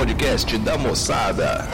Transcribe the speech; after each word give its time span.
podcast 0.00 0.56
da 0.56 0.78
moçada. 0.78 1.68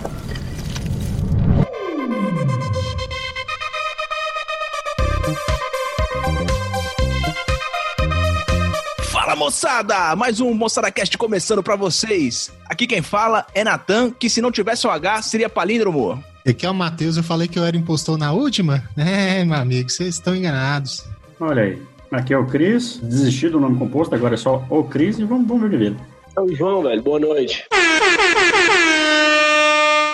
Fala 9.03 9.37
moçada! 9.37 10.17
Mais 10.17 10.41
um 10.41 10.53
Moçada 10.55 10.91
Cast 10.91 11.17
começando 11.17 11.63
pra 11.63 11.77
vocês. 11.77 12.53
Aqui 12.69 12.89
quem 12.89 13.01
fala 13.01 13.47
é 13.55 13.63
Natan, 13.63 14.11
que 14.11 14.29
se 14.29 14.43
não 14.43 14.51
tivesse 14.51 14.89
o 14.89 14.91
H 14.91 15.23
seria 15.23 15.49
palíndromo. 15.49 16.21
Aqui 16.45 16.67
é 16.67 16.71
o 16.71 16.75
Matheus, 16.75 17.17
eu 17.17 17.23
falei 17.23 17.47
que 17.47 17.61
eu 17.61 17.65
era 17.65 17.77
impostor 17.77 18.19
na 18.19 18.33
última? 18.33 18.83
É, 18.99 19.45
meu 19.45 19.57
amigo, 19.57 19.89
vocês 19.89 20.17
estão 20.17 20.35
enganados. 20.35 21.05
Olha 21.39 21.63
aí. 21.63 21.83
Aqui 22.11 22.35
é 22.35 22.39
o 22.39 22.47
Cris, 22.47 22.99
desisti 23.01 23.49
do 23.49 23.61
nome 23.61 23.79
composto, 23.79 24.17
agora 24.17 24.35
é 24.35 24.37
só 24.37 24.67
o 24.69 24.83
Cris 24.83 25.17
e 25.21 25.25
vamos, 25.25 25.47
vamos 25.47 25.63
ver 25.63 25.71
de 25.71 25.77
vida. 25.77 26.16
É 26.37 26.41
o 26.41 26.55
João, 26.55 26.83
velho. 26.83 27.03
Boa 27.03 27.19
noite. 27.19 27.67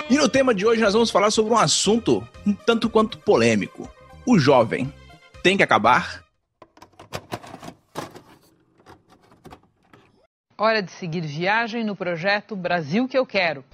E 0.09 0.17
no 0.17 0.29
tema 0.29 0.55
de 0.55 0.65
hoje 0.65 0.81
nós 0.81 0.93
vamos 0.93 1.11
falar 1.11 1.33
sobre 1.33 1.53
um 1.53 1.59
assunto 1.59 2.27
um 2.47 2.53
tanto 2.53 2.89
quanto 2.89 3.19
polêmico. 3.19 3.91
O 4.25 4.39
jovem 4.39 4.93
tem 5.43 5.57
que 5.57 5.65
acabar? 5.65 6.23
Hora 10.57 10.81
de 10.81 10.93
seguir 10.93 11.23
viagem 11.23 11.83
no 11.83 11.97
projeto 11.97 12.55
Brasil 12.55 13.09
que 13.09 13.19
eu 13.19 13.27
quero. 13.27 13.65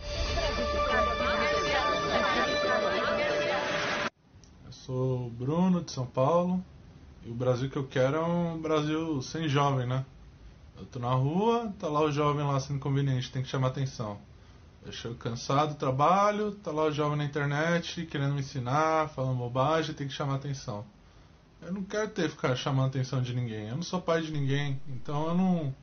Eu 4.65 4.73
sou 4.73 5.27
o 5.27 5.31
Bruno 5.31 5.83
de 5.83 5.93
São 5.93 6.07
Paulo 6.07 6.65
e 7.27 7.31
o 7.31 7.35
Brasil 7.35 7.69
que 7.69 7.77
eu 7.77 7.85
quero 7.85 8.17
é 8.17 8.23
um 8.25 8.57
Brasil 8.57 9.21
sem 9.21 9.47
jovem, 9.47 9.87
né? 9.87 10.03
Eu 10.79 10.87
tô 10.87 10.99
na 11.01 11.13
rua, 11.13 11.73
tá 11.79 11.89
lá 11.89 12.01
o 12.01 12.13
jovem 12.13 12.47
lá 12.47 12.59
sendo 12.61 12.79
conveniente, 12.79 13.33
tem 13.33 13.43
que 13.43 13.49
chamar 13.49 13.69
atenção. 13.69 14.19
Eu 14.87 14.93
chego 14.93 15.17
cansado 15.17 15.75
do 15.75 15.79
trabalho, 15.79 16.53
tá 16.53 16.71
lá 16.71 16.85
o 16.85 16.93
jovem 16.93 17.19
na 17.19 17.25
internet 17.25 18.07
querendo 18.07 18.35
me 18.35 18.41
ensinar, 18.41 19.09
falando 19.09 19.37
bobagem, 19.37 19.95
tem 19.95 20.07
que 20.07 20.15
chamar 20.15 20.37
atenção. 20.37 20.87
Eu 21.61 21.73
não 21.73 21.83
quero 21.83 22.09
ter 22.11 22.23
que 22.23 22.37
ficar 22.37 22.55
chamando 22.55 22.87
atenção 22.87 23.21
de 23.21 23.35
ninguém. 23.35 23.69
Eu 23.69 23.77
não 23.77 23.83
sou 23.83 24.01
pai 24.01 24.23
de 24.23 24.31
ninguém, 24.31 24.81
então 24.89 25.29
eu 25.29 25.35
não 25.35 25.75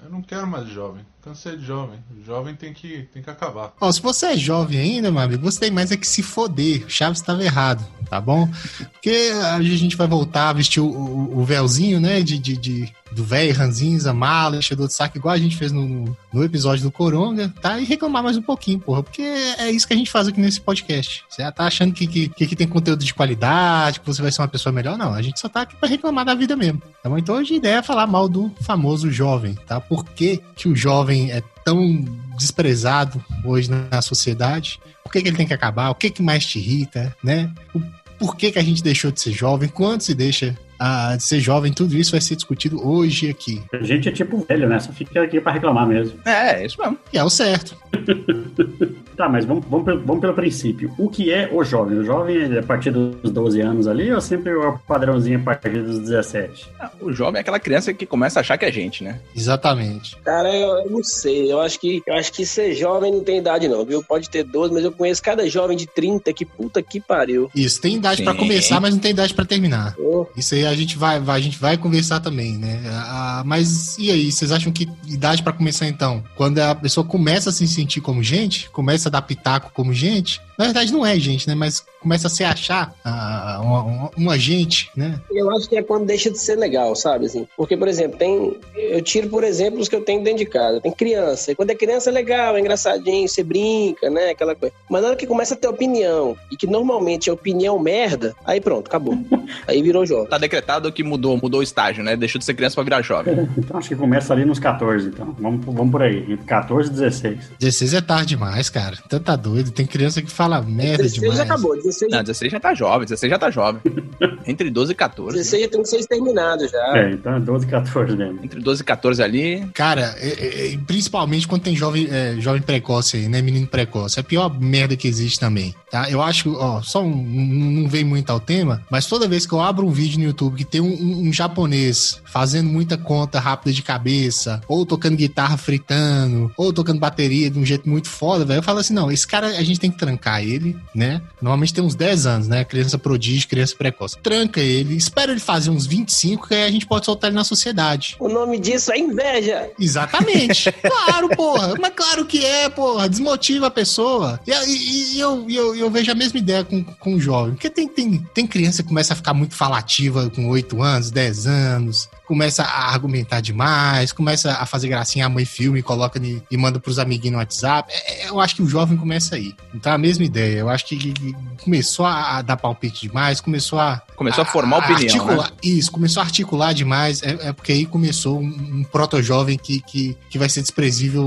eu 0.00 0.10
não 0.10 0.22
quero 0.22 0.46
mais 0.46 0.68
jovem. 0.68 1.04
Cansei 1.24 1.56
de 1.56 1.64
jovem. 1.64 1.98
Jovem 2.26 2.54
tem 2.54 2.74
que, 2.74 3.08
tem 3.10 3.22
que 3.22 3.30
acabar. 3.30 3.72
Ó, 3.80 3.90
se 3.90 4.02
você 4.02 4.26
é 4.26 4.36
jovem 4.36 4.78
ainda, 4.78 5.10
meu 5.10 5.22
amigo, 5.22 5.42
você 5.42 5.58
tem 5.58 5.70
mais 5.70 5.90
é 5.90 5.96
que 5.96 6.06
se 6.06 6.22
foder. 6.22 6.84
Chaves 6.86 7.18
estava 7.18 7.42
errado, 7.42 7.82
tá 8.10 8.20
bom? 8.20 8.46
Porque 8.92 9.32
a 9.42 9.62
gente 9.62 9.96
vai 9.96 10.06
voltar 10.06 10.50
a 10.50 10.52
vestir 10.52 10.80
o, 10.80 10.86
o, 10.86 11.38
o 11.38 11.44
véuzinho, 11.44 11.98
né? 11.98 12.20
De, 12.20 12.38
de, 12.38 12.58
de 12.58 12.92
do 13.14 13.24
velho, 13.24 13.54
ranzinza, 13.54 14.12
mala, 14.12 14.56
enchedor 14.56 14.88
de 14.88 14.92
saco, 14.92 15.16
igual 15.16 15.34
a 15.34 15.38
gente 15.38 15.56
fez 15.56 15.72
no, 15.72 16.16
no 16.32 16.44
episódio 16.44 16.82
do 16.82 16.90
Coronga, 16.90 17.52
tá? 17.62 17.78
E 17.78 17.84
reclamar 17.84 18.22
mais 18.22 18.36
um 18.36 18.42
pouquinho, 18.42 18.80
porra. 18.80 19.02
Porque 19.02 19.22
é 19.22 19.70
isso 19.70 19.86
que 19.86 19.94
a 19.94 19.96
gente 19.96 20.10
faz 20.10 20.28
aqui 20.28 20.40
nesse 20.40 20.60
podcast. 20.60 21.24
Você 21.28 21.42
já 21.42 21.52
tá 21.52 21.64
achando 21.64 21.92
que, 21.92 22.06
que, 22.06 22.28
que, 22.28 22.46
que 22.46 22.56
tem 22.56 22.66
conteúdo 22.66 23.04
de 23.04 23.14
qualidade, 23.14 24.00
que 24.00 24.06
você 24.06 24.20
vai 24.20 24.32
ser 24.32 24.42
uma 24.42 24.48
pessoa 24.48 24.72
melhor? 24.72 24.98
Não, 24.98 25.14
a 25.14 25.22
gente 25.22 25.40
só 25.40 25.48
tá 25.48 25.62
aqui 25.62 25.76
pra 25.76 25.88
reclamar 25.88 26.24
da 26.24 26.34
vida 26.34 26.56
mesmo. 26.56 26.82
Tá 27.02 27.08
bom? 27.08 27.16
Então 27.16 27.36
hoje 27.36 27.54
a 27.54 27.56
ideia 27.56 27.76
é 27.76 27.82
falar 27.82 28.06
mal 28.06 28.28
do 28.28 28.52
famoso 28.60 29.10
jovem, 29.10 29.54
tá? 29.66 29.80
Por 29.80 30.04
que, 30.04 30.42
que 30.56 30.68
o 30.68 30.74
jovem 30.74 31.13
é 31.30 31.42
tão 31.64 32.04
desprezado 32.36 33.24
hoje 33.44 33.70
na 33.70 34.02
sociedade? 34.02 34.80
Por 35.02 35.12
que, 35.12 35.22
que 35.22 35.28
ele 35.28 35.36
tem 35.36 35.46
que 35.46 35.54
acabar? 35.54 35.90
O 35.90 35.94
que, 35.94 36.10
que 36.10 36.22
mais 36.22 36.44
te 36.44 36.58
irrita, 36.58 37.14
né? 37.22 37.52
O 37.74 37.80
por 38.18 38.36
que, 38.36 38.52
que 38.52 38.58
a 38.58 38.62
gente 38.62 38.82
deixou 38.82 39.10
de 39.10 39.20
ser 39.20 39.32
jovem? 39.32 39.68
Quando 39.68 40.02
se 40.02 40.14
deixa 40.14 40.56
a, 40.84 41.16
de 41.16 41.22
ser 41.22 41.40
jovem? 41.40 41.72
Tudo 41.72 41.96
isso 41.96 42.12
vai 42.12 42.20
ser 42.20 42.36
discutido 42.36 42.86
hoje 42.86 43.30
aqui. 43.30 43.62
A 43.72 43.82
gente 43.82 44.08
é 44.08 44.12
tipo 44.12 44.44
velho, 44.46 44.68
né? 44.68 44.78
Só 44.80 44.92
fica 44.92 45.22
aqui 45.22 45.40
pra 45.40 45.52
reclamar 45.52 45.86
mesmo. 45.86 46.18
É, 46.24 46.62
é 46.62 46.66
isso 46.66 46.80
mesmo. 46.80 46.98
E 47.12 47.18
é 47.18 47.24
o 47.24 47.30
certo. 47.30 47.76
Tá, 49.16 49.28
mas 49.28 49.44
vamos, 49.44 49.64
vamos, 49.68 49.84
pelo, 49.84 50.00
vamos 50.00 50.20
pelo 50.20 50.34
princípio. 50.34 50.92
O 50.98 51.08
que 51.08 51.32
é 51.32 51.48
o 51.52 51.62
jovem? 51.62 51.98
O 51.98 52.04
jovem 52.04 52.52
é 52.52 52.58
a 52.58 52.62
partir 52.62 52.90
dos 52.90 53.30
12 53.30 53.60
anos 53.60 53.86
ali 53.86 54.12
ou 54.12 54.20
sempre 54.20 54.52
o 54.54 54.76
padrãozinho 54.88 55.38
a 55.38 55.42
partir 55.42 55.82
dos 55.82 56.00
17? 56.00 56.68
Ah, 56.80 56.90
O 57.00 57.12
jovem 57.12 57.38
é 57.38 57.40
aquela 57.40 57.60
criança 57.60 57.94
que 57.94 58.06
começa 58.06 58.40
a 58.40 58.42
achar 58.42 58.58
que 58.58 58.64
é 58.64 58.72
gente, 58.72 59.04
né? 59.04 59.20
Exatamente. 59.34 60.16
Cara, 60.24 60.52
eu, 60.52 60.68
eu 60.84 60.90
não 60.90 61.04
sei. 61.04 61.52
Eu 61.52 61.60
acho, 61.60 61.78
que, 61.78 62.02
eu 62.04 62.14
acho 62.14 62.32
que 62.32 62.44
ser 62.44 62.74
jovem 62.74 63.12
não 63.12 63.22
tem 63.22 63.38
idade, 63.38 63.68
não, 63.68 63.84
viu? 63.84 64.02
Pode 64.02 64.28
ter 64.28 64.42
12, 64.42 64.74
mas 64.74 64.82
eu 64.82 64.90
conheço 64.90 65.22
cada 65.22 65.48
jovem 65.48 65.76
de 65.76 65.86
30 65.86 66.32
que 66.32 66.44
puta 66.44 66.82
que 66.82 67.00
pariu. 67.00 67.48
Isso, 67.54 67.80
tem 67.80 67.94
idade 67.96 68.18
Sim. 68.18 68.24
pra 68.24 68.34
começar, 68.34 68.80
mas 68.80 68.94
não 68.94 69.00
tem 69.00 69.12
idade 69.12 69.32
pra 69.32 69.44
terminar. 69.44 69.94
Ô, 69.96 70.26
Isso 70.36 70.56
aí 70.56 70.66
a 70.74 70.76
gente 70.76 70.96
vai, 70.98 71.18
vai- 71.20 71.38
a 71.38 71.42
gente 71.42 71.58
vai 71.58 71.76
conversar 71.76 72.20
também, 72.20 72.58
né? 72.58 72.80
Ah, 72.86 73.42
mas 73.46 73.96
e 73.98 74.10
aí, 74.10 74.30
vocês 74.30 74.52
acham 74.52 74.72
que 74.72 74.88
idade 75.06 75.42
pra 75.42 75.52
começar 75.52 75.86
então? 75.86 76.22
Quando 76.36 76.58
a 76.58 76.74
pessoa 76.74 77.04
começa 77.06 77.50
a 77.50 77.52
se 77.52 77.66
sentir 77.66 78.00
como 78.00 78.22
gente, 78.22 78.68
começa 78.70 79.08
a 79.08 79.12
dar 79.12 79.22
pitaco 79.22 79.70
como 79.74 79.92
gente, 79.94 80.40
na 80.58 80.66
verdade 80.66 80.92
não 80.92 81.04
é 81.04 81.18
gente, 81.18 81.48
né? 81.48 81.54
Mas 81.54 81.84
começa 82.00 82.26
a 82.26 82.30
se 82.30 82.44
achar 82.44 82.94
ah, 83.04 83.60
uma, 83.62 83.82
uma, 83.82 84.10
uma 84.16 84.38
gente, 84.38 84.90
né? 84.94 85.18
Eu 85.30 85.50
acho 85.50 85.68
que 85.68 85.76
é 85.76 85.82
quando 85.82 86.04
deixa 86.04 86.30
de 86.30 86.38
ser 86.38 86.56
legal, 86.56 86.94
sabe? 86.94 87.26
Assim, 87.26 87.48
porque, 87.56 87.76
por 87.76 87.88
exemplo, 87.88 88.18
tem. 88.18 88.58
Eu 88.76 89.02
tiro 89.02 89.28
por 89.28 89.42
exemplo 89.42 89.80
os 89.80 89.88
que 89.88 89.96
eu 89.96 90.04
tenho 90.04 90.22
dentro 90.22 90.38
de 90.38 90.46
casa. 90.46 90.80
Tem 90.80 90.92
criança. 90.92 91.52
E 91.52 91.54
quando 91.54 91.70
é 91.70 91.74
criança 91.74 92.10
é 92.10 92.12
legal, 92.12 92.56
é 92.56 92.60
engraçadinho, 92.60 93.26
você 93.26 93.42
brinca, 93.42 94.10
né? 94.10 94.30
Aquela 94.30 94.54
coisa. 94.54 94.74
Mas 94.88 95.02
na 95.02 95.08
hora 95.08 95.16
que 95.16 95.26
começa 95.26 95.54
a 95.54 95.56
ter 95.56 95.66
opinião, 95.66 96.36
e 96.52 96.56
que 96.56 96.66
normalmente 96.66 97.30
é 97.30 97.32
opinião 97.32 97.78
merda, 97.78 98.34
aí 98.44 98.60
pronto, 98.60 98.88
acabou. 98.88 99.16
aí 99.66 99.82
virou 99.82 100.04
jovem. 100.04 100.28
Tá 100.28 100.38
decretado 100.38 100.92
que 100.92 101.02
mudou, 101.02 101.36
mudou 101.36 101.60
o 101.60 101.62
estágio, 101.62 102.04
né? 102.04 102.16
Deixou 102.16 102.38
de 102.38 102.44
ser 102.44 102.54
criança 102.54 102.74
pra 102.74 102.84
virar 102.84 103.02
jovem. 103.02 103.34
Então 103.64 103.78
acho 103.78 103.88
que 103.88 103.96
começa 103.96 104.32
ali 104.32 104.44
nos 104.44 104.58
14, 104.58 105.08
então. 105.08 105.34
Vamos, 105.38 105.64
vamos 105.64 105.90
por 105.90 106.02
aí. 106.02 106.18
Entre 106.18 106.44
14 106.44 106.90
e 106.90 106.92
16. 106.92 107.52
16 107.58 107.94
é 107.94 108.00
tarde 108.00 108.26
demais, 108.26 108.68
cara. 108.68 108.98
Então 109.06 109.18
tá 109.18 109.36
doido. 109.36 109.70
Tem 109.70 109.86
criança 109.86 110.20
que 110.20 110.30
fala 110.30 110.43
merda 110.48 111.02
16 111.04 111.12
demais. 111.14 111.36
já 111.38 111.44
acabou. 111.44 111.76
16, 111.76 112.12
Não, 112.12 112.22
16 112.22 112.52
já 112.52 112.60
tá 112.60 112.74
jovem, 112.74 113.06
16 113.06 113.30
já 113.30 113.38
tá 113.38 113.50
jovem. 113.50 113.80
Entre 114.46 114.70
12 114.70 114.92
e 114.92 114.94
14. 114.94 115.36
16 115.36 115.62
já 115.64 115.68
tem 115.68 115.82
que 115.82 115.88
ser 115.88 115.96
exterminado 115.98 116.68
já. 116.68 116.98
É, 116.98 117.12
então 117.12 117.34
é 117.36 117.40
12 117.40 117.66
e 117.66 117.68
14 117.68 118.16
mesmo. 118.16 118.40
Entre 118.44 118.60
12 118.60 118.82
e 118.82 118.84
14 118.84 119.22
ali. 119.22 119.66
Cara, 119.74 120.14
é- 120.18 120.72
é- 120.74 120.78
principalmente 120.86 121.48
quando 121.48 121.62
tem 121.62 121.74
jovem, 121.76 122.08
é, 122.10 122.36
jovem 122.38 122.60
precoce 122.62 123.16
aí, 123.16 123.28
né? 123.28 123.40
Menino 123.42 123.66
precoce. 123.66 124.18
É 124.18 124.20
a 124.20 124.24
pior 124.24 124.48
merda 124.60 124.96
que 124.96 125.08
existe 125.08 125.40
também, 125.40 125.74
tá? 125.90 126.10
Eu 126.10 126.20
acho, 126.22 126.52
ó, 126.54 126.82
só 126.82 127.02
um, 127.02 127.08
um- 127.12 127.80
não 127.82 127.88
vem 127.88 128.04
muito 128.04 128.30
ao 128.30 128.38
tema, 128.40 128.82
mas 128.90 129.06
toda 129.06 129.26
vez 129.28 129.46
que 129.46 129.52
eu 129.52 129.60
abro 129.60 129.86
um 129.86 129.90
vídeo 129.90 130.18
no 130.18 130.24
YouTube 130.26 130.56
que 130.56 130.64
tem 130.64 130.80
um, 130.80 130.86
um- 130.92 131.28
um 131.28 131.32
japonês 131.32 132.20
fazendo 132.24 132.68
muita 132.68 132.96
conta 132.96 133.40
rápida 133.40 133.72
de 133.72 133.82
cabeça, 133.82 134.60
ou 134.68 134.84
tocando 134.84 135.16
guitarra 135.16 135.56
fritando, 135.56 136.52
ou 136.56 136.72
tocando 136.72 136.98
bateria 137.00 137.50
de 137.50 137.58
um 137.58 137.64
jeito 137.64 137.88
muito 137.88 138.08
foda, 138.08 138.44
velho, 138.44 138.58
eu 138.58 138.62
falo 138.62 138.78
assim, 138.78 138.94
não, 138.94 139.10
esse 139.10 139.26
cara 139.26 139.46
a 139.48 139.62
gente 139.62 139.80
tem 139.80 139.90
que 139.90 139.98
trancar 139.98 140.33
ele, 140.42 140.76
né? 140.94 141.20
Normalmente 141.40 141.74
tem 141.74 141.82
uns 141.84 141.94
10 141.94 142.26
anos, 142.26 142.48
né? 142.48 142.64
Criança 142.64 142.98
prodígio, 142.98 143.48
criança 143.48 143.74
precoce. 143.76 144.16
Tranca 144.18 144.60
ele, 144.60 144.96
espera 144.96 145.30
ele 145.32 145.40
fazer 145.40 145.70
uns 145.70 145.86
25, 145.86 146.48
que 146.48 146.54
aí 146.54 146.64
a 146.64 146.70
gente 146.70 146.86
pode 146.86 147.04
soltar 147.04 147.28
ele 147.28 147.36
na 147.36 147.44
sociedade. 147.44 148.16
O 148.18 148.28
nome 148.28 148.58
disso 148.58 148.92
é 148.92 148.98
inveja. 148.98 149.70
Exatamente. 149.78 150.72
claro, 150.82 151.28
porra. 151.30 151.74
Mas 151.80 151.92
claro 151.94 152.24
que 152.26 152.44
é, 152.44 152.68
porra. 152.68 153.08
Desmotiva 153.08 153.66
a 153.66 153.70
pessoa. 153.70 154.40
E, 154.46 154.50
e- 154.52 155.14
e 155.14 155.20
eu, 155.20 155.46
eu, 155.48 155.74
eu 155.74 155.90
vejo 155.90 156.10
a 156.10 156.14
mesma 156.14 156.38
ideia 156.38 156.64
com, 156.64 156.82
com 156.82 157.14
o 157.14 157.20
jovem. 157.20 157.54
Porque 157.54 157.70
tem, 157.70 157.86
tem, 157.88 158.18
tem 158.34 158.46
criança 158.46 158.82
que 158.82 158.88
começa 158.88 159.12
a 159.12 159.16
ficar 159.16 159.34
muito 159.34 159.54
falativa 159.54 160.28
com 160.30 160.48
8 160.48 160.82
anos, 160.82 161.10
10 161.10 161.46
anos. 161.46 162.08
Começa 162.26 162.62
a 162.62 162.90
argumentar 162.92 163.40
demais, 163.40 164.10
começa 164.10 164.52
a 164.52 164.64
fazer 164.64 164.88
gracinha, 164.88 165.26
a 165.26 165.28
mãe 165.28 165.44
filme, 165.44 165.82
coloca 165.82 166.18
e 166.50 166.56
manda 166.56 166.80
pros 166.80 166.98
amiguinhos 166.98 167.32
no 167.34 167.38
WhatsApp. 167.38 167.92
É, 167.92 168.24
é, 168.24 168.28
eu 168.30 168.40
acho 168.40 168.56
que 168.56 168.62
o 168.62 168.66
jovem 168.66 168.96
começa 168.96 169.36
aí. 169.36 169.54
Então 169.74 169.92
a 169.92 169.98
mesma 169.98 170.23
ideia. 170.24 170.58
Eu 170.58 170.68
acho 170.68 170.86
que, 170.86 171.14
começou 171.62 172.04
a, 172.06 172.38
a 172.38 172.42
dar 172.42 172.56
palpite 172.56 173.06
demais, 173.08 173.40
começou 173.40 173.78
a, 173.78 174.02
Começou 174.16 174.42
a 174.42 174.44
formar 174.44 174.78
opinião, 174.78 174.98
né? 175.00 175.06
articular, 175.06 175.52
Isso, 175.62 175.90
começou 175.92 176.20
a 176.22 176.24
articular 176.24 176.72
demais. 176.72 177.22
É, 177.22 177.48
é 177.48 177.52
porque 177.52 177.72
aí 177.72 177.86
começou 177.86 178.38
um, 178.40 178.44
um 178.80 178.84
proto-jovem 178.84 179.58
que, 179.58 179.80
que, 179.80 180.16
que 180.30 180.38
vai 180.38 180.48
ser 180.48 180.60
desprezível 180.62 181.24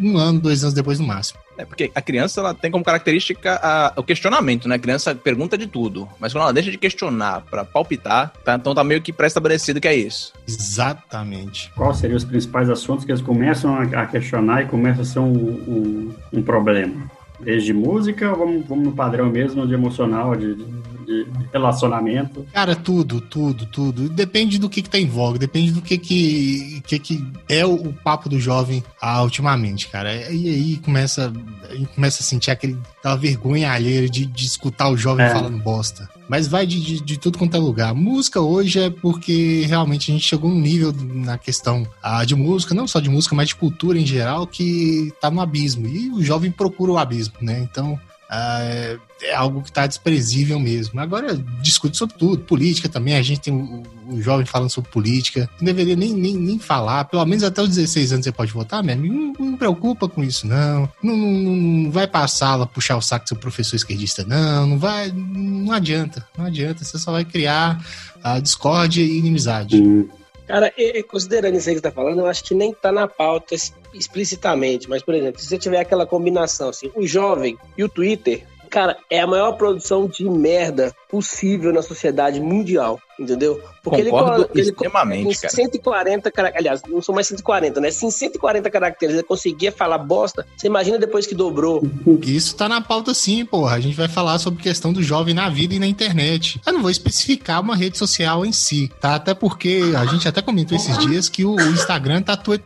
um 0.00 0.16
ano, 0.16 0.40
dois 0.40 0.62
anos 0.62 0.74
depois 0.74 0.98
no 0.98 1.06
máximo. 1.06 1.38
É 1.58 1.64
porque 1.66 1.90
a 1.94 2.00
criança 2.00 2.40
ela 2.40 2.54
tem 2.54 2.70
como 2.70 2.82
característica 2.82 3.60
a- 3.62 3.92
o 3.94 4.02
questionamento, 4.02 4.66
né? 4.66 4.76
A 4.76 4.78
criança 4.78 5.14
pergunta 5.14 5.58
de 5.58 5.66
tudo, 5.66 6.08
mas 6.18 6.32
quando 6.32 6.44
ela 6.44 6.52
deixa 6.54 6.70
de 6.70 6.78
questionar 6.78 7.42
pra 7.50 7.66
palpitar, 7.66 8.32
tá, 8.42 8.54
então 8.54 8.74
tá 8.74 8.82
meio 8.82 9.02
que 9.02 9.12
pré-estabelecido 9.12 9.78
que 9.78 9.86
é 9.86 9.94
isso. 9.94 10.32
Exatamente. 10.48 11.70
Quais 11.76 11.98
seriam 11.98 12.16
os 12.16 12.24
principais 12.24 12.70
assuntos 12.70 13.04
que 13.04 13.12
eles 13.12 13.20
começam 13.22 13.74
a, 13.76 13.82
a 13.82 14.06
questionar 14.06 14.62
e 14.62 14.66
começa 14.66 15.02
a 15.02 15.04
ser 15.04 15.18
um, 15.18 15.26
um, 15.32 16.14
um 16.32 16.42
problema? 16.42 17.10
Desde 17.42 17.72
música 17.72 18.30
ou 18.30 18.38
vamos, 18.38 18.66
vamos 18.66 18.84
no 18.84 18.92
padrão 18.92 19.30
mesmo 19.30 19.66
de 19.66 19.74
emocional, 19.74 20.36
de, 20.36 20.54
de, 20.54 20.64
de 21.10 21.26
relacionamento. 21.52 22.46
Cara, 22.52 22.76
tudo, 22.76 23.20
tudo, 23.20 23.66
tudo. 23.66 24.08
Depende 24.08 24.58
do 24.58 24.68
que, 24.68 24.80
que 24.82 24.88
tá 24.88 24.98
em 24.98 25.06
voga, 25.06 25.38
depende 25.38 25.72
do 25.72 25.82
que 25.82 25.98
que, 25.98 26.82
que, 26.86 26.98
que 26.98 27.26
é 27.48 27.66
o, 27.66 27.74
o 27.74 27.92
papo 27.92 28.28
do 28.28 28.38
jovem 28.38 28.82
ah, 29.00 29.22
ultimamente, 29.22 29.88
cara. 29.88 30.14
E 30.30 30.48
aí 30.48 30.76
começa, 30.78 31.32
aí 31.68 31.86
começa 31.86 32.22
a 32.22 32.24
sentir 32.24 32.50
aquele, 32.50 32.78
aquela 32.98 33.16
vergonha 33.16 33.72
alheia 33.72 34.08
de, 34.08 34.24
de 34.24 34.46
escutar 34.46 34.88
o 34.88 34.96
jovem 34.96 35.26
É. 35.26 35.30
falando 35.30 35.58
bosta. 35.58 36.08
Mas 36.28 36.46
vai 36.46 36.64
de, 36.64 36.80
de, 36.80 37.00
de 37.00 37.18
tudo 37.18 37.38
quanto 37.38 37.56
é 37.56 37.58
lugar. 37.60 37.92
Música 37.92 38.40
hoje 38.40 38.78
é 38.78 38.88
porque 38.88 39.64
realmente 39.66 40.10
a 40.10 40.14
gente 40.14 40.24
chegou 40.24 40.48
num 40.48 40.60
nível 40.60 40.94
na 40.96 41.36
questão 41.36 41.84
ah, 42.00 42.24
de 42.24 42.36
música, 42.36 42.72
não 42.72 42.86
só 42.86 43.00
de 43.00 43.10
música, 43.10 43.34
mas 43.34 43.48
de 43.48 43.56
cultura 43.56 43.98
em 43.98 44.06
geral, 44.06 44.46
que 44.46 45.12
tá 45.20 45.28
no 45.28 45.40
abismo. 45.40 45.88
E 45.88 46.08
o 46.10 46.22
jovem 46.22 46.52
procura 46.52 46.92
o 46.92 46.98
abismo, 46.98 47.34
né? 47.40 47.66
Então. 47.68 47.98
Ah, 48.32 48.60
é, 48.62 48.96
é 49.22 49.34
algo 49.34 49.60
que 49.60 49.72
tá 49.72 49.88
desprezível 49.88 50.60
mesmo. 50.60 51.00
Agora 51.00 51.34
discute 51.60 51.96
sobre 51.96 52.16
tudo, 52.16 52.44
política 52.44 52.88
também. 52.88 53.16
A 53.16 53.22
gente 53.22 53.40
tem 53.40 53.52
o, 53.52 54.22
jovem 54.22 54.46
falando 54.46 54.70
sobre 54.70 54.88
política. 54.88 55.50
Não 55.58 55.66
deveria 55.66 55.96
nem, 55.96 56.14
nem, 56.14 56.36
nem 56.36 56.56
falar. 56.56 57.06
Pelo 57.06 57.26
menos 57.26 57.42
até 57.42 57.60
os 57.60 57.70
16 57.70 58.12
anos 58.12 58.24
você 58.24 58.30
pode 58.30 58.52
votar, 58.52 58.84
meu 58.84 58.94
amigo. 58.94 59.12
Não, 59.12 59.50
não 59.50 59.56
preocupa 59.56 60.08
com 60.08 60.22
isso, 60.22 60.46
não. 60.46 60.88
Não, 61.02 61.16
não, 61.16 61.56
não 61.56 61.90
vai 61.90 62.06
pra 62.06 62.28
sala 62.28 62.66
puxar 62.66 62.96
o 62.96 63.02
saco 63.02 63.24
do 63.24 63.28
seu 63.30 63.36
professor 63.36 63.74
esquerdista, 63.74 64.24
não. 64.24 64.64
Não 64.64 64.78
vai. 64.78 65.10
Não 65.12 65.72
adianta. 65.72 66.24
Não 66.38 66.44
adianta. 66.44 66.84
Você 66.84 67.00
só 67.00 67.10
vai 67.10 67.24
criar 67.24 67.84
a 68.22 68.38
discórdia 68.38 69.02
e 69.02 69.18
inimizade. 69.18 69.76
Hum, 69.76 70.08
Cara, 70.50 70.74
considerando 71.06 71.56
isso 71.56 71.68
aí 71.68 71.76
que 71.76 71.80
você 71.80 71.88
tá 71.88 71.92
falando, 71.92 72.20
eu 72.20 72.26
acho 72.26 72.42
que 72.42 72.54
nem 72.54 72.74
tá 72.74 72.90
na 72.90 73.06
pauta 73.06 73.54
explicitamente. 73.94 74.88
Mas, 74.88 75.02
por 75.02 75.14
exemplo, 75.14 75.40
se 75.40 75.46
você 75.46 75.56
tiver 75.56 75.78
aquela 75.78 76.04
combinação, 76.04 76.70
assim, 76.70 76.90
o 76.96 77.06
jovem 77.06 77.56
e 77.78 77.84
o 77.84 77.88
Twitter, 77.88 78.46
cara, 78.70 78.96
é 79.10 79.20
a 79.20 79.26
maior 79.26 79.52
produção 79.52 80.06
de 80.06 80.24
merda 80.30 80.94
possível 81.10 81.72
na 81.72 81.82
sociedade 81.82 82.40
mundial, 82.40 83.00
entendeu? 83.18 83.60
Concordo 83.82 84.10
colo- 84.10 84.48
ele 84.54 84.72
co- 84.72 84.84
extremamente, 84.84 85.28
em 85.36 85.40
cara. 85.40 85.52
140 85.54 86.30
caracteres, 86.30 86.60
aliás, 86.66 86.82
não 86.88 87.02
são 87.02 87.14
mais 87.14 87.26
140, 87.26 87.80
né? 87.80 87.90
Se 87.90 88.06
em 88.06 88.10
140 88.10 88.70
caracteres 88.70 89.14
ele 89.16 89.24
conseguia 89.24 89.72
falar 89.72 89.98
bosta, 89.98 90.46
você 90.56 90.68
imagina 90.68 90.98
depois 90.98 91.26
que 91.26 91.34
dobrou. 91.34 91.82
Isso 92.22 92.54
tá 92.54 92.68
na 92.68 92.80
pauta 92.80 93.12
sim, 93.12 93.44
porra. 93.44 93.74
A 93.76 93.80
gente 93.80 93.96
vai 93.96 94.08
falar 94.08 94.38
sobre 94.38 94.62
questão 94.62 94.92
do 94.92 95.02
jovem 95.02 95.34
na 95.34 95.48
vida 95.50 95.74
e 95.74 95.78
na 95.78 95.86
internet. 95.86 96.60
Eu 96.64 96.72
não 96.72 96.80
vou 96.82 96.90
especificar 96.90 97.60
uma 97.60 97.74
rede 97.74 97.98
social 97.98 98.46
em 98.46 98.52
si, 98.52 98.88
tá? 99.00 99.16
Até 99.16 99.34
porque 99.34 99.82
a 99.98 100.06
gente 100.06 100.28
até 100.28 100.40
comentou 100.40 100.76
esses 100.76 100.96
dias 100.98 101.28
que 101.28 101.44
o, 101.44 101.56
o 101.56 101.60
Instagram 101.72 102.22
tá 102.22 102.36
tuet... 102.36 102.62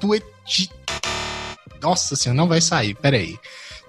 tuet... 0.00 0.24
Nossa 1.80 2.14
senhora, 2.16 2.36
não 2.36 2.48
vai 2.48 2.60
sair, 2.60 2.94
peraí. 2.94 3.38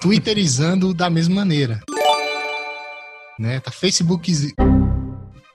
Twitterizando 0.01 0.95
da 0.95 1.11
mesma 1.11 1.35
maneira. 1.35 1.79
Né? 3.37 3.59
Tá 3.59 3.69
Facebook... 3.69 4.31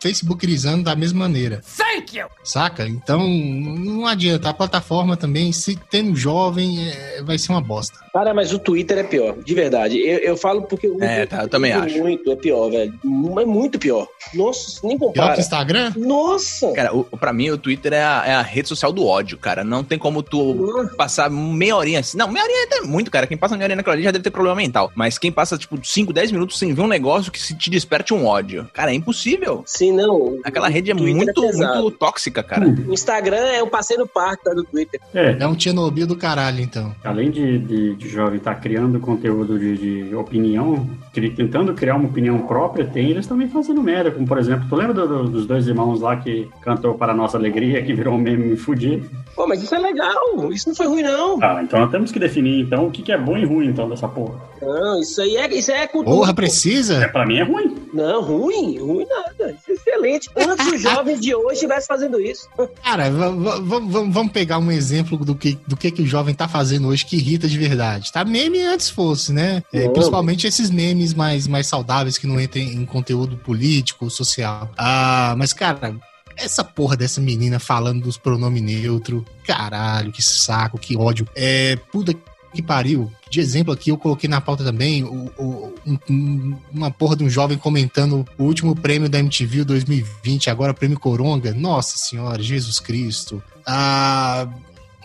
Facebookizando 0.06 0.84
da 0.84 0.94
mesma 0.94 1.20
maneira. 1.20 1.60
Thank 1.76 2.16
you! 2.16 2.26
Saca? 2.44 2.86
Então, 2.86 3.26
não 3.28 4.06
adianta. 4.06 4.48
A 4.50 4.54
plataforma 4.54 5.16
também, 5.16 5.50
se 5.52 5.76
tendo 5.90 6.14
jovem, 6.14 6.88
é, 6.88 7.22
vai 7.22 7.36
ser 7.38 7.50
uma 7.52 7.60
bosta. 7.60 7.98
Cara, 8.12 8.32
mas 8.32 8.52
o 8.52 8.58
Twitter 8.58 8.98
é 8.98 9.02
pior, 9.02 9.36
de 9.44 9.54
verdade. 9.54 9.98
Eu, 9.98 10.18
eu 10.18 10.36
falo 10.36 10.62
porque 10.62 10.86
o 10.88 11.02
É, 11.02 11.26
tá, 11.26 11.42
eu 11.42 11.48
também 11.48 11.72
é 11.72 11.74
acho. 11.74 11.98
muito, 11.98 12.30
é 12.30 12.36
pior, 12.36 12.70
velho. 12.70 12.94
É 13.40 13.44
muito 13.44 13.78
pior. 13.78 14.06
Nossa, 14.32 14.80
nem 14.86 14.96
Pior 14.96 15.12
que 15.12 15.18
compara. 15.18 15.36
o 15.36 15.40
Instagram? 15.40 15.92
Nossa! 15.96 16.72
Cara, 16.72 16.94
o, 16.96 17.04
pra 17.04 17.32
mim 17.32 17.50
o 17.50 17.58
Twitter 17.58 17.92
é 17.92 18.02
a, 18.02 18.22
é 18.26 18.34
a 18.34 18.42
rede 18.42 18.68
social 18.68 18.92
do 18.92 19.04
ódio, 19.04 19.36
cara. 19.38 19.62
Não 19.64 19.82
tem 19.84 19.98
como 19.98 20.22
tu 20.22 20.88
passar 20.96 21.28
meia 21.30 21.76
horinha 21.76 22.00
assim. 22.00 22.16
Não, 22.16 22.28
meia 22.28 22.44
horinha 22.44 22.60
é 22.60 22.64
até 22.64 22.80
muito, 22.82 23.10
cara. 23.10 23.26
Quem 23.26 23.36
passa 23.36 23.54
meia 23.56 23.66
horinha 23.66 23.76
naquela 23.76 23.96
ali 23.96 24.02
já 24.04 24.10
deve 24.10 24.22
ter 24.24 24.30
problema 24.30 24.56
mental. 24.56 24.90
Mas 24.94 25.18
quem 25.18 25.30
passa, 25.32 25.58
tipo, 25.58 25.78
5, 25.84 26.12
10 26.12 26.32
minutos 26.32 26.58
sem 26.58 26.72
ver 26.72 26.82
um 26.82 26.86
negócio 26.88 27.30
que 27.32 27.40
se 27.40 27.54
te 27.54 27.68
desperte 27.68 28.14
um 28.14 28.24
ódio. 28.26 28.68
Cara, 28.72 28.92
é 28.92 28.94
impossível. 28.94 29.62
Sim, 29.66 29.92
não. 29.96 30.38
Aquela 30.44 30.68
rede 30.68 30.90
é 30.90 30.94
O 30.94 30.98
muito, 30.98 31.40
pesado. 31.40 31.82
muito 31.82 31.96
tóxica, 31.98 32.42
cara. 32.42 32.66
O 32.68 32.92
Instagram 32.92 33.36
é 33.36 33.62
um 33.62 33.68
passeio 33.68 34.00
no 34.00 34.06
parque 34.06 34.44
tá, 34.44 34.52
do 34.54 34.62
Twitter. 34.64 35.00
É, 35.14 35.36
É 35.40 35.46
um 35.48 35.58
Chernobyl 35.58 36.06
do 36.06 36.16
caralho, 36.16 36.60
então. 36.60 36.94
além 37.02 37.30
de, 37.30 37.58
de, 37.58 37.94
de 37.96 38.08
jovem 38.08 38.38
estar 38.38 38.54
criando 38.56 39.00
conteúdo 39.00 39.58
de, 39.58 40.08
de 40.08 40.14
opinião, 40.14 40.88
cri- 41.12 41.30
tentando 41.30 41.72
criar 41.74 41.96
uma 41.96 42.08
opinião 42.08 42.38
própria, 42.46 42.84
tem 42.84 43.10
eles 43.10 43.26
também 43.26 43.48
fazendo 43.48 43.82
merda. 43.82 44.10
Como, 44.10 44.26
por 44.26 44.38
exemplo, 44.38 44.66
tu 44.68 44.76
lembra 44.76 44.94
do- 44.94 45.06
do- 45.08 45.28
dos 45.30 45.46
dois 45.46 45.66
irmãos 45.66 46.00
lá 46.00 46.16
que 46.16 46.48
cantou 46.60 46.94
Para 46.94 47.14
Nossa 47.14 47.36
Alegria, 47.36 47.82
que 47.82 47.94
virou 47.94 48.14
um 48.14 48.18
meme 48.18 48.56
fudido? 48.56 49.08
Pô, 49.36 49.46
mas 49.46 49.62
isso 49.62 49.74
é 49.74 49.78
legal. 49.78 50.50
Isso 50.50 50.68
não 50.70 50.74
foi 50.74 50.86
ruim, 50.86 51.02
não. 51.02 51.38
Ah, 51.42 51.60
então 51.62 51.78
nós 51.80 51.90
temos 51.90 52.10
que 52.10 52.18
definir, 52.18 52.62
então, 52.62 52.86
o 52.86 52.90
que, 52.90 53.02
que 53.02 53.12
é 53.12 53.18
bom 53.18 53.36
e 53.36 53.44
ruim, 53.44 53.66
então, 53.68 53.86
dessa 53.88 54.08
porra. 54.08 54.40
Não, 54.62 54.98
isso 55.00 55.20
aí 55.20 55.36
é, 55.36 55.54
isso 55.54 55.70
aí 55.70 55.80
é 55.82 55.86
cultura. 55.86 56.16
Porra, 56.16 56.32
pô. 56.34 56.40
É, 56.40 56.44
precisa? 56.46 57.08
pra 57.10 57.26
mim 57.26 57.36
é 57.36 57.42
ruim. 57.42 57.76
Não, 57.92 58.22
ruim, 58.22 58.78
ruim 58.78 59.06
nada. 59.06 59.52
Isso 59.52 59.70
é 59.70 59.74
excelente. 59.74 60.30
Antes 60.34 60.66
os 60.72 60.80
jovens 60.82 61.20
de 61.20 61.34
hoje 61.34 61.52
estivessem 61.54 61.86
fazendo 61.86 62.18
isso. 62.18 62.48
Cara, 62.82 63.10
va- 63.10 63.28
va- 63.30 63.60
va- 63.60 63.78
va- 63.80 64.04
vamos 64.08 64.32
pegar 64.32 64.58
um 64.58 64.72
exemplo 64.72 65.18
do 65.18 65.34
que, 65.34 65.58
do 65.66 65.76
que, 65.76 65.90
que 65.90 66.02
o 66.02 66.06
jovem 66.06 66.34
tá 66.34 66.48
fazendo 66.48 66.88
hoje 66.88 67.04
que 67.04 67.16
irrita 67.16 67.46
de 67.46 67.58
verdade. 67.58 68.10
Tá 68.10 68.24
meme 68.24 68.62
antes 68.62 68.88
fosse, 68.88 69.32
né? 69.34 69.62
É, 69.72 69.86
principalmente 69.90 70.46
esses 70.46 70.70
memes 70.70 71.12
mais, 71.12 71.46
mais 71.46 71.66
saudáveis 71.66 72.16
que 72.16 72.26
não 72.26 72.40
entrem 72.40 72.68
em 72.72 72.86
conteúdo 72.86 73.36
político, 73.36 74.08
social. 74.08 74.70
Ah, 74.78 75.34
mas, 75.36 75.52
cara, 75.52 75.94
essa 76.36 76.62
porra 76.62 76.96
dessa 76.96 77.20
menina 77.20 77.58
falando 77.58 78.02
dos 78.02 78.16
pronomes 78.16 78.62
neutro, 78.62 79.24
caralho, 79.44 80.12
que 80.12 80.22
saco, 80.22 80.78
que 80.78 80.96
ódio. 80.96 81.26
É, 81.34 81.76
puta 81.90 82.14
que 82.54 82.62
pariu. 82.62 83.12
De 83.30 83.38
exemplo 83.40 83.72
aqui, 83.72 83.90
eu 83.90 83.98
coloquei 83.98 84.28
na 84.30 84.40
pauta 84.40 84.64
também 84.64 85.04
o- 85.04 85.30
o- 85.36 85.74
um- 85.86 85.98
um- 86.08 86.56
uma 86.72 86.90
porra 86.90 87.14
de 87.16 87.22
um 87.24 87.28
jovem 87.28 87.58
comentando 87.58 88.24
o 88.38 88.44
último 88.44 88.74
prêmio 88.74 89.08
da 89.10 89.18
MTV 89.18 89.64
2020, 89.64 90.48
agora 90.48 90.72
prêmio 90.72 90.98
Coronga. 90.98 91.52
Nossa 91.52 91.98
senhora, 91.98 92.42
Jesus 92.42 92.80
Cristo. 92.80 93.42
Ah, 93.66 94.48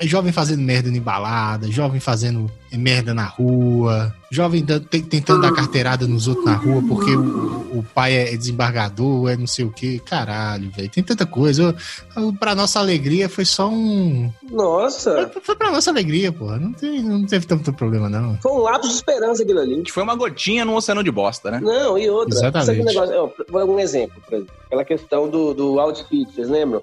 jovem 0.08 0.32
fazendo 0.32 0.62
merda 0.62 0.90
em 0.90 1.02
balada, 1.02 1.72
jovem 1.72 2.00
fazendo 2.00 2.50
merda 2.72 3.14
na 3.14 3.26
rua, 3.26 4.14
jovem 4.30 4.64
tentando 4.64 5.42
dar 5.42 5.54
carteirada 5.54 6.08
nos 6.08 6.28
outros 6.28 6.46
na 6.46 6.56
rua 6.56 6.82
porque 6.88 7.12
o, 7.16 7.80
o 7.80 7.86
pai 7.94 8.16
é 8.16 8.38
desembargador, 8.38 9.30
é 9.30 9.36
não 9.36 9.48
sei 9.48 9.66
o 9.66 9.72
que. 9.72 10.00
Caralho, 10.00 10.72
velho. 10.72 10.90
Tem 10.90 11.04
tanta 11.04 11.26
coisa. 11.26 11.76
Eu, 12.16 12.24
eu, 12.24 12.34
pra 12.34 12.56
nossa 12.56 12.80
alegria, 12.80 13.28
foi 13.28 13.46
só 13.46 13.68
um. 13.70 14.32
Nossa. 14.50 15.30
Foi, 15.34 15.42
foi 15.42 15.56
pra 15.56 15.72
nossa 15.72 15.92
alegria, 15.92 16.32
pô. 16.32 16.46
Não, 16.46 16.72
tem, 16.74 17.02
não 17.04 17.26
teve 17.26 17.46
tanto 17.46 17.74
problema, 17.74 18.10
não. 18.10 18.38
Foi 18.42 18.52
um 18.52 18.60
lápis 18.60 18.90
de 18.90 18.96
esperança 18.96 19.44
aquilo 19.44 19.60
ali. 19.60 19.82
Que 19.82 19.92
foi 19.92 20.04
uma 20.04 20.16
gotinha 20.16 20.64
num 20.64 20.76
oceano 20.76 21.04
de 21.04 21.12
bosta, 21.12 21.52
né? 21.52 21.60
Não, 21.62 21.98
e 21.98 22.10
outra. 22.10 22.34
Exatamente. 22.34 22.86
Negócio? 22.86 23.16
ó, 23.16 23.30
Vou 23.50 23.66
dar 23.66 23.72
um 23.72 23.80
exemplo, 23.80 24.22
por 24.26 24.36
exemplo. 24.36 24.54
Aquela 24.66 24.86
questão 24.86 25.30
do, 25.30 25.54
do 25.54 25.80
outfit, 25.80 26.34
vocês 26.34 26.48
lembram? 26.48 26.82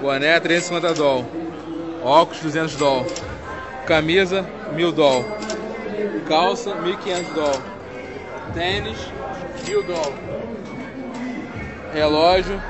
Boné 0.00 0.40
350 0.40 0.94
doll. 0.94 1.24
Óculos 2.02 2.40
200 2.40 2.76
doll. 2.76 3.06
Camisa 3.86 4.46
1000 4.72 4.92
doll. 4.92 5.24
Calça 6.26 6.74
1500 6.74 7.34
doll. 7.34 7.62
Tênis 8.54 8.98
1000 9.66 9.82
doll. 9.82 10.14
Relógio 11.92 12.62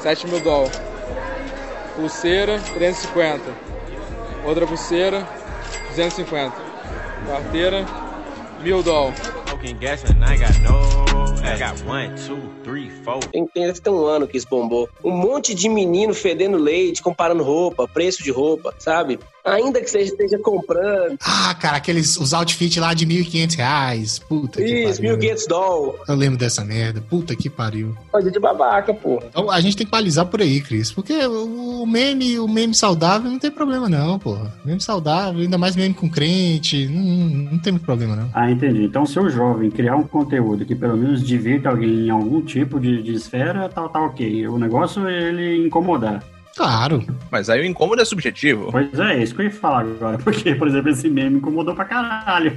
7000 0.00 0.40
doll. 0.40 0.70
Pulseira 1.96 2.58
350. 2.74 3.42
Outra 4.44 4.66
pulseira 4.66 5.26
250. 5.90 6.54
Carteira 7.26 7.86
1000 8.62 8.82
doll. 8.82 9.12
Smoking 9.64 9.78
gas 9.78 10.04
and 10.04 10.22
I 10.22 10.36
got 10.36 10.60
no. 10.60 11.04
I 11.42 11.58
got 11.58 11.80
one, 11.86 12.14
two, 12.26 12.38
three, 12.62 12.90
four. 13.02 13.20
Tem, 13.32 13.46
tem, 13.46 13.66
deve 13.66 13.80
ter 13.80 13.88
um 13.88 14.04
ano 14.04 14.26
que 14.26 14.36
isso 14.36 14.46
bombou. 14.46 14.90
Um 15.02 15.10
monte 15.10 15.54
de 15.54 15.70
menino 15.70 16.12
fedendo 16.12 16.58
leite, 16.58 17.02
comparando 17.02 17.42
roupa, 17.42 17.88
preço 17.88 18.22
de 18.22 18.30
roupa, 18.30 18.74
sabe? 18.78 19.18
Ainda 19.44 19.80
que 19.80 19.90
você 19.90 20.00
esteja 20.00 20.38
comprando. 20.38 21.18
Ah, 21.22 21.54
cara, 21.54 21.76
aqueles 21.76 22.16
os 22.16 22.32
outfits 22.32 22.76
lá 22.78 22.94
de 22.94 23.06
1.500 23.06 23.56
reais. 23.56 24.18
Puta 24.18 24.62
que 24.62 24.66
Isso, 24.66 25.00
pariu. 25.00 25.16
Bill 25.16 25.28
Gates 25.28 25.46
doll. 25.46 25.98
Eu 26.08 26.14
lembro 26.14 26.38
dessa 26.38 26.64
merda. 26.64 27.00
Puta 27.00 27.36
que 27.36 27.50
pariu. 27.50 27.94
Coisa 28.10 28.30
de 28.30 28.40
babaca, 28.40 28.94
pô. 28.94 29.22
Então 29.28 29.50
a 29.50 29.60
gente 29.60 29.76
tem 29.76 29.86
que 29.86 29.92
balizar 29.92 30.26
por 30.26 30.40
aí, 30.40 30.60
Cris. 30.60 30.90
Porque 30.90 31.12
o 31.26 31.74
o 31.84 31.86
meme, 31.86 32.38
o 32.38 32.48
meme 32.48 32.74
saudável 32.74 33.30
não 33.30 33.38
tem 33.38 33.50
problema, 33.50 33.88
não, 33.88 34.18
porra. 34.18 34.52
Meme 34.64 34.80
saudável, 34.80 35.42
ainda 35.42 35.58
mais 35.58 35.76
meme 35.76 35.94
com 35.94 36.08
crente. 36.08 36.86
Não, 36.86 37.02
não 37.52 37.58
tem 37.58 37.72
muito 37.72 37.84
problema, 37.84 38.16
não. 38.16 38.30
Ah, 38.32 38.50
entendi. 38.50 38.84
Então, 38.84 39.04
se 39.04 39.20
o 39.20 39.28
jovem 39.28 39.70
criar 39.70 39.94
um 39.96 40.02
conteúdo 40.02 40.64
que 40.64 40.74
pelo 40.74 40.96
menos 40.96 41.22
divirta 41.22 41.68
alguém 41.68 42.06
em 42.06 42.10
algum 42.10 42.40
tipo 42.40 42.80
de, 42.80 43.02
de 43.02 43.12
esfera, 43.12 43.68
tá, 43.68 43.86
tá 43.86 44.00
ok. 44.00 44.48
O 44.48 44.58
negócio 44.58 45.06
é 45.06 45.28
ele 45.28 45.66
incomodar. 45.66 46.22
Claro. 46.56 47.04
Mas 47.30 47.50
aí 47.50 47.60
o 47.60 47.64
incômodo 47.64 48.00
é 48.00 48.04
subjetivo. 48.04 48.70
Pois 48.70 48.96
é, 48.98 49.18
é 49.18 49.22
isso 49.22 49.34
que 49.34 49.40
eu 49.42 49.46
ia 49.46 49.50
falar 49.50 49.80
agora. 49.80 50.18
Porque, 50.18 50.54
por 50.54 50.68
exemplo, 50.68 50.90
esse 50.90 51.08
meme 51.08 51.38
incomodou 51.38 51.74
pra 51.74 51.84
caralho. 51.84 52.52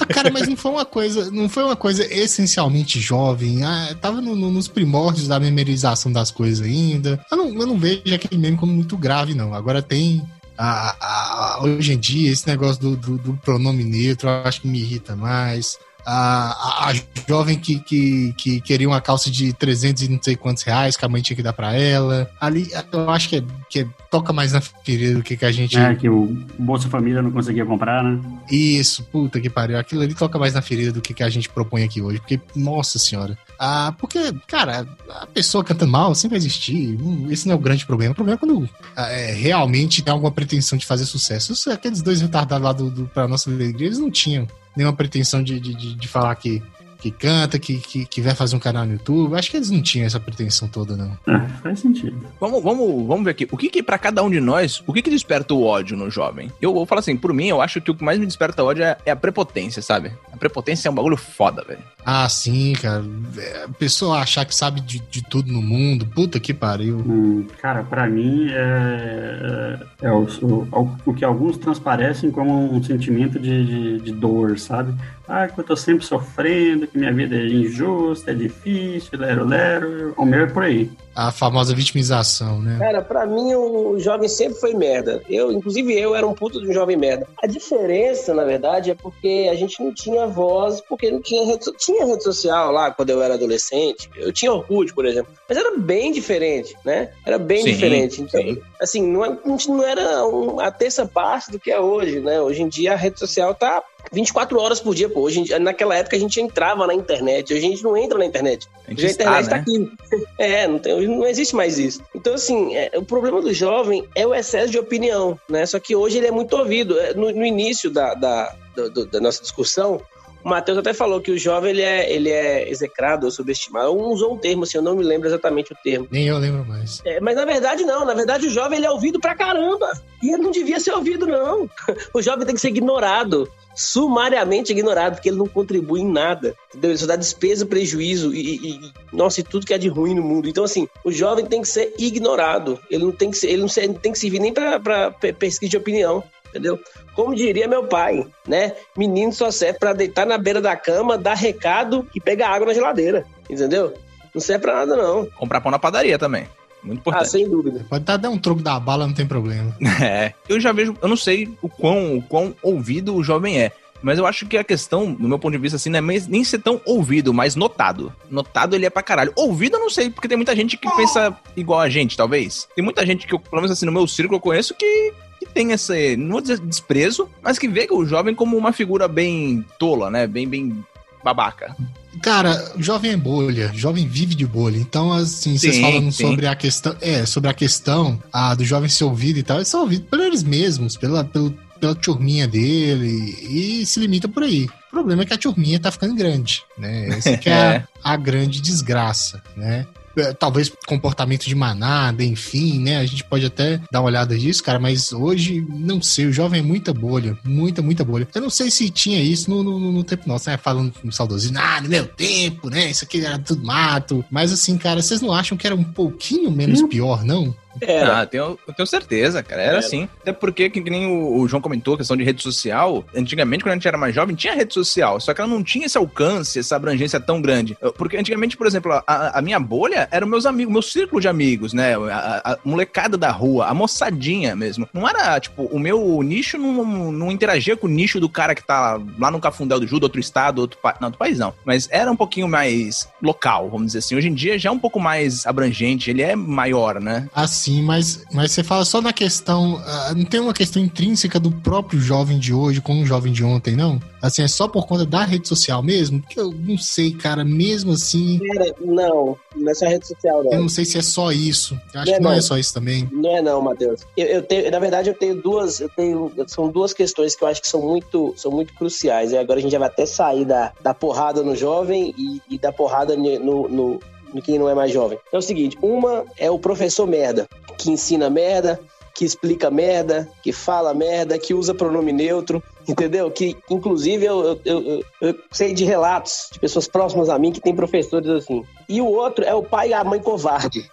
Ah, 0.00 0.06
Cara, 0.06 0.30
mas 0.30 0.48
não 0.48 0.56
foi 0.56 0.70
uma 0.72 0.84
coisa, 0.84 1.30
não 1.30 1.48
foi 1.48 1.62
uma 1.64 1.76
coisa 1.76 2.04
essencialmente 2.12 2.98
jovem. 3.00 3.64
Ah, 3.64 3.94
tava 4.00 4.20
no- 4.20 4.34
no- 4.36 4.50
nos 4.50 4.68
primórdios 4.68 5.28
da 5.28 5.38
memorização 5.38 6.10
das 6.12 6.30
coisas 6.30 6.66
ainda. 6.66 7.20
Eu 7.30 7.36
não, 7.36 7.48
eu 7.48 7.66
não 7.66 7.78
vejo 7.78 8.02
aquele 8.14 8.40
meme 8.40 8.56
como 8.56 8.72
muito 8.72 8.96
grave, 8.96 9.34
não. 9.34 9.54
Agora 9.54 9.80
tem 9.80 10.22
a- 10.58 10.96
a- 11.00 11.56
a- 11.58 11.62
hoje 11.62 11.92
em 11.92 11.98
dia, 11.98 12.30
esse 12.30 12.46
negócio 12.48 12.80
do, 12.80 12.96
do, 12.96 13.18
do 13.18 13.34
pronome 13.38 13.84
neutro, 13.84 14.28
eu 14.28 14.32
acho 14.44 14.60
que 14.62 14.68
me 14.68 14.80
irrita 14.80 15.14
mais. 15.14 15.78
A, 16.06 16.86
a, 16.86 16.90
a 16.90 16.94
jovem 17.28 17.58
que, 17.58 17.80
que, 17.80 18.32
que 18.34 18.60
queria 18.60 18.88
uma 18.88 19.00
calça 19.00 19.28
de 19.28 19.52
300 19.52 20.04
e 20.04 20.08
não 20.08 20.22
sei 20.22 20.36
quantos 20.36 20.62
reais, 20.62 20.96
que 20.96 21.04
a 21.04 21.08
mãe 21.08 21.20
tinha 21.20 21.36
que 21.36 21.42
dar 21.42 21.52
pra 21.52 21.74
ela. 21.74 22.30
Ali, 22.40 22.70
eu 22.92 23.10
acho 23.10 23.28
que, 23.28 23.36
é, 23.36 23.44
que 23.68 23.80
é- 23.80 23.86
toca 24.10 24.32
mais 24.32 24.52
na 24.52 24.60
ferida 24.60 25.16
do 25.16 25.22
que, 25.22 25.36
que 25.36 25.44
a 25.44 25.50
gente. 25.50 25.76
É, 25.76 25.94
que 25.94 26.08
o 26.08 26.26
Bolsa 26.58 26.88
Família 26.88 27.20
não 27.20 27.30
conseguia 27.32 27.66
comprar, 27.66 28.04
né? 28.04 28.20
Isso, 28.50 29.02
puta 29.04 29.40
que 29.40 29.50
pariu. 29.50 29.78
Aquilo 29.78 30.02
ali 30.02 30.14
toca 30.14 30.38
mais 30.38 30.54
na 30.54 30.62
ferida 30.62 30.92
do 30.92 31.00
que, 31.00 31.12
que 31.12 31.22
a 31.22 31.28
gente 31.28 31.48
propõe 31.48 31.82
aqui 31.82 32.00
hoje. 32.00 32.18
Porque, 32.20 32.40
nossa 32.54 32.98
senhora. 32.98 33.36
Ah, 33.58 33.94
porque, 33.98 34.18
cara, 34.46 34.86
a 35.08 35.26
pessoa 35.26 35.64
cantando 35.64 35.90
mal 35.90 36.14
sempre 36.14 36.38
vai 36.38 36.46
existir. 36.46 36.98
Hum, 37.00 37.28
Esse 37.30 37.46
não 37.46 37.54
é 37.54 37.56
o 37.56 37.60
grande 37.60 37.86
problema. 37.86 38.12
O 38.12 38.14
problema 38.14 38.36
é 38.36 38.38
quando 38.38 38.68
ah, 38.94 39.08
é, 39.08 39.32
realmente 39.32 40.02
tem 40.02 40.12
alguma 40.12 40.30
pretensão 40.30 40.76
de 40.76 40.84
fazer 40.86 41.06
sucesso. 41.06 41.52
Isso, 41.52 41.70
aqueles 41.70 42.02
dois 42.02 42.20
retardados 42.20 42.64
lá 42.64 42.72
do, 42.72 42.90
do 42.90 43.06
Pra 43.06 43.26
Nossa 43.26 43.50
Alegria, 43.50 43.86
eles 43.86 43.98
não 43.98 44.10
tinham 44.10 44.46
nenhuma 44.76 44.94
pretensão 44.94 45.42
de, 45.42 45.58
de, 45.58 45.74
de, 45.74 45.94
de 45.94 46.08
falar 46.08 46.34
que, 46.36 46.62
que 46.98 47.10
canta, 47.10 47.58
que, 47.58 47.78
que, 47.78 48.06
que 48.06 48.20
vai 48.20 48.34
fazer 48.34 48.56
um 48.56 48.58
canal 48.58 48.84
no 48.84 48.92
YouTube. 48.92 49.34
Acho 49.34 49.50
que 49.50 49.56
eles 49.56 49.70
não 49.70 49.82
tinham 49.82 50.06
essa 50.06 50.18
pretensão 50.20 50.68
toda, 50.68 50.96
não. 50.96 51.16
É, 51.34 51.48
faz 51.62 51.80
sentido. 51.80 52.26
Vamos, 52.40 52.62
vamos, 52.62 53.06
vamos 53.06 53.24
ver 53.24 53.30
aqui. 53.30 53.46
O 53.50 53.56
que 53.56 53.68
que 53.68 53.82
pra 53.82 53.98
cada 53.98 54.22
um 54.22 54.30
de 54.30 54.40
nós, 54.40 54.82
o 54.86 54.92
que 54.92 55.02
que 55.02 55.10
desperta 55.10 55.54
o 55.54 55.62
ódio 55.64 55.96
no 55.96 56.10
jovem? 56.10 56.50
Eu 56.60 56.72
vou 56.72 56.86
falar 56.86 57.00
assim, 57.00 57.16
por 57.16 57.32
mim, 57.32 57.46
eu 57.46 57.60
acho 57.60 57.80
que 57.80 57.90
o 57.90 57.94
que 57.94 58.04
mais 58.04 58.18
me 58.18 58.26
desperta 58.26 58.64
ódio 58.64 58.84
é, 58.84 58.96
é 59.04 59.10
a 59.10 59.16
prepotência, 59.16 59.82
sabe? 59.82 60.12
A 60.32 60.36
prepotência 60.36 60.88
é 60.88 60.90
um 60.90 60.94
bagulho 60.94 61.16
foda, 61.16 61.64
velho. 61.66 61.80
Ah, 62.04 62.28
sim, 62.28 62.72
cara. 62.74 63.04
É, 63.38 63.64
A 63.64 63.68
pessoa 63.68 64.18
achar 64.18 64.44
que 64.44 64.54
sabe 64.54 64.80
de, 64.80 65.00
de 65.10 65.22
tudo 65.22 65.52
no 65.52 65.60
mundo. 65.62 66.06
Puta 66.06 66.38
que 66.38 66.54
pariu. 66.54 66.98
Hum, 66.98 67.46
cara, 67.60 67.82
pra 67.82 68.06
mim 68.06 68.48
é, 68.50 69.78
é, 70.02 70.06
é 70.06 70.12
o, 70.12 70.26
o, 70.42 70.96
o 71.04 71.14
que 71.14 71.24
alguns 71.24 71.56
transparecem 71.56 72.30
como 72.30 72.72
um 72.72 72.82
sentimento 72.82 73.38
de, 73.38 73.66
de, 73.66 74.00
de 74.00 74.12
dor, 74.12 74.58
sabe? 74.58 74.94
Ah, 75.28 75.48
que 75.48 75.58
eu 75.58 75.64
tô 75.64 75.76
sempre 75.76 76.04
sofrendo, 76.04 76.86
que 76.86 76.96
minha 76.96 77.12
vida 77.12 77.34
é 77.36 77.46
injusta, 77.46 78.30
é 78.30 78.34
difícil, 78.34 79.18
lero, 79.18 79.44
lero. 79.44 80.14
O 80.16 80.24
meu 80.24 80.44
é 80.44 80.46
por 80.46 80.62
aí. 80.62 80.90
A 81.16 81.32
famosa 81.32 81.74
vitimização, 81.74 82.60
né? 82.60 82.76
Cara, 82.78 83.00
pra 83.02 83.24
mim 83.26 83.54
o 83.54 83.98
jovem 83.98 84.28
sempre 84.28 84.60
foi 84.60 84.74
merda. 84.74 85.22
Eu, 85.28 85.50
inclusive 85.50 85.98
eu, 85.98 86.14
era 86.14 86.26
um 86.26 86.34
puto 86.34 86.60
de 86.60 86.68
um 86.68 86.72
jovem 86.72 86.96
merda. 86.96 87.26
A 87.42 87.46
diferença, 87.46 88.34
na 88.34 88.44
verdade, 88.44 88.90
é 88.90 88.94
porque 88.94 89.48
a 89.50 89.54
gente 89.54 89.82
não 89.82 89.92
tinha 89.94 90.26
voz, 90.26 90.80
porque 90.88 91.10
não 91.10 91.20
tinha 91.22 91.44
rede, 91.46 91.64
tinha 91.78 92.04
rede 92.04 92.22
social 92.22 92.70
lá 92.70 92.90
quando 92.90 93.10
eu 93.10 93.22
era 93.22 93.34
adolescente. 93.34 94.10
Eu 94.14 94.32
tinha 94.32 94.52
Orkut, 94.52 94.94
por 94.94 95.06
exemplo. 95.06 95.32
Mas 95.48 95.56
era 95.58 95.76
bem 95.78 96.12
diferente, 96.12 96.76
né? 96.84 97.10
Era 97.24 97.38
bem 97.38 97.62
Sim, 97.62 97.72
diferente. 97.72 98.20
Então, 98.22 98.40
sim. 98.42 98.58
assim, 98.80 99.02
não, 99.06 99.24
é- 99.24 99.38
não 99.68 99.82
era 99.82 100.26
um- 100.26 100.60
a 100.60 100.70
terça 100.70 101.06
parte 101.06 101.50
do 101.50 101.58
que 101.58 101.70
é 101.70 101.80
hoje, 101.80 102.20
né? 102.20 102.40
Hoje 102.40 102.62
em 102.62 102.68
dia 102.68 102.92
a 102.92 102.96
rede 102.96 103.18
social 103.18 103.54
tá 103.54 103.82
24 104.12 104.58
horas 104.60 104.80
por 104.80 104.94
dia, 104.94 105.08
pô. 105.08 105.20
Hoje 105.20 105.44
naquela 105.58 105.96
época 105.96 106.16
a 106.16 106.18
gente 106.18 106.40
entrava 106.40 106.86
na 106.86 106.94
internet, 106.94 107.52
hoje 107.52 107.66
a 107.66 107.68
gente 107.70 107.82
não 107.82 107.96
entra 107.96 108.18
na 108.18 108.24
internet. 108.26 108.68
A 108.88 108.92
Hoje 108.92 109.06
a 109.06 109.10
internet 109.10 109.42
está, 109.42 109.50
tá 109.50 109.56
né? 109.56 109.62
aqui. 109.62 109.92
É, 110.38 110.68
não, 110.68 110.78
tem, 110.78 111.06
não 111.08 111.26
existe 111.26 111.54
mais 111.56 111.78
isso. 111.78 112.02
Então, 112.14 112.34
assim, 112.34 112.74
é, 112.76 112.90
o 112.96 113.02
problema 113.02 113.40
do 113.40 113.52
jovem 113.52 114.06
é 114.14 114.26
o 114.26 114.34
excesso 114.34 114.70
de 114.70 114.78
opinião, 114.78 115.38
né? 115.48 115.64
Só 115.64 115.78
que 115.78 115.96
hoje 115.96 116.18
ele 116.18 116.26
é 116.26 116.30
muito 116.30 116.54
ouvido. 116.56 116.98
É, 117.00 117.14
No, 117.14 117.30
no 117.32 117.44
início 117.44 117.90
da, 117.90 118.14
da, 118.14 118.54
do- 118.74 119.06
da 119.06 119.18
nossa 119.20 119.40
discussão, 119.40 120.00
o 120.44 120.48
Matheus 120.48 120.76
até 120.78 120.92
falou 120.92 121.20
que 121.20 121.30
o 121.30 121.38
jovem 121.38 121.70
ele 121.70 121.82
é, 121.82 122.12
ele 122.12 122.30
é 122.30 122.68
execrado 122.70 123.24
ou 123.24 123.30
subestimado. 123.30 123.92
Um 123.92 124.08
usou 124.12 124.34
um 124.34 124.38
termo, 124.38 124.64
assim, 124.64 124.76
eu 124.78 124.82
não 124.82 124.94
me 124.94 125.02
lembro 125.02 125.26
exatamente 125.26 125.72
o 125.72 125.76
termo. 125.82 126.06
Nem 126.10 126.26
eu 126.28 126.38
lembro 126.38 126.64
mais. 126.66 127.00
É, 127.04 127.18
mas 127.18 127.34
na 127.34 127.44
verdade 127.44 127.82
não, 127.84 128.04
na 128.04 128.14
verdade 128.14 128.46
o 128.46 128.50
jovem 128.50 128.76
ele 128.78 128.86
é 128.86 128.90
ouvido 128.90 129.18
pra 129.18 129.34
caramba. 129.34 129.90
E 130.22 130.32
ele 130.32 130.42
não 130.42 130.50
devia 130.50 130.78
ser 130.78 130.92
ouvido, 130.92 131.26
não. 131.26 131.68
O 132.14 132.20
jovem 132.22 132.44
tem 132.46 132.54
que 132.54 132.60
ser 132.60 132.68
ignorado, 132.68 133.50
sumariamente 133.76 134.72
ignorado, 134.72 135.14
porque 135.14 135.28
ele 135.28 135.36
não 135.38 135.46
contribui 135.46 136.00
em 136.00 136.10
nada. 136.10 136.54
Entendeu? 136.70 136.90
Ele 136.90 136.98
só 136.98 137.06
dá 137.06 137.14
despesa, 137.14 137.66
prejuízo 137.66 138.34
e, 138.34 138.56
e- 138.56 138.92
nossa, 139.12 139.40
e 139.40 139.42
tudo 139.44 139.66
que 139.66 139.74
é 139.74 139.78
de 139.78 139.88
ruim 139.88 140.14
no 140.14 140.22
mundo. 140.22 140.48
Então, 140.48 140.64
assim, 140.64 140.88
o 141.04 141.12
jovem 141.12 141.44
tem 141.44 141.60
que 141.60 141.68
ser 141.68 141.94
ignorado. 141.98 142.80
Ele 142.90 143.04
não 143.04 143.12
tem 143.12 143.30
que 143.30 143.36
ser, 143.36 143.48
ele 143.48 143.62
não 143.62 143.68
tem 143.94 144.12
que 144.12 144.18
servir 144.18 144.40
nem 144.40 144.52
pe- 144.52 145.32
pesquisa 145.34 145.70
de 145.70 145.76
opinião. 145.76 146.24
Entendeu? 146.48 146.80
Como 147.14 147.34
diria 147.34 147.68
meu 147.68 147.84
pai, 147.84 148.26
né? 148.48 148.72
Menino 148.96 149.30
só 149.32 149.50
serve 149.50 149.78
pra 149.78 149.92
deitar 149.92 150.24
na 150.26 150.38
beira 150.38 150.60
da 150.60 150.74
cama, 150.74 151.18
dar 151.18 151.34
recado 151.34 152.06
e 152.14 152.20
pegar 152.20 152.48
água 152.48 152.68
na 152.68 152.72
geladeira. 152.74 153.26
Entendeu? 153.50 153.92
Não 154.34 154.40
serve 154.40 154.62
pra 154.62 154.74
nada, 154.74 154.96
não. 154.96 155.26
Comprar 155.26 155.60
pão 155.60 155.70
na 155.70 155.78
padaria 155.78 156.18
também. 156.18 156.46
Muito 156.86 156.98
Ah, 156.98 157.00
importante. 157.00 157.28
sem 157.30 157.48
dúvida. 157.48 157.84
Pode 157.88 158.04
dar 158.04 158.16
dar 158.16 158.30
um 158.30 158.38
troco 158.38 158.62
da 158.62 158.78
bala, 158.78 159.06
não 159.06 159.14
tem 159.14 159.26
problema. 159.26 159.76
É. 160.02 160.32
Eu 160.48 160.60
já 160.60 160.72
vejo, 160.72 160.94
eu 161.02 161.08
não 161.08 161.16
sei 161.16 161.48
o 161.60 161.68
quão, 161.68 162.16
o 162.18 162.22
quão 162.22 162.54
ouvido 162.62 163.14
o 163.14 163.22
jovem 163.24 163.60
é. 163.60 163.72
Mas 164.02 164.18
eu 164.18 164.26
acho 164.26 164.46
que 164.46 164.56
a 164.58 164.62
questão, 164.62 165.12
do 165.12 165.26
meu 165.26 165.38
ponto 165.38 165.52
de 165.52 165.58
vista, 165.58 165.76
assim, 165.76 165.88
não 165.90 165.98
é 165.98 166.02
nem 166.28 166.44
ser 166.44 166.58
tão 166.60 166.80
ouvido, 166.84 167.32
mas 167.34 167.56
notado. 167.56 168.12
Notado 168.30 168.76
ele 168.76 168.86
é 168.86 168.90
pra 168.90 169.02
caralho. 169.02 169.32
Ouvido 169.34 169.76
eu 169.76 169.80
não 169.80 169.90
sei, 169.90 170.10
porque 170.10 170.28
tem 170.28 170.36
muita 170.36 170.54
gente 170.54 170.76
que 170.76 170.88
pensa 170.96 171.36
igual 171.56 171.80
a 171.80 171.88
gente, 171.88 172.16
talvez. 172.16 172.68
Tem 172.76 172.84
muita 172.84 173.04
gente 173.06 173.26
que, 173.26 173.34
eu, 173.34 173.40
pelo 173.40 173.56
menos 173.62 173.70
assim, 173.72 173.86
no 173.86 173.92
meu 173.92 174.06
círculo 174.06 174.36
eu 174.36 174.40
conheço 174.40 174.74
que, 174.74 175.12
que 175.40 175.46
tem 175.46 175.72
esse, 175.72 176.16
não 176.16 176.32
vou 176.32 176.40
dizer 176.42 176.60
desprezo, 176.60 177.28
mas 177.42 177.58
que 177.58 177.66
vê 177.66 177.88
o 177.90 178.04
jovem 178.04 178.34
como 178.34 178.56
uma 178.56 178.70
figura 178.72 179.08
bem 179.08 179.64
tola, 179.78 180.10
né? 180.10 180.26
Bem, 180.26 180.46
bem 180.46 180.84
babaca. 181.24 181.74
Cara, 182.22 182.72
jovem 182.78 183.12
é 183.12 183.16
bolha, 183.16 183.70
jovem 183.74 184.06
vive 184.06 184.34
de 184.34 184.46
bolha. 184.46 184.78
Então, 184.78 185.12
assim, 185.12 185.56
vocês 185.56 185.78
falando 185.78 186.12
sim. 186.12 186.26
sobre 186.26 186.46
a 186.46 186.54
questão, 186.54 186.96
é, 187.00 187.26
sobre 187.26 187.50
a 187.50 187.54
questão 187.54 188.20
ah, 188.32 188.54
do 188.54 188.64
jovem 188.64 188.88
ser 188.88 189.04
ouvido 189.04 189.38
e 189.38 189.42
tal, 189.42 189.58
eles 189.58 189.68
são 189.68 189.80
ouvidos 189.80 190.08
por 190.08 190.20
eles 190.20 190.42
mesmos, 190.42 190.96
pela, 190.96 191.24
pelo, 191.24 191.50
pela 191.80 191.94
turminha 191.94 192.46
dele, 192.46 193.36
e 193.48 193.86
se 193.86 194.00
limita 194.00 194.28
por 194.28 194.42
aí. 194.42 194.64
O 194.88 194.90
problema 194.90 195.22
é 195.22 195.26
que 195.26 195.34
a 195.34 195.38
turminha 195.38 195.78
tá 195.78 195.90
ficando 195.90 196.14
grande, 196.14 196.62
né? 196.78 197.08
Essa 197.08 197.36
que 197.36 197.48
é, 197.48 197.52
É. 197.56 197.84
A, 198.02 198.12
a 198.12 198.16
grande 198.16 198.60
desgraça, 198.60 199.42
né? 199.56 199.86
É, 200.16 200.32
Talvez 200.32 200.72
comportamento 200.86 201.44
de 201.46 201.54
manada, 201.54 202.24
enfim, 202.24 202.80
né? 202.80 202.98
A 202.98 203.06
gente 203.06 203.24
pode 203.24 203.46
até 203.46 203.80
dar 203.90 204.00
uma 204.00 204.06
olhada 204.06 204.34
nisso, 204.34 204.62
cara, 204.62 204.78
mas 204.78 205.12
hoje, 205.12 205.66
não 205.68 206.00
sei, 206.00 206.26
o 206.26 206.32
jovem 206.32 206.60
é 206.60 206.62
muita 206.62 206.92
bolha, 206.92 207.38
muita, 207.44 207.82
muita 207.82 208.04
bolha. 208.04 208.26
Eu 208.34 208.40
não 208.40 208.50
sei 208.50 208.70
se 208.70 208.90
tinha 208.90 209.20
isso 209.20 209.50
no, 209.50 209.62
no, 209.62 209.78
no 209.92 210.04
tempo 210.04 210.28
nosso, 210.28 210.48
né? 210.48 210.56
Falando 210.56 210.92
com 210.92 211.10
saudosismo, 211.10 211.58
ah, 211.58 211.80
no 211.80 211.88
meu 211.88 212.06
tempo, 212.06 212.70
né? 212.70 212.90
Isso 212.90 213.04
aqui 213.04 213.24
era 213.24 213.38
tudo 213.38 213.64
mato. 213.64 214.24
Mas 214.30 214.52
assim, 214.52 214.76
cara, 214.78 215.02
vocês 215.02 215.20
não 215.20 215.32
acham 215.32 215.56
que 215.56 215.66
era 215.66 215.76
um 215.76 215.84
pouquinho 215.84 216.50
menos 216.50 216.82
pior, 216.82 217.24
não? 217.24 217.54
Era. 217.80 218.18
Ah, 218.18 218.22
eu 218.22 218.26
tenho, 218.26 218.58
eu 218.68 218.74
tenho 218.74 218.86
certeza, 218.86 219.42
cara. 219.42 219.60
Era 219.62 219.70
Era. 219.72 219.78
assim. 219.80 220.08
Até 220.20 220.32
porque, 220.32 220.68
que, 220.70 220.80
que 220.80 220.90
nem 220.90 221.06
o, 221.06 221.38
o 221.40 221.48
João 221.48 221.60
comentou, 221.60 221.94
a 221.94 221.98
questão 221.98 222.16
de 222.16 222.24
rede 222.24 222.42
social. 222.42 223.04
Antigamente, 223.14 223.62
quando 223.64 223.72
a 223.72 223.74
gente 223.76 223.88
era 223.88 223.98
mais 223.98 224.14
jovem, 224.14 224.34
tinha 224.36 224.54
rede 224.54 224.72
social. 224.74 225.20
Só 225.20 225.32
que 225.34 225.40
ela 225.40 225.50
não 225.50 225.62
tinha 225.62 225.86
esse 225.86 225.98
alcance, 225.98 226.58
essa 226.58 226.76
abrangência 226.76 227.18
tão 227.20 227.40
grande. 227.40 227.76
Porque 227.96 228.16
antigamente, 228.16 228.56
por 228.56 228.66
exemplo, 228.66 228.92
a, 228.92 229.38
a 229.38 229.42
minha 229.42 229.58
bolha 229.60 230.08
eram 230.10 230.26
meus 230.26 230.46
amigos, 230.46 230.72
meu 230.72 230.82
círculo 230.82 231.20
de 231.20 231.28
amigos, 231.28 231.72
né? 231.72 231.94
A, 231.96 232.16
a- 232.44 232.52
a 232.52 232.58
molecada 232.64 233.16
da 233.16 233.30
rua, 233.30 233.66
a 233.66 233.74
moçadinha 233.74 234.54
mesmo. 234.54 234.88
Não 234.92 235.08
era, 235.08 235.38
tipo, 235.40 235.64
o 235.64 235.78
meu 235.78 236.20
nicho 236.22 236.58
não, 236.58 237.12
não 237.12 237.32
interagia 237.32 237.76
com 237.76 237.86
o 237.86 237.90
nicho 237.90 238.20
do 238.20 238.28
cara 238.28 238.54
que 238.54 238.62
tá 238.64 239.00
lá 239.18 239.30
no 239.30 239.40
Cafundel 239.40 239.80
do 239.80 239.86
Judo, 239.86 240.04
outro 240.04 240.20
estado, 240.20 240.58
outro, 240.60 240.78
pa... 240.80 240.96
não, 241.00 241.08
outro 241.08 241.18
país 241.18 241.38
não. 241.38 241.52
Mas 241.64 241.88
era 241.90 242.10
um 242.10 242.16
pouquinho 242.16 242.48
mais 242.48 243.08
local, 243.22 243.68
vamos 243.70 243.86
dizer 243.88 243.98
assim. 243.98 244.16
Hoje 244.16 244.28
em 244.28 244.34
dia 244.34 244.58
já 244.58 244.68
é 244.68 244.72
um 244.72 244.78
pouco 244.78 245.00
mais 245.00 245.46
abrangente, 245.46 246.10
ele 246.10 246.22
é 246.22 246.36
maior, 246.36 247.00
né? 247.00 247.28
Assim, 247.34 247.65
mas, 247.82 248.24
mas 248.32 248.52
você 248.52 248.62
fala 248.62 248.84
só 248.84 249.00
na 249.00 249.12
questão. 249.12 249.82
ah, 249.86 250.14
não 250.14 250.24
tem 250.24 250.40
uma 250.40 250.52
questão 250.54 250.82
intrínseca 250.82 251.38
do 251.38 251.50
próprio 251.50 252.00
jovem 252.00 252.38
de 252.38 252.52
hoje 252.52 252.80
com 252.80 253.00
o 253.02 253.06
jovem 253.06 253.32
de 253.32 253.44
ontem, 253.44 253.76
não? 253.76 254.00
Assim, 254.20 254.42
é 254.42 254.48
só 254.48 254.66
por 254.66 254.86
conta 254.86 255.04
da 255.06 255.24
rede 255.24 255.46
social 255.46 255.82
mesmo? 255.82 256.20
Porque 256.20 256.40
eu 256.40 256.52
não 256.52 256.76
sei, 256.76 257.12
cara, 257.12 257.44
mesmo 257.44 257.92
assim, 257.92 258.40
Era, 258.54 258.74
não, 258.80 259.36
nessa 259.56 259.86
rede 259.88 260.06
social 260.06 260.44
eu 260.44 260.50
não. 260.50 260.62
não 260.62 260.68
sei 260.68 260.84
se 260.84 260.98
é 260.98 261.02
só 261.02 261.30
isso. 261.30 261.78
Eu 261.94 262.00
acho 262.00 262.10
Não 262.10 262.14
é 262.14 262.18
que 262.18 262.22
não 262.24 262.32
é 262.32 262.34
não. 262.36 262.42
só 262.42 262.58
isso 262.58 262.74
também. 262.74 263.08
Não 263.12 263.36
é 263.36 263.42
não, 263.42 263.60
Matheus. 263.62 264.00
Eu, 264.16 264.26
eu 264.26 264.42
tenho, 264.42 264.70
na 264.70 264.78
verdade, 264.78 265.10
eu 265.10 265.14
tenho 265.14 265.40
duas, 265.40 265.80
eu 265.80 265.88
tenho, 265.88 266.32
são 266.46 266.68
duas 266.68 266.92
questões 266.92 267.36
que 267.36 267.44
eu 267.44 267.48
acho 267.48 267.60
que 267.60 267.68
são 267.68 267.80
muito, 267.82 268.34
são 268.36 268.50
muito 268.50 268.74
cruciais. 268.74 269.32
E 269.32 269.36
agora 269.38 269.58
a 269.58 269.62
gente 269.62 269.72
já 269.72 269.78
vai 269.78 269.88
até 269.88 270.06
sair 270.06 270.44
da, 270.44 270.72
da 270.82 270.92
porrada 270.94 271.42
no 271.42 271.54
jovem 271.54 272.14
e, 272.18 272.40
e 272.54 272.58
da 272.58 272.72
porrada 272.72 273.16
no, 273.16 273.68
no, 273.68 274.00
no 274.36 274.42
quem 274.42 274.58
não 274.58 274.68
é 274.68 274.74
mais 274.74 274.92
jovem. 274.92 275.18
É 275.32 275.36
o 275.38 275.42
seguinte, 275.42 275.76
uma 275.82 276.24
é 276.38 276.50
o 276.50 276.58
professor 276.58 277.06
merda, 277.06 277.48
que 277.76 277.90
ensina 277.90 278.30
merda, 278.30 278.78
que 279.14 279.24
explica 279.24 279.70
merda, 279.70 280.28
que 280.42 280.52
fala 280.52 280.92
merda, 280.92 281.38
que 281.38 281.54
usa 281.54 281.74
pronome 281.74 282.12
neutro, 282.12 282.62
entendeu? 282.86 283.30
Que, 283.30 283.56
inclusive, 283.70 284.26
eu, 284.26 284.60
eu, 284.64 284.82
eu- 284.82 285.04
eu 285.22 285.34
sei 285.50 285.72
de 285.72 285.84
relatos 285.84 286.50
de 286.52 286.60
pessoas 286.60 286.86
próximas 286.86 287.28
a 287.30 287.38
mim 287.38 287.50
que 287.50 287.60
tem 287.60 287.74
professores 287.74 288.28
assim. 288.28 288.62
E 288.88 289.00
o 289.00 289.06
outro 289.06 289.42
é 289.44 289.54
o 289.54 289.62
pai 289.62 289.88
e 289.88 289.94
a 289.94 290.04
mãe 290.04 290.20
covarde, 290.20 290.88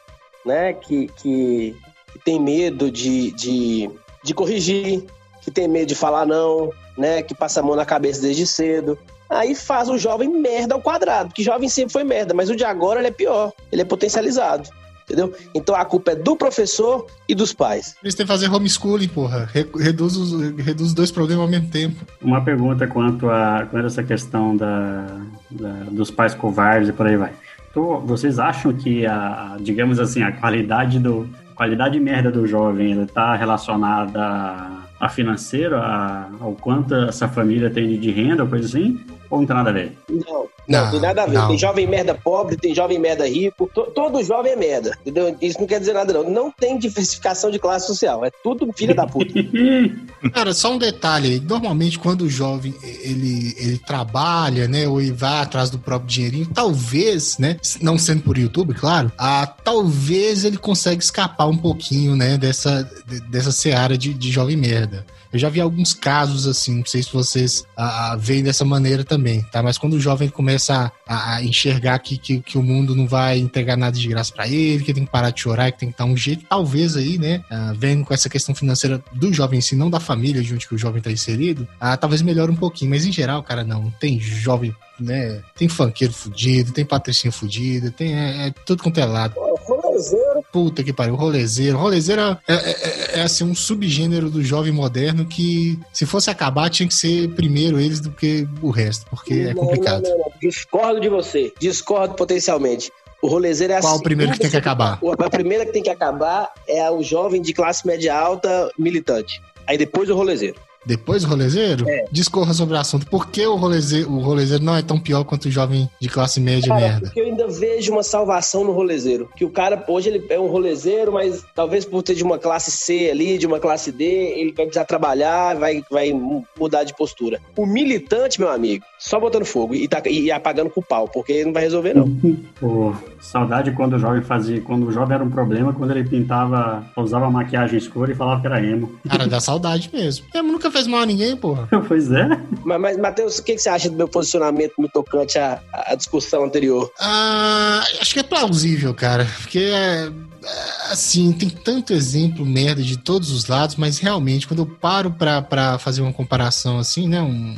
né? 0.45 0.71
Que, 0.73 1.07
que, 1.21 1.75
que 2.13 2.19
tem 2.23 2.39
medo 2.39 2.89
de, 2.89 3.31
de, 3.31 3.89
de 4.23 4.33
corrigir, 4.33 5.03
que 5.41 5.51
tem 5.51 5.67
medo 5.67 5.87
de 5.87 5.95
falar 5.95 6.25
não, 6.25 6.69
né? 6.97 7.21
Que 7.21 7.35
passa 7.35 7.59
a 7.59 7.63
mão 7.63 7.75
na 7.75 7.85
cabeça 7.85 8.21
desde 8.21 8.47
cedo. 8.47 8.97
Aí 9.33 9.55
faz 9.55 9.89
o 9.89 9.97
jovem 9.97 10.29
merda 10.29 10.75
ao 10.75 10.81
quadrado, 10.81 11.29
porque 11.29 11.43
jovem 11.43 11.67
sempre 11.69 11.91
foi 11.93 12.03
merda, 12.03 12.33
mas 12.33 12.49
o 12.49 12.55
de 12.55 12.63
agora 12.63 12.99
ele 12.99 13.07
é 13.07 13.11
pior, 13.11 13.51
ele 13.71 13.81
é 13.81 13.85
potencializado. 13.85 14.67
entendeu? 15.03 15.33
Então 15.53 15.75
a 15.75 15.83
culpa 15.83 16.11
é 16.11 16.15
do 16.15 16.35
professor 16.35 17.05
e 17.27 17.35
dos 17.35 17.51
pais. 17.53 17.95
Eles 18.01 18.15
têm 18.15 18.25
que 18.25 18.31
fazer 18.31 18.49
homeschooling, 18.49 19.07
porra. 19.09 19.49
Re- 19.51 19.67
Reduz 19.77 20.15
os, 20.15 20.31
reduz 20.57 20.89
os 20.89 20.93
dois 20.93 21.11
problemas 21.11 21.43
ao 21.43 21.49
mesmo 21.49 21.69
tempo. 21.69 22.05
Uma 22.21 22.41
pergunta 22.43 22.87
quanto 22.87 23.29
a, 23.29 23.67
quanto 23.69 23.83
a 23.83 23.87
essa 23.87 24.03
questão 24.03 24.55
da, 24.55 25.05
da- 25.51 25.83
dos 25.91 26.09
pais 26.09 26.33
covardes 26.33 26.87
e 26.89 26.93
por 26.93 27.05
aí 27.05 27.17
vai. 27.17 27.33
Então, 27.69 27.99
vocês 28.05 28.37
acham 28.39 28.71
que 28.71 29.05
a, 29.05 29.57
digamos 29.59 29.99
assim, 29.99 30.21
a 30.23 30.31
qualidade 30.31 30.99
do 30.99 31.27
qualidade 31.55 31.99
merda 31.99 32.31
do 32.31 32.47
jovem 32.47 32.93
ela 32.93 33.03
está 33.03 33.35
relacionada 33.35 34.19
a, 34.19 34.79
a 34.99 35.09
financeiro, 35.09 35.75
a, 35.77 36.27
ao 36.39 36.53
quanto 36.53 36.95
essa 36.95 37.27
família 37.27 37.69
tem 37.69 37.89
de- 37.89 37.97
de 37.97 38.09
renda, 38.11 38.43
ou 38.43 38.49
coisa 38.49 38.65
assim? 38.67 38.99
Ou 39.33 39.39
não 39.39 39.47
tem 39.47 39.55
nada 39.55 39.69
a 39.71 39.73
ver? 39.73 39.97
Não, 40.07 40.19
não, 40.27 40.47
Não, 40.67 40.91
tem 40.91 40.99
nada 40.99 41.23
a 41.23 41.25
ver. 41.25 41.33
não. 41.33 41.47
Tem 41.47 41.57
jovem 41.57 41.87
merda 41.87 42.13
pobre, 42.13 42.55
tem 42.55 42.75
jovem 42.75 42.99
merda 42.99 43.27
rico. 43.27 43.67
To- 43.73 43.89
todo 43.93 44.23
jovem 44.23 44.51
é 44.51 44.55
merda, 44.55 44.95
entendeu? 45.01 45.35
Isso 45.41 45.59
não 45.59 45.65
quer 45.65 45.79
dizer 45.79 45.93
nada, 45.93 46.13
não. 46.13 46.29
Não 46.29 46.51
tem 46.51 46.77
diversificação 46.77 47.49
de 47.49 47.57
classe 47.57 47.87
social. 47.87 48.23
É 48.23 48.29
tudo 48.43 48.71
filha 48.77 48.93
da 48.93 49.07
puta. 49.07 49.33
Cara, 50.33 50.53
só 50.53 50.71
um 50.73 50.77
detalhe 50.77 51.33
aí. 51.33 51.39
Normalmente, 51.39 51.97
quando 51.97 52.21
o 52.21 52.29
jovem 52.29 52.75
ele, 52.83 53.55
ele 53.57 53.77
trabalha, 53.79 54.67
né, 54.67 54.87
ou 54.87 55.01
ele 55.01 55.11
vai 55.11 55.41
atrás 55.41 55.69
do 55.71 55.79
próprio 55.79 56.07
dinheirinho, 56.09 56.47
talvez, 56.53 57.37
né, 57.39 57.57
não 57.81 57.97
sendo 57.97 58.21
por 58.21 58.37
YouTube, 58.37 58.73
claro, 58.75 59.11
ah, 59.17 59.47
talvez 59.47 60.43
ele 60.45 60.57
consiga 60.57 61.01
escapar 61.01 61.47
um 61.47 61.57
pouquinho, 61.57 62.15
né, 62.15 62.37
dessa, 62.37 62.87
de- 63.07 63.19
dessa 63.21 63.51
seara 63.51 63.97
de, 63.97 64.13
de 64.13 64.31
jovem 64.31 64.55
merda. 64.55 65.05
Eu 65.33 65.39
já 65.39 65.49
vi 65.49 65.59
alguns 65.59 65.95
casos 65.95 66.45
assim, 66.45 66.77
não 66.77 66.85
sei 66.85 67.01
se 67.01 67.11
vocês 67.11 67.65
ah, 67.75 68.11
ah, 68.11 68.15
veem 68.15 68.43
dessa 68.43 68.63
maneira 68.63 69.03
também, 69.03 69.41
tá? 69.51 69.63
Mas 69.63 69.79
quando 69.79 69.93
o 69.93 69.99
jovem 69.99 70.29
começa 70.29 70.91
a, 71.07 71.35
a 71.35 71.43
enxergar 71.43 71.97
que, 71.97 72.19
que, 72.19 72.39
que 72.39 72.55
o 72.55 72.61
mundo 72.61 72.95
não 72.95 73.07
vai 73.07 73.39
entregar 73.39 73.75
nada 73.75 73.97
de 73.97 74.07
graça 74.07 74.31
pra 74.31 74.47
ele, 74.47 74.83
que 74.83 74.93
tem 74.93 75.05
que 75.05 75.11
parar 75.11 75.31
de 75.31 75.41
chorar, 75.41 75.71
que 75.71 75.79
tem 75.79 75.91
que 75.91 75.97
dar 75.97 76.05
um 76.05 76.15
jeito, 76.15 76.45
talvez 76.47 76.95
aí, 76.95 77.17
né, 77.17 77.43
ah, 77.49 77.73
vendo 77.75 78.05
com 78.05 78.13
essa 78.13 78.29
questão 78.29 78.53
financeira 78.53 79.03
do 79.11 79.33
jovem 79.33 79.57
em 79.57 79.61
si, 79.61 79.75
não 79.75 79.89
da 79.89 79.99
família 79.99 80.43
junto 80.43 80.67
que 80.67 80.75
o 80.75 80.77
jovem 80.77 81.01
tá 81.01 81.11
inserido, 81.11 81.67
ah, 81.79 81.97
talvez 81.97 82.21
melhore 82.21 82.51
um 82.51 82.55
pouquinho. 82.55 82.91
Mas 82.91 83.03
em 83.03 83.11
geral, 83.11 83.41
cara, 83.41 83.63
não. 83.63 83.89
Tem 83.99 84.19
jovem, 84.19 84.75
né? 84.99 85.41
Tem 85.55 85.67
funkeiro 85.67 86.13
fudido, 86.13 86.71
tem 86.71 86.85
patricinha 86.85 87.31
fudida, 87.31 87.89
tem 87.89 88.13
é, 88.13 88.47
é 88.47 88.51
tudo 88.65 88.83
quanto 88.83 88.99
é 88.99 89.05
lado. 89.05 89.33
Rolezeiro. 89.37 90.42
Puta 90.53 90.83
que 90.83 90.93
pariu, 90.93 91.15
rolezeiro. 91.15 91.79
Rolezeiro 91.79 92.21
é, 92.21 92.37
é, 92.47 92.53
é- 92.55 93.19
é, 93.19 93.21
assim, 93.23 93.43
um 93.43 93.55
subgênero 93.55 94.29
do 94.29 94.43
jovem 94.43 94.71
moderno 94.71 95.25
que, 95.25 95.79
se 95.91 96.05
fosse 96.05 96.29
acabar, 96.29 96.69
tinha 96.69 96.87
que 96.87 96.93
ser 96.93 97.27
primeiro 97.29 97.79
eles 97.79 97.99
do 97.99 98.11
que 98.11 98.47
o 98.61 98.69
resto, 98.69 99.07
porque 99.09 99.33
é 99.33 99.53
Não, 99.55 99.63
complicado. 99.63 100.03
não, 100.03 100.17
não. 100.19 100.31
Discordo 100.39 101.01
de 101.01 101.09
você. 101.09 101.51
Discordo 101.59 102.13
potencialmente. 102.13 102.91
O 103.19 103.27
rolezeiro 103.27 103.73
é 103.73 103.79
Qual 103.81 103.93
assim. 103.93 104.01
o 104.01 104.03
primeiro 104.03 104.31
que 104.33 104.39
tem 104.39 104.51
que 104.51 104.57
acabar? 104.57 104.99
A 105.17 105.29
primeira 105.29 105.65
que 105.65 105.71
tem 105.71 105.81
que 105.81 105.89
acabar 105.89 106.51
é 106.67 106.87
o 106.91 107.01
jovem 107.01 107.41
de 107.41 107.51
classe 107.51 107.87
média 107.87 108.13
alta 108.15 108.69
militante. 108.77 109.41
Aí 109.65 109.75
depois 109.77 110.07
o 110.09 110.15
rolezeiro. 110.15 110.55
Depois 110.85 111.23
do 111.23 111.29
rolezeiro, 111.29 111.87
É. 111.87 112.05
discorra 112.11 112.53
sobre 112.53 112.75
o 112.75 112.79
assunto. 112.79 113.05
Por 113.07 113.29
que 113.29 113.45
o 113.45 113.55
rolezeiro, 113.55 114.11
o 114.11 114.19
rolezeiro 114.19 114.63
não 114.63 114.75
é 114.75 114.81
tão 114.81 114.99
pior 114.99 115.23
quanto 115.23 115.45
o 115.45 115.51
jovem 115.51 115.89
de 115.99 116.09
classe 116.09 116.39
média 116.39 116.67
Cara, 116.69 116.81
merda? 116.81 117.05
porque 117.07 117.21
eu 117.21 117.25
ainda 117.25 117.47
vejo 117.47 117.91
uma 117.91 118.03
salvação 118.03 118.63
no 118.63 118.71
rolezeiro. 118.71 119.29
Que 119.35 119.45
o 119.45 119.49
cara, 119.49 119.83
hoje, 119.87 120.09
ele 120.09 120.25
é 120.29 120.39
um 120.39 120.47
rolezeiro, 120.47 121.11
mas 121.13 121.43
talvez 121.55 121.85
por 121.85 122.01
ter 122.03 122.15
de 122.15 122.23
uma 122.23 122.37
classe 122.37 122.71
C 122.71 123.09
ali, 123.11 123.37
de 123.37 123.47
uma 123.47 123.59
classe 123.59 123.91
D, 123.91 124.03
ele 124.05 124.51
vai 124.53 124.65
precisar 124.65 124.85
trabalhar, 124.85 125.55
vai, 125.55 125.83
vai 125.89 126.11
mu- 126.11 126.45
mudar 126.59 126.83
de 126.83 126.95
postura. 126.95 127.39
O 127.55 127.65
militante, 127.65 128.39
meu 128.39 128.49
amigo, 128.51 128.83
só 128.99 129.19
botando 129.19 129.45
fogo 129.45 129.73
e, 129.75 129.87
tá, 129.87 130.01
e 130.09 130.31
apagando 130.31 130.69
com 130.69 130.81
o 130.81 130.83
pau, 130.83 131.07
porque 131.07 131.43
não 131.45 131.53
vai 131.53 131.63
resolver, 131.63 131.93
não. 131.93 132.09
Pô, 132.59 132.93
saudade 133.21 133.71
quando 133.71 133.93
o 133.93 133.99
jovem 133.99 134.21
fazia, 134.21 134.61
quando 134.61 134.87
o 134.87 134.91
jovem 134.91 135.15
era 135.15 135.23
um 135.23 135.29
problema, 135.29 135.73
quando 135.73 135.91
ele 135.91 136.03
pintava, 136.03 136.83
usava 136.97 137.29
maquiagem 137.29 137.77
escura 137.77 138.11
e 138.11 138.15
falava 138.15 138.41
que 138.41 138.47
era 138.47 138.63
emo. 138.63 138.91
Cara, 139.09 139.27
dá 139.27 139.39
saudade 139.39 139.89
mesmo. 139.93 140.25
Eu 140.33 140.43
nunca 140.43 140.69
fez 140.73 140.87
mal 140.87 141.01
a 141.01 141.05
ninguém, 141.05 141.35
porra. 141.37 141.67
pois 141.87 142.11
é. 142.11 142.27
Mas, 142.65 142.81
mas 142.81 142.97
Matheus, 142.97 143.37
o 143.37 143.43
que, 143.43 143.53
que 143.55 143.61
você 143.61 143.69
acha 143.69 143.89
do 143.89 143.95
meu 143.95 144.07
posicionamento 144.07 144.73
no 144.77 144.89
tocante 144.89 145.37
à, 145.39 145.61
à 145.71 145.95
discussão 145.95 146.43
anterior? 146.43 146.91
Ah, 146.99 147.83
acho 148.01 148.13
que 148.13 148.19
é 148.19 148.23
plausível, 148.23 148.93
cara. 148.93 149.25
Porque 149.41 149.59
é, 149.59 150.09
é, 150.43 150.91
assim, 150.91 151.31
tem 151.31 151.49
tanto 151.49 151.93
exemplo 151.93 152.45
merda 152.45 152.81
de 152.81 152.97
todos 152.97 153.31
os 153.31 153.47
lados, 153.47 153.75
mas 153.75 153.99
realmente, 153.99 154.47
quando 154.47 154.59
eu 154.63 154.65
paro 154.65 155.11
pra, 155.11 155.41
pra 155.41 155.77
fazer 155.77 156.01
uma 156.01 156.13
comparação 156.13 156.77
assim, 156.79 157.07
né? 157.07 157.21
Um, 157.21 157.55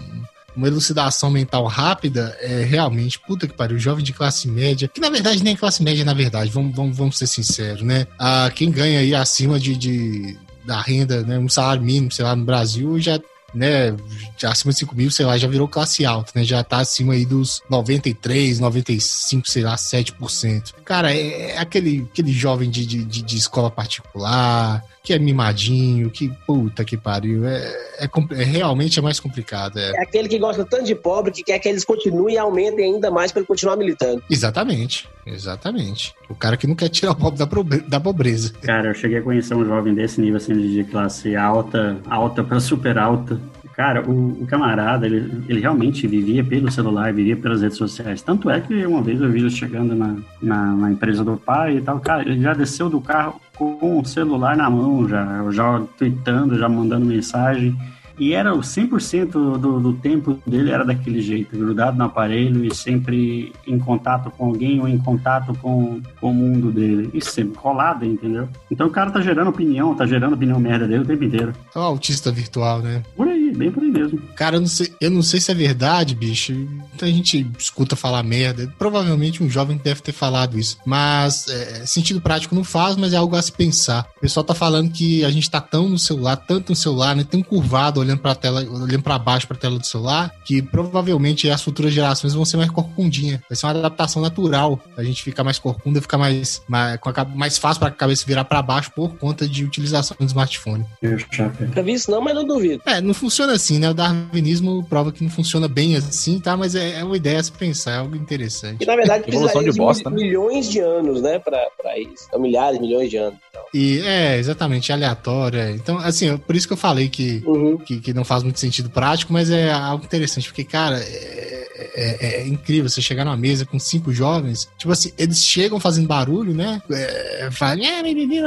uma 0.55 0.67
elucidação 0.67 1.29
mental 1.29 1.65
rápida, 1.65 2.33
é 2.39 2.63
realmente, 2.63 3.19
puta 3.19 3.45
que 3.45 3.53
pariu, 3.53 3.77
jovem 3.77 4.03
de 4.05 4.13
classe 4.13 4.47
média, 4.47 4.87
que 4.87 5.01
na 5.01 5.09
verdade 5.09 5.43
nem 5.43 5.53
é 5.53 5.57
classe 5.57 5.83
média, 5.83 6.05
na 6.05 6.13
verdade, 6.13 6.49
vamos, 6.49 6.73
vamos, 6.73 6.95
vamos 6.95 7.17
ser 7.17 7.27
sinceros, 7.27 7.81
né? 7.81 8.07
Ah, 8.17 8.49
quem 8.55 8.71
ganha 8.71 8.99
aí 9.01 9.13
acima 9.13 9.59
de, 9.59 9.75
de- 9.75 10.37
da 10.65 10.81
renda, 10.81 11.21
né? 11.23 11.37
Um 11.39 11.49
salário 11.49 11.81
mínimo, 11.83 12.11
sei 12.11 12.25
lá, 12.25 12.35
no 12.35 12.43
Brasil, 12.45 12.99
já 12.99 13.19
né, 13.53 13.95
acima 14.43 14.73
de 14.73 14.79
5 14.79 14.93
mil, 14.93 15.09
sei 15.09 15.25
lá, 15.25 15.37
já 15.37 15.47
virou 15.47 15.65
classe 15.65 16.05
alta, 16.05 16.31
né? 16.35 16.43
Já 16.43 16.61
tá 16.61 16.79
acima 16.79 17.13
aí 17.13 17.25
dos 17.25 17.61
93, 17.69 18.59
95, 18.59 19.49
sei 19.49 19.63
lá, 19.63 19.75
7%. 19.77 20.73
Cara, 20.83 21.13
é, 21.15 21.51
é 21.51 21.57
aquele, 21.57 22.05
aquele 22.11 22.33
jovem 22.33 22.69
de, 22.69 22.85
de- 22.85 23.05
de 23.05 23.37
escola 23.37 23.71
particular, 23.71 24.83
que 25.05 25.13
é 25.13 25.19
mimadinho, 25.19 26.09
que 26.09 26.29
puta 26.45 26.83
que 26.83 26.97
pariu. 26.97 27.45
É, 27.45 27.57
é, 27.99 28.09
é 28.31 28.43
realmente 28.43 28.99
é 28.99 29.01
mais 29.01 29.19
complicado. 29.19 29.77
É. 29.77 29.91
É 29.91 30.01
aquele 30.01 30.27
que 30.27 30.39
gosta 30.39 30.65
tanto 30.65 30.83
de 30.83 30.95
pobre 30.95 31.31
que 31.31 31.43
quer 31.43 31.59
que 31.59 31.69
eles 31.69 31.85
continuem 31.85 32.35
e 32.35 32.37
aumentem 32.37 32.95
ainda 32.95 33.11
mais 33.11 33.31
para 33.31 33.41
ele 33.41 33.47
continuar 33.47 33.77
militando. 33.77 34.21
Exatamente, 34.29 35.07
exatamente. 35.25 36.13
O 36.27 36.35
cara 36.35 36.57
que 36.57 36.65
não 36.67 36.75
quer 36.75 36.89
tirar 36.89 37.11
o 37.11 37.15
pobre 37.15 37.37
da, 37.37 37.45
da 37.87 37.99
pobreza. 37.99 38.53
Cara, 38.61 38.89
eu 38.89 38.93
cheguei 38.95 39.19
a 39.19 39.21
conhecer 39.21 39.53
um 39.53 39.63
jovem 39.63 39.93
desse 39.93 40.19
nível, 40.19 40.37
assim, 40.37 40.55
de 40.55 40.83
classe 40.85 41.35
alta, 41.35 41.97
alta 42.09 42.43
pra 42.43 42.59
super 42.59 42.97
alta. 42.97 43.39
Cara, 43.75 44.09
o, 44.09 44.43
o 44.43 44.47
camarada, 44.47 45.05
ele, 45.05 45.43
ele 45.49 45.59
realmente 45.59 46.07
vivia 46.07 46.41
pelo 46.43 46.71
celular, 46.71 47.11
vivia 47.11 47.35
pelas 47.35 47.61
redes 47.61 47.77
sociais. 47.77 48.21
Tanto 48.21 48.49
é 48.49 48.61
que 48.61 48.85
uma 48.85 49.01
vez 49.01 49.19
eu 49.19 49.29
vi 49.29 49.39
ele 49.39 49.49
chegando 49.49 49.93
na, 49.93 50.15
na, 50.41 50.75
na 50.75 50.91
empresa 50.91 51.25
do 51.25 51.35
pai 51.35 51.77
e 51.77 51.81
tal. 51.81 51.99
Cara, 51.99 52.21
ele 52.21 52.41
já 52.41 52.53
desceu 52.53 52.89
do 52.89 53.01
carro 53.01 53.41
com 53.57 53.99
o 53.99 54.05
celular 54.05 54.55
na 54.55 54.69
mão, 54.69 55.07
já, 55.09 55.51
já 55.51 55.81
tweetando, 55.97 56.57
já 56.57 56.69
mandando 56.69 57.05
mensagem. 57.05 57.75
E 58.17 58.33
era 58.33 58.53
o 58.53 58.59
100% 58.59 59.57
do, 59.57 59.79
do 59.79 59.93
tempo 59.93 60.39
dele 60.45 60.71
era 60.71 60.85
daquele 60.85 61.21
jeito, 61.21 61.57
grudado 61.57 61.97
no 61.97 62.05
aparelho 62.05 62.63
e 62.65 62.73
sempre 62.73 63.51
em 63.67 63.77
contato 63.77 64.31
com 64.31 64.45
alguém 64.45 64.79
ou 64.79 64.87
em 64.87 64.97
contato 64.97 65.53
com, 65.61 66.01
com 66.19 66.31
o 66.31 66.33
mundo 66.33 66.71
dele. 66.71 67.09
E 67.13 67.21
sempre 67.21 67.57
colado, 67.57 68.05
entendeu? 68.05 68.47
Então 68.69 68.87
o 68.87 68.91
cara 68.91 69.11
tá 69.11 69.21
gerando 69.21 69.49
opinião, 69.49 69.95
tá 69.95 70.05
gerando 70.05 70.33
opinião 70.33 70.59
merda 70.59 70.87
dele 70.87 71.03
o 71.03 71.07
tempo 71.07 71.23
inteiro. 71.23 71.53
É 71.73 71.79
um 71.79 71.83
autista 71.83 72.31
virtual, 72.31 72.81
né? 72.81 73.03
Por 73.15 73.27
aí, 73.27 73.53
bem 73.53 73.71
por 73.71 73.83
aí 73.83 73.91
mesmo. 73.91 74.19
Cara, 74.35 74.57
eu 74.57 74.61
não 74.61 74.67
sei, 74.67 74.93
eu 74.99 75.11
não 75.11 75.21
sei 75.21 75.39
se 75.39 75.51
é 75.51 75.55
verdade, 75.55 76.15
bicho. 76.15 76.53
Muita 76.53 77.07
gente 77.07 77.45
escuta 77.57 77.95
falar 77.95 78.23
merda. 78.23 78.71
Provavelmente 78.77 79.43
um 79.43 79.49
jovem 79.49 79.79
deve 79.83 80.01
ter 80.01 80.11
falado 80.11 80.57
isso. 80.57 80.77
Mas 80.85 81.47
é, 81.47 81.85
sentido 81.85 82.21
prático 82.21 82.55
não 82.55 82.63
faz, 82.63 82.95
mas 82.95 83.13
é 83.13 83.17
algo 83.17 83.35
a 83.35 83.41
se 83.41 83.51
pensar. 83.51 84.07
O 84.17 84.21
pessoal 84.21 84.43
tá 84.43 84.53
falando 84.53 84.91
que 84.91 85.23
a 85.25 85.29
gente 85.29 85.49
tá 85.49 85.59
tão 85.59 85.89
no 85.89 85.99
celular, 85.99 86.37
tanto 86.37 86.69
no 86.69 86.75
celular, 86.75 87.15
né? 87.15 87.25
Tão 87.29 87.41
curvado 87.41 88.04
olhando 88.05 88.19
pra 88.19 88.35
tela, 88.35 88.61
olhando 88.61 89.01
para 89.03 89.17
baixo 89.19 89.47
pra 89.47 89.57
tela 89.57 89.77
do 89.79 89.85
celular, 89.85 90.31
que 90.45 90.61
provavelmente 90.61 91.49
as 91.49 91.61
futuras 91.61 91.91
gerações 91.93 92.33
vão 92.33 92.45
ser 92.45 92.57
mais 92.57 92.69
corcundinha. 92.69 93.41
Vai 93.49 93.55
ser 93.55 93.65
uma 93.65 93.71
adaptação 93.79 94.21
natural. 94.21 94.79
A 94.97 95.03
gente 95.03 95.23
ficar 95.23 95.43
mais 95.43 95.59
corcunda, 95.59 96.01
ficar 96.01 96.17
mais, 96.17 96.61
mais, 96.67 96.99
a 97.03 97.25
mais 97.25 97.57
fácil 97.57 97.79
pra 97.79 97.91
cabeça 97.91 98.25
virar 98.25 98.45
pra 98.45 98.61
baixo 98.61 98.91
por 98.95 99.15
conta 99.17 99.47
de 99.47 99.63
utilização 99.63 100.15
do 100.19 100.25
smartphone. 100.25 100.85
Eu 101.01 101.17
chapéu. 101.19 101.67
Nunca 101.67 101.83
vi 101.83 101.93
isso 101.93 102.09
não, 102.11 102.21
mas 102.21 102.35
não 102.35 102.45
duvido. 102.45 102.81
É, 102.85 103.01
não 103.01 103.13
funciona 103.13 103.53
assim, 103.53 103.79
né? 103.79 103.89
O 103.89 103.93
darwinismo 103.93 104.83
prova 104.85 105.11
que 105.11 105.23
não 105.23 105.29
funciona 105.29 105.67
bem 105.67 105.95
assim, 105.95 106.39
tá? 106.39 106.55
Mas 106.55 106.75
é, 106.75 106.99
é 106.99 107.03
uma 107.03 107.17
ideia 107.17 107.39
a 107.39 107.43
se 107.43 107.51
pensar, 107.51 107.91
é 107.91 107.97
algo 107.97 108.15
interessante. 108.15 108.83
E 108.83 108.85
na 108.85 108.95
verdade 108.95 109.23
Evolução 109.27 109.61
precisaria 109.61 109.69
de 109.71 109.73
de, 109.73 109.77
bosta, 109.79 110.09
mil- 110.09 110.19
né? 110.19 110.25
milhões 110.25 110.69
de 110.69 110.79
anos, 110.79 111.21
né, 111.21 111.39
pra, 111.39 111.59
pra 111.81 111.97
isso. 111.99 112.25
Então, 112.27 112.39
milhares, 112.39 112.79
milhões 112.79 113.09
de 113.09 113.17
anos. 113.17 113.39
Então. 113.49 113.61
E 113.73 113.99
é, 114.05 114.37
exatamente, 114.37 114.91
aleatório. 114.91 115.59
é. 115.59 115.71
Então, 115.71 115.97
assim, 115.97 116.29
é 116.29 116.37
por 116.37 116.55
isso 116.55 116.67
que 116.67 116.73
eu 116.73 116.77
falei 116.77 117.09
que, 117.09 117.41
Uhum. 117.45 117.77
que, 117.77 117.94
que 117.99 118.13
não 118.13 118.23
faz 118.23 118.43
muito 118.43 118.59
sentido 118.59 118.89
prático, 118.89 119.31
mas 119.33 119.49
é 119.49 119.71
algo 119.71 120.05
interessante, 120.05 120.47
porque, 120.47 120.63
cara, 120.63 120.99
é, 120.99 121.65
é- 121.95 122.41
é 122.41 122.47
incrível 122.47 122.89
você 122.89 123.01
chegar 123.01 123.25
numa 123.25 123.37
mesa 123.37 123.65
com 123.65 123.79
cinco 123.79 124.11
jovens, 124.13 124.69
tipo 124.77 124.91
assim, 124.91 125.11
eles 125.17 125.43
chegam 125.43 125.79
fazendo 125.79 126.07
barulho, 126.07 126.53
né? 126.53 126.81
É, 126.91 127.49
falam, 127.51 127.83
"Ah, 127.85 128.03
bibibi, 128.03 128.39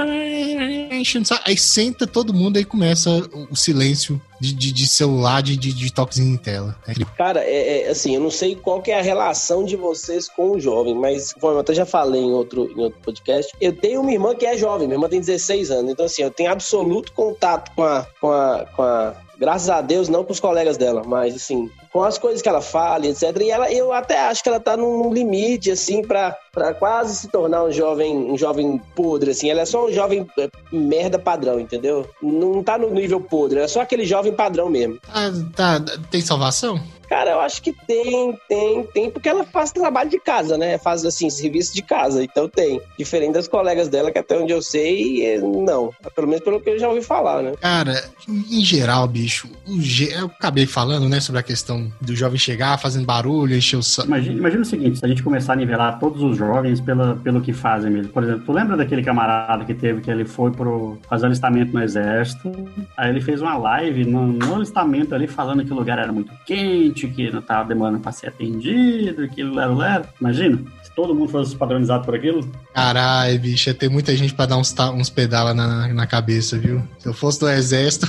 enchendo 0.92 1.24
o 1.24 1.28
saco." 1.28 1.42
aí 1.46 1.56
senta 1.56 2.06
todo 2.06 2.34
mundo, 2.34 2.56
aí 2.56 2.64
começa 2.64 3.10
o, 3.50 3.56
silêncio 3.56 4.20
de, 4.40 4.52
de, 4.54 4.72
de 4.72 4.86
celular, 4.86 5.42
de, 5.42 5.56
de, 5.56 5.72
de 5.72 5.92
toquezinho 5.92 6.34
em 6.34 6.36
tela. 6.36 6.76
É. 6.86 6.92
Cara, 7.16 7.40
é, 7.42 7.82
é, 7.82 7.90
assim, 7.90 8.14
eu 8.14 8.20
não 8.20 8.30
sei 8.30 8.54
qual 8.54 8.80
que 8.80 8.90
é 8.90 8.98
a 8.98 9.02
relação 9.02 9.64
de 9.64 9.76
vocês 9.76 10.28
com 10.28 10.52
o 10.52 10.60
jovem, 10.60 10.94
mas 10.94 11.32
como 11.32 11.54
eu 11.54 11.60
até 11.60 11.74
já 11.74 11.84
falei 11.86 12.20
em 12.22 12.30
outro, 12.30 12.70
em 12.70 12.80
outro 12.80 13.00
podcast, 13.02 13.52
eu 13.60 13.72
tenho 13.74 14.00
uma 14.00 14.12
irmã 14.12 14.34
que 14.34 14.46
é 14.46 14.56
jovem, 14.56 14.86
minha 14.86 14.96
irmã 14.96 15.08
tem 15.08 15.20
16 15.20 15.70
anos, 15.70 15.90
então 15.92 16.06
assim, 16.06 16.22
eu 16.22 16.30
tenho 16.30 16.52
absoluto 16.52 17.12
contato 17.12 17.72
com 17.74 17.82
a, 17.82 18.06
com 18.20 18.30
a, 18.30 18.66
com 18.76 18.82
a 18.82 19.14
Graças 19.38 19.70
a 19.70 19.80
Deus, 19.80 20.08
não 20.08 20.24
com 20.24 20.32
os 20.32 20.40
colegas 20.40 20.76
dela, 20.76 21.02
mas 21.06 21.36
assim, 21.36 21.70
com 21.92 22.02
as 22.02 22.18
coisas 22.18 22.42
que 22.42 22.48
ela 22.48 22.60
fala, 22.60 23.06
etc. 23.06 23.36
E 23.40 23.50
ela, 23.50 23.70
eu 23.72 23.92
até 23.92 24.18
acho 24.18 24.42
que 24.42 24.48
ela 24.48 24.58
tá 24.58 24.76
num 24.76 25.12
limite, 25.12 25.70
assim, 25.70 26.02
pra, 26.02 26.36
pra 26.52 26.74
quase 26.74 27.14
se 27.16 27.28
tornar 27.28 27.64
um 27.64 27.70
jovem, 27.70 28.16
um 28.16 28.36
jovem 28.36 28.80
podre, 28.96 29.30
assim. 29.30 29.48
Ela 29.48 29.60
é 29.60 29.64
só 29.64 29.86
um 29.86 29.92
jovem 29.92 30.26
é, 30.38 30.48
merda 30.72 31.18
padrão, 31.18 31.60
entendeu? 31.60 32.08
Não 32.20 32.62
tá 32.62 32.76
no 32.76 32.90
nível 32.90 33.20
podre, 33.20 33.58
ela 33.58 33.66
é 33.66 33.68
só 33.68 33.80
aquele 33.80 34.04
jovem 34.04 34.32
padrão 34.32 34.68
mesmo. 34.68 34.98
Ah, 35.08 35.30
tá, 35.54 35.80
tem 36.10 36.20
salvação? 36.20 36.80
Cara, 37.08 37.30
eu 37.30 37.40
acho 37.40 37.62
que 37.62 37.72
tem, 37.86 38.38
tem, 38.48 38.84
tem, 38.84 39.10
porque 39.10 39.28
ela 39.28 39.44
faz 39.44 39.72
trabalho 39.72 40.10
de 40.10 40.18
casa, 40.20 40.58
né? 40.58 40.76
Faz, 40.78 41.04
assim, 41.04 41.30
serviço 41.30 41.74
de 41.74 41.82
casa, 41.82 42.22
então 42.22 42.48
tem. 42.48 42.80
Diferente 42.98 43.32
das 43.34 43.48
colegas 43.48 43.88
dela, 43.88 44.10
que 44.10 44.18
até 44.18 44.38
onde 44.38 44.52
eu 44.52 44.60
sei, 44.62 45.24
é, 45.26 45.38
não. 45.38 45.90
Pelo 46.14 46.28
menos 46.28 46.44
pelo 46.44 46.60
que 46.60 46.70
eu 46.70 46.78
já 46.78 46.88
ouvi 46.88 47.02
falar, 47.02 47.42
né? 47.42 47.52
Cara, 47.60 48.04
em 48.28 48.64
geral, 48.64 49.06
bicho, 49.08 49.48
o 49.66 49.80
ge- 49.80 50.12
eu 50.12 50.26
acabei 50.26 50.66
falando, 50.66 51.08
né, 51.08 51.20
sobre 51.20 51.40
a 51.40 51.42
questão 51.42 51.90
do 52.00 52.14
jovem 52.14 52.38
chegar 52.38 52.78
fazendo 52.78 53.06
barulho, 53.06 53.56
encher 53.56 53.76
o 53.76 53.82
saco. 53.82 54.08
Imagina, 54.08 54.38
imagina 54.38 54.62
o 54.62 54.66
seguinte, 54.66 54.98
se 54.98 55.04
a 55.04 55.08
gente 55.08 55.22
começar 55.22 55.54
a 55.54 55.56
nivelar 55.56 55.98
todos 55.98 56.22
os 56.22 56.36
jovens 56.36 56.80
pela, 56.80 57.16
pelo 57.16 57.40
que 57.40 57.52
fazem 57.52 57.90
mesmo. 57.90 58.12
Por 58.12 58.22
exemplo, 58.22 58.42
tu 58.44 58.52
lembra 58.52 58.76
daquele 58.76 59.02
camarada 59.02 59.64
que 59.64 59.74
teve 59.74 60.00
que 60.00 60.10
ele 60.10 60.24
foi 60.24 60.50
pro 60.50 60.98
fazer 61.08 61.26
alistamento 61.26 61.72
no 61.72 61.82
exército? 61.82 62.52
Aí 62.96 63.10
ele 63.10 63.20
fez 63.20 63.40
uma 63.40 63.56
live 63.56 64.04
no, 64.04 64.26
no 64.26 64.54
alistamento 64.56 65.14
ali 65.14 65.26
falando 65.26 65.64
que 65.64 65.72
o 65.72 65.76
lugar 65.76 65.98
era 65.98 66.12
muito 66.12 66.32
quente, 66.44 66.97
que 67.06 67.30
não 67.30 67.40
tava 67.40 67.68
demorando 67.68 68.00
pra 68.00 68.10
ser 68.10 68.28
atendido, 68.28 69.28
que 69.28 69.42
lero 69.44 69.76
lero. 69.76 70.04
Imagina, 70.20 70.58
se 70.82 70.90
todo 70.96 71.14
mundo 71.14 71.28
fosse 71.30 71.54
padronizado 71.54 72.04
por 72.04 72.14
aquilo. 72.14 72.50
Caralho, 72.74 73.38
bicho, 73.38 73.68
ia 73.70 73.74
ter 73.74 73.88
muita 73.88 74.16
gente 74.16 74.34
pra 74.34 74.46
dar 74.46 74.56
uns, 74.56 74.74
uns 74.94 75.10
pedala 75.10 75.54
na, 75.54 75.88
na 75.92 76.06
cabeça, 76.06 76.58
viu? 76.58 76.82
Se 76.98 77.08
eu 77.08 77.12
fosse 77.14 77.38
do 77.40 77.48
exército. 77.48 78.08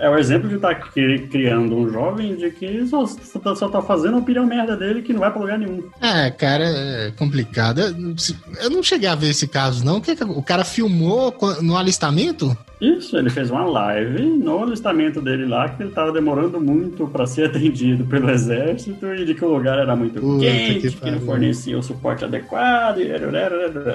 É 0.00 0.10
o 0.10 0.18
exemplo 0.18 0.48
de 0.48 0.56
estar 0.56 0.74
criando 1.30 1.76
um 1.76 1.88
jovem 1.90 2.34
de 2.36 2.50
que 2.50 2.86
só, 2.86 3.06
só, 3.06 3.38
tá- 3.38 3.54
só 3.54 3.68
tá 3.68 3.80
fazendo 3.80 4.16
a 4.16 4.18
opinião 4.20 4.44
merda 4.44 4.76
dele 4.76 5.02
que 5.02 5.12
não 5.12 5.20
vai 5.20 5.30
pra 5.30 5.40
lugar 5.40 5.58
nenhum. 5.58 5.84
É, 6.00 6.30
cara, 6.30 6.64
é 6.64 7.12
complicado. 7.16 7.80
Eu, 7.80 8.14
eu 8.62 8.70
não 8.70 8.82
cheguei 8.82 9.08
a 9.08 9.14
ver 9.14 9.28
esse 9.30 9.46
caso, 9.46 9.84
não. 9.84 9.98
O, 9.98 10.00
que 10.00 10.16
que- 10.16 10.24
o 10.24 10.42
cara 10.42 10.64
filmou 10.64 11.34
no 11.60 11.76
alistamento? 11.76 12.56
Isso, 12.82 13.16
ele 13.16 13.30
fez 13.30 13.48
uma 13.48 13.64
live 13.64 14.24
no 14.24 14.60
alistamento 14.60 15.22
dele 15.22 15.46
lá, 15.46 15.68
que 15.68 15.84
ele 15.84 15.92
tava 15.92 16.10
demorando 16.10 16.60
muito 16.60 17.06
pra 17.06 17.26
ser 17.26 17.44
atendido 17.50 18.04
pelo 18.06 18.28
exército 18.28 19.06
e 19.14 19.24
de 19.24 19.34
que 19.36 19.44
o 19.44 19.54
lugar 19.54 19.78
era 19.78 19.94
muito 19.94 20.20
Puta 20.20 20.44
quente, 20.44 20.80
que 20.80 20.96
que, 20.96 21.10
não 21.12 21.20
fornecia 21.20 21.78
o 21.78 21.82
suporte 21.82 22.24
adequado. 22.24 22.98
E... 22.98 23.06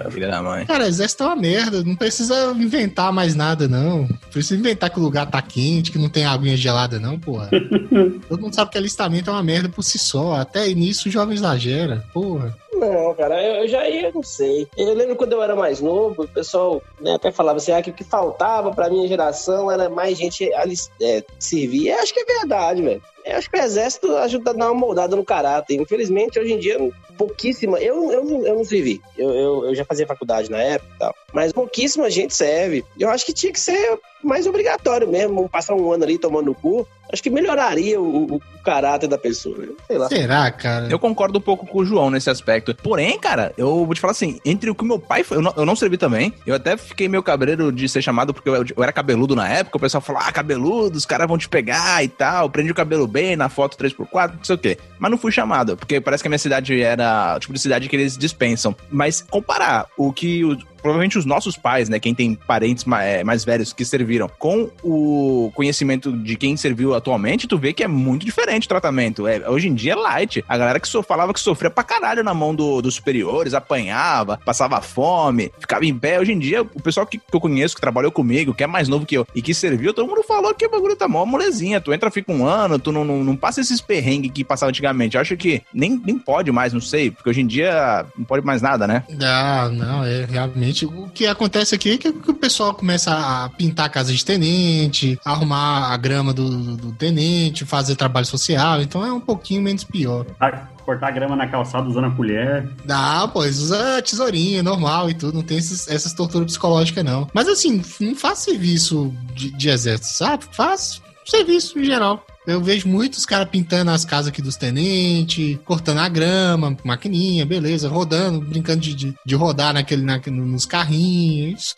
Filha 0.10 0.30
da 0.30 0.42
mãe. 0.42 0.66
Cara, 0.66 0.88
exército 0.88 1.24
é 1.24 1.26
uma 1.26 1.36
merda. 1.36 1.84
Não 1.84 1.98
precisa 1.98 2.54
inventar 2.54 3.12
mais 3.12 3.36
nada, 3.36 3.68
não. 3.68 4.08
Precisa 4.32 4.58
inventar 4.58 4.90
que 4.90 5.00
o 5.00 5.04
lugar 5.04 5.30
tá 5.30 5.42
quente, 5.42 5.92
que 5.92 6.00
não 6.00 6.08
tem 6.08 6.24
aguinha 6.24 6.56
gelada, 6.56 6.98
não, 6.98 7.20
porra. 7.20 7.50
Todo 8.30 8.42
mundo 8.42 8.56
sabe 8.56 8.72
que 8.72 8.78
alistamento 8.78 9.30
é 9.30 9.34
uma 9.34 9.44
merda 9.44 9.68
por 9.68 9.84
si 9.84 10.00
só. 10.00 10.36
Até 10.36 10.66
nisso 10.74 11.10
o 11.10 11.12
jovem 11.12 11.36
exagera. 11.36 12.06
Porra. 12.14 12.56
Não, 12.74 13.14
cara, 13.16 13.42
eu, 13.42 13.64
eu 13.64 13.68
já 13.68 13.88
ia, 13.90 14.12
não 14.14 14.22
sei. 14.22 14.68
Eu 14.78 14.94
lembro 14.94 15.16
quando 15.16 15.34
eu 15.34 15.42
era 15.42 15.56
mais 15.56 15.82
novo, 15.82 16.24
o 16.24 16.28
pessoal 16.28 16.82
né, 17.02 17.16
até 17.16 17.32
falava 17.32 17.58
assim, 17.58 17.72
ah, 17.72 17.82
que 17.82 17.90
o 17.90 17.94
que 17.94 18.04
faltava 18.04 18.74
pra 18.78 18.92
minha 18.92 19.08
geração 19.08 19.72
era 19.72 19.90
mais 19.90 20.16
gente 20.16 20.54
ali, 20.54 20.76
é, 21.02 21.24
servir. 21.40 21.88
Eu 21.88 21.98
acho 21.98 22.14
que 22.14 22.20
é 22.20 22.26
verdade, 22.26 22.80
velho. 22.84 23.02
Eu 23.26 23.38
acho 23.38 23.50
que 23.50 23.58
o 23.58 23.62
exército 23.62 24.16
ajuda 24.16 24.52
a 24.52 24.54
dar 24.54 24.66
uma 24.68 24.80
moldada 24.80 25.16
no 25.16 25.26
caráter. 25.26 25.76
Infelizmente, 25.76 26.40
hoje 26.40 26.54
em 26.54 26.60
dia, 26.60 26.78
pouquíssima. 27.18 27.80
Eu, 27.80 28.12
eu, 28.12 28.46
eu 28.46 28.56
não 28.56 28.64
servi. 28.64 29.02
Eu, 29.18 29.32
eu, 29.32 29.66
eu 29.66 29.76
já 29.76 29.84
fazia 29.84 30.06
faculdade 30.06 30.50
na 30.52 30.60
época 30.60 30.94
e 30.96 31.00
tal. 31.00 31.16
Mas 31.34 31.52
pouquíssima 31.52 32.10
gente 32.10 32.36
serve. 32.36 32.86
Eu 32.98 33.10
acho 33.10 33.26
que 33.26 33.34
tinha 33.34 33.52
que 33.52 33.60
ser 33.60 34.00
mais 34.24 34.46
obrigatório 34.48 35.08
mesmo. 35.08 35.48
Passar 35.50 35.76
um 35.76 35.92
ano 35.92 36.04
ali 36.04 36.18
tomando 36.18 36.54
cu. 36.54 36.88
Acho 37.12 37.24
que 37.24 37.30
melhoraria 37.30 38.02
o, 38.02 38.34
o- 38.34 38.36
o 38.36 38.42
caráter 38.66 39.08
da 39.08 39.18
pessoa. 39.18 39.58
né? 39.60 39.68
Sei 39.88 39.98
lá. 39.98 40.10
Será, 40.10 40.52
cara? 40.52 40.88
Eu 40.90 41.00
concordo 41.00 41.38
um 41.40 41.42
pouco 41.42 41.66
com 41.66 41.80
o 41.80 41.86
João 41.86 42.10
nesse 42.10 42.30
aspecto. 42.30 42.76
Porém, 42.76 43.18
cara, 43.18 43.54
eu 43.58 43.86
vou 43.86 43.94
te 43.94 44.02
falar 44.02 44.12
assim, 44.12 44.42
entre 44.44 44.70
o 44.70 44.76
que 44.76 44.84
o 44.84 44.86
meu 44.86 45.00
pai 45.00 45.24
foi, 45.24 45.38
eu 45.38 45.42
não, 45.42 45.54
eu 45.56 45.66
não 45.66 45.74
servi 45.76 45.98
também. 45.98 46.34
Eu 46.46 46.54
até 46.56 46.76
fiquei 46.76 47.08
meio 47.08 47.24
cabreiro 47.24 47.72
de 47.72 47.88
ser 47.88 48.02
chamado 48.02 48.34
porque 48.34 48.50
eu, 48.50 48.56
eu 48.76 48.84
era 48.84 48.92
cabeludo 48.92 49.38
na 49.38 49.48
época. 49.48 49.78
O 49.78 49.80
pessoal 49.80 50.02
falou, 50.02 50.22
ah, 50.26 50.32
cabeludo, 50.34 50.98
os 50.98 51.06
caras 51.06 51.28
vão 51.30 51.38
te 51.38 51.48
pegar 51.48 52.04
e 52.04 52.10
tal. 52.10 52.50
Prende 52.50 52.72
o 52.72 52.76
cabelo 52.76 53.08
bem 53.08 53.38
na 53.38 53.48
foto 53.48 53.78
3x4, 53.78 54.34
não 54.36 54.44
sei 54.44 54.56
o 54.56 54.60
quê. 54.60 54.78
Mas 55.00 55.10
não 55.10 55.18
fui 55.18 55.32
chamado, 55.32 55.78
porque 55.78 56.02
parece 56.02 56.22
que 56.22 56.28
a 56.28 56.32
minha 56.32 56.38
cidade 56.40 56.82
era 56.82 57.36
o 57.38 57.40
tipo 57.40 57.54
de 57.54 57.60
cidade 57.60 57.88
que 57.88 57.96
eles 57.96 58.18
dispensam. 58.18 58.76
Mas 58.92 59.22
comparar 59.22 59.86
o 59.98 60.12
que 60.12 60.44
o- 60.44 60.58
provavelmente 60.82 61.18
os 61.18 61.26
nossos 61.26 61.56
pais, 61.58 61.90
né, 61.90 62.00
quem 62.00 62.14
tem 62.14 62.36
parentes 62.36 62.86
ma- 62.86 63.04
eh, 63.04 63.24
mais 63.24 63.44
velhos 63.44 63.74
que 63.74 63.84
serviram, 63.86 64.30
com 64.40 64.70
o 64.84 65.52
conhecimento 65.56 66.12
de 66.12 66.36
quem 66.36 66.56
serviu 66.58 66.94
atualmente, 66.96 67.48
tu 67.48 67.58
vê 67.58 67.74
que 67.74 67.84
é 67.84 67.88
muito 67.88 68.26
diferente 68.26 68.66
o 68.66 68.70
tratamento. 68.70 69.28
É, 69.28 69.50
hoje 69.50 69.68
em 69.68 69.74
dia 69.74 69.94
é 69.94 69.96
light. 69.96 70.44
A 70.48 70.58
galera 70.58 70.80
que 70.80 70.88
falava 71.04 71.34
que 71.34 71.40
sofria 71.40 71.70
pra 71.70 71.84
caralho 71.84 72.24
na 72.24 72.34
mão 72.34 72.56
do- 72.56 72.82
dos 72.82 72.96
superiores, 72.96 73.54
apanhava, 73.54 74.40
passava 74.44 74.82
fome, 74.82 75.52
ficava 75.60 75.86
em 75.86 75.94
pé. 75.98 76.20
Hoje 76.20 76.32
em 76.32 76.40
dia, 76.40 76.62
o 76.64 76.82
pessoal 76.82 77.06
que, 77.06 77.18
que 77.18 77.24
eu 77.36 77.40
conheço, 77.40 77.76
que 77.76 77.82
trabalhou 77.82 78.12
comigo, 78.12 78.54
que 78.54 78.64
é 78.64 78.68
mais 78.68 78.88
novo 78.88 79.06
que 79.06 79.16
eu 79.18 79.28
e 79.36 79.42
que 79.42 79.54
serviu, 79.54 79.94
todo 79.94 80.08
mundo 80.08 80.24
falou 80.24 80.54
que 80.54 80.66
o 80.66 80.70
bagulho 80.70 80.96
tá 80.96 81.08
mó 81.08 81.26
molezinha. 81.26 81.80
Tu 81.82 81.94
entra, 81.94 82.10
fica 82.10 82.32
um 82.32 82.46
ano, 82.46 82.80
tu 82.80 82.92
não, 82.92 83.04
não, 83.06 83.24
não 83.24 83.36
passa 83.36 83.62
esses 83.62 83.80
perrengues 83.82 84.32
que 84.32 84.44
passava 84.44 84.70
antigamente. 84.70 85.16
Eu 85.16 85.22
acho 85.22 85.38
que 85.38 85.62
nem, 85.74 86.02
nem 86.04 86.18
pode 86.18 86.52
mais, 86.52 86.74
não 86.74 86.82
sei, 86.82 87.12
porque 87.12 87.30
hoje 87.30 87.42
em 87.42 87.48
dia 87.48 88.06
não 88.18 88.26
pode 88.26 88.46
mais 88.46 88.62
nada, 88.62 88.88
né? 88.88 89.04
Não, 89.10 89.70
não, 89.72 90.04
é 90.04 90.26
realmente. 90.26 90.67
O 90.86 91.10
que 91.10 91.26
acontece 91.26 91.74
aqui 91.76 91.92
é 91.92 91.98
que 91.98 92.10
o 92.10 92.34
pessoal 92.34 92.74
começa 92.74 93.12
a 93.12 93.50
pintar 93.50 93.86
a 93.86 93.90
casa 93.90 94.14
de 94.14 94.24
tenente, 94.26 95.20
arrumar 95.26 95.94
a 95.94 95.98
grama 95.98 96.34
do, 96.34 96.50
do- 96.50 96.78
do 96.78 96.92
tenente, 96.94 97.66
fazer 97.66 97.96
trabalho 97.96 98.26
social, 98.26 98.82
então 98.82 99.06
é 99.06 99.12
um 99.12 99.20
pouquinho 99.20 99.62
menos 99.62 99.84
pior. 99.84 100.26
Cortar- 100.26 100.72
Cortar 100.88 101.12
grama 101.12 101.36
na 101.36 101.48
calçada 101.48 101.86
usando 101.90 102.06
a 102.06 102.12
colher. 102.12 102.66
Dá, 102.86 103.28
pois, 103.28 103.60
usa 103.60 104.02
tesourinha 104.02 104.64
normal 104.64 105.10
e 105.10 105.14
tudo, 105.14 105.36
não 105.36 105.44
tem 105.44 105.58
esses- 105.58 105.86
essas 105.90 106.14
torturas 106.14 106.48
psicológicas, 106.48 107.04
não. 107.04 107.28
Mas 107.34 107.48
assim, 107.50 107.82
não 108.00 108.16
faz 108.16 108.40
serviço 108.40 109.14
de, 109.36 109.52
de 109.52 109.70
exército, 109.70 110.08
sabe? 110.18 110.46
Faz 110.52 111.02
serviço 111.26 111.78
em 111.78 111.84
geral. 111.84 112.26
Eu 112.48 112.62
vejo 112.62 112.88
muitos 112.88 113.26
caras 113.26 113.50
pintando 113.50 113.92
as 113.92 114.06
casas 114.06 114.30
aqui 114.30 114.42
dos 114.42 114.56
tenentes, 114.56 115.60
cortando 115.66 115.98
a 115.98 116.08
grama, 116.08 116.78
maquininha, 116.82 117.46
beleza, 117.46 117.90
rodando, 117.90 118.40
brincando 118.40 118.80
de, 118.80 118.96
de, 118.96 119.14
de 119.26 119.36
rodar 119.36 119.74
naquele, 119.74 120.02
na, 120.02 120.18
nos 120.28 120.66
carrinhos. 120.66 121.62
Isso 121.62 121.76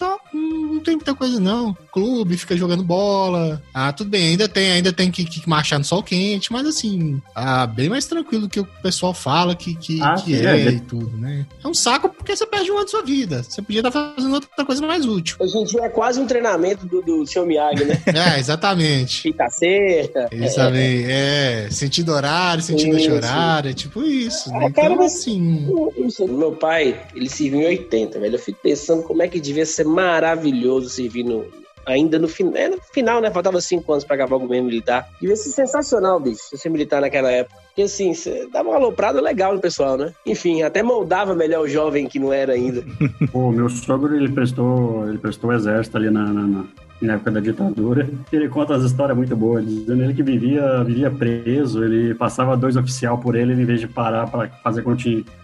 não, 0.69 0.79
tem 0.79 0.95
muita 0.95 1.13
coisa, 1.15 1.39
não. 1.39 1.75
Clube, 1.91 2.37
fica 2.37 2.55
jogando 2.55 2.83
bola. 2.83 3.61
Ah, 3.73 3.91
tudo 3.91 4.09
bem, 4.09 4.29
ainda 4.29 4.47
tem, 4.47 4.71
ainda 4.71 4.93
tem 4.93 5.09
que, 5.11 5.25
que 5.25 5.47
marchar 5.49 5.79
no 5.79 5.85
sol 5.85 6.03
quente, 6.03 6.51
mas 6.51 6.65
assim, 6.67 7.21
ah, 7.35 7.65
bem 7.65 7.89
mais 7.89 8.05
tranquilo 8.05 8.47
que 8.49 8.59
o 8.59 8.65
pessoal 8.81 9.13
fala 9.13 9.55
que, 9.55 9.75
que, 9.75 10.01
Ah, 10.01 10.15
que 10.15 10.35
é, 10.35 10.67
é. 10.67 10.69
e 10.71 10.79
tudo, 10.79 11.17
né? 11.17 11.45
É 11.63 11.67
um 11.67 11.73
saco 11.73 12.09
porque 12.09 12.35
você 12.35 12.45
perde 12.45 12.71
um 12.71 12.75
ano 12.75 12.85
da 12.85 12.91
sua 12.91 13.01
vida. 13.03 13.43
Você 13.43 13.61
podia 13.61 13.79
estar 13.81 13.91
fazendo 13.91 14.33
outra 14.33 14.65
coisa 14.65 14.85
mais 14.85 15.05
útil. 15.05 15.35
Hoje 15.39 15.57
em 15.57 15.63
dia 15.65 15.81
é 15.81 15.89
quase 15.89 16.19
um 16.19 16.25
treinamento 16.27 16.85
do, 16.85 17.01
do 17.01 17.25
seu 17.27 17.45
Miyagi, 17.45 17.85
né? 17.85 18.01
É, 18.35 18.39
exatamente. 18.39 19.21
Fita 19.21 19.47
cerca. 19.49 20.29
Isso 20.31 20.55
também, 20.55 21.05
é, 21.07 21.67
sentido 21.71 22.11
horário, 22.11 22.61
sentido 22.63 22.97
Isso. 22.97 23.11
horário, 23.11 23.71
é 23.71 23.73
tipo 23.73 24.03
isso. 24.03 24.49
Né? 24.51 24.65
Ah, 24.67 24.71
cara, 24.71 24.87
Então, 24.93 24.97
mas- 24.97 25.13
assim, 25.15 25.67
Meu 26.27 26.51
pai, 26.53 26.99
ele 27.15 27.29
serviu 27.29 27.61
em 27.61 27.65
80, 27.65 28.19
velho. 28.19 28.35
Eu 28.35 28.39
fico 28.39 28.59
pensando 28.61 29.03
como 29.03 29.21
é 29.21 29.27
que 29.27 29.39
devia 29.39 29.65
ser 29.65 29.85
maravilhoso 29.85 30.58
servir 30.89 31.23
no. 31.23 31.45
Ainda 31.85 32.19
no, 32.19 32.27
fin... 32.27 32.51
é, 32.53 32.69
no 32.69 32.77
final, 32.93 33.19
né? 33.19 33.31
Faltava 33.31 33.59
cinco 33.61 33.91
anos 33.91 34.03
pra 34.03 34.15
acabar 34.15 34.35
o 34.35 34.39
governo 34.39 34.67
militar. 34.67 35.07
Devia 35.19 35.35
ser 35.35 35.49
sensacional, 35.49 36.19
bicho, 36.19 36.39
ser 36.55 36.69
militar 36.69 37.01
naquela 37.01 37.31
época. 37.31 37.55
Porque 37.67 37.81
assim, 37.83 38.13
você 38.13 38.47
dava 38.51 38.69
uma 38.69 38.75
aloprada 38.77 39.19
legal 39.19 39.55
no 39.55 39.59
pessoal, 39.61 39.97
né? 39.97 40.13
Enfim, 40.23 40.61
até 40.61 40.83
moldava 40.83 41.33
melhor 41.33 41.61
o 41.63 41.67
jovem 41.67 42.05
que 42.07 42.19
não 42.19 42.31
era 42.31 42.53
ainda. 42.53 42.83
O 43.33 43.49
meu 43.51 43.69
sogro, 43.69 44.15
ele 44.15 44.29
prestou, 44.29 45.07
ele 45.09 45.17
prestou 45.17 45.49
o 45.49 45.53
exército 45.53 45.97
ali 45.97 46.11
na, 46.11 46.25
na- 46.25 46.47
na- 46.47 46.65
na 47.01 47.13
época 47.13 47.31
da 47.31 47.39
ditadura. 47.39 48.07
Ele 48.31 48.49
conta 48.49 48.75
as 48.75 48.83
histórias 48.83 49.17
muito 49.17 49.33
boas, 49.35 49.65
dizendo 49.65 50.03
ele 50.03 50.13
que 50.13 50.21
vivia, 50.21 50.83
vivia 50.83 51.09
preso, 51.09 51.81
ele 51.83 52.13
passava 52.13 52.57
dois 52.57 52.75
oficial 52.75 53.17
por 53.17 53.35
ele, 53.35 53.53
em 53.53 53.65
vez 53.65 53.79
de 53.79 53.87
parar 53.87 54.27
para 54.29 54.49
fazer 54.61 54.83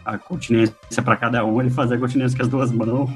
a 0.05 0.17
continência 0.17 1.01
para 1.03 1.15
cada 1.15 1.43
um, 1.45 1.59
ele 1.61 1.69
fazia 1.71 1.95
a 1.95 1.99
continência 1.99 2.37
com 2.37 2.43
as 2.43 2.49
duas 2.49 2.71
mãos. 2.73 3.09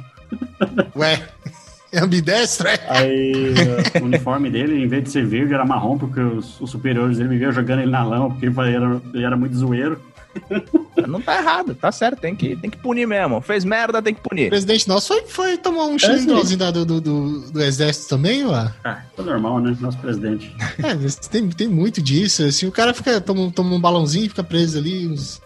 ué, 0.96 1.22
é 1.92 2.00
ambidestro, 2.00 2.68
é? 2.68 2.80
Aí 2.88 3.54
o 4.02 4.06
uniforme 4.06 4.50
dele, 4.50 4.84
em 4.84 4.88
vez 4.88 5.04
de 5.04 5.10
ser 5.12 5.26
verde, 5.26 5.54
era 5.54 5.66
marrom, 5.66 5.98
porque 5.98 6.20
os, 6.20 6.60
os 6.62 6.70
superiores 6.70 7.18
dele 7.18 7.30
viviam 7.30 7.52
jogando 7.52 7.80
ele 7.82 7.92
na 7.92 8.04
lama, 8.04 8.30
porque 8.30 8.46
ele 8.46 8.76
era, 8.76 9.02
ele 9.14 9.24
era 9.26 9.36
muito 9.38 9.56
zoeiro. 9.56 10.00
Não 11.08 11.20
tá 11.20 11.38
errado, 11.40 11.74
tá 11.74 11.92
certo, 11.92 12.20
tem 12.20 12.36
que, 12.36 12.56
tem 12.56 12.70
que 12.70 12.78
punir 12.78 13.08
mesmo. 13.08 13.42
Fez 13.42 13.66
merda, 13.66 14.00
tem 14.02 14.14
que 14.14 14.20
O 14.24 14.30
punir. 14.30 14.50
presidente 14.50 14.88
nosso 14.88 15.08
foi, 15.08 15.24
foi 15.24 15.58
tomar 15.58 15.86
um 15.88 15.98
xilindrozinho 15.98 16.60
da- 16.60 16.70
do, 16.72 16.86
do, 16.86 17.02
do, 17.02 17.52
do 17.52 17.62
exército 17.64 18.10
também, 18.10 18.44
lá. 18.44 18.76
Ah, 18.84 19.02
é 19.18 19.22
normal, 19.24 19.60
né? 19.60 19.76
Nosso 19.80 19.98
presidente. 19.98 20.56
É, 20.78 20.96
tem, 21.32 21.50
tem 21.50 21.68
muito 21.68 22.00
disso. 22.02 22.44
Assim, 22.44 22.68
o 22.68 22.72
cara 22.72 22.94
fica, 22.94 23.20
toma, 23.20 23.52
toma 23.52 23.74
um 23.76 23.80
balãozinho, 23.82 24.30
fica 24.30 24.44
preso 24.44 24.78
ali 24.78 25.08
uns, 25.08 25.42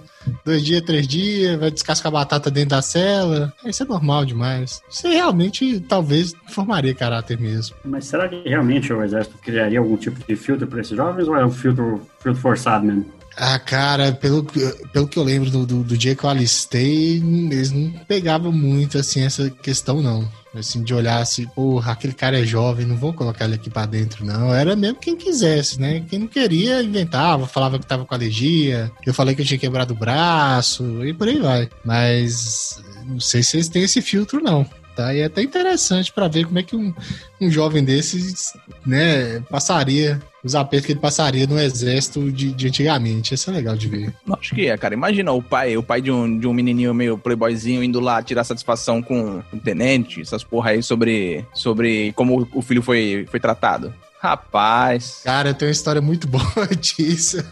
dois 0.46 0.64
dias, 0.64 0.82
três 0.82 1.08
dias, 1.08 1.60
vai 1.60 1.72
descascar 1.72 2.12
batata 2.12 2.50
dentro 2.52 2.72
da 2.72 2.82
cela. 2.82 3.54
Isso 3.66 3.84
é 3.84 3.86
normal 3.86 4.26
demais. 4.26 4.82
Isso 4.90 5.08
realmente 5.08 5.80
talvez 5.82 6.34
formaria 6.50 6.94
caráter 6.94 7.40
mesmo. 7.40 7.76
Mas 7.84 8.06
será 8.06 8.28
que 8.28 8.42
realmente 8.48 8.92
o 8.92 9.04
exército 9.04 9.38
criaria 9.38 9.80
algum 9.80 9.98
tipo 9.98 10.20
de 10.28 10.36
filtro 10.36 10.68
para 10.68 10.82
esses 10.82 10.96
jovens 10.96 11.28
ou 11.28 11.36
é 11.36 11.46
um 11.46 11.52
filtro, 11.52 12.02
filtro 12.20 12.42
forçado 12.42 12.86
mesmo? 12.86 13.06
Ah, 13.36 13.58
cara, 13.58 14.12
pelo, 14.12 14.46
pelo 14.92 15.08
que 15.08 15.18
eu 15.18 15.24
lembro 15.24 15.50
do, 15.50 15.66
do, 15.66 15.84
do 15.84 15.98
dia 15.98 16.16
que 16.16 16.24
eu 16.24 16.30
alistei, 16.30 17.18
eles 17.18 17.72
não 17.72 17.92
pegavam 18.08 18.52
muito, 18.52 18.98
assim, 18.98 19.22
essa 19.22 19.50
questão, 19.50 20.02
não. 20.02 20.30
Assim, 20.56 20.84
de 20.84 20.94
olhar 20.94 21.20
assim, 21.20 21.48
porra, 21.48 21.94
aquele 21.94 22.14
cara 22.14 22.40
é 22.40 22.46
jovem, 22.46 22.86
não 22.86 22.96
vou 22.96 23.12
colocar 23.12 23.46
ele 23.46 23.56
aqui 23.56 23.72
pra 23.72 23.88
dentro, 23.88 24.24
não. 24.24 24.54
Era 24.54 24.76
mesmo 24.76 25.00
quem 25.00 25.16
quisesse, 25.16 25.82
né? 25.82 26.06
Quem 26.08 26.20
não 26.20 26.28
queria, 26.28 26.84
inventava, 26.84 27.48
falava 27.48 27.80
que 27.80 27.88
tava 27.88 28.06
com 28.06 28.14
alergia. 28.14 28.92
Eu 29.06 29.14
falei 29.14 29.34
que 29.34 29.42
eu 29.42 29.46
tinha 29.46 29.58
quebrado 29.58 29.94
o 29.94 29.98
braço, 29.98 31.04
e 31.04 31.14
por 31.14 31.28
aí 31.28 31.40
vai. 31.40 31.70
Mas 31.84 32.80
não 33.06 33.20
sei 33.20 33.42
se 33.42 33.58
eles 33.58 33.68
têm 33.68 33.84
esse 33.84 34.02
filtro, 34.02 34.42
não. 34.42 34.64
Tá? 34.96 35.12
E 35.14 35.22
é 35.22 35.26
até 35.26 35.42
interessante 35.42 36.14
para 36.14 36.28
ver 36.28 36.46
como 36.46 36.60
é 36.60 36.64
que 36.64 36.76
um, 36.76 36.94
um 37.42 37.50
jovem 37.50 37.84
desses, 37.84 38.54
né, 38.86 39.40
passaria 39.50 40.22
os 40.44 40.56
apertos 40.56 40.86
que 40.86 40.92
ele 40.92 41.00
passaria 41.00 41.48
no 41.48 41.60
exército 41.60 42.32
de, 42.32 42.52
de 42.52 42.68
antigamente. 42.68 43.34
Isso 43.34 43.50
é 43.50 43.54
legal 43.54 43.76
de 43.76 43.88
ver. 43.88 44.14
Acho 44.30 44.54
que 44.54 44.68
é, 44.68 44.78
cara. 44.78 44.94
Imagina 44.94 45.32
o 45.32 45.42
pai, 45.42 45.78
o 45.78 45.84
pai 45.84 46.02
de 46.02 46.12
um, 46.12 46.38
de 46.38 46.48
um 46.48 46.54
menininho 46.54 46.94
meio 46.94 47.18
playboyzinho 47.18 47.84
indo 47.84 48.00
lá 48.00 48.22
tirar 48.22 48.44
satisfação 48.44 49.02
com 49.02 49.42
o 49.52 49.58
tenente, 49.58 50.22
essas 50.22 50.44
porra 50.44 50.72
aí 50.72 50.84
sobre, 50.84 51.46
sobre 51.54 52.12
como 52.14 52.48
o 52.54 52.62
filho 52.62 52.82
foi, 52.82 53.26
foi 53.30 53.40
tratado. 53.40 53.94
Rapaz. 54.20 55.22
Cara, 55.24 55.50
eu 55.50 55.54
tenho 55.54 55.70
uma 55.70 55.74
história 55.74 56.02
muito 56.02 56.28
boa 56.28 56.68
disso. 56.80 57.44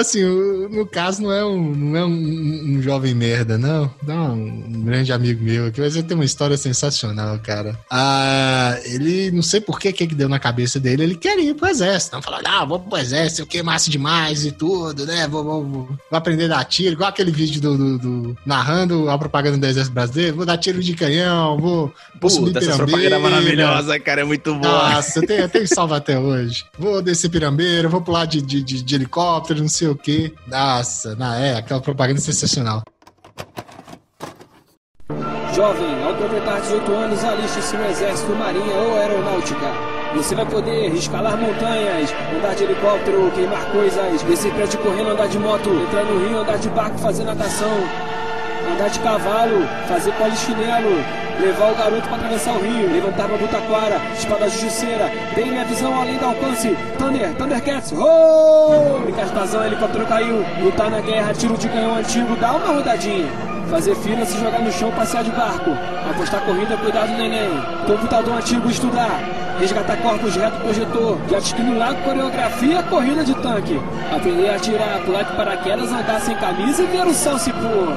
Assim, 0.00 0.24
no 0.24 0.86
caso, 0.86 1.22
não 1.22 1.30
é 1.30 1.44
um, 1.44 1.74
não 1.74 1.96
é 1.98 2.04
um, 2.06 2.76
um 2.76 2.82
jovem 2.82 3.14
merda, 3.14 3.58
não. 3.58 3.92
Não, 4.02 4.32
um 4.32 4.82
grande 4.82 5.12
amigo 5.12 5.44
meu 5.44 5.66
aqui, 5.66 5.78
mas 5.78 5.94
ele 5.94 6.06
tem 6.06 6.14
uma 6.14 6.24
história 6.24 6.56
sensacional, 6.56 7.38
cara. 7.40 7.78
Ah, 7.90 8.78
ele, 8.84 9.30
não 9.30 9.42
sei 9.42 9.60
por 9.60 9.78
que 9.78 9.92
que 9.92 10.06
deu 10.06 10.26
na 10.26 10.38
cabeça 10.38 10.80
dele, 10.80 11.02
ele 11.02 11.14
queria 11.14 11.50
ir 11.50 11.54
pro 11.54 11.68
exército. 11.68 12.16
Não 12.16 12.22
falou, 12.22 12.40
ah, 12.46 12.64
vou 12.64 12.80
pro 12.80 12.98
exército, 12.98 13.42
eu 13.42 13.46
queimasse 13.46 13.90
demais 13.90 14.46
e 14.46 14.52
tudo, 14.52 15.04
né? 15.04 15.28
Vou, 15.28 15.44
vou, 15.44 15.64
vou, 15.64 15.84
vou 15.86 15.98
aprender 16.12 16.46
a 16.46 16.56
dar 16.56 16.64
tiro, 16.64 16.92
igual 16.92 17.10
aquele 17.10 17.30
vídeo 17.30 17.60
do, 17.60 17.76
do, 17.76 17.98
do, 17.98 18.36
narrando 18.46 19.10
a 19.10 19.18
propaganda 19.18 19.58
do 19.58 19.66
exército 19.66 19.92
brasileiro. 19.92 20.36
Vou 20.36 20.46
dar 20.46 20.56
tiro 20.56 20.82
de 20.82 20.94
canhão, 20.94 21.58
vou, 21.58 21.92
vou 22.18 22.30
subir 22.30 22.56
essa 22.56 22.74
propaganda 22.74 23.16
é 23.16 23.18
maravilhosa, 23.18 24.00
cara, 24.00 24.22
é 24.22 24.24
muito 24.24 24.54
boa. 24.54 24.94
Nossa, 24.94 25.18
eu 25.18 25.26
tenho, 25.26 25.40
eu 25.42 25.48
tenho 25.50 25.68
salvo 25.68 25.92
até 25.92 26.18
hoje. 26.18 26.64
Vou 26.78 27.02
descer 27.02 27.28
pirambeira, 27.28 27.86
vou 27.86 28.00
pular 28.00 28.24
de, 28.24 28.40
de, 28.40 28.62
de, 28.62 28.82
de 28.82 28.94
helicóptero, 28.94 29.60
não 29.60 29.68
sei 29.68 29.89
o 29.92 29.96
quê. 29.96 30.32
Nossa, 30.46 31.14
na 31.16 31.36
é, 31.38 31.56
aquela 31.56 31.80
propaganda 31.80 32.20
sensacional. 32.20 32.82
Jovem, 35.54 36.04
ao 36.04 36.14
completar 36.14 36.60
18 36.60 36.92
anos, 36.92 37.24
aliste-se 37.24 37.76
no 37.76 37.84
Exército, 37.86 38.32
Marinha 38.34 38.74
ou 38.74 38.96
Aeronáutica. 38.96 39.90
Você 40.14 40.34
vai 40.34 40.46
poder 40.46 40.92
escalar 40.94 41.36
montanhas, 41.36 42.10
andar 42.36 42.54
de 42.54 42.64
helicóptero, 42.64 43.30
queimar 43.32 43.64
coisas, 43.70 44.22
descer 44.22 44.52
correndo, 44.78 45.10
andar 45.10 45.28
de 45.28 45.38
moto, 45.38 45.68
entrar 45.68 46.04
no 46.04 46.26
rio, 46.26 46.38
andar 46.38 46.58
de 46.58 46.68
barco, 46.70 46.98
fazer 46.98 47.24
natação, 47.24 47.70
andar 48.72 48.90
de 48.90 49.00
cavalo, 49.00 49.66
fazer 49.88 50.12
polichinelo, 50.12 51.04
levar 51.40 51.72
o 51.72 51.74
garoto 51.74 52.08
para 52.08 52.16
atravessar 52.16 52.54
o 52.54 52.60
rio, 52.60 52.92
levantar 52.92 53.26
uma 53.26 53.38
butaquara, 53.38 54.00
espada 54.16 54.48
justiceira, 54.48 55.10
dei 55.34 55.44
minha 55.46 55.64
visão 55.64 56.00
além 56.00 56.18
do 56.18 56.24
alcance, 56.26 56.76
Thunder, 56.98 57.34
Thundercats, 57.34 57.92
oh! 57.92 59.00
Brincar 59.02 59.26
de 59.26 59.32
tazão, 59.32 59.64
helicóptero 59.64 60.06
caiu, 60.06 60.44
lutar 60.62 60.90
na 60.90 61.00
guerra, 61.00 61.32
tiro 61.34 61.56
de 61.56 61.68
canhão 61.68 61.96
antigo, 61.96 62.36
dá 62.36 62.52
uma 62.52 62.74
rodadinha. 62.74 63.50
Fazer 63.70 63.94
fila, 63.94 64.26
se 64.26 64.36
jogar 64.36 64.58
no 64.58 64.72
chão, 64.72 64.90
passear 64.90 65.22
de 65.22 65.30
barco. 65.30 65.70
Apostar 66.10 66.40
corrida, 66.44 66.76
cuidar 66.76 67.06
do 67.06 67.12
neném. 67.12 67.50
Computador 67.86 68.34
antigo, 68.34 68.68
estudar. 68.68 69.20
Resgatar 69.60 69.96
corpos 69.98 70.34
reto 70.34 70.58
projetor. 70.58 71.16
Jet 71.28 71.46
ski 71.46 71.62
no 71.62 71.78
lago, 71.78 72.02
coreografia, 72.02 72.82
corrida 72.82 73.22
de 73.22 73.32
tanque. 73.34 73.80
Aprender 74.12 74.48
a 74.48 74.56
atirar, 74.56 75.00
pular 75.04 75.22
de 75.22 75.36
paraquedas, 75.36 75.92
andar 75.92 76.20
sem 76.20 76.36
camisa 76.38 76.82
e 76.82 76.86
ver 76.86 77.06
o 77.06 77.14
sol 77.14 77.38
se 77.38 77.52
pôr. 77.52 77.94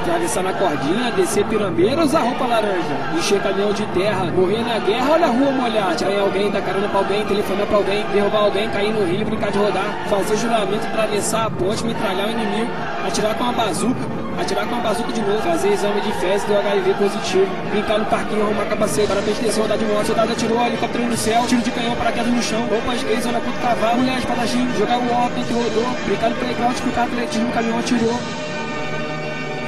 Atravessar 0.00 0.42
na 0.42 0.52
cordinha, 0.54 1.12
descer 1.12 1.44
pirambeira, 1.44 2.02
usar 2.02 2.20
roupa 2.20 2.46
laranja. 2.46 2.96
Encher 3.14 3.38
caminhão 3.42 3.70
de 3.70 3.84
terra, 3.88 4.24
morrer 4.34 4.64
na 4.64 4.78
guerra, 4.78 5.12
olha 5.12 5.26
a 5.26 5.28
rua 5.28 5.52
molhar. 5.52 5.92
Atirar 5.92 6.12
em 6.12 6.20
alguém, 6.20 6.50
dar 6.50 6.62
carona 6.62 6.88
pra 6.88 7.00
alguém, 7.00 7.24
telefonar 7.26 7.66
pra 7.66 7.76
alguém, 7.76 8.06
derrubar 8.06 8.44
alguém, 8.44 8.70
cair 8.70 8.94
no 8.94 9.04
rio, 9.04 9.26
brincar 9.26 9.52
de 9.52 9.58
rodar. 9.58 10.08
Fazer 10.08 10.36
juramento, 10.38 10.86
atravessar 10.86 11.46
a 11.46 11.50
ponte, 11.50 11.84
metralhar 11.84 12.28
o 12.28 12.30
inimigo. 12.30 12.70
Atirar 13.06 13.34
com 13.34 13.44
uma 13.44 13.52
bazuca, 13.52 14.00
atirar 14.40 14.66
com 14.66 14.74
uma 14.74 14.82
bazuca 14.82 15.12
de 15.12 15.20
novo. 15.20 15.42
Fazer 15.42 15.68
exame 15.68 16.00
de 16.00 16.12
fezes 16.14 16.44
do 16.44 16.56
HIV 16.56 16.94
positivo. 16.94 17.48
Brincar 17.70 17.98
no 17.98 18.06
parquinho, 18.06 18.42
arrumar 18.42 18.64
capacete. 18.64 19.06
Para 19.06 19.20
descer, 19.20 19.60
rodar 19.60 19.76
de 19.76 19.84
moto, 19.84 20.06
soldado 20.06 20.32
atirou, 20.32 20.66
helicóptero 20.66 21.04
no 21.04 21.16
céu. 21.16 21.44
Tiro 21.46 21.60
de 21.60 21.70
canhão, 21.72 21.94
paraquedas 21.94 22.32
no 22.32 22.42
chão. 22.42 22.66
Roupas 22.68 23.02
gays, 23.02 23.26
olha 23.26 23.40
puto 23.40 23.58
cavalo. 23.60 23.98
Mulher 23.98 24.18
espadachim, 24.18 24.66
jogar 24.78 24.96
o 24.96 25.12
ó, 25.12 25.28
que 25.28 25.52
rodou. 25.52 25.94
Brincar 26.06 26.30
no 26.30 26.36
playground, 26.36 26.74
escutar 26.74 27.04
atletismo, 27.04 27.52
caminhão 27.52 27.78
atirou. 27.78 28.49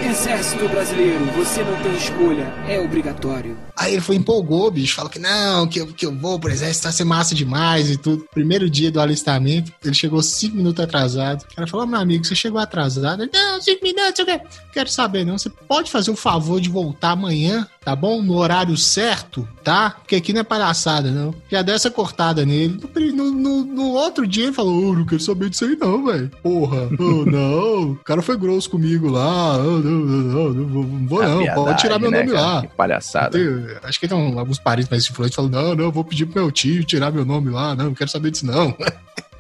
Exército 0.05 0.69
Brasileiro, 0.69 1.25
você 1.37 1.62
não 1.62 1.81
tem 1.83 1.95
escolha, 1.97 2.53
é 2.69 2.81
obrigatório. 2.81 3.57
Aí 3.77 3.93
ele 3.93 4.01
foi 4.01 4.17
empolgou, 4.17 4.71
bicho, 4.71 4.97
falou 4.97 5.11
que 5.11 5.19
não, 5.19 5.67
que 5.67 5.81
eu, 5.81 5.87
que 5.87 6.05
eu 6.05 6.15
vou 6.15 6.38
pro 6.38 6.51
exército, 6.51 6.85
vai 6.85 6.93
ser 6.93 7.05
massa 7.05 7.35
demais 7.35 7.91
e 7.91 7.97
tudo. 7.97 8.27
Primeiro 8.33 8.69
dia 8.69 8.91
do 8.91 9.01
alistamento, 9.01 9.73
ele 9.83 9.95
chegou 9.95 10.23
cinco 10.23 10.57
minutos 10.57 10.85
atrasado. 10.85 11.43
O 11.43 11.55
cara 11.55 11.67
falou, 11.67 11.87
meu 11.87 11.99
amigo, 11.99 12.25
você 12.25 12.35
chegou 12.35 12.61
atrasado. 12.61 13.23
Ele, 13.23 13.31
não, 13.33 13.61
cinco 13.61 13.83
minutos, 13.85 14.19
eu 14.19 14.27
quero... 14.27 14.43
quero 14.73 14.91
saber 14.91 15.25
não, 15.25 15.38
você 15.38 15.49
pode 15.49 15.91
fazer 15.91 16.11
o 16.11 16.17
favor 16.17 16.61
de 16.61 16.69
voltar 16.69 17.12
amanhã, 17.12 17.67
tá 17.85 17.95
bom? 17.95 18.23
No 18.23 18.37
horário 18.37 18.77
certo, 18.77 19.47
tá? 19.62 19.90
Porque 19.90 20.16
aqui 20.16 20.33
não 20.33 20.40
é 20.40 20.45
palhaçada, 20.45 21.11
não. 21.11 21.35
Já 21.51 21.62
deu 21.62 21.75
essa 21.75 21.90
cortada 21.90 22.45
nele. 22.45 22.81
No, 23.14 23.31
no, 23.31 23.64
no 23.64 23.92
outro 23.92 24.27
dia 24.27 24.45
ele 24.45 24.53
falou, 24.53 24.90
oh, 24.90 24.95
não 24.95 25.05
quero 25.05 25.21
saber 25.21 25.51
disso 25.51 25.64
aí 25.64 25.77
não, 25.77 26.05
velho. 26.05 26.31
Porra, 26.42 26.88
oh, 26.99 27.25
não, 27.25 27.92
o 27.92 27.97
cara 27.97 28.23
foi 28.23 28.37
grosso 28.37 28.71
comigo 28.71 29.09
lá, 29.11 29.59
oh, 29.59 29.79
não, 29.79 29.90
não, 29.90 30.51
não, 30.51 30.53
não 30.53 31.07
vou 31.07 31.23
não, 31.23 31.55
pode 31.55 31.81
tirar 31.81 31.99
meu 31.99 32.11
né, 32.11 32.21
nome 32.21 32.33
cara? 32.33 32.47
lá. 32.47 32.62
Que 32.62 32.68
palhaçada. 32.68 33.31
Tem- 33.38 33.77
acho 33.83 34.01
que 34.01 34.09
tem 34.09 34.38
alguns 34.38 34.59
parentes 34.59 34.90
mais 34.90 35.09
influentes 35.09 35.35
falando, 35.35 35.53
não, 35.53 35.75
não, 35.75 35.92
vou 35.92 36.05
pedir 36.05 36.27
pro 36.27 36.42
meu 36.42 36.51
tio 36.51 36.85
tirar 36.85 37.11
meu 37.11 37.25
nome 37.25 37.51
lá, 37.51 37.75
não, 37.75 37.87
não 37.87 37.95
quero 37.95 38.11
saber 38.11 38.31
disso 38.31 38.47
não. 38.47 38.77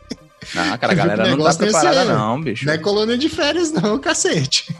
Não, 0.54 0.78
cara, 0.78 0.92
a 0.92 0.96
galera 0.96 1.36
não 1.36 1.44
tá 1.44 1.54
preparada, 1.54 2.04
não, 2.04 2.40
bicho. 2.40 2.66
Não 2.66 2.72
é 2.72 2.78
colônia 2.78 3.16
de 3.16 3.28
férias 3.28 3.72
não, 3.72 3.98
cacete. 3.98 4.74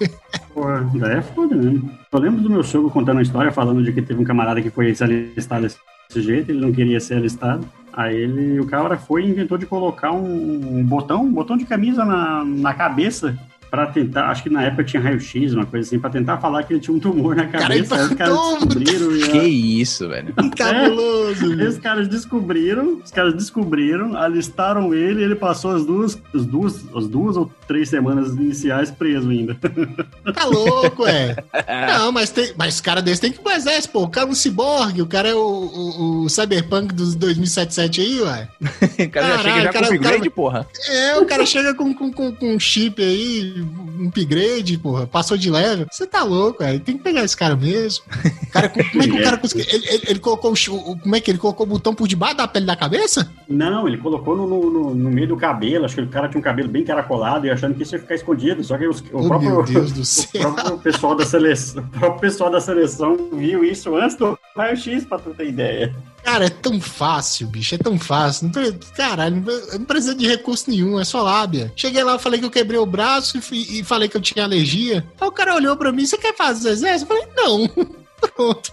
Pô, 0.53 0.65
daí 0.95 1.19
é 1.19 1.23
foda, 1.23 1.55
né? 1.55 1.81
Eu 2.11 2.19
lembro 2.19 2.43
do 2.43 2.51
meu 2.51 2.63
sogro 2.63 2.91
contando 2.91 3.17
uma 3.17 3.23
história 3.23 3.53
falando 3.53 3.83
de 3.83 3.93
que 3.93 4.03
teve 4.03 4.21
um 4.21 4.25
camarada 4.25 4.61
que 4.61 4.71
foi 4.71 4.95
se 4.95 5.03
alistar 5.03 5.61
desse 5.61 5.79
jeito, 6.15 6.51
ele 6.51 6.61
não 6.61 6.73
queria 6.73 7.01
ser 7.01 7.15
alistado. 7.15 7.67
Aí 7.93 8.17
ele, 8.17 8.59
o 8.59 8.67
cara 8.67 8.97
foi 8.97 9.25
e 9.25 9.31
inventou 9.31 9.59
de 9.59 9.67
colocar 9.67 10.13
um, 10.13 10.79
um 10.79 10.85
botão, 10.85 11.23
um 11.25 11.33
botão 11.33 11.57
de 11.57 11.65
camisa 11.65 12.05
na, 12.05 12.45
na 12.45 12.73
cabeça 12.73 13.39
pra 13.73 13.87
tentar, 13.87 14.27
acho 14.29 14.43
que 14.43 14.51
na 14.51 14.65
época 14.65 14.85
tinha 14.85 15.01
raio-x, 15.03 15.55
uma 15.55 15.65
coisa 15.65 15.89
assim, 15.89 15.99
pra 15.99 16.11
tentar 16.11 16.37
falar 16.37 16.63
que 16.63 16.75
ele 16.75 16.81
tinha 16.81 16.95
um 16.95 17.01
tumor 17.01 17.35
na 17.35 17.47
Cara, 17.47 17.69
cabeça. 17.69 17.95
Aí 17.97 18.03
os 18.03 18.13
caras 18.13 18.37
descobriram 18.37 19.17
e 19.17 19.29
Que 19.31 19.39
isso, 19.39 20.09
velho. 20.11 20.35
Cabuloso. 20.55 21.53
Aí 21.53 21.67
os 21.67 21.79
caras 21.79 22.07
descobriram, 22.07 23.01
os 23.03 23.11
caras 23.11 23.33
descobriram, 23.33 24.15
alistaram 24.15 24.93
ele 24.93 25.23
e 25.23 25.25
ele 25.25 25.35
passou 25.35 25.71
as 25.71 25.87
duas, 25.87 26.21
as 26.35 26.45
duas, 26.45 26.85
as 26.95 27.09
duas 27.09 27.35
ou 27.39 27.51
três 27.67 27.89
semanas 27.89 28.35
iniciais 28.35 28.91
preso 28.91 29.31
ainda. 29.31 29.57
Tá 30.35 30.45
louco, 30.45 31.07
é. 31.07 31.35
Não, 31.99 32.13
mas, 32.13 32.31
tem, 32.31 32.53
mas 32.57 32.81
cara 32.81 33.03
desse 33.03 33.21
tem 33.21 33.33
que 33.33 33.41
pro 33.41 33.53
exército, 33.53 33.93
pô. 33.93 34.03
O 34.05 34.09
cara 34.09 34.27
é 34.27 34.31
um 34.31 34.35
ciborgue, 34.35 35.03
o 35.03 35.07
cara 35.07 35.29
é 35.29 35.35
o, 35.35 35.39
o, 35.39 36.25
o 36.25 36.29
cyberpunk 36.29 36.95
dos 36.95 37.15
2077 37.15 38.01
aí, 38.01 38.21
ué. 38.21 38.49
O 38.61 39.11
cara 39.11 39.27
já 39.27 39.37
Caralho, 39.37 39.43
chega 39.43 39.61
já 39.63 39.73
cara- 39.73 39.87
com 39.89 39.95
upgrade, 39.95 40.19
cara- 40.19 40.31
porra. 40.31 40.67
É, 40.89 41.17
o 41.19 41.25
cara 41.27 41.45
chega 41.47 41.75
com, 41.75 41.93
com, 41.95 42.13
com, 42.13 42.33
com 42.33 42.55
um 42.55 42.61
chip 42.61 43.03
aí, 43.03 43.62
um 43.63 44.09
upgrade, 44.09 44.77
porra, 44.79 45.07
passou 45.07 45.37
de 45.37 45.51
level. 45.51 45.87
Você 45.91 46.07
tá 46.07 46.23
louco, 46.23 46.59
velho. 46.63 46.81
Tem 46.81 46.97
que 46.97 47.03
pegar 47.03 47.23
esse 47.25 47.37
cara 47.37 47.55
mesmo. 47.57 48.05
Cara, 48.53 48.69
como 48.69 49.03
é 49.03 49.07
que 49.07 49.13
o 49.13 49.23
cara 49.25 49.37
conseguiu? 49.39 49.65
Ele, 49.69 49.87
ele- 49.89 50.03
ele 50.09 50.19
colocou 50.19 50.53
o, 50.53 50.99
Como 50.99 51.17
é 51.17 51.21
que 51.21 51.31
ele 51.31 51.39
colocou 51.39 51.65
o 51.67 51.69
botão 51.69 51.95
por 51.95 52.07
debaixo 52.09 52.37
da 52.37 52.49
pele 52.49 52.67
da 52.67 52.77
cabeça? 52.77 53.31
Não, 53.49 53.87
ele 53.87 53.99
colocou 53.99 54.37
no, 54.37 54.47
no, 54.47 54.95
no- 54.95 55.11
meio 55.11 55.29
do 55.29 55.37
cabelo, 55.37 55.85
acho 55.85 55.95
que 55.95 56.01
o 56.03 56.09
cara 56.09 56.29
tinha 56.29 56.39
um 56.41 56.43
cabelo 56.43 56.69
bem 56.69 56.85
caracolado 56.85 57.47
e 57.47 57.51
achando 57.51 57.75
que 57.75 57.83
isso 57.83 57.95
ia 57.95 58.01
ficar 58.01 58.15
escondido, 58.15 58.63
só 58.65 58.77
que 58.79 58.87
os- 58.87 59.01
o, 59.01 59.05
Oh, 59.13 59.29
próprio, 59.29 59.61
o 59.61 59.65
próprio 59.65 60.79
pessoal 60.79 61.15
da 61.15 61.25
seleção, 61.25 61.83
o 61.83 61.99
próprio 61.99 62.21
pessoal 62.21 62.51
da 62.51 62.61
seleção 62.61 63.17
viu 63.33 63.65
isso 63.65 63.95
antes 63.97 64.17
do 64.17 64.39
raio-x, 64.57 65.05
pra 65.05 65.19
tu 65.19 65.31
ter 65.31 65.49
ideia. 65.49 65.95
Cara, 66.25 66.47
é 66.47 66.51
tão 66.51 66.81
fácil, 66.81 67.47
bicho, 67.49 67.75
é 67.75 67.79
tão 67.79 67.99
fácil. 67.99 68.51
Não. 68.55 68.79
Caralho, 68.95 69.37
não 69.37 69.43
pre- 69.43 69.79
não 69.79 69.85
precisa 69.85 70.15
de 70.15 70.27
recurso 70.27 70.71
nenhum, 70.71 70.99
é 71.01 71.05
só 71.05 71.23
lábia. 71.23 71.73
Cheguei 71.75 72.03
lá, 72.05 72.19
falei 72.19 72.39
que 72.41 72.47
eu 72.47 72.51
quebrei 72.51 72.79
o 72.79 72.87
braço 72.87 73.39
e, 73.53 73.81
e 73.81 73.85
falei 73.85 74.09
que 74.09 74.17
eu 74.17 74.21
tinha 74.21 74.45
alergia. 74.45 75.07
Aí 75.21 75.29
o 75.29 75.33
cara 75.33 75.55
olhou 75.55 75.77
pra 75.77 75.91
mim, 75.93 76.07
você 76.07 76.17
quer 76.17 76.35
fazer 76.37 76.71
exército? 76.71 77.13
Eu 77.13 77.19
falei, 77.19 77.33
não. 77.37 78.02
Pronto. 78.35 78.73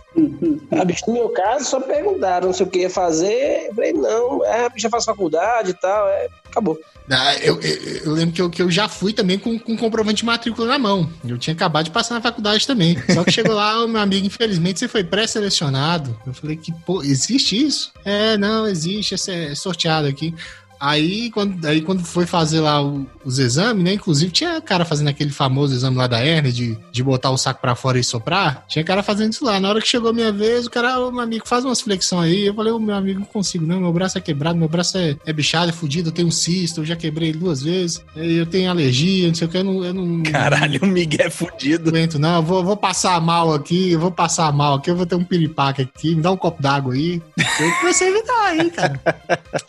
Bicho, 0.85 1.03
no 1.07 1.13
meu 1.13 1.29
caso, 1.29 1.65
só 1.65 1.79
perguntaram 1.79 2.53
se 2.53 2.61
eu 2.61 2.67
queria 2.67 2.89
fazer. 2.89 3.67
Eu 3.67 3.75
falei, 3.75 3.93
não, 3.93 4.45
é, 4.45 4.69
bicho, 4.69 4.87
eu 4.87 4.91
faço 4.91 5.05
faculdade 5.05 5.71
e 5.71 5.73
tal. 5.73 6.07
É, 6.07 6.27
acabou. 6.47 6.77
Ah, 7.09 7.35
Eu, 7.37 7.59
eu, 7.61 7.75
eu 8.05 8.11
lembro 8.11 8.35
que 8.35 8.41
eu, 8.41 8.49
que 8.49 8.61
eu 8.61 8.69
já 8.69 8.87
fui 8.87 9.13
também 9.13 9.39
com, 9.39 9.57
com 9.57 9.75
comprovante 9.75 10.17
de 10.17 10.25
matrícula 10.25 10.67
na 10.67 10.77
mão. 10.77 11.09
Eu 11.27 11.37
tinha 11.37 11.53
acabado 11.55 11.85
de 11.85 11.91
passar 11.91 12.15
na 12.15 12.21
faculdade 12.21 12.67
também. 12.67 12.95
Só 13.13 13.23
que 13.23 13.31
chegou 13.31 13.55
lá, 13.55 13.83
o 13.83 13.87
meu 13.87 14.01
amigo, 14.01 14.25
infelizmente, 14.25 14.79
você 14.79 14.87
foi 14.87 15.03
pré-selecionado. 15.03 16.15
Eu 16.25 16.33
falei 16.33 16.55
que, 16.55 16.71
pô, 16.85 17.01
existe 17.01 17.65
isso? 17.65 17.91
É, 18.05 18.37
não, 18.37 18.67
existe, 18.67 19.15
é 19.31 19.55
sorteado 19.55 20.07
aqui. 20.07 20.35
Aí 20.79 21.29
quando, 21.31 21.65
aí, 21.65 21.81
quando 21.81 22.03
foi 22.03 22.25
fazer 22.25 22.59
lá 22.61 22.81
o- 22.81 23.05
os 23.25 23.37
exames, 23.39 23.83
né? 23.83 23.93
Inclusive, 23.93 24.31
tinha 24.31 24.61
cara 24.61 24.85
fazendo 24.85 25.09
aquele 25.09 25.31
famoso 25.31 25.73
exame 25.73 25.97
lá 25.97 26.07
da 26.07 26.25
hernia 26.25 26.51
de, 26.51 26.77
de 26.91 27.03
botar 27.03 27.31
o 27.31 27.37
saco 27.37 27.61
pra 27.61 27.75
fora 27.75 27.99
e 27.99 28.03
soprar. 28.03 28.63
Tinha 28.67 28.83
cara 28.83 29.03
fazendo 29.03 29.33
isso 29.33 29.43
lá. 29.45 29.59
Na 29.59 29.69
hora 29.69 29.81
que 29.81 29.87
chegou 29.87 30.09
a 30.09 30.13
minha 30.13 30.31
vez, 30.31 30.65
o 30.65 30.69
cara, 30.69 30.99
ô, 30.99 31.11
meu 31.11 31.21
amigo, 31.21 31.47
faz 31.47 31.65
umas 31.65 31.81
flexões 31.81 32.31
aí. 32.31 32.45
Eu 32.47 32.53
falei, 32.53 32.71
ô, 32.71 32.79
meu 32.79 32.95
amigo, 32.95 33.19
não 33.19 33.25
consigo, 33.27 33.65
não. 33.65 33.79
Meu 33.79 33.91
braço 33.91 34.17
é 34.17 34.21
quebrado, 34.21 34.57
meu 34.57 34.69
braço 34.69 34.97
é, 34.97 35.17
é 35.25 35.33
bichado, 35.33 35.69
é 35.69 35.73
fudido, 35.73 36.09
eu 36.09 36.13
tenho 36.13 36.27
um 36.27 36.31
cisto, 36.31 36.81
eu 36.81 36.85
já 36.85 36.95
quebrei 36.95 37.29
ele 37.29 37.39
duas 37.39 37.61
vezes. 37.61 38.03
Eu 38.15 38.45
tenho 38.45 38.69
alergia, 38.69 39.27
não 39.27 39.35
sei 39.35 39.47
o 39.47 39.49
que, 39.49 39.57
eu 39.57 39.63
não. 39.63 39.83
Eu 39.83 39.93
não 39.93 40.23
Caralho, 40.23 40.79
o 40.83 40.87
Miguel 40.87 41.27
é 41.27 41.29
fudido. 41.29 41.91
não 41.91 41.97
aguento, 41.97 42.17
não. 42.19 42.35
Eu 42.37 42.43
vou, 42.43 42.63
vou 42.63 42.77
passar 42.77 43.19
mal 43.21 43.53
aqui, 43.53 43.91
eu 43.91 43.99
vou 43.99 44.11
passar 44.11 44.51
mal 44.53 44.75
aqui, 44.75 44.89
eu 44.89 44.95
vou 44.95 45.05
ter 45.05 45.15
um 45.15 45.23
piripaque 45.23 45.81
aqui, 45.81 46.15
me 46.15 46.21
dá 46.21 46.31
um 46.31 46.37
copo 46.37 46.61
d'água 46.61 46.93
aí. 46.93 47.21
Eu 47.37 47.71
comecei 47.79 48.07
a 48.07 48.11
evitar 48.11 48.45
aí, 48.47 48.69
cara. 48.71 48.99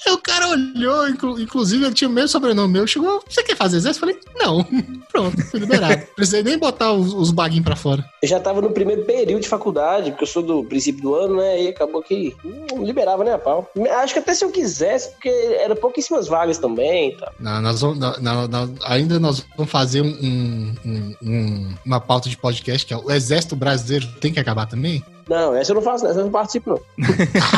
Aí 0.06 0.12
o 0.12 0.18
cara 0.18 0.48
olhou, 0.48 0.99
inclu- 1.08 1.40
inclusive 1.40 1.84
ele 1.84 1.94
tinha 1.94 2.08
o 2.08 2.12
mesmo 2.12 2.28
sobrenome 2.28 2.72
meu, 2.72 2.86
chegou, 2.86 3.22
você 3.28 3.42
quer 3.42 3.56
fazer 3.56 3.76
exército? 3.78 4.04
Eu 4.06 4.14
falei, 4.14 4.20
não. 4.36 4.64
Pronto, 5.10 5.42
fui 5.46 5.60
liberado. 5.60 6.02
Precisei 6.14 6.42
nem 6.42 6.58
botar 6.58 6.92
os, 6.92 7.12
os 7.12 7.30
baguinhos 7.30 7.64
pra 7.64 7.74
fora. 7.76 8.04
Eu 8.22 8.28
já 8.28 8.38
tava 8.38 8.60
no 8.60 8.70
primeiro 8.70 9.04
período 9.04 9.42
de 9.42 9.48
faculdade, 9.48 10.10
porque 10.10 10.24
eu 10.24 10.28
sou 10.28 10.42
do 10.42 10.64
princípio 10.64 11.02
do 11.02 11.14
ano, 11.14 11.36
né? 11.36 11.62
E 11.62 11.68
acabou 11.68 12.02
que 12.02 12.34
não 12.44 12.84
liberava 12.84 13.24
nem 13.24 13.32
a 13.32 13.38
pau. 13.38 13.68
Acho 14.02 14.12
que 14.12 14.18
até 14.20 14.34
se 14.34 14.44
eu 14.44 14.50
quisesse, 14.50 15.10
porque 15.12 15.28
era 15.28 15.74
pouquíssimas 15.74 16.28
vagas 16.28 16.58
também 16.58 17.16
tal. 17.16 17.32
Não, 17.40 17.60
nós 17.60 17.80
vamos, 17.80 17.98
não, 17.98 18.46
não, 18.48 18.74
ainda 18.84 19.18
nós 19.18 19.44
vamos 19.56 19.70
fazer 19.70 20.00
um- 20.02 20.74
um- 20.84 21.14
um- 21.22 21.74
uma 21.84 22.00
pauta 22.00 22.28
de 22.28 22.36
podcast 22.36 22.86
que 22.86 22.94
é 22.94 22.96
o 22.96 23.10
Exército 23.10 23.56
Brasileiro 23.56 24.06
tem 24.20 24.32
que 24.32 24.40
acabar 24.40 24.66
também? 24.66 25.02
Não, 25.28 25.54
essa 25.54 25.70
eu 25.72 25.74
não 25.76 25.82
faço, 25.82 26.06
essa 26.06 26.18
eu 26.20 26.24
não 26.24 26.30
participo, 26.32 26.70
não. 26.70 26.80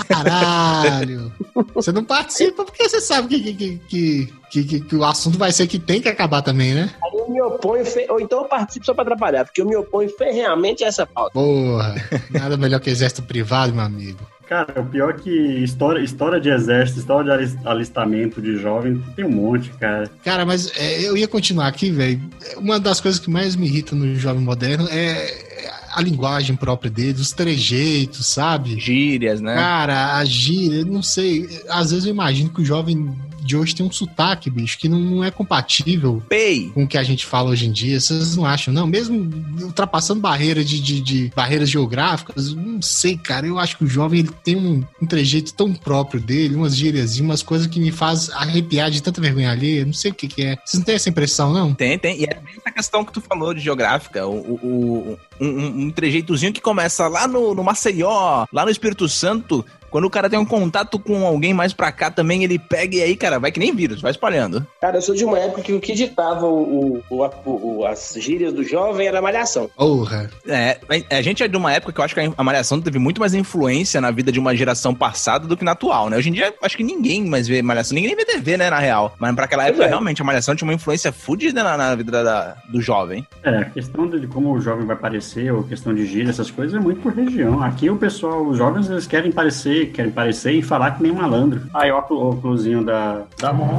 Caralho! 0.08 1.32
Você 1.74 1.92
não 1.92 2.04
participa 2.04 2.64
porque 2.64 2.88
você 2.88 3.00
sabe 3.00 3.28
que, 3.28 3.52
que, 3.54 3.78
que, 3.78 4.32
que, 4.50 4.64
que- 4.64 4.80
que- 4.80 4.96
o 4.96 5.04
assunto 5.04 5.38
vai 5.38 5.52
ser 5.52 5.66
que 5.66 5.78
tem 5.78 6.00
que 6.00 6.08
acabar 6.08 6.40
também, 6.42 6.72
né? 6.74 6.90
Aí 7.04 7.18
eu 7.18 7.28
me 7.30 7.40
oponho, 7.42 7.84
fe- 7.84 8.06
ou 8.08 8.20
então 8.20 8.40
eu 8.42 8.44
participo 8.48 8.86
só 8.86 8.94
pra 8.94 9.02
atrapalhar, 9.02 9.44
porque 9.44 9.60
eu 9.60 9.66
me 9.66 9.76
oponho 9.76 10.08
ferreamente 10.16 10.82
a 10.84 10.88
essa 10.88 11.04
pauta. 11.06 11.32
Porra, 11.32 11.94
nada 12.30 12.56
melhor 12.56 12.80
que 12.80 12.88
exército 12.90 13.22
privado, 13.22 13.74
meu 13.74 13.84
amigo. 13.84 14.18
Cara, 14.48 14.80
o 14.80 14.86
pior 14.86 15.10
é 15.10 15.12
que 15.14 15.30
história, 15.62 16.00
história 16.00 16.40
de 16.40 16.48
exército, 16.50 17.00
história 17.00 17.24
de 17.24 17.30
alis- 17.30 17.66
alistamento 17.66 18.40
de 18.40 18.56
jovem, 18.56 19.02
tem 19.14 19.24
um 19.24 19.30
monte, 19.30 19.70
cara. 19.70 20.10
Cara, 20.24 20.44
mas 20.46 20.70
é, 20.76 21.00
eu 21.02 21.16
ia 21.16 21.28
continuar 21.28 21.68
aqui, 21.68 21.90
velho. 21.90 22.20
Uma 22.56 22.78
das 22.80 23.00
coisas 23.00 23.20
que 23.20 23.30
mais 23.30 23.56
me 23.56 23.66
irrita 23.66 23.94
no 23.94 24.14
jovem 24.14 24.42
moderno 24.42 24.88
é 24.90 25.52
a 25.92 26.00
linguagem 26.00 26.56
própria 26.56 26.90
dele, 26.90 27.20
os 27.20 27.32
trejeitos, 27.32 28.26
sabe? 28.26 28.78
Gírias, 28.80 29.40
né? 29.40 29.54
Cara, 29.54 30.16
a 30.16 30.24
gíria, 30.24 30.84
não 30.84 31.02
sei. 31.02 31.62
Às 31.68 31.90
vezes 31.90 32.06
eu 32.06 32.12
imagino 32.12 32.50
que 32.50 32.62
o 32.62 32.64
jovem 32.64 33.14
de 33.44 33.56
hoje 33.56 33.74
tem 33.74 33.84
um 33.84 33.90
sotaque, 33.92 34.48
bicho, 34.50 34.78
que 34.78 34.88
não, 34.88 34.98
não 34.98 35.24
é 35.24 35.30
compatível 35.30 36.22
Pei. 36.28 36.70
com 36.74 36.84
o 36.84 36.88
que 36.88 36.96
a 36.98 37.02
gente 37.02 37.26
fala 37.26 37.50
hoje 37.50 37.66
em 37.66 37.72
dia. 37.72 38.00
Vocês 38.00 38.36
não 38.36 38.44
acham, 38.46 38.72
não? 38.72 38.86
Mesmo 38.86 39.28
ultrapassando 39.60 40.20
barreiras 40.20 40.68
de, 40.68 40.80
de, 40.80 41.00
de 41.00 41.32
barreiras 41.34 41.68
geográficas, 41.70 42.54
não 42.54 42.80
sei, 42.80 43.16
cara. 43.16 43.46
Eu 43.46 43.58
acho 43.58 43.76
que 43.76 43.84
o 43.84 43.88
jovem 43.88 44.20
ele 44.20 44.30
tem 44.44 44.56
um, 44.56 44.84
um 45.00 45.06
trejeito 45.06 45.52
tão 45.54 45.72
próprio 45.74 46.20
dele, 46.20 46.54
umas 46.54 46.76
gírias, 46.76 47.18
umas 47.18 47.42
coisas 47.42 47.66
que 47.66 47.80
me 47.80 47.90
faz 47.90 48.30
arrepiar 48.30 48.90
de 48.90 49.02
tanta 49.02 49.20
vergonha 49.20 49.50
alheia. 49.50 49.84
Não 49.84 49.92
sei 49.92 50.10
o 50.10 50.14
que, 50.14 50.28
que 50.28 50.42
é. 50.42 50.56
Vocês 50.64 50.78
não 50.80 50.84
têm 50.84 50.94
essa 50.94 51.08
impressão, 51.08 51.52
não? 51.52 51.74
Tem, 51.74 51.98
tem. 51.98 52.20
E 52.20 52.24
é 52.24 52.34
bem 52.34 52.54
essa 52.58 52.70
questão 52.70 53.04
que 53.04 53.12
tu 53.12 53.20
falou 53.20 53.52
de 53.54 53.60
geográfica. 53.60 54.26
O, 54.26 54.34
o- 54.36 54.60
o- 54.62 55.18
um, 55.40 55.46
um- 55.48 55.80
um 55.86 55.90
trejeitozinho 55.90 56.52
que 56.52 56.60
começa 56.60 57.08
lá 57.08 57.26
no, 57.26 57.54
no 57.54 57.64
Maceió, 57.64 58.46
lá 58.52 58.64
no 58.64 58.70
Espírito 58.70 59.08
Santo. 59.08 59.64
Quando 59.92 60.06
o 60.06 60.10
cara 60.10 60.28
tem 60.28 60.38
um 60.38 60.44
contato 60.44 60.98
com 60.98 61.24
alguém 61.24 61.54
mais 61.54 61.72
pra 61.72 61.92
cá 61.92 62.10
também, 62.10 62.42
ele 62.42 62.58
pega 62.58 62.96
e 62.96 63.02
aí, 63.02 63.14
cara, 63.14 63.38
vai 63.38 63.52
que 63.52 63.60
nem 63.60 63.72
vírus, 63.76 64.00
vai 64.02 64.10
espalhando. 64.10 64.66
Cara, 64.80 64.96
eu 64.96 65.02
sou 65.02 65.14
de 65.14 65.24
uma 65.24 65.38
época 65.38 65.62
que 65.62 65.72
o 65.72 65.80
que 65.80 65.92
ditava 65.94 66.46
o, 66.46 67.02
o- 67.10 67.24
o- 67.44 67.78
o- 67.80 67.86
as 67.86 68.14
gírias 68.18 68.52
do 68.52 68.64
jovem 68.64 69.06
era 69.06 69.18
a 69.18 69.22
malhação. 69.22 69.70
Porra. 69.76 70.30
É, 70.48 70.78
a 71.10 71.20
gente 71.22 71.42
é 71.42 71.48
de 71.48 71.56
uma 71.56 71.72
época 71.72 71.92
que 71.92 72.00
eu 72.00 72.04
acho 72.04 72.14
que 72.14 72.20
a 72.36 72.42
Malhação 72.42 72.80
teve 72.80 72.98
muito 72.98 73.20
mais 73.20 73.34
influência 73.34 74.00
na 74.00 74.10
vida 74.10 74.32
de 74.32 74.40
uma 74.40 74.56
geração 74.56 74.94
passada 74.94 75.46
do 75.46 75.56
que 75.56 75.64
na 75.64 75.72
atual, 75.72 76.08
né? 76.08 76.16
Hoje 76.16 76.30
em 76.30 76.32
dia, 76.32 76.54
acho 76.62 76.76
que 76.76 76.82
ninguém 76.82 77.24
mais 77.26 77.46
vê 77.46 77.60
Malhação, 77.62 77.94
ninguém 77.94 78.16
vê 78.16 78.24
TV, 78.24 78.56
né, 78.56 78.70
na 78.70 78.78
real. 78.78 79.14
Mas 79.18 79.34
pra 79.34 79.44
aquela 79.44 79.64
Pois 79.64 79.70
época, 79.74 79.84
é. 79.84 79.88
realmente, 79.88 80.22
a 80.22 80.24
Malhação 80.24 80.54
tinha 80.56 80.66
uma 80.66 80.74
influência 80.74 81.12
fodida 81.12 81.62
na, 81.62 81.76
na 81.76 81.94
vida 81.94 82.10
da- 82.10 82.22
da- 82.22 82.56
do 82.68 82.80
jovem. 82.80 83.26
É, 83.42 83.58
a 83.58 83.64
questão 83.66 84.06
de 84.08 84.26
como 84.26 84.52
o 84.52 84.60
jovem 84.60 84.86
vai 84.86 84.96
parecer, 84.96 85.52
ou 85.52 85.62
questão 85.64 85.94
de 85.94 86.06
gíria, 86.06 86.30
essas 86.30 86.50
coisas, 86.50 86.74
é 86.74 86.80
muito 86.80 87.00
por 87.02 87.12
região. 87.12 87.62
Aqui 87.62 87.90
o 87.90 87.96
pessoal, 87.96 88.46
os 88.46 88.56
jovens, 88.56 88.88
eles 88.88 89.06
querem 89.06 89.30
parecer, 89.30 89.81
querem 89.86 90.10
parecer 90.10 90.52
e 90.52 90.62
falar 90.62 90.92
que 90.92 91.02
nem 91.02 91.12
malandro. 91.12 91.62
Aí, 91.74 91.90
ó, 91.90 92.04
o 92.08 92.30
óculosinho 92.30 92.84
da, 92.84 93.22
da 93.38 93.52
moda. 93.52 93.72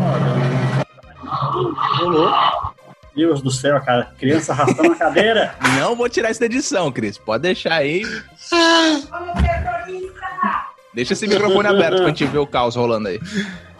Deus 3.15 3.41
do 3.41 3.51
céu, 3.51 3.79
cara. 3.81 4.11
Criança 4.17 4.53
arrastando 4.53 4.91
a 4.91 4.95
cadeira. 4.95 5.55
Não 5.79 5.95
vou 5.95 6.09
tirar 6.09 6.31
isso 6.31 6.39
da 6.39 6.45
edição, 6.45 6.91
Cris. 6.91 7.17
Pode 7.17 7.43
deixar 7.43 7.75
aí. 7.75 8.03
Deixa 10.93 11.13
esse 11.13 11.27
microfone 11.27 11.67
aberto 11.67 11.97
pra 11.97 12.07
gente 12.07 12.25
ver 12.25 12.39
o 12.39 12.47
caos 12.47 12.75
rolando 12.75 13.07
aí. 13.07 13.19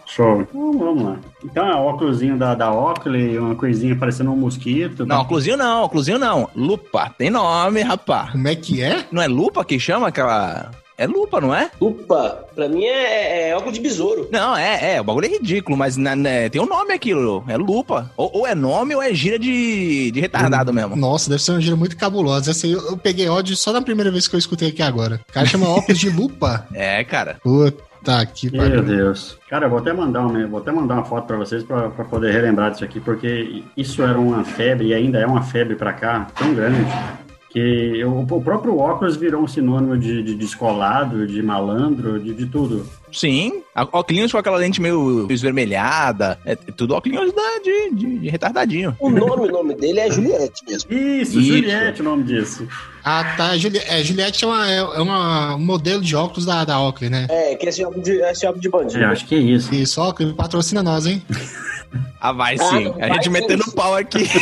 Show. 0.05 0.41
Então, 0.41 0.77
vamos 0.77 1.03
lá. 1.03 1.17
Então, 1.43 1.67
é 1.67 1.75
o 1.75 1.85
óculosinho 1.85 2.37
da, 2.37 2.53
da 2.53 2.71
Oakley, 2.71 3.37
uma 3.39 3.55
coisinha 3.55 3.95
parecendo 3.95 4.31
um 4.31 4.35
mosquito. 4.35 5.05
Não, 5.05 5.21
oclusinho 5.21 5.57
não, 5.57 5.83
oclusinho 5.83 6.19
não. 6.19 6.49
Lupa, 6.55 7.11
tem 7.17 7.31
nome, 7.31 7.81
rapá. 7.81 8.31
Como 8.31 8.47
é 8.47 8.55
que 8.55 8.81
é? 8.81 9.05
Não 9.11 9.21
é 9.21 9.27
lupa 9.27 9.65
que 9.65 9.79
chama 9.79 10.09
aquela. 10.09 10.69
É 10.97 11.07
lupa, 11.07 11.41
não 11.41 11.53
é? 11.53 11.71
Lupa, 11.81 12.45
pra 12.53 12.69
mim 12.69 12.83
é, 12.83 13.49
é 13.49 13.55
óculos 13.57 13.73
de 13.73 13.81
besouro. 13.81 14.29
Não, 14.31 14.55
é, 14.55 14.95
é, 14.95 15.01
o 15.01 15.03
bagulho 15.03 15.25
é 15.25 15.29
ridículo, 15.29 15.75
mas 15.75 15.97
na- 15.97 16.15
né, 16.15 16.49
tem 16.49 16.61
um 16.61 16.65
nome 16.67 16.93
aquilo, 16.93 17.43
é 17.47 17.57
lupa. 17.57 18.11
Ou, 18.15 18.29
ou 18.39 18.47
é 18.47 18.53
nome 18.53 18.93
ou 18.95 19.01
é 19.01 19.13
gíria 19.13 19.39
de, 19.39 20.11
de 20.11 20.19
retardado 20.19 20.71
mesmo. 20.71 20.95
Nossa, 20.95 21.29
deve 21.29 21.41
ser 21.41 21.51
uma 21.51 21.61
gíria 21.61 21.75
muito 21.75 21.97
cabulosa. 21.97 22.51
Essa 22.51 22.67
aí 22.67 22.73
eu, 22.73 22.81
eu 22.91 22.97
peguei 22.97 23.27
ódio 23.27 23.55
só 23.55 23.73
na 23.73 23.81
primeira 23.81 24.11
vez 24.11 24.27
que 24.27 24.35
eu 24.35 24.39
escutei 24.39 24.69
aqui 24.69 24.81
agora. 24.83 25.19
O 25.29 25.33
cara 25.33 25.45
chama 25.47 25.67
óculos 25.69 25.99
de 25.99 26.09
lupa. 26.09 26.67
É, 26.75 27.03
cara. 27.03 27.37
Puta 27.43 28.25
que 28.25 28.51
Meu 28.51 28.61
pariu. 28.61 28.83
Deus. 28.83 29.37
Cara, 29.49 29.65
eu 29.65 29.69
vou 29.69 29.79
até 29.79 29.93
mandar 29.93 30.21
uma, 30.25 30.47
vou 30.47 30.59
até 30.59 30.71
mandar 30.71 30.95
uma 30.95 31.05
foto 31.05 31.25
pra 31.25 31.37
vocês 31.37 31.63
pra 31.63 31.89
poder 31.89 32.31
relembrar 32.33 32.71
disso 32.71 32.83
aqui, 32.83 32.99
porque 32.99 33.63
isso 33.77 34.01
era 34.03 34.19
uma 34.19 34.43
febre 34.43 34.87
e 34.87 34.93
ainda 34.93 35.19
é 35.19 35.25
uma 35.25 35.41
febre 35.41 35.75
pra 35.75 35.93
cá 35.93 36.27
tão 36.37 36.53
grande 36.53 36.79
que 37.53 37.59
eu- 37.99 38.11
o 38.27 38.41
próprio 38.41 38.79
óculos 38.79 39.15
virou 39.15 39.43
um 39.43 39.47
sinônimo 39.47 39.95
de, 39.95 40.23
de 40.23 40.33
descolado, 40.33 41.27
de 41.27 41.39
malandro, 41.43 42.19
de, 42.19 42.33
de 42.33 42.47
tudo. 42.47 42.83
Sim, 43.11 43.61
a- 43.75 43.83
óculos 43.83 44.31
com 44.31 44.39
aquela 44.39 44.57
lente 44.57 44.81
meio 44.81 45.27
esvermelhada, 45.29 46.39
é 46.45 46.55
tudo 46.55 46.95
óculos 46.95 47.31
de, 47.63 47.91
de, 47.91 48.17
de 48.19 48.27
retardadinho. 48.29 48.97
O 48.99 49.07
nome, 49.07 49.47
o 49.49 49.51
nome 49.51 49.75
dele 49.75 49.99
é 49.99 50.09
Juliette 50.09 50.65
mesmo. 50.67 50.91
Isso, 50.91 51.39
Isso. 51.39 51.43
Juliette, 51.43 52.01
o 52.01 52.05
nome 52.05 52.23
disso. 52.23 52.67
Ah, 53.05 53.35
tá. 53.37 53.55
Juli 53.55 53.77
é, 53.85 54.03
Juliette 54.03 54.43
é, 54.43 54.47
uma, 54.47 54.71
é 54.71 54.81
uma- 54.99 55.55
um 55.55 55.59
modelo 55.59 56.01
de 56.01 56.15
óculos 56.15 56.45
da, 56.47 56.65
da 56.65 56.81
Oakley, 56.81 57.11
né? 57.11 57.27
É, 57.29 57.53
que 57.55 57.67
é 57.67 57.69
esse 57.69 57.85
óculos 57.85 58.03
de, 58.03 58.13
esse 58.13 58.47
óculos 58.47 58.61
de 58.63 58.69
bandido. 58.69 59.03
É, 59.03 59.05
acho 59.05 59.27
que 59.27 59.35
é 59.35 59.37
isso. 59.39 59.75
Isso, 59.75 60.01
Oakley 60.01 60.33
patrocina 60.33 60.81
nós, 60.81 61.05
hein? 61.05 61.21
Ah, 62.19 62.31
vai 62.31 62.55
Ah, 62.55 62.63
sim. 62.63 62.83
não 62.85 62.95
a 62.99 63.13
gente 63.13 63.29
vai 63.29 63.41
metendo 63.41 63.63
sim. 63.63 63.71
pau 63.75 63.93
aqui. 63.95 64.23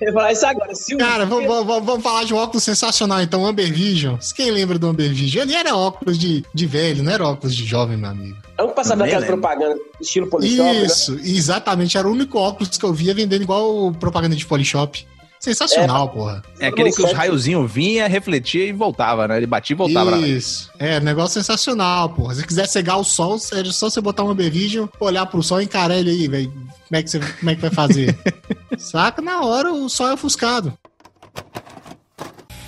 Eu 0.00 0.08
ia 0.08 0.12
falar 0.12 0.32
isso 0.32 0.46
agora. 0.46 0.74
Se 0.74 0.94
o 0.94 0.98
Cara, 0.98 1.26
vamos, 1.26 1.46
vamos- 1.46 1.84
vamos 1.84 2.02
falar 2.02 2.24
de 2.24 2.32
um 2.32 2.36
óculos 2.36 2.62
sensacional, 2.62 3.20
então, 3.20 3.44
Amber 3.44 3.72
Vision. 3.72 4.16
Quem 4.36 4.50
lembra 4.50 4.78
do 4.78 4.86
Amber 4.86 5.12
Vision? 5.12 5.42
Ele 5.44 5.54
era 5.54 5.74
óculos 5.76 6.16
de, 6.18 6.44
de 6.54 6.66
velho, 6.66 7.02
não 7.02 7.10
era 7.12 7.26
óculos 7.26 7.54
de 7.54 7.64
jovem, 7.64 7.96
meu 7.96 8.10
amigo. 8.10 8.36
É 8.56 8.62
um 8.62 8.68
passar 8.70 8.90
Também 8.96 9.06
daquela 9.12 9.20
lembro. 9.26 9.40
propaganda 9.40 9.80
estilo 10.00 10.26
Polishop, 10.28 10.62
né? 10.62 10.82
Isso, 10.84 11.18
exatamente. 11.22 11.96
Era 11.98 12.08
o 12.08 12.12
único 12.12 12.38
óculos 12.38 12.76
que 12.76 12.84
eu 12.84 12.92
via 12.92 13.14
vendendo 13.14 13.42
igual 13.42 13.92
propaganda 13.92 14.34
de 14.36 14.44
Polishop. 14.46 15.06
Sensacional, 15.40 16.08
porra. 16.08 16.42
É 16.58 16.66
aquele 16.66 16.90
que 16.90 17.02
os 17.02 17.12
raiozinhos 17.12 17.70
vinha, 17.70 18.08
refletia 18.08 18.64
e 18.66 18.72
voltava, 18.72 19.28
né? 19.28 19.36
Ele 19.36 19.46
batia 19.46 19.74
e 19.74 19.76
voltava. 19.76 20.10
na- 20.12 20.26
Isso. 20.26 20.68
É, 20.78 20.98
negócio 21.00 21.34
sensacional, 21.40 22.08
porra. 22.10 22.34
Se 22.34 22.46
quiser 22.46 22.66
cegar 22.66 22.98
o 22.98 23.04
sol, 23.04 23.36
é 23.52 23.64
só 23.66 23.88
você 23.88 24.00
botar 24.00 24.24
um 24.24 24.30
Amber 24.30 24.50
Vision, 24.50 24.86
olhar 24.98 25.24
pro 25.26 25.42
sol 25.42 25.60
e 25.60 25.64
encarar 25.64 25.96
ele 25.96 26.10
aí, 26.10 26.28
velho. 26.28 26.50
Como 26.50 26.66
é 26.98 27.02
que 27.02 27.10
você 27.10 27.18
como 27.20 27.50
é 27.50 27.54
que 27.54 27.60
vai 27.60 27.70
fazer? 27.70 28.18
Saca 28.78 29.22
na 29.22 29.40
hora 29.42 29.72
o 29.72 29.88
sol 29.88 30.08
é 30.08 30.14
ofuscado. 30.14 30.76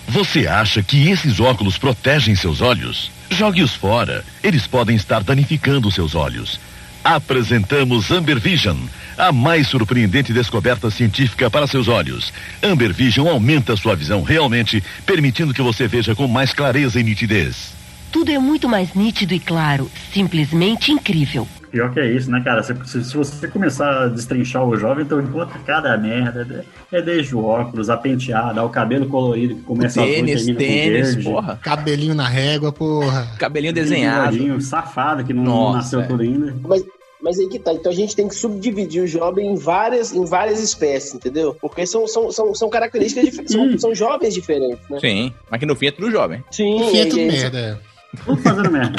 Você 0.09 0.46
acha 0.46 0.83
que 0.83 1.09
esses 1.09 1.38
óculos 1.38 1.78
protegem 1.78 2.35
seus 2.35 2.61
olhos? 2.61 3.11
Jogue-os 3.30 3.74
fora. 3.74 4.24
Eles 4.42 4.66
podem 4.66 4.96
estar 4.96 5.22
danificando 5.22 5.90
seus 5.90 6.14
olhos. 6.16 6.59
Apresentamos 7.02 8.10
Amber 8.10 8.38
Vision, 8.38 8.76
a 9.16 9.32
mais 9.32 9.68
surpreendente 9.68 10.32
descoberta 10.32 10.90
científica 10.90 11.50
para 11.50 11.66
seus 11.66 11.88
olhos. 11.88 12.32
Amber 12.62 12.92
Vision 12.92 13.26
aumenta 13.26 13.76
sua 13.76 13.96
visão 13.96 14.22
realmente, 14.22 14.82
permitindo 15.06 15.54
que 15.54 15.62
você 15.62 15.88
veja 15.88 16.14
com 16.14 16.28
mais 16.28 16.52
clareza 16.52 17.00
e 17.00 17.02
nitidez. 17.02 17.72
Tudo 18.12 18.30
é 18.30 18.38
muito 18.38 18.68
mais 18.68 18.94
nítido 18.94 19.32
e 19.32 19.40
claro, 19.40 19.90
simplesmente 20.12 20.92
incrível. 20.92 21.48
Pior 21.70 21.92
que 21.92 22.00
é 22.00 22.10
isso, 22.10 22.28
né, 22.30 22.40
cara? 22.44 22.62
Se, 22.64 22.74
se, 22.84 23.04
se 23.04 23.16
você 23.16 23.46
começar 23.46 24.02
a 24.04 24.08
destrinchar 24.08 24.64
o 24.66 24.76
jovem, 24.76 25.04
então 25.04 25.20
encontra 25.20 25.56
cada 25.64 25.96
merda. 25.96 26.64
É 26.90 27.00
desde 27.00 27.34
o 27.36 27.44
óculos, 27.44 27.88
a 27.88 27.96
penteada, 27.96 28.64
o 28.64 28.68
cabelo 28.68 29.06
colorido 29.06 29.54
que 29.54 29.62
começa 29.62 30.02
Tênis, 30.02 30.46
termina 30.46 30.58
tênis, 30.58 31.14
verde. 31.14 31.24
porra. 31.30 31.60
Cabelinho 31.62 32.14
na 32.14 32.26
régua, 32.28 32.72
porra. 32.72 33.28
Cabelinho 33.38 33.72
desenhado. 33.72 34.32
bigodinho 34.32 34.60
safado 34.60 35.22
que 35.22 35.32
não, 35.32 35.44
Nossa, 35.44 35.76
nasceu 35.76 36.00
é. 36.00 36.06
tudo 36.06 36.22
ainda. 36.24 36.56
Mas, 36.66 36.84
mas 37.22 37.38
aí 37.38 37.48
que 37.48 37.58
tá. 37.60 37.72
Então 37.72 37.92
a 37.92 37.94
gente 37.94 38.16
tem 38.16 38.26
que 38.26 38.34
subdividir 38.34 39.04
o 39.04 39.06
jovem 39.06 39.52
em 39.52 39.54
várias, 39.54 40.12
em 40.12 40.24
várias 40.24 40.60
espécies, 40.60 41.14
entendeu? 41.14 41.56
Porque 41.60 41.86
são, 41.86 42.08
são, 42.08 42.32
são, 42.32 42.52
são 42.52 42.68
características 42.68 43.24
diferentes, 43.26 43.52
são, 43.54 43.78
são 43.78 43.94
jovens 43.94 44.34
diferentes, 44.34 44.80
né? 44.90 44.98
Sim, 45.00 45.32
mas 45.48 45.60
que 45.60 45.66
no 45.66 45.76
fim 45.76 45.86
é 45.86 45.90
tudo 45.92 46.10
jovem. 46.10 46.42
Sim, 46.50 46.80
No 46.80 46.88
fim 46.88 46.98
é 46.98 47.06
tudo 47.06 47.20
e- 47.20 47.26
merda. 47.28 47.58
é. 47.58 47.76
Tudo 48.24 48.42
fazendo 48.42 48.70
merda. 48.72 48.98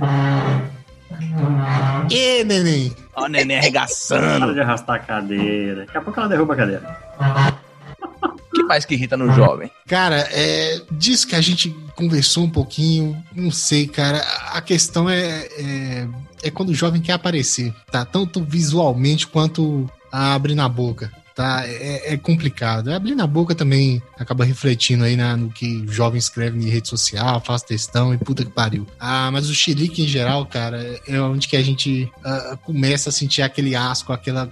Ê, 2.10 2.44
neném. 2.44 2.94
Ó, 3.14 3.24
o 3.24 3.28
neném 3.28 3.56
Para 3.56 3.58
arregaçando. 3.58 4.54
de 4.54 4.60
arrastar 4.60 4.96
a 4.96 4.98
cadeira. 4.98 5.86
Daqui 5.86 5.98
a 5.98 6.00
pouco 6.00 6.18
ela 6.20 6.28
derruba 6.28 6.54
a 6.54 6.56
cadeira. 6.56 6.98
O 8.22 8.54
que 8.54 8.62
mais 8.64 8.84
que 8.84 8.94
irrita 8.94 9.16
no 9.16 9.32
jovem? 9.32 9.70
Cara, 9.86 10.26
é, 10.30 10.80
disso 10.92 11.26
que 11.26 11.34
a 11.34 11.40
gente 11.40 11.70
conversou 11.94 12.44
um 12.44 12.50
pouquinho, 12.50 13.22
não 13.34 13.50
sei, 13.50 13.86
cara. 13.86 14.18
A 14.52 14.60
questão 14.60 15.08
é, 15.10 15.46
é, 15.58 16.08
é 16.44 16.50
quando 16.50 16.70
o 16.70 16.74
jovem 16.74 17.00
quer 17.00 17.12
aparecer, 17.12 17.72
tá? 17.90 18.04
Tanto 18.04 18.42
visualmente 18.42 19.26
quanto 19.26 19.88
a 20.10 20.34
abrir 20.34 20.54
na 20.54 20.68
boca, 20.68 21.12
tá? 21.36 21.62
É, 21.66 22.14
é 22.14 22.16
complicado. 22.16 22.88
Abrir 22.92 23.14
na 23.14 23.26
boca 23.26 23.54
também 23.54 24.02
acaba 24.18 24.44
refletindo 24.44 25.04
aí 25.04 25.14
na- 25.16 25.36
no 25.36 25.50
que 25.50 25.84
o 25.86 25.92
jovem 25.92 26.18
escreve 26.18 26.58
em 26.58 26.68
rede 26.68 26.88
social, 26.88 27.40
faz 27.44 27.62
textão 27.62 28.12
e 28.12 28.18
puta 28.18 28.44
que 28.44 28.50
pariu. 28.50 28.86
Ah, 28.98 29.30
mas 29.30 29.48
o 29.48 29.54
xilique 29.54 30.02
em 30.02 30.08
geral, 30.08 30.44
cara, 30.46 30.98
é 31.06 31.20
onde 31.20 31.46
que 31.46 31.56
a 31.56 31.62
gente 31.62 32.10
ah, 32.24 32.58
começa 32.64 33.10
a 33.10 33.12
sentir 33.12 33.42
aquele 33.42 33.76
asco, 33.76 34.12
aquela, 34.12 34.50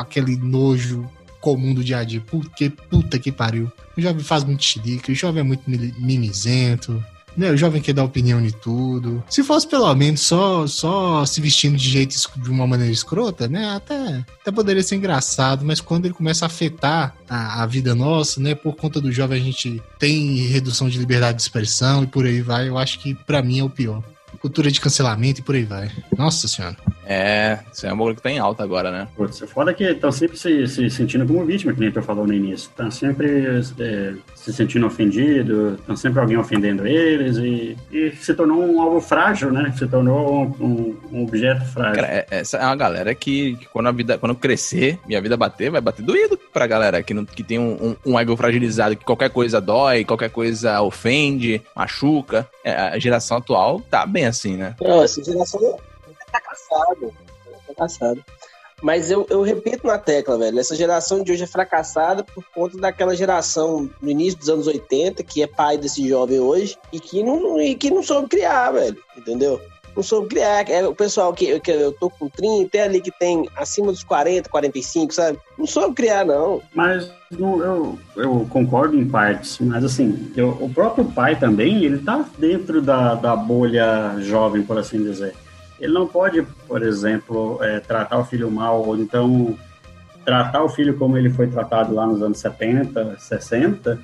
aquele 0.00 0.36
nojo 0.36 1.08
comum 1.40 1.72
do 1.72 1.84
dia 1.84 1.98
a 1.98 2.04
dia. 2.04 2.20
Porque 2.20 2.68
puta 2.68 3.18
que 3.18 3.30
pariu. 3.30 3.70
O 3.96 4.00
jovem 4.02 4.22
faz 4.22 4.42
muito 4.42 4.64
xilique, 4.64 5.12
o 5.12 5.14
jovem 5.14 5.40
é 5.40 5.44
muito 5.44 5.62
mimizento. 5.66 7.02
Né, 7.36 7.50
o 7.50 7.56
jovem 7.56 7.82
quer 7.82 7.92
dar 7.92 8.04
opinião 8.04 8.40
de 8.40 8.52
tudo. 8.52 9.22
Se 9.28 9.42
fosse 9.42 9.66
pelo 9.66 9.94
menos 9.94 10.20
só, 10.20 10.66
só 10.66 11.24
se 11.26 11.40
vestindo 11.40 11.76
de 11.76 11.88
jeito 11.88 12.16
de 12.36 12.50
uma 12.50 12.66
maneira 12.66 12.92
escrota, 12.92 13.46
né? 13.46 13.76
Até, 13.76 14.24
até 14.40 14.50
poderia 14.50 14.82
ser 14.82 14.96
engraçado, 14.96 15.64
mas 15.64 15.80
quando 15.80 16.06
ele 16.06 16.14
começa 16.14 16.44
a 16.44 16.46
afetar 16.46 17.14
a, 17.28 17.62
a 17.62 17.66
vida 17.66 17.94
nossa, 17.94 18.40
né? 18.40 18.54
Por 18.54 18.74
conta 18.74 19.00
do 19.00 19.12
jovem 19.12 19.40
a 19.40 19.44
gente 19.44 19.82
tem 19.98 20.36
redução 20.46 20.88
de 20.88 20.98
liberdade 20.98 21.36
de 21.36 21.42
expressão 21.42 22.02
e 22.02 22.06
por 22.06 22.24
aí 22.24 22.40
vai. 22.40 22.68
Eu 22.68 22.78
acho 22.78 22.98
que 22.98 23.14
pra 23.14 23.42
mim 23.42 23.58
é 23.58 23.64
o 23.64 23.70
pior. 23.70 24.02
Cultura 24.46 24.70
de 24.70 24.80
cancelamento 24.80 25.40
e 25.40 25.42
por 25.42 25.56
aí 25.56 25.64
vai. 25.64 25.90
Nossa 26.16 26.46
senhora. 26.46 26.76
É, 27.04 27.58
isso 27.72 27.84
é 27.86 27.92
um 27.92 27.96
bagulho 27.96 28.14
que 28.16 28.22
tá 28.22 28.30
em 28.30 28.38
alta 28.38 28.62
agora, 28.62 28.92
né? 28.92 29.08
Putz, 29.16 29.42
é 29.42 29.46
foda 29.46 29.74
que 29.74 29.82
estão 29.82 30.10
sempre 30.12 30.36
se, 30.36 30.66
se 30.68 30.88
sentindo 30.88 31.26
como 31.26 31.44
vítima, 31.44 31.72
que 31.72 31.80
nem 31.80 31.90
tu 31.90 32.00
falou 32.00 32.26
no 32.26 32.32
início. 32.32 32.68
Estão 32.68 32.88
sempre 32.90 33.44
é, 33.80 34.14
se 34.36 34.52
sentindo 34.52 34.86
ofendidos, 34.86 35.80
estão 35.80 35.96
sempre 35.96 36.20
alguém 36.20 36.36
ofendendo 36.36 36.86
eles 36.86 37.36
e, 37.38 37.76
e 37.92 38.12
se 38.20 38.34
tornou 38.34 38.64
um 38.64 38.80
alvo 38.80 39.00
frágil, 39.00 39.52
né? 39.52 39.72
Se 39.76 39.86
tornou 39.88 40.44
um, 40.60 40.64
um- 40.64 40.96
um 41.12 41.22
objeto 41.24 41.64
frágil. 41.66 41.94
Cara, 41.96 42.06
é- 42.08 42.26
essa 42.30 42.56
é 42.58 42.64
uma 42.66 42.76
galera 42.76 43.12
que, 43.16 43.56
que 43.56 43.66
quando 43.66 43.88
a 43.88 43.92
vida, 43.92 44.16
quando 44.18 44.34
crescer 44.36 44.96
e 45.08 45.16
a 45.16 45.20
vida 45.20 45.36
bater, 45.36 45.70
vai 45.72 45.80
bater 45.80 46.04
doído 46.04 46.38
pra 46.52 46.66
galera 46.68 47.02
que, 47.02 47.12
não, 47.14 47.24
que 47.24 47.42
tem 47.42 47.58
um, 47.58 47.96
um, 48.04 48.12
um 48.12 48.18
ego 48.18 48.36
fragilizado, 48.36 48.96
que 48.96 49.04
qualquer 49.04 49.30
coisa 49.30 49.60
dói, 49.60 50.04
qualquer 50.04 50.30
coisa 50.30 50.80
ofende, 50.80 51.60
machuca. 51.74 52.48
É, 52.66 52.74
a 52.74 52.98
geração 52.98 53.36
atual 53.36 53.80
tá 53.80 54.04
bem 54.04 54.26
assim, 54.26 54.56
né? 54.56 54.74
Não, 54.80 55.00
essa 55.00 55.22
geração 55.22 55.60
é 55.64 56.24
fracassada. 56.28 57.06
É 57.52 57.58
fracassada. 57.64 58.24
Mas 58.82 59.08
eu, 59.08 59.24
eu 59.30 59.40
repito 59.42 59.86
na 59.86 59.98
tecla, 59.98 60.36
velho. 60.36 60.58
Essa 60.58 60.74
geração 60.74 61.22
de 61.22 61.30
hoje 61.30 61.44
é 61.44 61.46
fracassada 61.46 62.24
por 62.24 62.44
conta 62.52 62.76
daquela 62.76 63.14
geração 63.14 63.88
no 64.02 64.10
início 64.10 64.40
dos 64.40 64.48
anos 64.48 64.66
80, 64.66 65.22
que 65.22 65.44
é 65.44 65.46
pai 65.46 65.78
desse 65.78 66.08
jovem 66.08 66.40
hoje, 66.40 66.76
e 66.92 66.98
que 66.98 67.22
não, 67.22 67.60
e 67.60 67.76
que 67.76 67.88
não 67.88 68.02
soube 68.02 68.28
criar, 68.28 68.72
velho. 68.72 69.00
Entendeu? 69.16 69.60
Não 69.96 70.02
soube 70.02 70.28
criar. 70.28 70.68
É 70.68 70.86
o 70.86 70.94
pessoal 70.94 71.32
que, 71.32 71.58
que 71.60 71.70
eu 71.70 71.90
tô 71.92 72.10
com 72.10 72.28
30, 72.28 72.76
é 72.76 72.82
ali 72.82 73.00
que 73.00 73.10
tem 73.10 73.48
acima 73.56 73.90
dos 73.90 74.04
40, 74.04 74.48
45, 74.50 75.14
sabe? 75.14 75.38
Não 75.56 75.66
soube 75.66 75.94
criar, 75.94 76.24
não. 76.24 76.60
Mas 76.74 77.10
não, 77.30 77.60
eu, 77.62 77.98
eu 78.16 78.46
concordo 78.50 78.96
em 78.96 79.08
partes, 79.08 79.58
mas 79.58 79.82
assim, 79.82 80.30
eu- 80.36 80.56
o 80.60 80.68
próprio 80.72 81.06
pai 81.06 81.38
também, 81.38 81.82
ele 81.82 81.98
tá 81.98 82.24
dentro 82.38 82.82
da, 82.82 83.14
da 83.14 83.34
bolha 83.34 84.16
jovem, 84.20 84.62
por 84.62 84.76
assim 84.78 85.02
dizer. 85.02 85.34
Ele 85.80 85.92
não 85.92 86.06
pode, 86.06 86.42
por 86.68 86.82
exemplo, 86.82 87.58
é, 87.62 87.80
tratar 87.80 88.18
o 88.18 88.24
filho 88.24 88.50
mal, 88.50 88.82
ou 88.86 88.96
então 88.98 89.56
tratar 90.24 90.62
o 90.62 90.68
filho 90.68 90.96
como 90.98 91.16
ele 91.16 91.30
foi 91.30 91.46
tratado 91.46 91.94
lá 91.94 92.06
nos 92.06 92.20
anos 92.22 92.38
70, 92.38 93.16
60, 93.18 93.98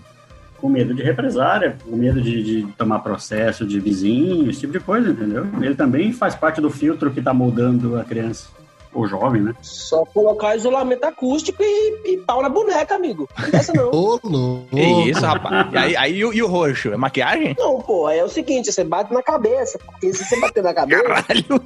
com 0.62 0.68
medo 0.68 0.94
de 0.94 1.02
represária, 1.02 1.76
com 1.84 1.96
medo 1.96 2.22
de, 2.22 2.40
de 2.40 2.72
tomar 2.78 3.00
processo 3.00 3.66
de 3.66 3.80
vizinho, 3.80 4.48
esse 4.48 4.60
tipo 4.60 4.72
de 4.72 4.78
coisa, 4.78 5.10
entendeu? 5.10 5.44
Ele 5.60 5.74
também 5.74 6.12
faz 6.12 6.36
parte 6.36 6.60
do 6.60 6.70
filtro 6.70 7.10
que 7.10 7.20
tá 7.20 7.34
moldando 7.34 7.98
a 7.98 8.04
criança, 8.04 8.46
ou 8.95 9.07
jovem, 9.07 9.43
né? 9.43 9.55
Só 9.62 10.05
colocar 10.05 10.57
isolamento 10.57 11.05
acústico 11.05 11.62
e, 11.62 12.12
e 12.12 12.18
pau 12.18 12.43
na 12.43 12.49
boneca, 12.49 12.95
amigo. 12.95 13.28
Não 13.38 13.47
é 13.47 13.57
essa 13.57 13.72
não. 13.72 13.90
Ô, 13.95 14.20
louco. 14.22 14.66
Que 14.70 14.80
isso, 15.11 15.20
rapaz? 15.20 15.72
E 15.72 15.76
aí, 15.76 15.97
aí 15.97 16.16
e, 16.18 16.24
o, 16.24 16.32
e 16.32 16.43
o 16.43 16.47
roxo? 16.47 16.93
É 16.93 16.97
maquiagem? 16.97 17.55
Não, 17.59 17.80
pô, 17.80 18.07
aí 18.07 18.18
é 18.18 18.24
o 18.24 18.28
seguinte, 18.28 18.72
você 18.72 18.84
bate 18.84 19.12
na 19.12 19.22
cabeça, 19.22 19.78
porque 19.84 20.12
se 20.12 20.24
você 20.24 20.38
bater 20.40 20.62
na 20.62 20.74
cabeça 20.74 21.03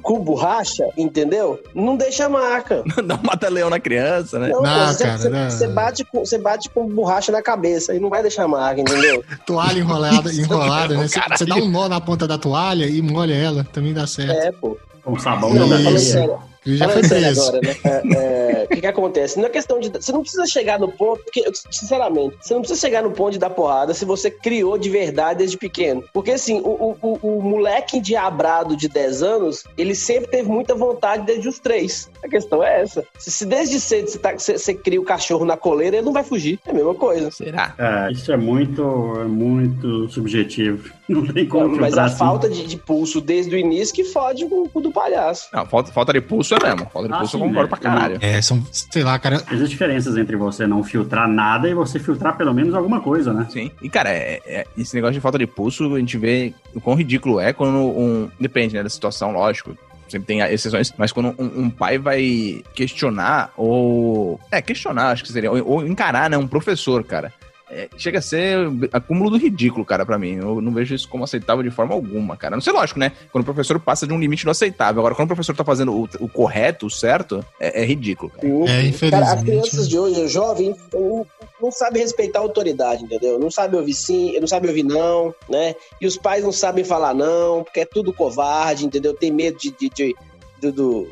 com 0.01 0.19
borracha, 0.19 0.87
entendeu? 0.97 1.59
Não 1.75 1.95
deixa 1.97 2.29
marca. 2.29 2.83
Não 3.03 3.19
mata 3.23 3.49
leão 3.49 3.69
na 3.69 3.79
criança, 3.79 4.39
né? 4.39 4.49
Não, 4.49 4.61
Não, 4.61 4.87
pô, 4.87 4.93
você, 4.93 5.03
cara, 5.03 5.17
você- 5.17 5.29
não. 5.29 5.49
você 5.49 5.67
bate 5.67 6.03
com, 6.05 6.19
você 6.25 6.37
bate 6.37 6.69
com 6.69 6.87
borracha 6.87 7.31
na 7.31 7.41
cabeça 7.41 7.93
e 7.93 7.99
não 7.99 8.09
vai 8.09 8.21
deixar 8.21 8.47
marca, 8.47 8.81
entendeu? 8.81 9.23
Toalha 9.45 9.79
enrolada, 9.79 10.31
enrolada 10.33 10.95
né? 10.97 11.07
Você, 11.07 11.19
Caralho. 11.19 11.37
você 11.37 11.45
dá 11.45 11.55
um 11.55 11.69
nó 11.69 11.87
na 11.87 11.99
ponta 12.01 12.27
da 12.27 12.37
toalha 12.37 12.85
e 12.85 13.01
molha 13.01 13.33
ela, 13.33 13.63
também 13.71 13.93
dá 13.93 14.05
certo. 14.07 14.31
É, 14.31 14.51
pô. 14.51 14.77
Com 15.03 15.17
sabão 15.19 15.53
Não, 15.53 15.65
Isso. 15.95 16.11
sério, 16.13 16.37
Ele 16.67 16.77
já 16.77 16.89
foi 16.89 17.01
preso. 17.01 17.41
agora, 17.41 17.61
né? 17.61 17.75
É, 17.83 18.61
é, 18.61 18.63
O 18.65 18.67
que, 18.67 18.81
que 18.81 18.87
acontece? 18.87 19.39
Não 19.39 19.45
é 19.45 19.49
questão 19.49 19.79
de. 19.79 19.89
Você 19.89 20.11
não 20.11 20.21
precisa 20.21 20.45
chegar 20.45 20.79
no 20.79 20.91
ponto, 20.91 21.23
porque, 21.23 21.43
sinceramente, 21.71 22.35
você 22.41 22.53
não 22.53 22.61
precisa 22.61 22.79
chegar 22.79 23.01
no 23.01 23.11
ponto 23.11 23.31
de 23.31 23.39
dar 23.39 23.49
porrada 23.49 23.93
se 23.93 24.05
você 24.05 24.29
criou 24.29 24.77
de 24.77 24.89
verdade 24.89 25.39
desde 25.39 25.57
pequeno. 25.57 26.03
Porque, 26.13 26.31
assim, 26.31 26.59
o, 26.59 26.95
o, 27.01 27.19
o, 27.21 27.37
o 27.37 27.41
moleque 27.41 27.97
endiabrado 27.97 28.75
de 28.75 28.87
10 28.89 29.23
anos, 29.23 29.63
ele 29.77 29.95
sempre 29.95 30.29
teve 30.29 30.49
muita 30.49 30.75
vontade 30.75 31.25
desde 31.25 31.47
os 31.47 31.59
3. 31.59 32.09
A 32.23 32.27
questão 32.27 32.63
é 32.63 32.81
essa. 32.81 33.05
Se, 33.17 33.31
se 33.31 33.45
desde 33.45 33.79
cedo 33.79 34.09
você, 34.09 34.19
tá, 34.19 34.33
você, 34.33 34.57
você 34.57 34.73
cria 34.73 34.99
o 34.99 35.05
cachorro 35.05 35.45
na 35.45 35.55
coleira, 35.55 35.97
ele 35.97 36.05
não 36.05 36.13
vai 36.13 36.23
fugir. 36.23 36.59
É 36.65 36.71
a 36.71 36.73
mesma 36.73 36.95
coisa. 36.95 37.31
Será? 37.31 37.73
É, 37.77 38.11
isso 38.11 38.31
é 38.31 38.37
muito, 38.37 39.13
é 39.21 39.25
muito 39.25 40.09
subjetivo. 40.09 40.97
Não 41.07 41.25
tem 41.25 41.47
como 41.47 41.69
Mas 41.69 41.77
filtrar 41.77 42.03
a 42.03 42.07
assim. 42.07 42.17
falta 42.17 42.49
de, 42.49 42.67
de 42.67 42.75
pulso 42.75 43.21
desde 43.21 43.55
o 43.55 43.57
início 43.57 43.95
que 43.95 44.03
fode 44.03 44.45
com 44.45 44.63
o 44.63 44.69
cu 44.69 44.81
do 44.81 44.91
palhaço. 44.91 45.47
Não, 45.53 45.65
falta, 45.65 45.89
falta 45.89 46.11
de 46.11 46.19
pulso 46.19 46.53
é 46.65 46.69
mesmo. 46.73 46.89
Falta 46.91 47.07
de 47.07 47.13
Ah, 47.13 47.17
pulso 47.19 47.37
sim, 47.37 47.43
eu 47.43 47.47
concordo 47.47 47.69
né? 47.71 47.77
pra 47.77 47.77
caralho. 47.91 48.17
É, 48.21 48.41
são, 48.41 48.63
sei 48.71 49.03
lá, 49.03 49.17
cara. 49.19 49.35
Existem 49.35 49.67
diferenças 49.67 50.17
entre 50.17 50.35
você 50.35 50.65
não 50.67 50.83
filtrar 50.83 51.27
nada 51.27 51.69
e 51.69 51.73
você 51.73 51.99
filtrar 51.99 52.35
pelo 52.37 52.53
menos 52.53 52.73
alguma 52.73 52.99
coisa, 53.01 53.33
né? 53.33 53.47
Sim. 53.49 53.71
E, 53.81 53.89
cara, 53.89 54.09
é- 54.09 54.41
é- 54.45 54.65
esse 54.77 54.95
negócio 54.95 55.13
de 55.13 55.19
falta 55.21 55.37
de 55.37 55.47
pulso, 55.47 55.93
a 55.95 55.99
gente 55.99 56.17
vê 56.17 56.53
o 56.73 56.81
quão 56.81 56.95
ridículo 56.95 57.39
é 57.39 57.53
quando 57.53 57.77
um. 57.77 58.29
Depende, 58.39 58.75
né, 58.75 58.83
da 58.83 58.89
situação, 58.89 59.31
lógico. 59.31 59.77
Sempre 60.07 60.25
tem 60.27 60.39
exceções, 60.39 60.93
mas 60.97 61.11
quando 61.11 61.35
um, 61.37 61.63
um 61.63 61.69
pai 61.69 61.97
vai 61.97 62.63
questionar, 62.73 63.51
ou. 63.57 64.39
É, 64.51 64.61
questionar, 64.61 65.09
acho 65.11 65.23
que 65.23 65.31
seria. 65.33 65.51
Ou, 65.51 65.67
ou 65.67 65.85
encarar, 65.85 66.29
né, 66.29 66.37
um 66.37 66.47
professor, 66.47 67.03
cara. 67.03 67.33
É, 67.69 67.89
chega 67.97 68.19
a 68.19 68.21
ser 68.21 68.57
acúmulo 68.93 69.29
do 69.29 69.37
ridículo, 69.37 69.83
cara, 69.85 70.05
pra 70.05 70.17
mim. 70.17 70.35
Eu 70.37 70.61
não 70.61 70.71
vejo 70.73 70.95
isso 70.95 71.07
como 71.09 71.25
aceitável 71.25 71.61
de 71.61 71.69
forma 71.69 71.93
alguma, 71.93 72.37
cara. 72.37 72.55
Não 72.55 72.61
sei, 72.61 72.71
lógico, 72.71 72.97
né? 72.97 73.11
Quando 73.31 73.41
o 73.41 73.45
professor 73.45 73.77
passa 73.77 74.07
de 74.07 74.13
um 74.13 74.19
limite 74.19 74.45
do 74.45 74.51
aceitável. 74.51 75.01
Agora, 75.01 75.13
quando 75.15 75.25
o 75.25 75.35
professor 75.35 75.53
tá 75.53 75.65
fazendo 75.65 75.93
o, 75.93 76.07
o 76.21 76.29
correto, 76.29 76.85
o 76.85 76.89
certo, 76.89 77.45
é, 77.59 77.81
é 77.81 77.85
ridículo, 77.85 78.31
cara. 78.31 78.47
É, 78.47 78.51
Cara, 78.51 78.79
as 78.79 78.85
infelizmente. 78.87 79.43
crianças 79.45 79.89
de 79.89 79.99
hoje, 79.99 80.27
jovem, 80.29 80.73
não, 80.93 81.71
sabe 81.71 81.99
respeitar 81.99 82.39
a 82.39 82.43
autoridade, 82.43 83.03
entendeu? 83.03 83.37
Não 83.37 83.51
sabe 83.51 83.75
ouvir 83.75 83.93
sim, 83.93 84.39
não 84.39 84.47
sabe 84.47 84.67
ouvir 84.69 84.83
não, 84.83 85.35
né? 85.49 85.75
E 85.99 86.07
os 86.07 86.15
pais 86.17 86.43
não 86.45 86.53
sabem 86.53 86.85
falar 86.85 87.13
não, 87.13 87.63
porque 87.65 87.81
é 87.81 87.85
tudo 87.85 88.13
covarde, 88.13 88.85
entendeu? 88.85 89.13
Tem 89.13 89.29
medo 89.31 89.57
de, 89.57 89.71
de- 89.71 89.89
de- 89.89 90.15
do, 90.61 90.71
do, 90.71 91.07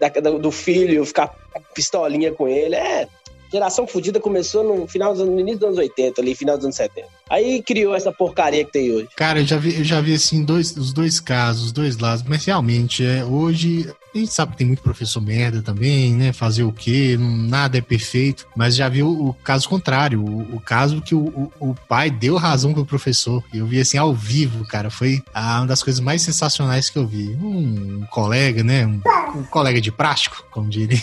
da- 0.00 0.08
da- 0.08 0.30
do 0.38 0.50
filho 0.50 1.04
ficar 1.04 1.28
pistolinha 1.74 2.32
com 2.32 2.48
ele. 2.48 2.74
É, 2.74 3.06
geração 3.52 3.86
fodida 3.86 4.18
começou 4.18 4.64
no 4.64 4.86
final 4.86 5.12
dos 5.12 5.26
no 5.26 5.38
início 5.38 5.60
dos 5.60 5.68
anos 5.68 5.78
80, 5.78 6.20
ali, 6.20 6.34
final 6.34 6.56
dos 6.56 6.64
anos 6.64 6.76
70. 6.76 7.21
Aí 7.32 7.62
criou 7.62 7.94
essa 7.94 8.12
porcaria 8.12 8.62
que 8.62 8.72
tem 8.72 8.92
hoje. 8.92 9.08
Cara, 9.16 9.40
eu 9.40 9.46
já 9.46 9.56
vi, 9.56 9.78
eu 9.78 9.84
já 9.84 10.02
vi 10.02 10.12
assim, 10.12 10.44
dois, 10.44 10.76
os 10.76 10.92
dois 10.92 11.18
casos, 11.18 11.64
os 11.64 11.72
dois 11.72 11.96
lados, 11.96 12.22
mas 12.28 12.44
realmente, 12.44 13.02
é, 13.02 13.24
hoje 13.24 13.90
A 14.14 14.18
gente 14.18 14.34
sabe 14.34 14.52
que 14.52 14.58
tem 14.58 14.66
muito 14.66 14.82
professor 14.82 15.22
merda 15.22 15.62
também, 15.62 16.12
né? 16.14 16.34
Fazer 16.34 16.64
o 16.64 16.70
quê? 16.70 17.16
Nada 17.18 17.78
é 17.78 17.80
perfeito. 17.80 18.46
Mas 18.54 18.76
já 18.76 18.86
viu 18.86 19.08
o 19.08 19.32
caso 19.32 19.66
contrário. 19.66 20.22
O, 20.22 20.56
o 20.56 20.60
caso 20.60 21.00
que 21.00 21.14
o, 21.14 21.50
o, 21.58 21.74
pai 21.88 22.10
deu 22.10 22.36
razão 22.36 22.74
pro 22.74 22.84
professor. 22.84 23.42
Eu 23.54 23.64
vi 23.66 23.80
assim 23.80 23.96
ao 23.96 24.12
vivo, 24.12 24.66
cara. 24.66 24.90
Foi 24.90 25.22
ah, 25.32 25.60
uma 25.60 25.66
das 25.66 25.82
coisas 25.82 25.98
mais 25.98 26.20
sensacionais 26.20 26.90
que 26.90 26.98
eu 26.98 27.06
vi. 27.06 27.34
Um, 27.40 28.04
colega, 28.10 28.62
né? 28.62 28.84
Um, 28.86 29.00
um 29.34 29.44
colega 29.44 29.80
de 29.80 29.90
prático, 29.90 30.44
como 30.50 30.68
diria 30.68 31.00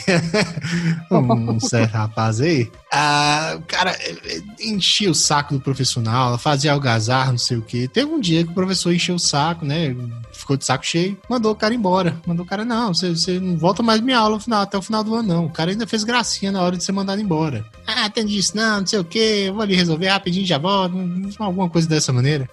um, 1.10 1.18
um 1.58 1.60
certo 1.60 1.94
rapaz 1.94 2.40
aí. 2.40 2.70
Ah, 2.92 3.60
cara, 3.68 3.92
eh, 4.02 4.42
enchia 4.60 5.12
o 5.12 5.16
saco 5.16 5.54
do 5.54 5.60
professor 5.62 6.02
na 6.02 6.12
aula, 6.12 6.38
fazia 6.40 6.72
algazarra, 6.72 7.32
não 7.32 7.38
sei 7.38 7.58
o 7.58 7.62
quê. 7.62 7.88
Teve 7.88 8.12
um 8.12 8.20
dia 8.20 8.44
que 8.44 8.50
o 8.50 8.54
professor 8.56 8.92
encheu 8.92 9.16
o 9.16 9.20
saco, 9.20 9.64
né? 9.64 9.96
Ficou 10.34 10.58
de 10.58 10.66
saco 10.66 10.84
cheio, 10.84 11.16
mandou 11.30 11.52
o 11.52 11.56
cara 11.56 11.74
embora. 11.74 12.20
Mandou 12.26 12.44
o 12.44 12.50
cara, 12.50 12.66
não, 12.66 12.92
você, 12.92 13.10
você 13.10 13.40
não 13.40 13.58
volta 13.58 13.84
mais 13.84 14.02
minha 14.02 14.18
aula 14.18 14.40
final, 14.40 14.62
até 14.62 14.76
o 14.76 14.82
final 14.82 15.04
do 15.04 15.14
ano, 15.14 15.28
não. 15.28 15.46
O 15.46 15.52
cara 15.52 15.70
ainda 15.70 15.86
fez 15.86 16.04
gracinha 16.04 16.52
na 16.52 16.64
hora 16.64 16.78
de 16.78 16.84
ser 16.84 16.92
mandado 16.92 17.22
embora. 17.22 17.64
Ah, 17.86 18.10
tem 18.10 18.26
disso, 18.26 18.58
não, 18.58 18.80
não 18.80 18.88
sei 18.88 18.98
o 18.98 19.04
quê, 19.04 19.46
eu 19.48 19.54
vou 19.54 19.62
ali 19.62 19.76
resolver 19.76 20.08
rapidinho, 20.08 20.46
já 20.46 20.58
volto, 20.58 20.96
alguma 21.38 21.70
coisa 21.70 21.88
dessa 21.88 22.12
maneira. 22.12 22.50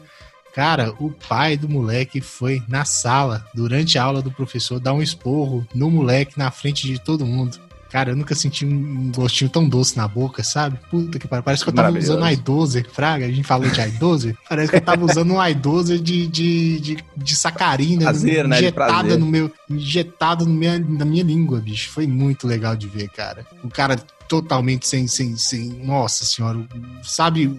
Cara, 0.54 0.94
o 0.98 1.10
pai 1.10 1.56
do 1.56 1.68
moleque 1.68 2.20
foi 2.20 2.62
na 2.66 2.84
sala, 2.84 3.46
durante 3.54 3.98
a 3.98 4.04
aula 4.04 4.22
do 4.22 4.30
professor, 4.30 4.80
dar 4.80 4.94
um 4.94 5.02
esporro 5.02 5.66
no 5.74 5.90
moleque 5.90 6.38
na 6.38 6.50
frente 6.50 6.86
de 6.86 6.98
todo 6.98 7.26
mundo. 7.26 7.58
Cara, 7.96 8.10
eu 8.10 8.16
nunca 8.16 8.34
senti 8.34 8.66
um 8.66 9.10
gostinho 9.10 9.48
tão 9.48 9.66
doce 9.66 9.96
na 9.96 10.06
boca, 10.06 10.44
sabe? 10.44 10.78
Puta 10.90 11.18
que 11.18 11.26
pariu. 11.26 11.42
Parece 11.42 11.64
que 11.64 11.70
eu 11.70 11.74
tava 11.74 11.96
usando 11.96 12.26
i12, 12.26 12.84
Fraga. 12.90 13.24
A 13.24 13.30
gente 13.30 13.42
falou 13.42 13.66
de 13.70 13.80
i12. 13.80 14.36
Parece 14.46 14.70
que 14.70 14.76
eu 14.76 14.82
tava 14.82 15.02
usando 15.02 15.32
um 15.32 15.38
i12 15.38 15.98
de, 15.98 16.26
de, 16.26 16.78
de, 16.78 16.98
de 17.16 17.34
sacarina. 17.34 18.02
Prazer, 18.02 18.46
né? 18.46 18.58
Injetada 18.58 19.16
no 19.16 19.24
meu. 19.24 19.50
Injetado 19.70 20.44
no 20.44 20.52
minha, 20.52 20.78
na 20.78 21.06
minha 21.06 21.24
língua, 21.24 21.58
bicho. 21.58 21.88
Foi 21.88 22.06
muito 22.06 22.46
legal 22.46 22.76
de 22.76 22.86
ver, 22.86 23.08
cara. 23.08 23.46
O 23.64 23.70
cara 23.70 23.96
totalmente 24.28 24.86
sem. 24.86 25.08
sem, 25.08 25.34
sem 25.38 25.62
nossa 25.82 26.26
senhora. 26.26 26.58
Sabe 27.02 27.58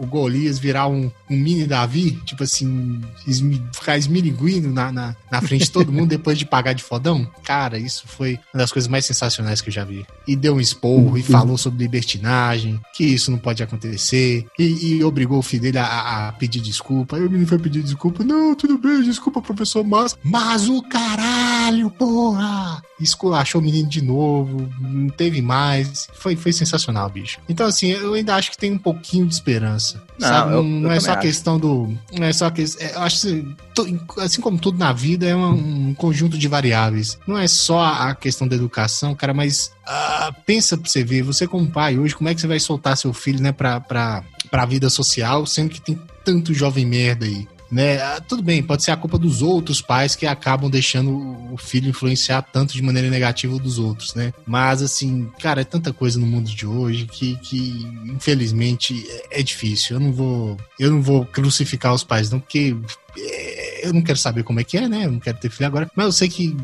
o- 0.00 0.06
Golias 0.06 0.58
virar 0.58 0.86
um, 0.88 1.10
um 1.30 1.36
mini 1.36 1.66
Davi? 1.66 2.12
Tipo 2.24 2.42
assim, 2.44 3.00
esmi- 3.26 3.62
ficar 3.74 3.96
esmilinguindo 3.98 4.70
na, 4.72 4.90
na, 4.92 5.16
na 5.30 5.40
frente 5.40 5.64
de 5.64 5.70
todo 5.70 5.92
mundo 5.92 6.08
depois 6.10 6.38
de 6.38 6.44
pagar 6.46 6.72
de 6.72 6.82
fodão? 6.82 7.26
Cara, 7.44 7.78
isso 7.78 8.04
foi 8.06 8.38
uma 8.54 8.60
das 8.62 8.72
coisas 8.72 8.88
mais 8.88 9.04
sensacionais 9.06 9.60
que 9.60 9.68
eu 9.68 9.72
já 9.72 9.84
vi. 9.84 10.04
E 10.26 10.34
deu 10.36 10.54
um 10.54 10.60
esporro 10.60 11.16
e 11.18 11.22
falou 11.22 11.56
sobre 11.58 11.82
libertinagem, 11.82 12.80
que 12.94 13.04
isso 13.04 13.30
não 13.30 13.38
pode 13.38 13.62
acontecer, 13.62 14.46
e, 14.58 14.96
e 14.96 15.04
obrigou 15.04 15.38
o 15.38 15.42
filho 15.42 15.62
dele 15.62 15.78
a, 15.78 16.28
a 16.28 16.32
pedir 16.32 16.60
desculpa. 16.60 17.16
Aí 17.16 17.22
o 17.22 17.30
menino 17.30 17.46
foi 17.46 17.58
pedir 17.58 17.82
desculpa. 17.82 18.22
Não, 18.24 18.54
tudo 18.54 18.78
bem, 18.78 19.02
desculpa, 19.02 19.40
professor, 19.42 19.84
mas. 19.84 20.16
Mas 20.22 20.68
o 20.68 20.82
caralho, 20.82 21.90
porra! 21.90 22.82
Esculachou 23.00 23.60
o 23.60 23.64
menino 23.64 23.88
de 23.88 24.02
novo, 24.02 24.68
não 24.80 25.08
teve 25.08 25.40
mais. 25.40 26.08
Foi, 26.14 26.34
foi 26.36 26.52
sensacional, 26.52 27.08
bicho. 27.08 27.38
Então, 27.48 27.66
assim, 27.66 27.88
eu 27.88 28.14
ainda 28.14 28.34
acho 28.34 28.50
que 28.50 28.58
tem 28.58 28.72
um 28.72 28.78
pouquinho 28.78 29.26
de 29.26 29.34
esperança. 29.34 30.02
Não, 30.18 30.28
sabe? 30.28 30.52
eu- 30.54 30.62
não 30.64 30.90
eu 30.90 30.96
é 30.96 31.00
só 31.00 31.12
acho. 31.12 31.20
questão 31.20 31.58
do. 31.58 31.96
Não 32.12 32.26
é 32.26 32.32
só 32.32 32.46
a 32.46 32.50
questão. 32.50 32.86
Eu 32.88 33.00
acho 33.02 33.20
que, 33.26 33.44
assim 34.20 34.40
como 34.40 34.58
tudo 34.58 34.78
na 34.78 34.92
vida, 34.92 35.26
é 35.26 35.36
um, 35.36 35.88
um 35.90 35.94
conjunto 35.94 36.36
de 36.36 36.48
variáveis. 36.48 37.18
Não 37.26 37.38
é 37.38 37.46
só 37.46 37.84
a 37.84 38.14
questão 38.14 38.48
da 38.48 38.56
educação, 38.56 39.14
cara, 39.14 39.32
mas 39.32 39.70
ah, 39.86 40.32
pensa 40.44 40.76
pra 40.76 40.90
você 40.90 41.04
ver, 41.04 41.22
você 41.22 41.46
como 41.46 41.70
pai 41.70 41.98
hoje, 41.98 42.14
como 42.16 42.28
é 42.28 42.34
que 42.34 42.40
você 42.40 42.46
vai 42.46 42.58
soltar 42.60 42.96
seu 42.96 43.12
filho, 43.12 43.40
né, 43.40 43.52
pra, 43.52 43.80
pra, 43.80 44.24
pra 44.50 44.64
vida 44.66 44.90
social, 44.90 45.46
sendo 45.46 45.70
que 45.70 45.80
tem 45.80 45.98
tanto 46.24 46.52
jovem 46.52 46.84
merda 46.84 47.24
aí. 47.26 47.46
Né? 47.70 48.00
Ah, 48.00 48.20
Tudo 48.20 48.42
bem, 48.42 48.62
pode 48.62 48.82
ser 48.82 48.90
a 48.90 48.96
culpa 48.96 49.18
dos 49.18 49.42
outros 49.42 49.82
pais 49.82 50.16
que 50.16 50.26
acabam 50.26 50.70
deixando 50.70 51.10
o 51.52 51.56
filho 51.56 51.90
influenciar 51.90 52.42
tanto 52.42 52.72
de 52.72 52.82
maneira 52.82 53.10
negativa 53.10 53.58
dos 53.58 53.78
outros, 53.78 54.14
né? 54.14 54.32
Mas 54.46 54.82
assim, 54.82 55.30
cara, 55.38 55.60
é 55.60 55.64
tanta 55.64 55.92
coisa 55.92 56.18
no 56.18 56.26
mundo 56.26 56.50
de 56.50 56.66
hoje 56.66 57.06
que, 57.06 57.36
que 57.36 57.86
infelizmente 58.06 59.06
é, 59.30 59.40
é 59.40 59.42
difícil. 59.42 59.96
Eu 59.96 60.00
não 60.00 60.12
vou, 60.12 60.56
eu 60.78 60.90
não 60.90 61.02
vou 61.02 61.24
crucificar 61.26 61.92
os 61.92 62.04
pais 62.04 62.30
não, 62.30 62.40
porque 62.40 62.74
é, 63.18 63.86
eu 63.86 63.92
não 63.92 64.02
quero 64.02 64.18
saber 64.18 64.42
como 64.42 64.60
é 64.60 64.64
que 64.64 64.78
é, 64.78 64.88
né? 64.88 65.04
Eu 65.04 65.12
não 65.12 65.20
quero 65.20 65.38
ter 65.38 65.50
filho 65.50 65.66
agora, 65.66 65.90
mas 65.94 66.06
eu 66.06 66.12
sei 66.12 66.28
que 66.28 66.56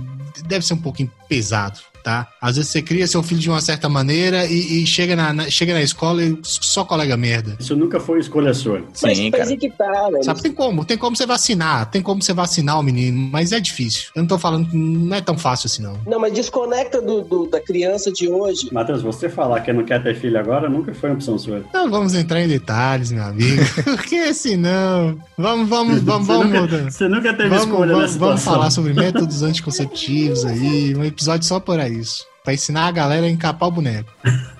deve 0.46 0.64
ser 0.64 0.74
um 0.74 0.78
pouquinho 0.78 1.10
pesado, 1.28 1.80
tá? 2.04 2.28
Às 2.40 2.56
vezes 2.56 2.70
você 2.70 2.80
cria 2.82 3.06
seu 3.06 3.22
filho 3.22 3.40
de 3.40 3.48
uma 3.50 3.60
certa 3.60 3.88
maneira 3.88 4.44
e, 4.46 4.82
e 4.82 4.86
chega, 4.86 5.16
na, 5.16 5.32
na- 5.32 5.50
chega 5.50 5.72
na 5.74 5.82
escola 5.82 6.22
e 6.22 6.38
só 6.42 6.84
colega 6.84 7.16
merda. 7.16 7.56
Isso 7.58 7.74
nunca 7.74 7.98
foi 7.98 8.20
escolha 8.20 8.52
sua. 8.54 8.84
Mas, 9.02 9.18
mas 9.30 9.50
e 9.50 9.56
que 9.56 9.70
tá, 9.70 10.08
velho? 10.10 10.22
Sabe, 10.22 10.42
tem 10.42 10.52
como, 10.52 10.84
tem 10.84 10.96
como 10.98 11.16
você 11.16 11.26
vacinar, 11.26 11.90
tem 11.90 12.02
como 12.02 12.22
você 12.22 12.32
vacinar 12.34 12.78
o 12.78 12.82
menino, 12.82 13.28
mas 13.32 13.50
é 13.50 13.58
difícil. 13.58 14.10
Eu 14.14 14.20
não 14.22 14.28
tô 14.28 14.38
falando 14.38 14.68
que 14.68 14.76
não 14.76 15.16
é 15.16 15.20
tão 15.20 15.36
fácil 15.38 15.66
assim, 15.66 15.82
não. 15.82 15.98
Não, 16.06 16.20
mas 16.20 16.32
desconecta 16.32 17.00
do, 17.00 17.22
do- 17.22 17.46
da 17.46 17.60
criança 17.60 18.12
de 18.12 18.28
hoje. 18.28 18.68
Matheus, 18.70 19.00
você 19.02 19.28
falar 19.28 19.60
que 19.60 19.72
não 19.72 19.84
quer 19.84 20.02
ter 20.02 20.14
filho 20.14 20.38
agora 20.38 20.68
nunca 20.68 20.92
foi 20.94 21.08
uma 21.10 21.16
opção 21.16 21.38
sua. 21.38 21.64
Não 21.72 21.90
vamos 21.90 22.14
entrar 22.14 22.40
em 22.42 22.48
detalhes, 22.48 23.10
meu 23.10 23.24
amigo. 23.24 23.62
Porque 23.84 24.34
senão. 24.34 25.18
Vamos, 25.38 25.68
vamos, 25.68 26.02
vamos, 26.02 26.26
Você 26.26 26.32
vamos 26.32 26.60
nunca- 26.60 26.90
você 26.90 27.08
nunca 27.08 27.32
teve 27.34 27.48
vamos, 27.48 27.64
escolha 27.64 27.92
vamos, 27.92 28.02
nessa 28.10 28.18
vamos 28.18 28.40
situação. 28.40 28.52
falar 28.52 28.70
sobre 28.70 28.92
métodos 28.94 29.42
anticonceptivos 29.42 30.44
aí. 30.44 30.94
Um 30.94 31.04
episódio 31.04 31.46
só 31.46 31.58
para 31.60 31.88
isso. 32.00 32.33
Pra 32.44 32.52
ensinar 32.52 32.88
a 32.88 32.92
galera 32.92 33.24
a 33.24 33.30
encapar 33.30 33.70
o 33.70 33.72
boneco. 33.72 34.10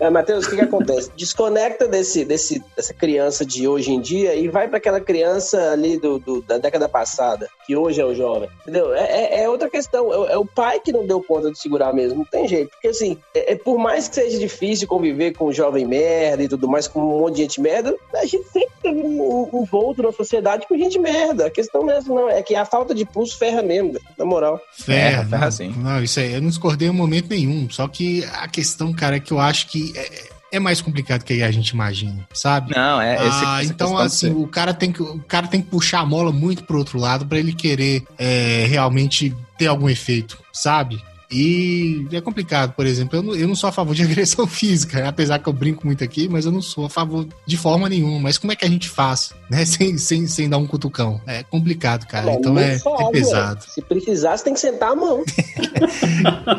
É, 0.01 0.09
Matheus, 0.09 0.47
o 0.47 0.51
que, 0.51 0.57
que 0.57 0.63
acontece? 0.63 1.11
Desconecta 1.15 1.87
desse, 1.87 2.25
desse, 2.25 2.63
dessa 2.75 2.95
criança 2.95 3.45
de 3.45 3.69
hoje 3.69 3.93
em 3.93 4.01
dia 4.01 4.35
e 4.35 4.49
vai 4.49 4.67
para 4.69 4.79
aquela 4.79 5.01
criança 5.03 5.71
ali 5.73 5.99
do, 6.01 6.19
do- 6.19 6.41
da 6.41 6.57
década 6.57 6.89
passada, 6.89 7.47
que 7.67 7.77
hoje 7.77 8.01
é 8.01 8.05
o 8.07 8.15
jovem. 8.15 8.49
Entendeu? 8.63 8.95
É, 8.95 9.05
é- 9.05 9.43
é 9.43 9.49
outra 9.51 9.69
questão. 9.69 10.11
É, 10.11 10.17
o- 10.17 10.27
é 10.29 10.39
o 10.39 10.47
pai 10.47 10.81
que 10.81 10.93
não 10.93 11.07
deu 11.07 11.23
conta 11.23 11.51
de 11.53 11.59
segurar 11.59 11.93
mesmo. 11.93 12.21
Não 12.21 12.25
tem 12.25 12.49
jeito. 12.49 12.71
Porque 12.71 12.89
assim, 12.89 13.19
é, 13.35 13.53
é 13.53 13.57
por 13.57 13.77
mais 13.79 14.09
que 14.09 14.15
seja 14.15 14.39
difícil 14.39 14.89
conviver 14.89 15.33
com 15.37 15.53
jovem 15.53 15.85
merda 15.87 16.43
e 16.43 16.49
tudo 16.49 16.67
mais, 16.67 16.89
com 16.89 17.01
um 17.01 17.21
monte 17.21 17.35
de 17.37 17.43
gente 17.43 17.61
merda, 17.61 17.95
a 18.15 18.25
gente 18.25 18.45
sempre 18.49 18.73
teve 18.83 19.03
um, 19.03 19.47
um 19.53 19.65
volto 19.67 20.03
na 20.03 20.11
sociedade 20.11 20.67
com 20.67 20.75
gente 20.79 20.99
merda. 20.99 21.49
A 21.49 21.51
questão 21.51 21.83
não 21.83 21.91
é 21.93 21.99
essa, 21.99 22.09
não. 22.09 22.31
É 22.31 22.43
que 22.43 22.55
a 22.55 22.65
falta 22.65 22.95
de 22.95 23.05
pulso 23.05 23.37
ferra 23.39 23.61
mesmo, 23.63 23.99
na 24.17 24.25
moral. 24.25 24.59
Ferra, 24.73 25.27
ferra 25.27 25.45
não, 25.45 25.51
sim. 25.53 25.75
Não, 25.77 26.03
isso 26.03 26.19
aí, 26.19 26.33
eu 26.33 26.41
não 26.41 26.49
discordei 26.49 26.89
em 26.89 26.91
momento 26.93 27.29
nenhum. 27.29 27.69
Só 27.75 27.89
que 27.89 28.25
a 28.25 28.47
questão, 28.49 28.93
cara, 28.93 29.17
é 29.17 29.21
que 29.21 29.33
eu 29.33 29.41
acho 29.41 29.67
que 29.67 29.93
é, 29.97 30.29
é 30.53 30.61
mais 30.61 30.81
complicado 30.81 31.25
que 31.25 31.43
a 31.43 31.51
gente 31.51 31.71
imagina, 31.71 32.27
sabe? 32.33 32.73
Não, 32.75 33.01
é. 33.01 33.15
esse- 33.27 33.45
Ah, 33.45 33.65
então, 33.65 33.97
de 33.97 34.03
assim, 34.03 34.31
o 34.31 34.47
cara, 34.47 34.73
tem 34.73 34.93
que, 34.93 35.03
o 35.03 35.19
cara 35.27 35.49
tem 35.49 35.61
que 35.61 35.69
puxar 35.69 36.01
a 36.01 36.07
mola 36.07 36.31
muito 36.31 36.63
pro 36.65 36.79
outro 36.79 36.99
lado 36.99 37.27
pra 37.27 37.39
ele 37.39 37.53
querer 37.53 38.05
é, 38.17 38.65
realmente 38.69 39.35
ter 39.59 39.67
algum 39.67 39.89
efeito, 39.89 40.39
sabe? 40.53 41.03
E 41.35 42.07
é 42.13 42.21
complicado, 42.21 42.75
por 42.75 42.87
exemplo, 42.87 43.19
eu 43.19 43.23
não, 43.23 43.35
eu 43.35 43.49
não 43.49 43.57
sou 43.57 43.69
a 43.69 43.73
favor 43.73 43.93
de 43.95 44.03
agressão 44.05 44.47
física, 44.47 45.09
apesar 45.09 45.41
que 45.41 45.49
eu 45.49 45.53
brinco 45.53 45.85
muito 45.85 46.05
aqui, 46.05 46.29
mas 46.29 46.47
eu 46.47 46.53
não 46.53 46.63
sou 46.63 46.87
a 46.87 46.91
favor 46.91 47.27
de 47.45 47.57
forma 47.57 47.89
nenhuma. 47.89 48.21
Mas 48.21 48.39
como 48.39 48.53
é 48.53 48.57
que 48.57 48.65
a 48.65 48.69
gente 48.69 48.89
faz, 48.89 49.33
né? 49.51 49.65
Sem, 49.75 49.99
sem, 49.99 50.27
sem 50.29 50.49
dar 50.49 50.59
um 50.59 50.67
cutucão? 50.67 51.21
É 51.27 51.43
complicado, 51.43 52.07
cara. 52.07 52.27
Não, 52.27 52.35
então 52.35 52.59
é, 52.59 52.77
é 52.77 53.11
pesado. 53.11 53.65
Se 53.67 53.83
precisar, 53.83 54.37
você 54.37 54.45
tem 54.45 54.55
que 54.55 54.61
sentar 54.61 54.93
a 54.93 54.97
mão. 54.97 55.25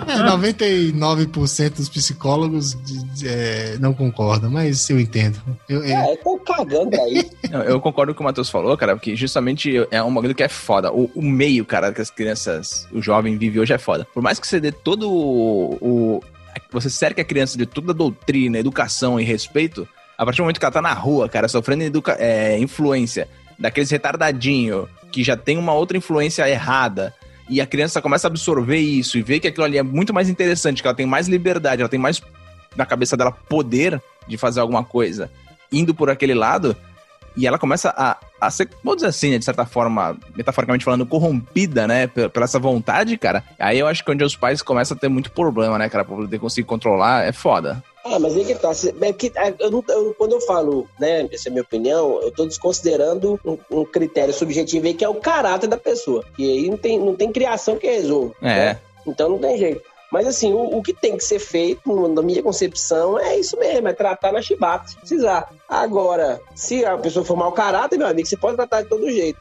É, 0.07 0.17
99% 0.17 1.75
dos 1.75 1.89
psicólogos 1.89 2.77
é, 3.23 3.77
não 3.79 3.93
concordam, 3.93 4.49
mas 4.49 4.89
eu 4.89 4.99
entendo. 4.99 5.41
Eu, 5.67 5.83
é, 5.83 6.13
É, 6.13 6.17
tô 6.17 6.37
cagando 6.39 6.89
pra 6.89 7.07
isso. 7.09 7.31
Não, 7.49 7.61
eu 7.63 7.79
concordo 7.79 8.13
com 8.13 8.15
o 8.15 8.17
que 8.17 8.21
o 8.21 8.25
Matheus 8.25 8.49
falou, 8.49 8.75
cara, 8.77 8.95
porque 8.95 9.15
justamente 9.15 9.87
é 9.89 10.01
um 10.03 10.13
bagulho 10.13 10.35
que 10.35 10.43
é 10.43 10.49
foda. 10.49 10.91
O, 10.91 11.09
o 11.15 11.21
meio, 11.21 11.65
cara, 11.65 11.91
que 11.93 12.01
as 12.01 12.09
crianças, 12.09 12.87
o 12.91 13.01
jovem 13.01 13.37
vive 13.37 13.59
hoje 13.59 13.73
é 13.73 13.77
foda. 13.77 14.05
Por 14.13 14.21
mais 14.21 14.39
que 14.39 14.47
você 14.47 14.59
dê 14.65 14.71
todo 14.71 15.09
o. 15.11 15.77
o- 15.81 16.23
você 16.71 16.89
cerque 16.89 17.21
a 17.21 17.25
criança 17.25 17.57
de 17.57 17.65
toda 17.65 17.91
a 17.91 17.95
doutrina, 17.95 18.57
educação 18.57 19.19
e 19.19 19.23
respeito, 19.23 19.87
a 20.17 20.23
partir 20.25 20.37
do 20.37 20.43
momento 20.43 20.59
que 20.59 20.65
ela 20.65 20.71
tá 20.71 20.81
na 20.81 20.93
rua, 20.93 21.27
cara, 21.29 21.47
sofrendo 21.47 21.83
educa 21.83 22.15
é, 22.19 22.57
influência 22.57 23.27
daqueles 23.59 23.89
retardadinho 23.89 24.87
que 25.11 25.23
já 25.23 25.35
tem 25.37 25.57
uma 25.57 25.73
outra 25.73 25.97
influência 25.97 26.47
errada. 26.49 27.13
E 27.49 27.61
a 27.61 27.65
criança 27.65 28.01
começa 28.01 28.27
a 28.27 28.29
absorver 28.29 28.79
isso 28.79 29.17
e 29.17 29.21
vê 29.21 29.39
que 29.39 29.47
aquilo 29.47 29.65
ali 29.65 29.77
é 29.77 29.83
muito 29.83 30.13
mais 30.13 30.29
interessante, 30.29 30.81
que 30.81 30.87
ela 30.87 30.95
tem 30.95 31.05
mais 31.05 31.27
liberdade, 31.27 31.81
ela 31.81 31.89
tem 31.89 31.99
mais 31.99 32.21
na 32.75 32.85
cabeça 32.85 33.15
dela 33.15 33.31
poder 33.31 34.01
de 34.27 34.37
fazer 34.37 34.59
alguma 34.61 34.83
coisa 34.83 35.29
indo 35.71 35.93
por 35.93 36.09
aquele 36.09 36.33
lado, 36.33 36.75
e 37.35 37.45
ela 37.47 37.57
começa 37.59 37.93
a, 37.95 38.17
a 38.39 38.49
ser, 38.51 38.69
vamos 38.83 38.97
dizer 38.97 39.07
assim, 39.09 39.31
né, 39.31 39.37
de 39.37 39.45
certa 39.45 39.65
forma, 39.65 40.17
metaforicamente 40.35 40.85
falando, 40.85 41.05
corrompida, 41.05 41.87
né, 41.87 42.07
pela, 42.07 42.29
pela 42.29 42.45
essa 42.45 42.59
vontade, 42.59 43.17
cara. 43.17 43.43
Aí 43.59 43.79
eu 43.79 43.87
acho 43.87 44.03
que 44.03 44.11
onde 44.11 44.23
os 44.23 44.35
pais 44.35 44.61
começam 44.61 44.95
a 44.95 44.99
ter 44.99 45.09
muito 45.09 45.31
problema, 45.31 45.77
né, 45.77 45.89
cara, 45.89 46.05
pra 46.05 46.15
poder 46.15 46.39
conseguir 46.39 46.67
controlar, 46.67 47.25
é 47.27 47.31
foda. 47.31 47.83
Ah, 48.05 48.19
mas 48.19 48.35
aí 48.35 48.45
que 48.45 48.53
tá. 48.53 48.71
é 49.01 49.13
que, 49.13 49.31
é, 49.35 49.53
eu 49.59 49.71
não- 49.71 49.83
eu- 49.89 50.13
quando 50.17 50.33
eu 50.33 50.41
falo, 50.41 50.87
né, 50.99 51.27
essa 51.31 51.47
é 51.47 51.49
a 51.49 51.51
minha 51.53 51.63
opinião, 51.63 52.19
eu 52.21 52.31
tô 52.31 52.45
desconsiderando 52.45 53.39
um, 53.43 53.57
um 53.71 53.83
critério 53.85 54.33
subjetivo 54.33 54.85
aí 54.85 54.93
que 54.93 55.03
é 55.03 55.09
o 55.09 55.15
caráter 55.15 55.67
da 55.67 55.77
pessoa. 55.77 56.23
E 56.37 56.49
aí 56.49 56.69
não 56.69 56.77
tem, 56.77 56.99
não 56.99 57.15
tem 57.15 57.31
criação 57.31 57.77
que 57.77 57.87
resolva. 57.87 58.33
É. 58.41 58.73
né? 58.73 58.79
Então 59.07 59.29
não 59.29 59.39
tem 59.39 59.57
jeito. 59.57 59.81
Mas 60.11 60.27
assim, 60.27 60.53
o, 60.53 60.77
o 60.77 60.81
que 60.83 60.93
tem 60.93 61.17
que 61.17 61.23
ser 61.23 61.39
feito, 61.39 61.81
no- 61.87 62.07
na 62.07 62.21
minha 62.21 62.41
concepção, 62.43 63.19
é 63.19 63.37
isso 63.39 63.57
mesmo, 63.57 63.87
é 63.87 63.93
tratar 63.93 64.31
na 64.31 64.41
chibata, 64.41 64.87
se 64.87 64.95
precisar. 64.97 65.49
Agora, 65.67 66.39
se 66.53 66.85
a 66.85 66.97
pessoa 66.97 67.25
for 67.25 67.35
mau 67.35 67.51
caráter, 67.51 67.97
meu 67.97 68.07
amigo, 68.07 68.27
você 68.27 68.37
pode 68.37 68.55
tratar 68.55 68.81
de 68.83 68.89
todo 68.89 69.09
jeito. 69.09 69.39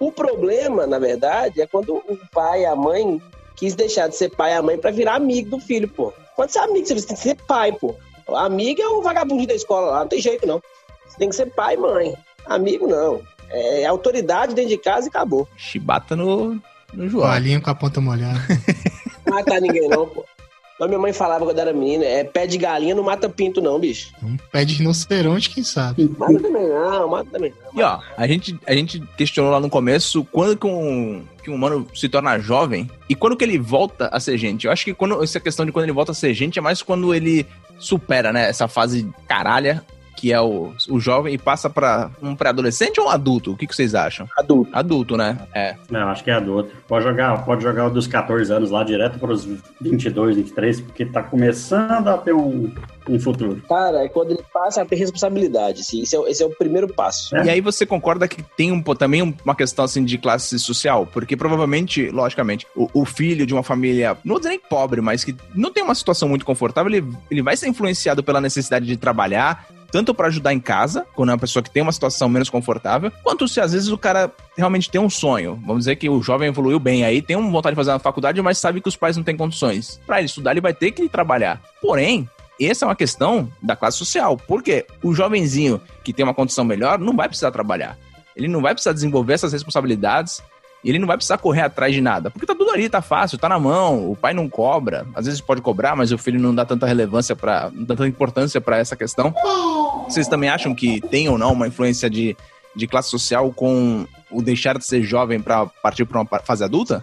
O 0.00 0.10
problema, 0.12 0.86
na 0.86 0.98
verdade, 0.98 1.60
é 1.60 1.66
quando 1.66 1.94
o 1.96 2.18
pai 2.32 2.62
e 2.62 2.66
a 2.66 2.74
mãe 2.76 3.20
quis 3.54 3.74
deixar 3.74 4.08
de 4.08 4.16
ser 4.16 4.30
pai 4.30 4.52
e 4.52 4.54
a 4.54 4.62
mãe 4.62 4.76
pra 4.76 4.90
virar 4.90 5.14
amigo 5.14 5.50
do 5.50 5.58
filho, 5.60 5.88
pô. 5.88 6.12
Pode 6.36 6.52
ser 6.52 6.58
amigo, 6.58 6.86
você 6.86 6.94
tem 7.06 7.16
que 7.16 7.22
ser 7.22 7.36
pai, 7.46 7.72
pô. 7.72 7.94
Amigo 8.28 8.82
é 8.82 8.88
o 8.88 9.00
vagabundo 9.02 9.46
da 9.46 9.54
escola 9.54 9.90
lá, 9.92 10.00
não 10.00 10.08
tem 10.08 10.20
jeito 10.20 10.46
não. 10.46 10.60
Você 11.08 11.16
tem 11.18 11.28
que 11.28 11.36
ser 11.36 11.46
pai 11.54 11.74
e 11.74 11.78
mãe. 11.78 12.14
Amigo 12.44 12.86
não. 12.86 13.22
É 13.48 13.86
autoridade 13.86 14.54
dentro 14.54 14.70
de 14.70 14.76
casa 14.78 15.06
e 15.06 15.08
acabou. 15.08 15.46
Chibata 15.56 16.16
no, 16.16 16.60
no 16.92 17.08
João. 17.08 17.30
Com 17.62 17.70
a 17.70 17.74
ponta 17.74 18.00
molhada. 18.00 18.38
Não 19.26 19.36
mata 19.36 19.60
ninguém 19.60 19.88
não, 19.88 20.06
pô. 20.06 20.24
Mas 20.78 20.88
minha 20.88 21.00
mãe 21.00 21.12
falava 21.12 21.44
quando 21.44 21.58
era 21.58 21.72
menina, 21.72 22.04
é 22.04 22.22
pé 22.22 22.46
de 22.46 22.58
galinha 22.58 22.94
não 22.94 23.02
mata 23.02 23.30
pinto 23.30 23.62
não, 23.62 23.78
bicho. 23.78 24.12
Um 24.22 24.36
pé 24.52 24.62
de 24.62 24.74
rinoceronte, 24.74 25.48
quem 25.48 25.64
sabe? 25.64 26.10
Mata 26.18 26.38
também 26.38 26.68
não, 26.68 27.08
mata 27.08 27.30
também 27.30 27.50
não. 27.50 27.80
E 27.80 27.82
ó, 27.82 27.98
a 28.14 28.26
gente, 28.26 28.58
a 28.66 28.74
gente 28.74 29.00
questionou 29.16 29.50
lá 29.50 29.58
no 29.58 29.70
começo 29.70 30.22
quando 30.30 30.54
que 30.54 30.66
um, 30.66 31.24
que 31.42 31.50
um 31.50 31.54
humano 31.54 31.86
se 31.94 32.10
torna 32.10 32.38
jovem 32.38 32.90
e 33.08 33.14
quando 33.14 33.36
que 33.36 33.44
ele 33.44 33.58
volta 33.58 34.08
a 34.12 34.20
ser 34.20 34.36
gente. 34.36 34.66
Eu 34.66 34.72
acho 34.72 34.84
que 34.84 34.92
quando 34.92 35.22
essa 35.22 35.40
questão 35.40 35.64
de 35.64 35.72
quando 35.72 35.84
ele 35.84 35.92
volta 35.92 36.12
a 36.12 36.14
ser 36.14 36.34
gente 36.34 36.58
é 36.58 36.62
mais 36.62 36.82
quando 36.82 37.14
ele 37.14 37.46
supera, 37.78 38.30
né, 38.30 38.48
essa 38.48 38.68
fase 38.68 39.08
caralha 39.26 39.82
que 40.16 40.32
é 40.32 40.40
o, 40.40 40.72
o 40.88 40.98
jovem 40.98 41.34
e 41.34 41.38
passa 41.38 41.68
pra 41.68 42.10
um 42.22 42.34
pré-adolescente 42.34 42.98
ou 42.98 43.06
um 43.06 43.10
adulto? 43.10 43.52
O 43.52 43.56
que, 43.56 43.66
que 43.66 43.76
vocês 43.76 43.94
acham? 43.94 44.26
Adulto. 44.36 44.70
Adulto, 44.72 45.16
né? 45.16 45.38
É. 45.54 45.76
Não, 45.90 46.08
acho 46.08 46.24
que 46.24 46.30
é 46.30 46.34
adulto. 46.34 46.70
Pode 46.88 47.04
jogar, 47.04 47.44
pode 47.44 47.62
jogar 47.62 47.86
o 47.86 47.90
dos 47.90 48.06
14 48.06 48.52
anos 48.52 48.70
lá 48.70 48.82
direto 48.82 49.18
para 49.18 49.30
os 49.32 49.44
22, 49.80 50.36
23, 50.36 50.80
porque 50.80 51.04
tá 51.04 51.22
começando 51.22 52.08
a 52.08 52.18
ter 52.18 52.32
um, 52.34 52.72
um 53.08 53.20
futuro. 53.20 53.62
Cara, 53.68 54.04
é 54.04 54.08
quando 54.08 54.30
ele 54.32 54.42
passa 54.52 54.82
a 54.82 54.84
ter 54.84 54.96
responsabilidade. 54.96 55.80
Assim, 55.82 56.02
esse, 56.02 56.16
é, 56.16 56.18
o- 56.18 56.26
esse 56.26 56.42
é 56.42 56.46
o 56.46 56.50
primeiro 56.50 56.88
passo. 56.88 57.36
E 57.36 57.50
aí 57.50 57.60
você 57.60 57.84
concorda 57.84 58.26
que 58.26 58.42
tem 58.56 58.72
um, 58.72 58.82
também 58.82 59.22
um- 59.22 59.34
uma 59.44 59.54
questão 59.54 59.84
assim 59.84 60.04
de 60.04 60.16
classe 60.18 60.58
social? 60.58 61.06
Porque 61.06 61.36
provavelmente, 61.36 62.08
logicamente, 62.10 62.66
o, 62.74 62.88
o 62.92 63.04
filho 63.04 63.46
de 63.46 63.52
uma 63.52 63.62
família, 63.62 64.16
não 64.24 64.34
vou 64.34 64.38
dizer 64.38 64.50
nem 64.50 64.58
pobre, 64.58 65.00
mas 65.00 65.24
que 65.24 65.34
não 65.54 65.72
tem 65.72 65.82
uma 65.82 65.94
situação 65.94 66.28
muito 66.28 66.44
confortável, 66.46 66.92
ele, 66.92 67.06
ele 67.30 67.42
vai 67.42 67.56
ser 67.56 67.68
influenciado 67.68 68.22
pela 68.22 68.40
necessidade 68.40 68.86
de 68.86 68.96
trabalhar, 68.96 69.66
tanto 69.90 70.14
pra 70.14 70.28
ajudar 70.28 70.52
em 70.52 70.60
casa, 70.60 71.06
quando 71.14 71.30
é 71.30 71.32
uma 71.32 71.38
pessoa 71.38 71.62
que 71.62 71.70
tem 71.70 71.82
uma 71.82 71.92
situação 71.92 72.28
menos 72.28 72.50
confortável, 72.50 73.12
quanto 73.22 73.46
se 73.48 73.60
às 73.60 73.72
vezes 73.72 73.88
o 73.88 73.98
cara 73.98 74.30
realmente 74.56 74.90
tem 74.90 75.00
um 75.00 75.10
sonho. 75.10 75.60
Vamos 75.64 75.82
dizer 75.82 75.96
que 75.96 76.08
o 76.08 76.22
jovem 76.22 76.48
evoluiu 76.48 76.78
bem 76.78 77.04
aí, 77.04 77.22
tem 77.22 77.36
uma 77.36 77.50
vontade 77.50 77.74
de 77.74 77.76
fazer 77.76 77.90
uma 77.90 77.98
faculdade, 77.98 78.40
mas 78.42 78.58
sabe 78.58 78.80
que 78.80 78.88
os 78.88 78.96
pais 78.96 79.16
não 79.16 79.24
têm 79.24 79.36
condições. 79.36 80.00
Pra 80.06 80.18
ele 80.18 80.26
estudar, 80.26 80.52
ele 80.52 80.60
vai 80.60 80.74
ter 80.74 80.90
que 80.92 81.08
trabalhar. 81.08 81.60
Porém, 81.80 82.28
essa 82.60 82.84
é 82.84 82.88
uma 82.88 82.96
questão 82.96 83.50
da 83.62 83.76
classe 83.76 83.98
social. 83.98 84.36
Porque 84.36 84.86
o 85.02 85.14
jovenzinho 85.14 85.80
que 86.02 86.12
tem 86.12 86.24
uma 86.24 86.34
condição 86.34 86.64
melhor 86.64 86.98
não 86.98 87.14
vai 87.14 87.28
precisar 87.28 87.50
trabalhar. 87.50 87.98
Ele 88.34 88.48
não 88.48 88.60
vai 88.60 88.74
precisar 88.74 88.92
desenvolver 88.92 89.34
essas 89.34 89.52
responsabilidades. 89.52 90.42
E 90.86 90.90
ele 90.90 91.00
não 91.00 91.06
vai 91.08 91.16
precisar 91.16 91.36
correr 91.38 91.62
atrás 91.62 91.92
de 91.92 92.00
nada. 92.00 92.30
Porque 92.30 92.46
tá 92.46 92.54
tudo 92.54 92.70
ali, 92.70 92.88
tá 92.88 93.02
fácil, 93.02 93.36
tá 93.36 93.48
na 93.48 93.58
mão. 93.58 94.08
O 94.08 94.14
pai 94.14 94.32
não 94.32 94.48
cobra. 94.48 95.04
Às 95.16 95.26
vezes 95.26 95.40
pode 95.40 95.60
cobrar, 95.60 95.96
mas 95.96 96.12
o 96.12 96.18
filho 96.18 96.38
não 96.38 96.54
dá 96.54 96.64
tanta 96.64 96.86
relevância 96.86 97.34
para, 97.34 97.72
não 97.74 97.82
dá 97.82 97.96
tanta 97.96 98.06
importância 98.06 98.60
pra 98.60 98.78
essa 98.78 98.94
questão. 98.94 99.34
Vocês 100.08 100.28
também 100.28 100.48
acham 100.48 100.72
que 100.72 101.00
tem 101.00 101.28
ou 101.28 101.36
não 101.36 101.54
uma 101.54 101.66
influência 101.66 102.08
de, 102.08 102.36
de 102.72 102.86
classe 102.86 103.10
social 103.10 103.52
com 103.52 104.06
o 104.30 104.40
deixar 104.40 104.78
de 104.78 104.86
ser 104.86 105.02
jovem 105.02 105.40
pra 105.40 105.66
partir 105.66 106.04
pra 106.04 106.20
uma 106.20 106.38
fase 106.38 106.62
adulta? 106.62 107.02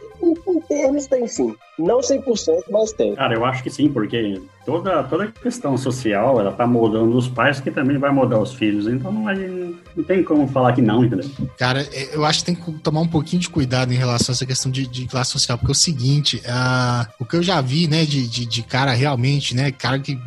Termos 0.74 1.05
tem 1.07 1.28
sim. 1.28 1.55
Não 1.78 1.99
100%, 1.99 2.63
mas 2.71 2.91
tem. 2.93 3.13
Cara, 3.15 3.34
eu 3.36 3.45
acho 3.45 3.61
que 3.61 3.69
sim, 3.69 3.89
porque 3.89 4.41
toda, 4.65 5.03
toda 5.03 5.28
questão 5.28 5.78
social, 5.78 6.39
ela 6.39 6.51
tá 6.51 6.65
moldando 6.65 7.15
os 7.15 7.28
pais, 7.28 7.59
que 7.59 7.69
também 7.69 7.97
vai 7.97 8.11
moldar 8.11 8.39
os 8.39 8.53
filhos. 8.53 8.88
Então 8.88 9.11
não, 9.11 9.24
vai- 9.24 9.76
não 9.95 10.03
tem 10.03 10.24
como 10.24 10.47
falar 10.47 10.74
que 10.74 10.82
não, 10.82 11.05
entendeu? 11.05 11.30
Cara, 11.57 11.82
é, 11.93 12.15
eu 12.15 12.26
acho 12.26 12.39
que 12.39 12.45
tem 12.45 12.55
que 12.55 12.71
tomar 12.80 13.01
um 13.01 13.07
pouquinho 13.07 13.41
de 13.41 13.49
cuidado 13.49 13.93
em 13.93 13.97
relação 13.97 14.32
a 14.32 14.36
essa 14.36 14.45
questão 14.45 14.71
de, 14.71 14.88
de 14.88 15.05
classe 15.05 15.32
social, 15.32 15.57
porque 15.57 15.71
é 15.71 15.74
o 15.74 15.76
seguinte, 15.76 16.41
ah, 16.47 17.07
o 17.19 17.26
que 17.26 17.36
eu 17.36 17.43
já 17.43 17.61
vi, 17.61 17.88
né, 17.88 18.03
de, 18.05 18.28
de, 18.28 18.45
de 18.45 18.63
cara 18.63 18.93
realmente, 18.93 19.55
né, 19.55 19.71
cara 19.71 19.99
que 19.99 20.17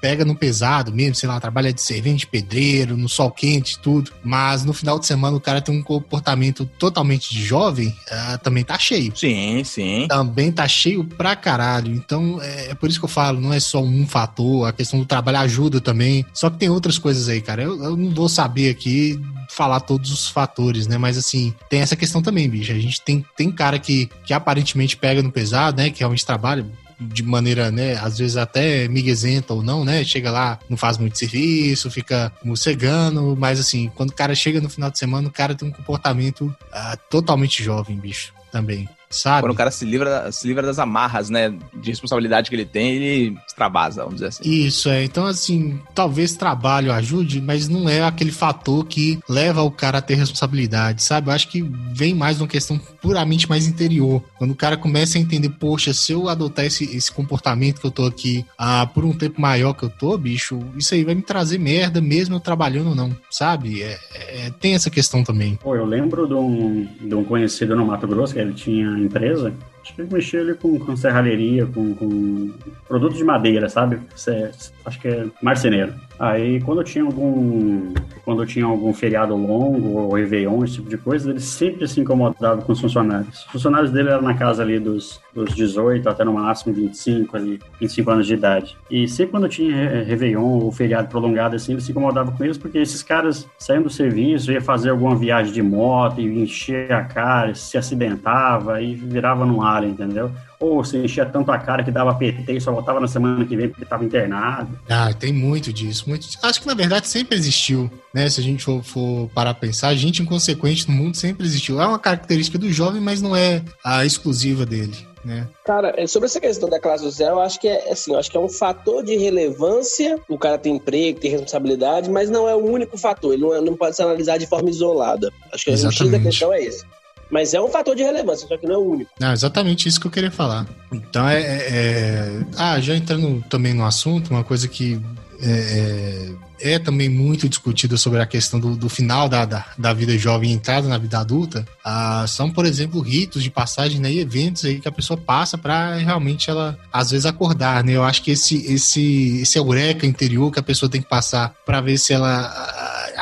pega 0.00 0.24
no 0.24 0.34
pesado 0.34 0.92
mesmo, 0.92 1.14
sei 1.14 1.28
lá, 1.28 1.38
trabalha 1.40 1.72
de 1.72 1.80
servente, 1.80 2.26
pedreiro, 2.26 2.96
no 2.96 3.08
sol 3.08 3.30
quente, 3.30 3.78
tudo, 3.78 4.12
mas 4.22 4.64
no 4.64 4.72
final 4.72 4.98
de 4.98 5.06
semana 5.06 5.36
o 5.36 5.40
cara 5.40 5.60
tem 5.60 5.76
um 5.76 5.82
comportamento 5.82 6.64
totalmente 6.78 7.30
de 7.34 7.44
jovem, 7.44 7.94
ah, 8.10 8.38
também 8.38 8.64
tá 8.64 8.78
cheio. 8.78 9.12
Sim, 9.14 9.62
sim. 9.64 10.06
Também 10.08 10.50
tá 10.50 10.66
cheio 10.66 11.04
pra 11.04 11.36
caralho. 11.36 11.94
Então, 11.94 12.40
é, 12.42 12.70
é 12.70 12.74
por 12.74 12.88
isso 12.88 12.98
que 12.98 13.04
eu 13.04 13.08
falo, 13.08 13.40
não 13.40 13.52
é 13.52 13.60
só 13.60 13.82
um 13.82 14.06
fator, 14.06 14.68
a 14.68 14.72
questão 14.72 14.98
do 14.98 15.06
trabalho 15.06 15.38
ajuda 15.38 15.80
também. 15.80 16.24
Só 16.32 16.48
que 16.48 16.58
tem 16.58 16.68
outras 16.68 16.98
coisas 16.98 17.28
aí, 17.28 17.40
cara. 17.40 17.62
Eu, 17.62 17.82
eu 17.82 17.96
não 17.96 18.10
vou 18.10 18.28
saber 18.28 18.70
aqui 18.70 19.20
falar 19.48 19.80
todos 19.80 20.10
os 20.12 20.28
fatores, 20.28 20.86
né? 20.86 20.96
Mas 20.96 21.18
assim, 21.18 21.52
tem 21.68 21.80
essa 21.80 21.96
questão 21.96 22.22
também, 22.22 22.48
bicho. 22.48 22.72
A 22.72 22.78
gente 22.78 23.00
tem, 23.00 23.24
tem 23.36 23.50
cara 23.50 23.78
que, 23.78 24.08
que 24.24 24.32
aparentemente 24.32 24.96
pega 24.96 25.22
no 25.22 25.32
pesado, 25.32 25.78
né? 25.78 25.90
Que 25.90 26.00
realmente 26.00 26.24
trabalha 26.24 26.64
de 27.00 27.22
maneira, 27.22 27.70
né, 27.70 27.94
às 27.96 28.18
vezes 28.18 28.36
até 28.36 28.86
miguezenta 28.88 29.54
ou 29.54 29.62
não, 29.62 29.84
né? 29.84 30.04
Chega 30.04 30.30
lá, 30.30 30.58
não 30.68 30.76
faz 30.76 30.98
muito 30.98 31.18
serviço, 31.18 31.90
fica 31.90 32.32
morcegando, 32.44 33.36
mas 33.38 33.58
assim, 33.58 33.90
quando 33.94 34.10
o 34.10 34.14
cara 34.14 34.34
chega 34.34 34.60
no 34.60 34.68
final 34.68 34.90
de 34.90 34.98
semana, 34.98 35.28
o 35.28 35.32
cara 35.32 35.54
tem 35.54 35.68
um 35.68 35.72
comportamento 35.72 36.54
ah, 36.72 36.96
totalmente 37.08 37.62
jovem, 37.62 37.96
bicho, 37.96 38.32
também. 38.52 38.88
Sabe? 39.10 39.42
Quando 39.42 39.52
o 39.52 39.56
cara 39.56 39.72
se 39.72 39.84
livra, 39.84 40.30
se 40.30 40.46
livra 40.46 40.62
das 40.64 40.78
amarras, 40.78 41.28
né, 41.28 41.52
de 41.74 41.90
responsabilidade 41.90 42.48
que 42.48 42.54
ele 42.54 42.64
tem, 42.64 42.94
ele 42.94 43.38
extravasa, 43.46 44.02
vamos 44.02 44.14
dizer 44.16 44.28
assim. 44.28 44.48
Isso, 44.48 44.88
é. 44.88 45.02
Então, 45.02 45.26
assim, 45.26 45.80
talvez 45.94 46.36
trabalho 46.36 46.92
ajude, 46.92 47.40
mas 47.40 47.68
não 47.68 47.88
é 47.88 48.02
aquele 48.02 48.30
fator 48.30 48.86
que 48.86 49.18
leva 49.28 49.62
o 49.62 49.70
cara 49.70 49.98
a 49.98 50.02
ter 50.02 50.14
responsabilidade, 50.14 51.02
sabe? 51.02 51.28
Eu 51.28 51.32
acho 51.34 51.48
que 51.48 51.60
vem 51.92 52.14
mais 52.14 52.40
uma 52.40 52.46
questão 52.46 52.78
puramente 53.02 53.48
mais 53.48 53.66
interior. 53.66 54.22
Quando 54.38 54.52
o 54.52 54.56
cara 54.56 54.76
começa 54.76 55.18
a 55.18 55.20
entender, 55.20 55.48
poxa, 55.50 55.92
se 55.92 56.12
eu 56.12 56.28
adotar 56.28 56.64
esse, 56.64 56.84
esse 56.96 57.10
comportamento 57.10 57.80
que 57.80 57.86
eu 57.86 57.90
tô 57.90 58.06
aqui 58.06 58.46
ah, 58.56 58.86
por 58.86 59.04
um 59.04 59.12
tempo 59.12 59.40
maior 59.40 59.72
que 59.74 59.82
eu 59.82 59.90
tô, 59.90 60.16
bicho, 60.16 60.60
isso 60.76 60.94
aí 60.94 61.02
vai 61.02 61.16
me 61.16 61.22
trazer 61.22 61.58
merda, 61.58 62.00
mesmo 62.00 62.36
eu 62.36 62.40
trabalhando 62.40 62.90
ou 62.90 62.94
não, 62.94 63.10
sabe? 63.28 63.82
É, 63.82 63.98
é- 64.14 64.50
tem 64.60 64.74
essa 64.74 64.88
questão 64.90 65.24
também. 65.24 65.56
Pô, 65.56 65.74
eu 65.74 65.84
lembro 65.84 66.28
de 66.28 66.34
um, 66.34 66.86
de 67.00 67.14
um 67.14 67.24
conhecido 67.24 67.74
no 67.74 67.84
Mato 67.84 68.06
Grosso, 68.06 68.34
que 68.34 68.38
ele 68.38 68.52
tinha 68.52 68.99
empresa, 69.04 69.52
acho 69.82 69.94
que 69.94 70.02
mexia 70.02 70.40
ali 70.40 70.54
com, 70.54 70.78
com 70.78 70.96
serralheria, 70.96 71.66
com, 71.66 71.94
com 71.94 72.50
produtos 72.88 73.18
de 73.18 73.24
madeira, 73.24 73.68
sabe? 73.68 73.98
Cê- 74.14 74.50
acho 74.84 75.00
que 75.00 75.08
é 75.08 75.26
marceneiro. 75.42 75.94
Aí, 76.20 76.60
quando 76.60 76.84
tinha 76.84 77.02
algum 77.02 77.94
quando 78.24 78.46
tinha 78.46 78.66
algum 78.66 78.92
feriado 78.92 79.34
longo 79.34 79.98
ou 79.98 80.14
Réveillon, 80.14 80.62
esse 80.62 80.74
tipo 80.74 80.88
de 80.88 80.98
coisa, 80.98 81.30
ele 81.30 81.40
sempre 81.40 81.88
se 81.88 81.98
incomodava 82.00 82.60
com 82.62 82.72
os 82.72 82.80
funcionários. 82.80 83.40
Os 83.46 83.52
funcionários 83.52 83.90
dele 83.90 84.10
eram 84.10 84.22
na 84.22 84.34
casa 84.34 84.62
ali 84.62 84.78
dos, 84.78 85.20
dos 85.34 85.54
18 85.54 86.08
até 86.08 86.22
no 86.22 86.34
máximo 86.34 86.74
25 86.74 87.36
ali, 87.36 87.58
25 87.80 88.10
anos 88.10 88.26
de 88.26 88.34
idade. 88.34 88.76
E 88.90 89.08
sempre 89.08 89.32
quando 89.32 89.48
tinha 89.48 90.04
Réveillon 90.04 90.60
ou 90.60 90.70
feriado 90.70 91.08
prolongado 91.08 91.56
assim, 91.56 91.72
ele 91.72 91.80
se 91.80 91.90
incomodava 91.90 92.30
com 92.30 92.44
eles 92.44 92.58
porque 92.58 92.78
esses 92.78 93.02
caras 93.02 93.48
saíam 93.58 93.82
do 93.82 93.90
serviço, 93.90 94.52
ia 94.52 94.60
fazer 94.60 94.90
alguma 94.90 95.16
viagem 95.16 95.52
de 95.52 95.62
moto 95.62 96.20
e 96.20 96.42
encher 96.42 96.92
a 96.92 97.02
cara, 97.02 97.54
se 97.54 97.78
acidentava 97.78 98.80
e 98.82 98.94
virava 98.94 99.44
num 99.46 99.62
alien, 99.62 99.92
entendeu? 99.92 100.30
Ou 100.60 100.84
se 100.84 100.98
enchia 100.98 101.24
tanto 101.24 101.50
a 101.50 101.58
cara 101.58 101.82
que 101.82 101.90
dava 101.90 102.14
PT 102.14 102.52
e 102.52 102.60
só 102.60 102.70
voltava 102.70 103.00
na 103.00 103.08
semana 103.08 103.46
que 103.46 103.56
vem 103.56 103.68
porque 103.70 103.82
estava 103.84 104.04
internado. 104.04 104.78
Ah, 104.90 105.10
tem 105.14 105.32
muito 105.32 105.72
disso, 105.72 106.04
muito. 106.06 106.28
Acho 106.42 106.60
que 106.60 106.66
na 106.66 106.74
verdade 106.74 107.08
sempre 107.08 107.34
existiu, 107.36 107.90
né? 108.12 108.28
Se 108.28 108.40
a 108.40 108.42
gente 108.42 108.62
for, 108.62 108.82
for 108.82 109.30
parar 109.34 109.54
pra 109.54 109.62
pensar, 109.68 109.94
gente 109.94 110.20
inconsequente 110.22 110.86
no 110.88 110.94
mundo 110.94 111.16
sempre 111.16 111.46
existiu. 111.46 111.80
É 111.80 111.86
uma 111.86 111.98
característica 111.98 112.58
do 112.58 112.70
jovem, 112.70 113.00
mas 113.00 113.22
não 113.22 113.34
é 113.34 113.62
a 113.82 114.04
exclusiva 114.04 114.66
dele, 114.66 114.94
né? 115.24 115.48
Cara, 115.64 115.94
é, 115.96 116.06
sobre 116.06 116.26
essa 116.26 116.38
questão 116.38 116.68
da 116.68 116.78
classe 116.78 117.04
social, 117.04 117.36
eu 117.36 117.40
acho 117.40 117.58
que 117.58 117.66
é 117.66 117.90
assim, 117.90 118.12
eu 118.12 118.18
acho 118.18 118.30
que 118.30 118.36
é 118.36 118.40
um 118.40 118.48
fator 118.48 119.02
de 119.02 119.16
relevância. 119.16 120.18
O 120.28 120.36
cara 120.38 120.58
tem 120.58 120.76
emprego, 120.76 121.20
tem 121.20 121.30
responsabilidade, 121.30 122.10
mas 122.10 122.28
não 122.28 122.46
é 122.46 122.54
o 122.54 122.62
único 122.64 122.98
fator. 122.98 123.32
Ele 123.32 123.42
não, 123.42 123.54
é- 123.54 123.60
não 123.62 123.74
pode 123.76 123.96
ser 123.96 124.02
analisado 124.02 124.38
de 124.40 124.46
forma 124.46 124.68
isolada. 124.68 125.32
Acho 125.52 125.64
que 125.64 125.70
o 125.70 125.72
X 125.72 125.82
da 125.82 125.88
Exatamente. 125.88 126.22
questão 126.24 126.52
é 126.52 126.62
esse. 126.62 126.84
Mas 127.30 127.54
é 127.54 127.60
um 127.60 127.68
fator 127.68 127.94
de 127.94 128.02
relevância, 128.02 128.46
só 128.48 128.56
que 128.56 128.66
não 128.66 128.74
é 128.74 128.78
o 128.78 128.90
único. 128.90 129.10
Ah, 129.20 129.32
exatamente 129.32 129.88
isso 129.88 130.00
que 130.00 130.06
eu 130.06 130.10
queria 130.10 130.30
falar. 130.30 130.66
Então 130.92 131.28
é. 131.28 131.40
é- 131.40 131.68
é- 131.70 132.40
Ah, 132.56 132.80
já 132.80 132.94
entrando 132.96 133.42
também 133.48 133.72
no 133.74 133.84
assunto, 133.84 134.30
uma 134.30 134.42
coisa 134.44 134.66
que 134.68 135.00
é, 135.42 136.34
é- 136.60 136.74
é 136.74 136.78
também 136.78 137.08
muito 137.08 137.48
discutida 137.48 137.96
sobre 137.96 138.20
a 138.20 138.26
questão 138.26 138.60
do, 138.60 138.76
do 138.76 138.88
final 138.90 139.26
da, 139.30 139.46
da, 139.46 139.64
da 139.78 139.92
vida 139.94 140.16
jovem 140.18 140.50
e 140.50 140.52
entrada 140.52 140.86
na 140.86 140.98
vida 140.98 141.18
adulta, 141.18 141.66
ah, 141.82 142.26
são, 142.28 142.50
por 142.50 142.66
exemplo, 142.66 143.00
ritos 143.00 143.42
de 143.42 143.50
passagem 143.50 143.98
né, 143.98 144.12
e 144.12 144.18
eventos 144.18 144.66
aí 144.66 144.78
que 144.78 144.86
a 144.88 144.92
pessoa 144.92 145.16
passa 145.16 145.56
para 145.56 145.94
realmente 145.96 146.50
ela, 146.50 146.78
às 146.92 147.10
vezes, 147.12 147.24
acordar, 147.24 147.82
né? 147.82 147.92
Eu 147.92 148.04
acho 148.04 148.22
que 148.22 148.32
esse, 148.32 148.56
esse, 148.70 149.40
esse 149.40 149.56
eureka 149.58 150.04
interior 150.06 150.50
que 150.52 150.58
a 150.58 150.62
pessoa 150.62 150.90
tem 150.90 151.00
que 151.00 151.08
passar 151.08 151.54
para 151.64 151.80
ver 151.80 151.96
se 151.96 152.12
ela 152.12 152.28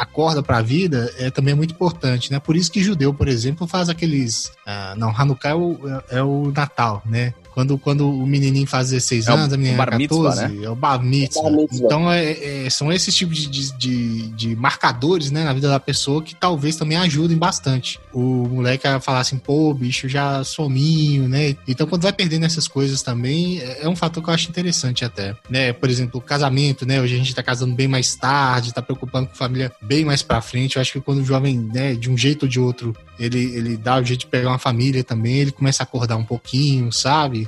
acorda 0.02 0.42
para 0.42 0.58
a 0.58 0.62
vida 0.62 1.12
é 1.18 1.30
também 1.30 1.54
muito 1.54 1.72
importante, 1.74 2.30
né? 2.30 2.38
Por 2.38 2.56
isso 2.56 2.70
que 2.70 2.82
judeu, 2.82 3.12
por 3.12 3.28
exemplo, 3.28 3.66
faz 3.66 3.88
aqueles. 3.88 4.52
ah, 4.66 4.94
não, 4.96 5.10
Hanukkah 5.10 5.50
é 5.50 5.54
o, 5.54 5.78
é- 6.10 6.18
é 6.18 6.22
o 6.22 6.52
Natal, 6.54 7.02
né? 7.04 7.34
Quando, 7.58 7.76
quando 7.76 8.08
o 8.08 8.24
menininho 8.24 8.68
faz 8.68 8.90
16 8.90 9.26
É 9.26 9.32
o- 9.32 9.34
anos, 9.36 9.52
a 9.52 9.56
menina 9.56 9.76
bar 9.78 9.86
14, 9.90 9.98
mitzvah, 9.98 10.48
né? 10.48 10.64
é 10.64 10.70
o 10.70 10.76
bar 10.76 11.02
mitzvah. 11.02 11.42
Bar 11.42 11.50
mitzvah. 11.50 11.86
Então, 11.86 12.12
é, 12.12 12.66
é- 12.66 12.70
são 12.70 12.92
esses 12.92 13.12
tipos 13.12 13.36
de, 13.36 13.48
de, 13.48 13.72
de- 13.76 14.28
de 14.28 14.54
marcadores, 14.54 15.32
né, 15.32 15.42
na 15.42 15.52
vida 15.52 15.68
da 15.68 15.80
pessoa 15.80 16.22
que 16.22 16.36
talvez 16.36 16.76
também 16.76 16.96
ajudem 16.98 17.36
bastante. 17.36 17.98
O 18.12 18.46
moleque 18.48 18.86
a 18.86 19.00
falar 19.00 19.18
assim, 19.20 19.38
pô, 19.38 19.74
bicho, 19.74 20.08
já 20.08 20.44
sominho, 20.44 21.28
né? 21.28 21.56
Então, 21.66 21.84
quando 21.84 22.02
vai 22.02 22.12
perdendo 22.12 22.46
essas 22.46 22.68
coisas 22.68 23.02
também, 23.02 23.58
é 23.58 23.78
é 23.82 23.88
um 23.88 23.96
fator 23.96 24.22
que 24.22 24.30
eu 24.30 24.34
acho 24.34 24.48
interessante 24.48 25.04
até, 25.04 25.34
né? 25.50 25.72
Por 25.72 25.88
exemplo, 25.90 26.20
o 26.20 26.22
casamento, 26.22 26.86
né? 26.86 27.00
Hoje 27.00 27.14
a 27.14 27.18
gente 27.18 27.34
tá 27.34 27.42
casando 27.42 27.74
bem 27.74 27.88
mais 27.88 28.14
tarde, 28.14 28.72
tá 28.72 28.80
preocupando 28.82 29.26
com 29.28 29.34
família 29.34 29.72
bem 29.82 30.04
mais 30.04 30.22
pra 30.22 30.40
frente. 30.40 30.76
Eu 30.76 30.82
acho 30.82 30.92
que 30.92 31.00
quando 31.00 31.18
o 31.18 31.24
jovem, 31.24 31.58
né, 31.58 31.94
de 31.94 32.08
um 32.08 32.16
jeito 32.16 32.44
ou 32.44 32.48
de 32.48 32.60
outro, 32.60 32.94
ele, 33.18 33.38
ele 33.56 33.76
dá 33.76 33.98
o 34.00 34.04
jeito 34.04 34.20
de 34.20 34.26
pegar 34.26 34.50
uma 34.50 34.58
família 34.58 35.02
também, 35.02 35.38
ele 35.38 35.50
começa 35.52 35.82
a 35.82 35.84
acordar 35.84 36.16
um 36.16 36.24
pouquinho, 36.24 36.92
sabe? 36.92 37.47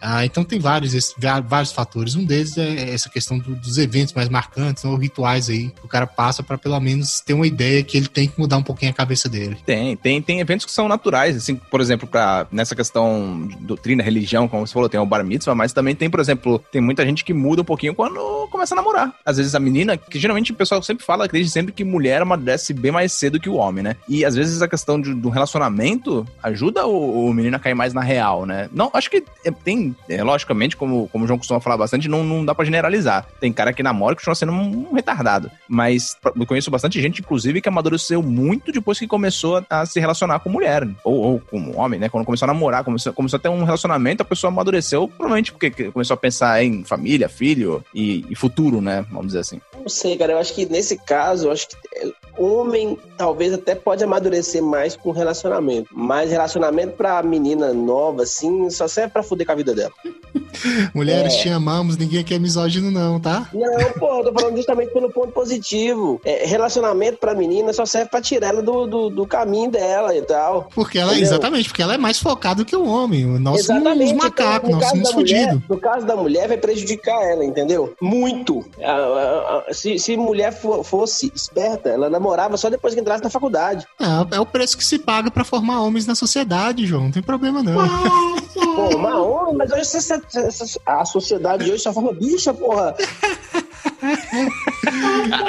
Ah, 0.00 0.24
então 0.24 0.42
tem 0.44 0.58
vários, 0.58 1.14
vários 1.46 1.72
fatores. 1.72 2.14
Um 2.14 2.24
deles 2.24 2.56
é 2.56 2.92
essa 2.94 3.08
questão 3.08 3.38
do- 3.38 3.54
dos 3.54 3.78
eventos 3.78 4.14
mais 4.14 4.28
marcantes, 4.28 4.84
né, 4.84 4.90
ou 4.90 4.96
rituais 4.96 5.48
aí, 5.48 5.68
que 5.70 5.84
o 5.84 5.88
cara 5.88 6.06
passa 6.06 6.42
pra 6.42 6.56
pelo 6.58 6.78
menos 6.80 7.20
ter 7.20 7.34
uma 7.34 7.46
ideia 7.46 7.82
que 7.82 7.96
ele 7.96 8.08
tem 8.08 8.28
que 8.28 8.38
mudar 8.38 8.56
um 8.56 8.62
pouquinho 8.62 8.90
a 8.90 8.94
cabeça 8.94 9.28
dele. 9.28 9.56
Tem, 9.64 9.96
tem, 9.96 10.20
tem 10.22 10.40
eventos 10.40 10.64
que 10.66 10.72
são 10.72 10.88
naturais, 10.88 11.36
assim, 11.36 11.54
por 11.54 11.80
exemplo, 11.80 12.06
para 12.08 12.46
nessa 12.50 12.74
questão 12.74 13.46
de 13.48 13.56
doutrina, 13.56 14.02
religião, 14.02 14.48
como 14.48 14.66
você 14.66 14.72
falou, 14.72 14.88
tem 14.88 14.98
o 15.00 15.06
bar 15.06 15.24
mitzvah, 15.24 15.54
mas 15.54 15.72
também 15.72 15.94
tem, 15.94 16.08
por 16.08 16.20
exemplo, 16.20 16.62
tem 16.72 16.80
muita 16.80 17.04
gente 17.04 17.24
que 17.24 17.32
muda 17.34 17.62
um 17.62 17.64
pouquinho 17.64 17.94
quando 17.94 18.48
começa 18.50 18.74
a 18.74 18.76
namorar. 18.76 19.14
Às 19.24 19.36
vezes 19.36 19.54
a 19.54 19.60
menina, 19.60 19.96
que 19.96 20.18
geralmente 20.18 20.52
o 20.52 20.54
pessoal 20.54 20.82
sempre 20.82 21.04
fala, 21.04 21.28
desde 21.28 21.50
sempre 21.52 21.72
que 21.72 21.84
mulher 21.84 22.22
amadurece 22.22 22.72
bem 22.72 22.90
mais 22.92 23.12
cedo 23.12 23.38
que 23.40 23.48
o 23.48 23.54
homem, 23.54 23.82
né? 23.84 23.96
E 24.08 24.24
às 24.24 24.34
vezes 24.34 24.62
a 24.62 24.68
questão 24.68 25.00
de, 25.00 25.14
do 25.14 25.28
relacionamento 25.28 26.26
ajuda 26.42 26.86
o, 26.86 27.26
o 27.28 27.34
menino 27.34 27.56
a 27.56 27.60
cair 27.60 27.74
mais 27.74 27.92
na 27.92 28.00
real, 28.00 28.46
né? 28.46 28.68
Não, 28.72 28.90
acho 28.94 29.10
que 29.10 29.22
é, 29.44 29.50
é, 30.08 30.22
logicamente, 30.22 30.76
como, 30.76 31.08
como 31.08 31.24
o 31.24 31.26
João 31.26 31.38
costuma 31.38 31.60
falar 31.60 31.76
bastante, 31.76 32.08
não, 32.08 32.24
não 32.24 32.44
dá 32.44 32.54
pra 32.54 32.64
generalizar. 32.64 33.26
Tem 33.40 33.52
cara 33.52 33.72
que 33.72 33.82
namora 33.82 34.14
que 34.14 34.20
continua 34.20 34.34
sendo 34.34 34.52
um, 34.52 34.88
um 34.90 34.94
retardado. 34.94 35.50
Mas 35.68 36.16
eu 36.38 36.46
conheço 36.46 36.70
bastante 36.70 37.00
gente, 37.00 37.20
inclusive, 37.20 37.60
que 37.60 37.68
amadureceu 37.68 38.22
muito 38.22 38.72
depois 38.72 38.98
que 38.98 39.06
começou 39.06 39.58
a, 39.68 39.80
a 39.80 39.86
se 39.86 39.98
relacionar 40.00 40.40
com 40.40 40.50
mulher. 40.50 40.86
Ou, 41.04 41.14
ou 41.14 41.40
com 41.40 41.78
homem, 41.78 41.98
né? 42.00 42.08
Quando 42.08 42.24
começou 42.24 42.46
a 42.46 42.52
namorar, 42.52 42.84
começou, 42.84 43.12
começou 43.12 43.36
a 43.36 43.40
ter 43.40 43.48
um 43.48 43.64
relacionamento, 43.64 44.22
a 44.22 44.26
pessoa 44.26 44.50
amadureceu, 44.50 45.08
provavelmente 45.08 45.52
porque 45.52 45.70
que- 45.70 45.90
começou 45.90 46.14
a 46.14 46.18
pensar 46.18 46.62
em 46.62 46.84
família, 46.84 47.28
filho 47.28 47.84
e, 47.94 48.24
e 48.28 48.34
futuro, 48.34 48.80
né? 48.80 49.04
Vamos 49.10 49.28
dizer 49.28 49.40
assim. 49.40 49.60
Não 49.78 49.88
sei, 49.88 50.16
cara. 50.16 50.32
Eu 50.32 50.38
acho 50.38 50.54
que 50.54 50.66
nesse 50.66 50.96
caso, 50.98 51.48
eu 51.48 51.52
acho 51.52 51.68
que 51.68 51.76
é, 51.96 52.12
homem 52.38 52.98
talvez 53.16 53.52
até 53.52 53.74
pode 53.74 54.04
amadurecer 54.04 54.62
mais 54.62 54.96
com 54.96 55.10
relacionamento. 55.10 55.88
Mas 55.92 56.30
relacionamento 56.30 56.92
pra 56.96 57.22
menina 57.22 57.72
nova, 57.72 58.22
assim, 58.22 58.68
só 58.70 58.86
serve 58.88 59.10
pra 59.12 59.22
fuder 59.22 59.46
com 59.46 59.52
a 59.52 59.56
vida 59.56 59.74
dela. 59.74 59.79
Mulheres, 60.94 61.34
É. 61.34 61.42
te 61.42 61.48
amamos, 61.48 61.96
ninguém 61.96 62.20
aqui 62.20 62.34
é 62.34 62.38
misógino, 62.38 62.90
não, 62.90 63.18
tá? 63.18 63.48
Não, 63.52 63.92
pô, 63.98 64.18
eu 64.18 64.24
tô 64.24 64.32
falando 64.40 64.56
justamente 64.56 64.92
pelo 64.92 65.10
ponto 65.10 65.32
positivo. 65.32 66.20
É, 66.24 66.44
relacionamento 66.46 67.18
pra 67.18 67.34
menina 67.34 67.72
só 67.72 67.86
serve 67.86 68.10
pra 68.10 68.20
tirar 68.20 68.48
ela 68.48 68.62
do, 68.62 68.86
do, 68.86 69.10
do 69.10 69.26
caminho 69.26 69.70
dela 69.70 70.14
e 70.14 70.22
tal. 70.22 70.68
Porque 70.74 70.98
ela, 70.98 71.12
Entendeu? 71.12 71.28
exatamente, 71.28 71.68
porque 71.68 71.82
ela 71.82 71.94
é 71.94 71.98
mais 71.98 72.18
focada 72.18 72.64
que 72.64 72.76
o 72.76 72.86
homem. 72.86 73.24
Nós 73.26 73.64
somos 73.64 73.82
Exatamente. 73.82 74.12
uns 74.14 74.22
macacos, 74.22 74.68
Então, 74.68 74.78
no 74.80 74.80
nós 74.80 74.90
somos 74.90 75.12
fodidos. 75.12 75.60
No 75.68 75.78
caso 75.78 76.06
da 76.06 76.16
mulher, 76.16 76.48
vai 76.48 76.56
prejudicar 76.58 77.22
ela, 77.30 77.44
entendeu? 77.44 77.94
Muito. 78.00 78.64
Ah, 78.82 78.90
ah, 78.92 79.64
ah, 79.68 79.74
Se, 79.74 79.98
se 79.98 80.16
mulher 80.16 80.52
fo- 80.52 80.82
fosse 80.82 81.32
esperta, 81.34 81.88
ela 81.90 82.10
namorava 82.10 82.56
só 82.56 82.68
depois 82.68 82.94
que 82.94 83.00
entrasse 83.00 83.22
na 83.24 83.30
faculdade. 83.30 83.86
É, 84.00 84.36
é 84.36 84.40
o 84.40 84.46
preço 84.46 84.76
que 84.76 84.84
se 84.84 84.98
paga 84.98 85.30
pra 85.30 85.44
formar 85.44 85.80
homens 85.80 86.06
na 86.06 86.14
sociedade, 86.14 86.86
João. 86.86 87.04
Não 87.04 87.10
tem 87.10 87.22
problema, 87.22 87.62
não. 87.62 87.80
Pô, 88.54 89.52
mas 89.54 89.69
a 90.86 91.04
sociedade 91.04 91.64
de 91.64 91.72
hoje 91.72 91.82
só 91.82 91.92
forma 91.92 92.12
bicha, 92.12 92.52
porra. 92.54 92.94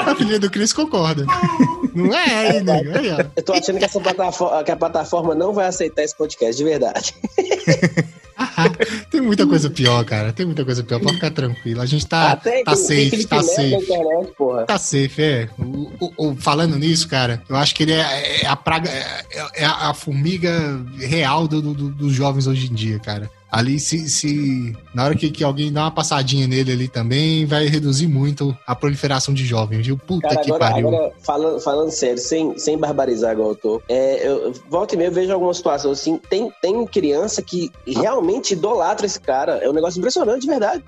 A 0.06 0.16
filha 0.16 0.40
do 0.40 0.50
Cris 0.50 0.74
concorda. 0.74 1.26
Não 1.96 2.14
é 2.14 2.50
aí, 2.50 2.64
nego. 2.64 2.98
Aí, 2.98 3.10
ó. 3.12 3.24
Eu 3.36 3.44
tô 3.44 3.54
achando 3.54 3.78
que, 3.80 3.86
essa 3.86 4.00
plataforma, 4.00 4.64
que 4.64 4.72
a 4.72 4.76
plataforma 4.78 5.36
não 5.36 5.52
vai 5.54 5.68
aceitar 5.68 6.04
esse 6.04 6.16
podcast, 6.16 6.56
de 6.58 6.64
verdade. 6.64 7.14
Tem 9.12 9.20
muita 9.22 9.46
coisa 9.46 9.70
pior, 9.70 10.04
cara. 10.06 10.32
Tem 10.34 10.46
muita 10.46 10.64
coisa 10.66 10.84
pior. 10.84 11.00
Pode 11.02 11.16
ficar 11.16 11.32
tranquilo. 11.32 11.82
A 11.82 11.86
gente 11.86 12.08
tá, 12.08 12.32
Até 12.32 12.64
tá 12.64 12.76
safe, 12.76 13.26
tá 13.28 13.44
safe. 13.44 13.76
internet. 13.76 14.34
Tá 14.68 14.78
safe, 14.78 15.22
é. 15.22 15.50
O- 15.60 15.92
o- 16.00 16.14
o- 16.32 16.36
falando 16.38 16.78
nisso, 16.78 17.08
cara, 17.08 17.42
eu 17.50 17.56
acho 17.56 17.76
que 17.76 17.84
ele 17.84 17.94
é, 17.94 18.42
é 18.44 18.48
a 18.48 18.56
praga, 18.56 18.90
é, 18.90 19.26
é 19.54 19.66
a 19.66 19.94
formiga 19.94 20.80
real 20.98 21.48
do- 21.48 21.62
do- 21.62 21.90
dos 21.90 22.14
jovens 22.14 22.48
hoje 22.48 22.68
em 22.72 22.74
dia, 22.74 23.00
cara. 23.00 23.30
Ali, 23.52 23.82
se, 23.82 24.08
se 24.08 24.74
na 24.94 25.04
hora 25.04 25.16
que, 25.16 25.30
que 25.30 25.44
alguém 25.44 25.74
dá 25.74 25.82
uma 25.82 25.92
passadinha 25.92 26.48
nele 26.48 26.72
ali 26.72 26.88
também, 26.88 27.46
vai 27.46 27.66
reduzir 27.66 28.08
muito 28.08 28.58
a 28.66 28.74
proliferação 28.74 29.34
de 29.34 29.46
jovens, 29.46 29.86
viu? 29.86 29.98
Puta 29.98 30.30
Cara, 30.30 30.40
que 30.40 30.52
agora, 30.54 30.72
pariu. 30.72 30.88
agora 30.88 31.14
falando, 31.20 31.60
falando 31.60 31.92
sério, 31.92 32.18
sem, 32.18 32.58
sem 32.58 32.78
barbarizar 32.78 33.34
igual 33.34 33.50
eu 33.50 33.56
tô, 33.56 33.82
é, 33.90 34.26
eu, 34.26 34.54
volta 34.70 34.96
e 34.96 34.98
meia 34.98 35.10
eu 35.10 35.12
vejo 35.12 35.34
algumas 35.34 35.58
situações 35.58 36.00
assim, 36.00 36.18
tem, 36.30 36.50
tem 36.62 36.86
criança 36.88 37.42
que 37.42 37.70
realmente 37.86 38.54
idolatra 38.54 39.06
esse 39.06 39.20
cara, 39.20 39.58
é 39.58 39.70
um 39.70 39.74
negócio 39.74 40.00
impressionante, 40.00 40.44
de 40.44 40.48
verdade. 40.48 40.84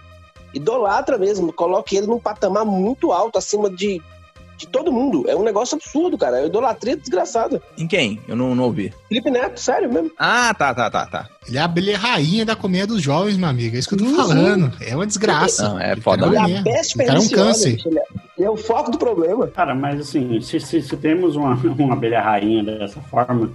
Idolatra 0.54 1.18
mesmo, 1.18 1.52
coloca 1.52 1.94
ele 1.94 2.08
num 2.08 2.20
patamar 2.20 2.64
muito 2.64 3.12
alto, 3.12 3.38
acima 3.38 3.70
de, 3.70 4.02
de 4.64 4.68
todo 4.70 4.92
mundo. 4.92 5.26
É 5.28 5.36
um 5.36 5.44
negócio 5.44 5.76
absurdo, 5.76 6.18
cara, 6.18 6.40
é 6.40 6.46
idolatria 6.46 6.96
desgraçada. 6.96 7.62
Em 7.78 7.88
quem? 7.88 8.20
Eu 8.28 8.36
não, 8.36 8.56
não 8.56 8.66
ouvi. 8.66 8.94
Felipe 9.08 9.30
Neto, 9.30 9.60
sério 9.60 9.92
mesmo. 9.92 10.12
Ah, 10.18 10.54
tá, 10.54 10.74
tá, 10.74 10.90
tá, 10.90 11.06
tá. 11.06 11.30
Ele 11.48 11.58
é 11.58 11.62
a 11.62 11.66
abelha 11.66 11.98
rainha 11.98 12.46
da 12.46 12.56
comédia 12.56 12.88
dos 12.88 13.02
jovens, 13.02 13.38
meu 13.38 13.50
amigo. 13.50 13.76
É 13.76 13.80
isso 13.80 13.90
que 13.90 13.96
eu 13.96 14.00
tô 14.00 14.06
Sim, 14.06 14.16
falando. 14.16 14.74
É 14.82 14.96
uma 14.96 15.06
desgraça. 15.06 15.70
Não, 15.70 15.80
é 15.80 15.96
foda 15.98 16.24
cara 16.24 16.28
Ele 16.28 16.38
é 16.38 16.42
mesmo. 16.42 16.46
a 16.46 16.64
merda. 16.64 16.72
peste 16.72 16.96
O 16.96 17.06
cara 17.06 17.18
é 17.18 17.22
um 17.22 17.30
câncer. 17.30 17.78
Ele 17.86 18.00
é, 18.00 18.04
ele 18.38 18.48
é 18.48 18.50
o 18.50 18.58
foco 18.58 18.92
do 18.92 18.98
problema. 18.98 19.48
Cara, 19.48 19.76
mas 19.76 20.00
assim, 20.00 20.40
se, 20.42 20.60
se, 20.60 20.82
se 20.82 20.98
temos 20.98 21.36
uma, 21.36 21.54
uma 21.78 21.94
abelha 21.94 22.22
rainha 22.22 22.64
dessa 22.64 23.02
forma, 23.02 23.52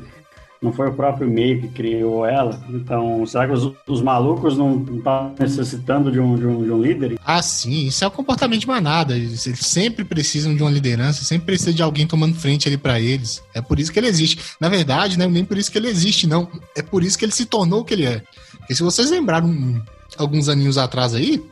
não 0.61 0.73
foi 0.73 0.89
o 0.89 0.95
próprio 0.95 1.29
meio 1.29 1.61
que 1.61 1.69
criou 1.69 2.27
ela? 2.27 2.61
Então, 2.69 3.25
será 3.27 3.47
que 3.47 3.53
os, 3.53 3.73
os 3.87 4.03
malucos 4.03 4.57
não 4.57 4.85
estão 4.97 5.35
necessitando 5.39 6.11
de 6.11 6.19
um, 6.19 6.37
de, 6.37 6.47
um, 6.47 6.65
de 6.65 6.71
um 6.71 6.83
líder? 6.83 7.19
Ah, 7.25 7.41
sim, 7.43 7.87
isso 7.87 8.05
é 8.05 8.07
o 8.07 8.11
comportamento 8.11 8.61
de 8.61 8.67
manada. 8.67 9.17
Eles, 9.17 9.47
eles 9.47 9.61
sempre 9.61 10.05
precisam 10.05 10.55
de 10.55 10.63
uma 10.63 10.71
liderança, 10.71 11.25
sempre 11.25 11.47
precisa 11.47 11.73
de 11.73 11.83
alguém 11.83 12.07
tomando 12.07 12.35
frente 12.35 12.69
ali 12.69 12.77
pra 12.77 13.01
eles. 13.01 13.43
É 13.55 13.61
por 13.61 13.79
isso 13.79 13.93
que 13.93 13.99
ele 13.99 14.09
existe. 14.09 14.39
Na 14.61 14.69
verdade, 14.69 15.19
não 15.19 15.27
é 15.27 15.29
nem 15.29 15.45
por 15.45 15.57
isso 15.57 15.71
que 15.71 15.79
ele 15.79 15.89
existe, 15.89 16.27
não. 16.27 16.49
É 16.77 16.83
por 16.83 17.03
isso 17.03 17.17
que 17.17 17.25
ele 17.25 17.33
se 17.33 17.47
tornou 17.47 17.81
o 17.81 17.85
que 17.85 17.95
ele 17.95 18.07
é. 18.07 18.23
Porque 18.59 18.75
se 18.75 18.83
vocês 18.83 19.11
lembraram 19.11 19.83
alguns 20.17 20.49
aninhos 20.49 20.77
atrás 20.77 21.15
aí, 21.15 21.43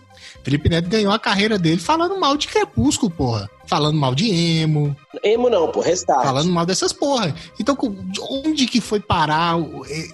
Felipe 0.43 0.69
Neto 0.69 0.89
ganhou 0.89 1.13
a 1.13 1.19
carreira 1.19 1.59
dele 1.59 1.81
falando 1.81 2.21
mal 2.21 2.37
de 2.37 2.47
Crepúsculo, 2.47 3.11
porra. 3.11 3.51
Falando 3.67 3.97
mal 3.99 4.14
de 4.14 4.31
emo, 4.31 4.97
Emo 5.25 5.51
não, 5.51 5.71
pô, 5.73 5.81
restart. 5.81 6.23
falando 6.25 6.51
mal 6.53 6.64
dessas 6.64 6.93
porra. 6.93 7.35
Então, 7.59 7.77
onde 8.45 8.67
que 8.67 8.81
foi 8.81 9.01
parar 9.01 9.57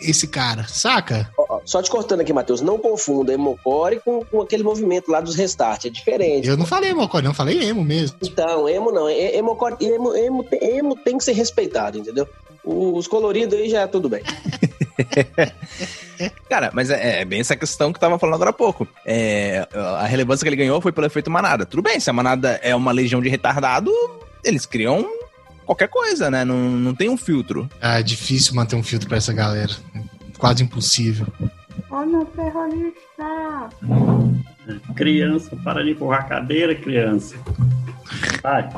esse 0.01 0.27
cara, 0.27 0.67
saca? 0.69 1.31
Só 1.65 1.83
te 1.83 1.91
cortando 1.91 2.21
aqui, 2.21 2.33
Matheus, 2.33 2.61
não 2.61 2.79
confunda 2.79 3.33
Emocore 3.33 4.01
com, 4.05 4.25
com 4.25 4.41
aquele 4.41 4.63
movimento 4.63 5.11
lá 5.11 5.21
dos 5.21 5.37
restart, 5.37 5.85
é 5.85 5.91
diferente. 5.91 6.49
Eu 6.49 6.57
não 6.57 6.65
falei 6.67 6.91
emocore, 6.91 7.23
não, 7.25 7.35
falei 7.35 7.63
emo 7.63 7.85
mesmo. 7.85 8.17
Então, 8.23 8.69
emo 8.69 8.91
não, 8.91 9.09
e- 9.09 9.37
Emocore, 9.37 9.77
emo, 9.81 10.15
emo, 10.17 10.45
tem- 10.45 10.77
emo 10.79 10.97
tem 10.97 11.19
que 11.19 11.25
ser 11.25 11.33
respeitado, 11.33 11.99
entendeu? 11.99 12.27
Os 12.65 13.07
coloridos 13.07 13.59
aí 13.59 13.69
já 13.69 13.87
tudo 13.89 14.09
bem. 14.09 14.23
Cara, 16.49 16.71
mas 16.73 16.91
é, 16.91 17.21
é 17.21 17.25
bem 17.25 17.41
essa 17.41 17.57
questão 17.57 17.93
que 17.93 17.97
eu 17.97 18.01
tava 18.01 18.19
falando 18.19 18.35
agora 18.37 18.51
há 18.51 18.55
pouco. 18.55 18.87
É, 19.05 19.67
a 19.75 20.07
relevância 20.07 20.45
que 20.45 20.49
ele 20.49 20.57
ganhou 20.57 20.81
foi 20.81 20.93
pelo 20.93 21.07
efeito 21.07 21.31
manada. 21.31 21.65
Tudo 21.67 21.83
bem, 21.83 21.99
se 21.99 22.11
a 22.11 22.13
manada 22.13 22.61
é 22.63 22.75
uma 22.75 22.93
legião 22.93 23.21
de 23.21 23.29
retardado, 23.29 23.91
eles 24.45 24.67
criam 24.67 25.07
qualquer 25.65 25.89
coisa, 25.89 26.31
né? 26.31 26.45
Não, 26.45 26.57
não 26.57 26.95
tem 26.95 27.09
um 27.09 27.17
filtro. 27.17 27.69
Ah, 27.81 28.01
é 28.01 28.03
difícil 28.03 28.55
manter 28.55 28.77
um 28.77 28.83
filtro 28.83 29.09
pra 29.09 29.19
essa 29.19 29.33
galera. 29.33 29.73
Quase 30.39 30.63
impossível. 30.63 31.27
Olha 31.91 32.19
o 32.19 32.25
terrorista! 32.27 33.69
Criança, 34.97 35.57
para 35.63 35.85
de 35.85 35.91
empurrar 35.91 36.21
a 36.21 36.25
cadeira, 36.25 36.75
criança. 36.75 37.37
Vai. 38.43 38.69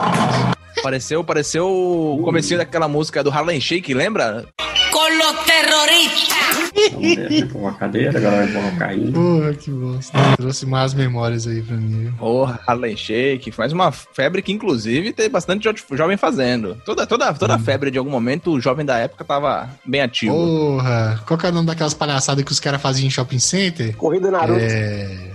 Pareceu, 0.82 1.24
pareceu 1.24 1.66
o 1.68 2.22
comecinho 2.22 2.58
daquela 2.58 2.88
música 2.88 3.22
do 3.22 3.30
Harlem 3.30 3.60
Shake, 3.60 3.94
lembra? 3.94 4.44
Com 4.92 5.08
los 5.16 5.44
terroristas! 5.44 6.33
Empurrar 6.76 7.74
a 7.74 7.78
cadeira, 7.78 8.18
agora 8.18 8.36
vai 8.36 8.44
empurrar 8.46 8.74
o 8.74 8.78
carrinho. 8.78 9.12
Porra, 9.12 9.54
que 9.54 9.70
bosta. 9.70 10.18
Trouxe 10.36 10.66
mais 10.66 10.92
memórias 10.94 11.46
aí 11.46 11.62
pra 11.62 11.76
mim. 11.76 12.12
Porra, 12.18 12.58
Harlem 12.66 12.96
Shake, 12.96 13.50
faz 13.52 13.72
uma 13.72 13.92
febre 13.92 14.42
que 14.42 14.52
inclusive 14.52 15.12
tem 15.12 15.30
bastante 15.30 15.62
jo- 15.62 15.96
jovem 15.96 16.16
fazendo. 16.16 16.76
Toda, 16.84 17.06
toda, 17.06 17.32
toda 17.34 17.58
febre 17.58 17.90
de 17.90 17.98
algum 17.98 18.10
momento, 18.10 18.50
o 18.52 18.60
jovem 18.60 18.84
da 18.84 18.98
época 18.98 19.24
tava 19.24 19.68
bem 19.84 20.00
ativo. 20.02 20.34
Porra, 20.34 21.22
qual 21.26 21.38
que 21.38 21.46
é 21.46 21.50
o 21.50 21.52
nome 21.52 21.66
daquelas 21.68 21.94
palhaçadas 21.94 22.44
que 22.44 22.52
os 22.52 22.60
caras 22.60 22.80
faziam 22.82 23.06
em 23.06 23.10
shopping 23.10 23.38
center? 23.38 23.96
Corrida 23.96 24.30
Naruto. 24.30 24.60
É. 24.60 25.30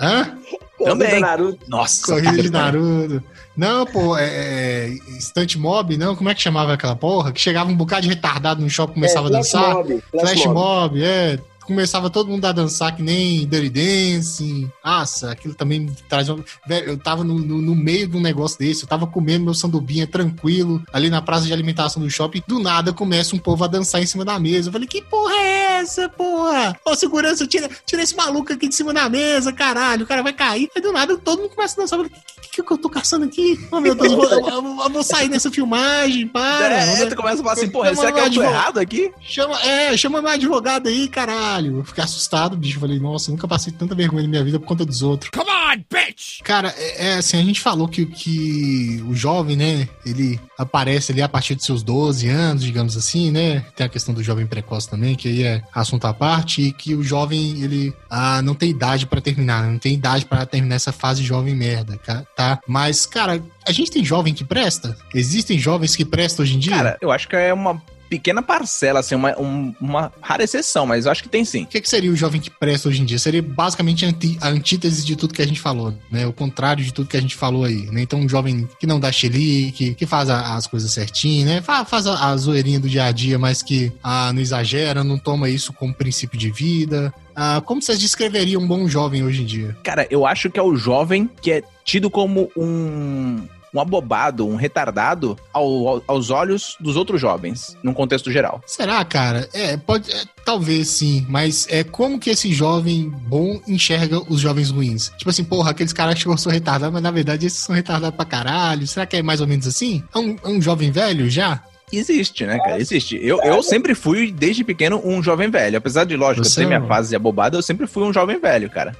Hã? 0.00 0.36
Corrida 0.78 1.04
Também. 1.04 1.20
Naruto. 1.20 1.58
Nossa, 1.68 2.06
Corrida 2.14 2.42
de. 2.42 2.50
Naruto. 2.50 3.22
Não, 3.56 3.84
pô, 3.84 4.16
é, 4.16 4.24
é. 4.26 4.96
Stunt 5.20 5.56
Mob, 5.56 5.96
não? 5.96 6.16
Como 6.16 6.28
é 6.30 6.34
que 6.34 6.40
chamava 6.40 6.72
aquela 6.72 6.96
porra? 6.96 7.32
Que 7.32 7.40
chegava 7.40 7.70
um 7.70 7.76
bocado 7.76 8.02
de 8.02 8.08
retardado 8.08 8.62
no 8.62 8.70
shopping 8.70 8.92
e 8.92 8.94
começava 8.94 9.26
É, 9.26 9.30
a 9.30 9.32
dançar. 9.32 9.74
Mob, 9.74 10.02
Flash, 10.10 10.30
Flash 10.30 10.46
mob. 10.46 10.54
Mob. 10.58 11.04
é. 11.04 11.38
Começava 11.64 12.10
todo 12.10 12.28
mundo 12.28 12.44
a 12.44 12.52
dançar 12.52 12.94
que 12.94 13.02
nem 13.02 13.46
Dirty 13.46 13.70
Dancing. 13.70 14.70
Nossa, 14.84 15.30
aquilo 15.32 15.54
também 15.54 15.80
me 15.80 15.92
traz 16.08 16.28
uma... 16.28 16.44
Eu 16.86 16.96
tava 16.98 17.22
no, 17.24 17.38
no, 17.38 17.60
no 17.60 17.74
meio 17.74 18.06
de 18.08 18.16
um 18.16 18.20
negócio 18.20 18.58
desse, 18.58 18.82
eu 18.82 18.88
tava 18.88 19.06
comendo 19.06 19.44
meu 19.44 19.54
sandubinha 19.54 20.06
tranquilo, 20.06 20.82
ali 20.92 21.08
na 21.10 21.22
praça 21.22 21.46
de 21.46 21.52
alimentação 21.52 22.02
do 22.02 22.10
shopping, 22.10 22.42
do 22.46 22.58
nada 22.58 22.92
começa 22.92 23.34
um 23.34 23.38
povo 23.38 23.64
a 23.64 23.66
dançar 23.66 24.02
em 24.02 24.06
cima 24.06 24.24
da 24.24 24.38
mesa. 24.38 24.68
Eu 24.68 24.72
falei, 24.72 24.88
que 24.88 25.02
porra 25.02 25.34
é 25.34 25.62
essa, 25.80 26.08
porra? 26.08 26.78
Ô, 26.84 26.94
segurança, 26.94 27.46
tira, 27.46 27.68
tira 27.86 28.02
esse 28.02 28.14
maluco 28.16 28.52
aqui 28.52 28.68
de 28.68 28.74
cima 28.74 28.92
da 28.92 29.08
mesa, 29.08 29.52
caralho, 29.52 30.04
o 30.04 30.06
cara 30.06 30.22
vai 30.22 30.32
cair. 30.32 30.68
Aí 30.74 30.82
do 30.82 30.92
nada 30.92 31.16
todo 31.16 31.42
mundo 31.42 31.54
começa 31.54 31.74
a 31.80 31.82
dançar. 31.82 31.98
Eu 31.98 32.04
falei, 32.04 32.18
o 32.38 32.40
que, 32.42 32.48
que, 32.50 32.62
que 32.62 32.72
eu 32.72 32.78
tô 32.78 32.88
caçando 32.90 33.24
aqui? 33.24 33.58
Oh, 33.70 33.80
meu 33.80 33.94
Deus, 33.94 34.12
eu 34.12 34.16
vou, 34.18 34.26
eu- 34.28 34.80
eu- 34.84 34.90
vou 34.90 35.02
sair 35.02 35.28
dessa 35.28 35.50
filmagem, 35.50 36.26
para. 36.28 36.74
É, 36.76 37.06
tu 37.06 37.16
começa 37.16 37.36
a 37.40 37.42
falar 37.44 37.52
assim, 37.54 37.68
porra, 37.70 37.94
será 37.94 38.12
que 38.12 38.20
eu 38.20 38.24
tô 38.34 38.42
errado 38.42 38.78
aqui? 38.78 39.12
Chama, 39.20 39.60
é, 39.62 39.96
chama 39.96 40.20
meu 40.20 40.30
advogado 40.30 40.88
aí, 40.88 41.08
caralho. 41.08 41.51
Eu 41.60 41.84
fiquei 41.84 42.02
assustado, 42.02 42.56
bicho. 42.56 42.80
Falei, 42.80 42.98
nossa, 42.98 43.30
eu 43.30 43.34
nunca 43.34 43.48
passei 43.48 43.72
tanta 43.72 43.94
vergonha 43.94 44.22
na 44.22 44.28
minha 44.28 44.44
vida 44.44 44.58
por 44.58 44.66
conta 44.66 44.84
dos 44.84 45.02
outros. 45.02 45.30
Come 45.30 45.50
on, 45.50 45.84
bitch! 45.90 46.40
Cara, 46.42 46.74
é, 46.76 47.08
é 47.08 47.14
assim, 47.14 47.38
a 47.38 47.42
gente 47.42 47.60
falou 47.60 47.88
que, 47.88 48.06
que 48.06 49.04
o 49.08 49.14
jovem, 49.14 49.56
né, 49.56 49.88
ele 50.04 50.40
aparece 50.58 51.12
ali 51.12 51.22
a 51.22 51.28
partir 51.28 51.54
dos 51.54 51.64
seus 51.64 51.82
12 51.82 52.28
anos, 52.28 52.62
digamos 52.62 52.96
assim, 52.96 53.30
né? 53.30 53.64
Tem 53.76 53.86
a 53.86 53.88
questão 53.88 54.14
do 54.14 54.22
jovem 54.22 54.46
precoce 54.46 54.88
também, 54.88 55.14
que 55.14 55.28
aí 55.28 55.42
é 55.42 55.62
assunto 55.74 56.06
à 56.06 56.14
parte, 56.14 56.62
e 56.62 56.72
que 56.72 56.94
o 56.94 57.02
jovem, 57.02 57.62
ele 57.62 57.94
ah, 58.10 58.40
não 58.42 58.54
tem 58.54 58.70
idade 58.70 59.06
pra 59.06 59.20
terminar, 59.20 59.62
né? 59.62 59.72
não 59.72 59.78
tem 59.78 59.94
idade 59.94 60.24
pra 60.24 60.46
terminar 60.46 60.76
essa 60.76 60.92
fase 60.92 61.22
jovem 61.22 61.54
merda, 61.54 61.98
tá? 62.34 62.60
Mas, 62.66 63.06
cara, 63.06 63.42
a 63.66 63.72
gente 63.72 63.90
tem 63.90 64.04
jovem 64.04 64.34
que 64.34 64.44
presta? 64.44 64.96
Existem 65.14 65.58
jovens 65.58 65.96
que 65.96 66.04
prestam 66.04 66.42
hoje 66.42 66.56
em 66.56 66.58
dia? 66.58 66.76
Cara, 66.76 66.98
eu 67.00 67.10
acho 67.10 67.28
que 67.28 67.36
é 67.36 67.52
uma 67.52 67.82
pequena 68.12 68.42
parcela, 68.42 69.00
assim, 69.00 69.14
uma, 69.14 69.34
um- 69.40 69.74
uma 69.80 70.12
rara 70.20 70.44
exceção, 70.44 70.84
mas 70.84 71.06
eu 71.06 71.12
acho 71.12 71.22
que 71.22 71.30
tem 71.30 71.46
sim. 71.46 71.62
O 71.62 71.66
que, 71.66 71.80
que 71.80 71.88
seria 71.88 72.10
o 72.12 72.14
jovem 72.16 72.38
que 72.42 72.50
presta 72.50 72.90
hoje 72.90 73.00
em 73.00 73.06
dia? 73.06 73.18
Seria 73.18 73.40
basicamente 73.42 74.04
a 74.04 74.08
anti- 74.08 74.36
a 74.38 74.48
antítese 74.48 75.02
de 75.02 75.16
tudo 75.16 75.32
que 75.32 75.40
a 75.40 75.46
gente 75.46 75.58
falou, 75.60 75.94
né? 76.10 76.26
O 76.26 76.32
contrário 76.32 76.84
de 76.84 76.92
tudo 76.92 77.08
que 77.08 77.16
a 77.16 77.20
gente 77.22 77.34
falou 77.34 77.64
aí, 77.64 77.86
né? 77.90 78.02
Então, 78.02 78.20
um 78.20 78.28
jovem 78.28 78.68
que 78.78 78.86
não 78.86 79.00
dá 79.00 79.10
xilique, 79.10 79.94
que 79.94 80.04
faz 80.04 80.28
a- 80.28 80.56
as 80.56 80.66
coisas 80.66 80.92
certinho, 80.92 81.46
né? 81.46 81.62
Fa- 81.62 81.86
Faz, 81.86 82.06
a, 82.06 82.28
a 82.30 82.36
zoeirinha 82.36 82.78
do 82.78 82.86
dia 82.88 83.04
a 83.04 83.12
dia, 83.12 83.38
mas 83.38 83.62
que 83.62 83.90
ah, 84.02 84.30
não 84.34 84.42
exagera, 84.42 85.02
não 85.02 85.16
toma 85.18 85.48
isso 85.48 85.72
como 85.72 85.94
princípio 85.94 86.38
de 86.38 86.50
vida. 86.50 87.14
Ah, 87.34 87.62
como 87.64 87.80
vocês 87.80 87.98
descreveriam 87.98 88.60
um 88.60 88.66
bom 88.68 88.86
jovem 88.86 89.24
hoje 89.24 89.40
em 89.42 89.46
dia? 89.46 89.74
Cara, 89.82 90.06
eu 90.10 90.26
acho 90.26 90.50
que 90.50 90.60
é 90.60 90.62
o 90.62 90.76
jovem 90.76 91.30
que 91.40 91.50
é 91.50 91.62
tido 91.82 92.10
como 92.10 92.50
um, 92.54 93.42
um 93.74 93.80
abobado, 93.80 94.46
um 94.46 94.56
retardado 94.56 95.36
ao- 95.52 95.88
ao- 95.88 96.02
aos 96.06 96.30
olhos 96.30 96.76
dos 96.80 96.96
outros 96.96 97.20
jovens, 97.20 97.76
num 97.82 97.94
contexto 97.94 98.30
geral. 98.30 98.60
Será, 98.66 99.04
cara? 99.04 99.48
É, 99.52 99.76
pode. 99.76 100.10
é, 100.10 100.24
talvez 100.44 100.88
sim, 100.88 101.26
mas 101.28 101.66
é 101.70 101.82
como 101.84 102.18
que 102.18 102.30
esse 102.30 102.52
jovem 102.52 103.08
bom 103.10 103.60
enxerga 103.66 104.20
os 104.32 104.40
jovens 104.40 104.70
ruins? 104.70 105.10
Tipo 105.16 105.30
assim, 105.30 105.44
porra, 105.44 105.70
aqueles 105.70 105.92
caras 105.92 106.22
que 106.22 106.26
eu 106.28 106.36
sou 106.36 106.52
retardado, 106.52 106.92
mas 106.92 107.02
na 107.02 107.10
verdade 107.10 107.46
esses 107.46 107.60
são 107.60 107.74
retardados 107.74 108.16
pra 108.16 108.24
caralho. 108.24 108.86
Será 108.86 109.06
que 109.06 109.16
é 109.16 109.22
mais 109.22 109.40
ou 109.40 109.46
menos 109.46 109.66
assim? 109.66 110.02
É 110.14 110.18
um, 110.18 110.36
é 110.44 110.48
um 110.48 110.60
jovem 110.60 110.90
velho 110.90 111.30
já? 111.30 111.62
Existe, 111.92 112.46
né, 112.46 112.58
cara? 112.58 112.80
Existe. 112.80 113.18
Eu, 113.22 113.38
eu 113.42 113.62
sempre 113.62 113.94
fui, 113.94 114.32
desde 114.32 114.64
pequeno, 114.64 115.00
um 115.04 115.22
jovem 115.22 115.50
velho. 115.50 115.76
Apesar 115.76 116.04
de, 116.04 116.16
lógico, 116.16 116.46
Você 116.46 116.60
eu 116.60 116.64
ter 116.64 116.66
minha 116.78 116.88
fase 116.88 117.14
abobada, 117.14 117.56
eu 117.58 117.62
sempre 117.62 117.86
fui 117.86 118.02
um 118.02 118.12
jovem 118.12 118.40
velho, 118.40 118.70
cara. 118.70 118.96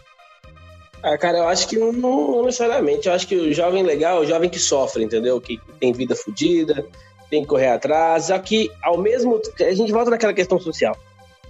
Ah, 1.02 1.18
cara, 1.18 1.38
eu 1.38 1.48
acho 1.48 1.68
que 1.68 1.76
não, 1.76 1.92
não 1.92 2.44
necessariamente. 2.44 3.08
Eu 3.08 3.14
acho 3.14 3.26
que 3.26 3.34
o 3.34 3.52
jovem 3.52 3.82
legal 3.82 4.18
é 4.18 4.20
o 4.20 4.28
jovem 4.28 4.48
que 4.48 4.58
sofre, 4.58 5.02
entendeu? 5.02 5.40
Que 5.40 5.60
tem 5.80 5.92
vida 5.92 6.14
fodida, 6.14 6.86
tem 7.28 7.42
que 7.42 7.48
correr 7.48 7.68
atrás. 7.68 8.26
Só 8.26 8.38
que, 8.38 8.70
ao 8.82 8.96
mesmo 8.98 9.40
A 9.60 9.72
gente 9.72 9.92
volta 9.92 10.10
naquela 10.10 10.32
questão 10.32 10.60
social. 10.60 10.96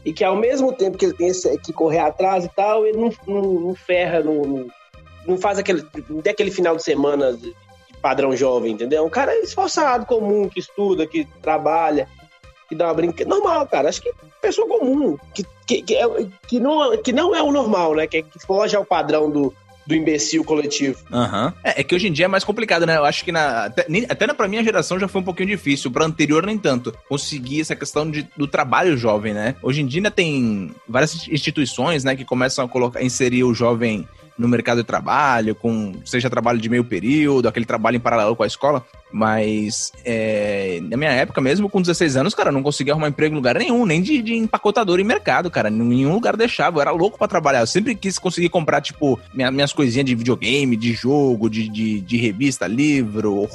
E 0.05 0.12
que, 0.12 0.24
ao 0.24 0.36
mesmo 0.36 0.72
tempo 0.72 0.96
que 0.96 1.05
ele 1.05 1.14
tem 1.14 1.32
que 1.59 1.72
correr 1.72 1.98
atrás 1.98 2.44
e 2.44 2.48
tal, 2.48 2.86
ele 2.86 2.98
não, 2.98 3.12
não, 3.26 3.42
não 3.42 3.74
ferra, 3.74 4.20
não, 4.20 4.66
não, 5.26 5.38
faz 5.38 5.59
aquele, 5.59 5.84
não 6.09 6.18
aquele 6.18 6.50
final 6.50 6.74
de 6.74 6.82
semana 6.82 7.32
de, 7.32 7.55
padrão 8.03 8.36
jovem, 8.36 8.72
entendeu? 8.72 9.05
Um 9.05 9.09
cara 9.09 9.34
esforçado, 9.38 10.05
comum, 10.05 10.48
que 10.48 10.59
estuda, 10.59 11.07
que 11.07 11.24
trabalha, 11.40 12.09
que 12.73 12.79
dá 12.79 12.87
uma 12.87 12.95
brincadeira. 12.95 13.29
Normal, 13.29 13.66
cara. 13.66 13.89
Acho 13.91 14.01
que 14.01 14.11
pessoa 14.41 14.66
comum, 14.66 15.18
que, 15.35 15.45
que, 15.66 15.83
que, 15.83 15.95
é- 15.95 16.27
que, 16.49 16.59
não, 16.59 16.97
que 16.97 17.12
não 17.12 17.35
é 17.37 17.43
o 17.43 17.53
normal, 17.53 17.95
né? 17.95 18.07
Que, 18.07 18.23
que 18.23 18.39
foge 18.47 18.75
ao 18.75 18.85
padrão 18.85 19.31
do, 19.31 19.53
do 19.87 19.95
imbecil 19.95 20.43
coletivo. 20.43 20.99
Aham. 21.12 21.53
É, 21.62 21.81
é 21.81 21.85
que 21.85 21.95
hoje 21.95 22.09
em 22.09 22.12
dia 22.12 22.25
é 22.25 22.29
mais 22.29 22.45
complicado, 22.45 22.87
né? 22.87 22.97
Eu 22.97 23.05
acho 23.05 23.25
que 23.25 23.31
na, 23.31 23.66
até, 23.66 23.85
nem- 23.89 24.07
até 24.09 24.27
na, 24.27 24.33
pra 24.35 24.49
minha 24.49 24.64
geração 24.64 24.99
já 24.99 25.07
foi 25.07 25.20
um 25.20 25.25
pouquinho 25.25 25.49
difícil. 25.51 25.91
Pra 25.91 26.07
anterior, 26.07 26.45
nem 26.47 26.57
tanto. 26.57 26.93
Conseguir 27.09 27.61
essa 27.61 27.77
questão 27.77 28.11
de, 28.11 28.27
do 28.37 28.47
trabalho 28.49 28.97
jovem, 28.97 29.35
né? 29.35 29.55
Hoje 29.62 29.83
em 29.83 29.87
dia 29.87 29.99
ainda 29.99 30.11
tem 30.11 30.75
várias 30.89 31.29
instituições, 31.29 32.05
né? 32.05 32.16
Que 32.16 32.25
começam 32.25 32.64
a 32.64 32.68
colocar, 32.68 33.03
inserir 33.03 33.45
o 33.45 33.53
jovem 33.55 34.09
no 34.39 34.49
mercado 34.49 34.78
de 34.78 34.85
trabalho, 34.87 35.55
com 35.55 35.93
seja 36.05 36.28
trabalho 36.30 36.59
de 36.59 36.68
meio 36.68 36.85
período, 36.85 37.49
aquele 37.49 37.66
trabalho 37.66 37.97
em 37.97 38.01
paralelo 38.01 38.35
com 38.37 38.43
a 38.43 38.47
escola. 38.47 38.85
Mas 39.14 39.93
é, 40.07 40.80
na 40.89 40.97
minha 40.97 41.11
época 41.11 41.41
mesmo, 41.41 41.68
com 41.68 41.83
16 41.83 42.16
anos, 42.16 42.35
cara, 42.35 42.49
eu 42.49 42.53
não 42.53 42.62
conseguia 42.62 42.95
arrumar 42.95 43.09
emprego 43.09 43.35
em 43.35 43.37
lugar 43.37 43.57
nenhum, 43.59 43.85
nem 43.85 44.01
de, 44.01 44.22
de 44.22 44.35
empacotador 44.35 44.99
em 44.99 45.05
mercado, 45.05 45.51
cara. 45.51 45.68
Nenhum 45.68 46.12
lugar 46.14 46.35
deixava. 46.37 46.78
Eu 46.78 46.80
era 46.80 46.91
louco 46.91 47.18
pra 47.18 47.28
trabalhar. 47.28 47.61
Eu 47.61 47.66
sempre 47.66 47.95
quis 47.95 48.18
conseguir 48.18 48.49
comprar, 48.49 48.80
tipo, 48.80 49.20
minha- 49.35 49.51
minhas 49.51 49.72
coisinhas 49.72 50.07
de 50.07 50.14
videogame, 50.14 50.76
de 50.76 50.93
jogo, 50.95 51.51
de, 51.51 51.68
de, 51.68 52.01
de 52.01 52.16
revista, 52.16 52.66
livro. 52.66 53.47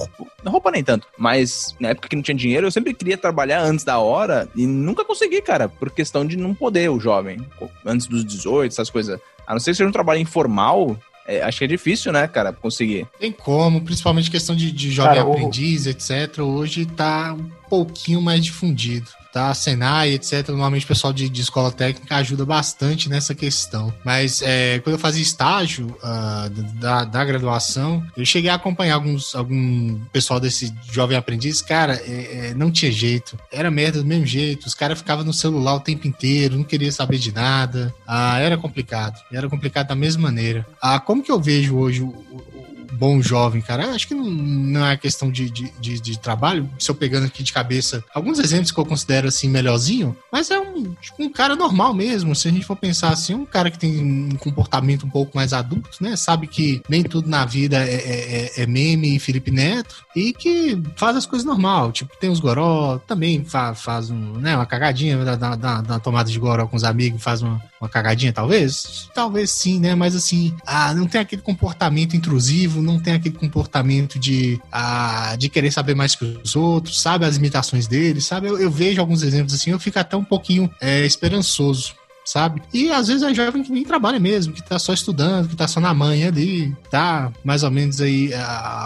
Roupa 0.46 0.70
nem 0.72 0.84
tanto. 0.84 1.08
Mas 1.18 1.76
na 1.80 1.90
época 1.90 2.08
que 2.08 2.16
não 2.16 2.24
tinha 2.24 2.36
dinheiro, 2.38 2.68
eu 2.68 2.72
sempre 2.72 2.94
queria 2.94 3.18
trabalhar 3.18 3.62
antes 3.62 3.84
da 3.84 3.98
hora 3.98 4.48
e 4.56 4.68
nunca 4.68 5.04
consegui, 5.04 5.42
cara, 5.42 5.68
por 5.68 5.90
questão 5.90 6.24
de 6.26 6.38
não 6.38 6.54
poder, 6.54 6.90
o 6.92 7.00
jovem. 7.00 7.40
Antes 7.84 8.06
dos 8.06 8.24
18, 8.24 8.72
essas 8.72 8.90
coisas. 8.92 9.20
A 9.48 9.54
não 9.54 9.60
ser 9.60 9.72
que 9.72 9.78
seja 9.78 9.88
um 9.90 9.92
trabalho 9.94 10.20
informal, 10.20 10.98
é, 11.26 11.42
acho 11.42 11.60
que 11.60 11.64
é 11.64 11.68
difícil, 11.68 12.12
né, 12.12 12.28
cara, 12.28 12.52
conseguir. 12.54 13.08
Tem 13.20 13.32
como, 13.32 13.82
principalmente 13.82 14.30
questão 14.30 14.56
de, 14.56 14.72
de 14.72 14.92
jovem 14.92 15.16
Cara, 15.16 15.26
o- 15.28 15.32
aprendiz, 15.32 15.88
etc. 15.88 16.40
Hoje 16.40 16.86
tá 16.86 17.34
um 17.34 17.50
pouquinho 17.70 18.22
mais 18.22 18.44
difundido. 18.44 19.08
Tá? 19.32 19.54
Senai, 19.54 20.14
etc. 20.14 20.48
Normalmente 20.50 20.86
o 20.86 20.88
pessoal 20.88 21.14
de, 21.14 21.30
de 21.30 21.42
escola 21.42 21.72
técnica 21.72 22.16
ajuda 22.16 22.44
bastante 22.44 23.08
nessa 23.08 23.36
questão. 23.36 23.94
Mas 24.04 24.42
é, 24.42 24.80
quando 24.80 24.96
eu 24.96 25.00
fazia 25.00 25.22
estágio 25.22 25.96
ah, 26.02 26.50
da, 26.76 27.04
da 27.04 27.24
graduação, 27.24 28.04
eu 28.16 28.26
cheguei 28.26 28.50
a 28.50 28.56
acompanhar 28.56 28.96
alguns, 28.96 29.36
algum 29.36 30.00
pessoal 30.12 30.40
desse 30.40 30.74
jovem 30.92 31.16
aprendiz. 31.16 31.62
Cara, 31.62 32.02
é, 32.04 32.48
é, 32.48 32.54
não 32.56 32.72
tinha 32.72 32.92
jeito. 32.92 33.38
Era 33.52 33.70
merda 33.70 34.00
do 34.00 34.08
mesmo 34.08 34.26
jeito. 34.26 34.66
Os 34.66 34.74
caras 34.74 34.98
ficavam 34.98 35.24
no 35.24 35.34
celular 35.34 35.76
o 35.76 35.82
tempo 35.82 36.08
inteiro, 36.08 36.58
não 36.58 36.64
queria 36.64 36.92
saber 36.92 37.20
de 37.20 37.32
nada. 37.32 37.94
Ah, 38.08 38.40
era 38.40 38.58
complicado. 38.58 39.22
Era 39.32 39.48
complicado 39.48 39.90
da 39.90 39.96
mesma 39.96 40.24
maneira. 40.24 40.66
Ah, 40.82 41.00
como 41.00 41.22
que 41.22 41.32
eu 41.32 41.40
vejo 41.40 41.78
hoje 41.78 42.02
o 42.02 42.57
bom 42.98 43.22
jovem, 43.22 43.62
cara? 43.62 43.84
Eu 43.86 43.92
acho 43.92 44.08
que 44.08 44.14
não, 44.14 44.26
não 44.30 44.86
é 44.86 44.98
questão 44.98 45.32
de, 45.32 45.50
de, 45.50 45.72
de, 45.80 46.00
de 46.00 46.20
trabalho. 46.20 46.70
Se 46.80 46.90
eu 46.90 46.96
pegando 46.96 47.26
aqui 47.28 47.44
de 47.44 47.54
cabeça 47.54 48.04
alguns 48.14 48.40
exemplos 48.40 48.72
que 48.72 48.80
eu 48.80 48.86
considero 48.86 49.28
assim 49.28 49.48
melhorzinho, 49.50 50.16
mas 50.32 50.50
é 50.52 50.60
um, 50.60 50.94
tipo, 51.02 51.22
um 51.24 51.30
cara 51.32 51.56
normal 51.56 51.94
mesmo. 51.94 52.36
Se 52.36 52.48
a 52.48 52.52
gente 52.52 52.66
for 52.66 52.76
pensar 52.76 53.10
assim, 53.10 53.34
um 53.36 53.46
cara 53.46 53.70
que 53.70 53.78
tem 53.80 54.04
um 54.04 54.36
comportamento 54.38 55.06
um 55.06 55.10
pouco 55.10 55.36
mais 55.36 55.54
adulto, 55.54 55.90
né? 56.02 56.16
Sabe 56.16 56.48
que 56.48 56.82
nem 56.90 57.04
tudo 57.04 57.30
na 57.30 57.46
vida 57.46 57.78
é, 57.78 57.94
é- 57.96 58.52
é- 58.58 58.64
é 58.64 58.66
meme 58.66 59.16
e 59.16 59.20
Felipe 59.20 59.52
Neto 59.52 59.96
e 60.16 60.34
que 60.34 60.82
faz 60.96 61.16
as 61.16 61.26
coisas 61.26 61.46
normal. 61.46 61.92
Tipo, 61.92 62.18
tem 62.20 62.30
os 62.30 62.40
goró, 62.40 62.98
também 63.06 63.44
fa- 63.46 63.76
faz 63.76 64.10
um, 64.10 64.34
né, 64.34 64.56
uma 64.56 64.66
cagadinha, 64.66 65.18
dá 65.38 65.82
uma 65.88 66.00
tomada 66.00 66.30
de 66.30 66.40
goró 66.40 66.68
com 66.68 66.76
os 66.76 66.84
amigos, 66.84 67.22
faz 67.22 67.42
uma, 67.42 67.62
uma 67.80 67.90
cagadinha, 67.90 68.34
talvez? 68.34 69.10
Talvez 69.14 69.52
sim, 69.52 69.80
né? 69.80 69.96
Mas 69.96 70.16
assim, 70.16 70.56
ah, 70.66 70.94
não 70.94 71.08
tem 71.08 71.22
aquele 71.22 71.42
comportamento 71.42 72.16
intrusivo, 72.16 72.82
não 72.82 73.00
tem 73.00 73.14
aquele 73.14 73.36
comportamento 73.36 74.20
de, 74.20 74.60
ah, 74.72 75.36
de 75.38 75.50
querer 75.50 75.72
saber 75.72 75.96
mais 75.96 76.16
que 76.16 76.26
os 76.44 76.56
outros, 76.56 77.02
sabe 77.02 77.26
as 77.26 77.38
imitações 77.38 77.88
dele, 77.88 78.22
sabe? 78.22 78.48
Eu, 78.48 78.60
eu 78.60 78.72
vejo 78.72 79.00
alguns 79.00 79.22
exemplos 79.22 79.54
assim, 79.54 79.72
eu 79.72 79.80
fico 79.80 80.00
até 80.00 80.16
um 80.16 80.24
pouquinho 80.24 80.70
é, 80.82 81.06
esperançoso. 81.06 81.96
Sabe? 82.28 82.62
E 82.74 82.92
às 82.92 83.08
vezes 83.08 83.24
é 83.24 83.34
jovem 83.34 83.64
que 83.64 83.72
nem 83.72 83.86
trabalha 83.86 84.20
mesmo, 84.20 84.52
que 84.52 84.62
tá 84.62 84.78
só 84.78 84.92
estudando, 84.94 85.48
que 85.48 85.56
tá 85.56 85.66
só 85.66 85.80
na 85.80 85.94
manhã 85.94 86.28
ali, 86.28 86.76
tá 86.92 87.32
mais 87.42 87.64
ou 87.64 87.72
menos 87.72 88.02
aí 88.02 88.32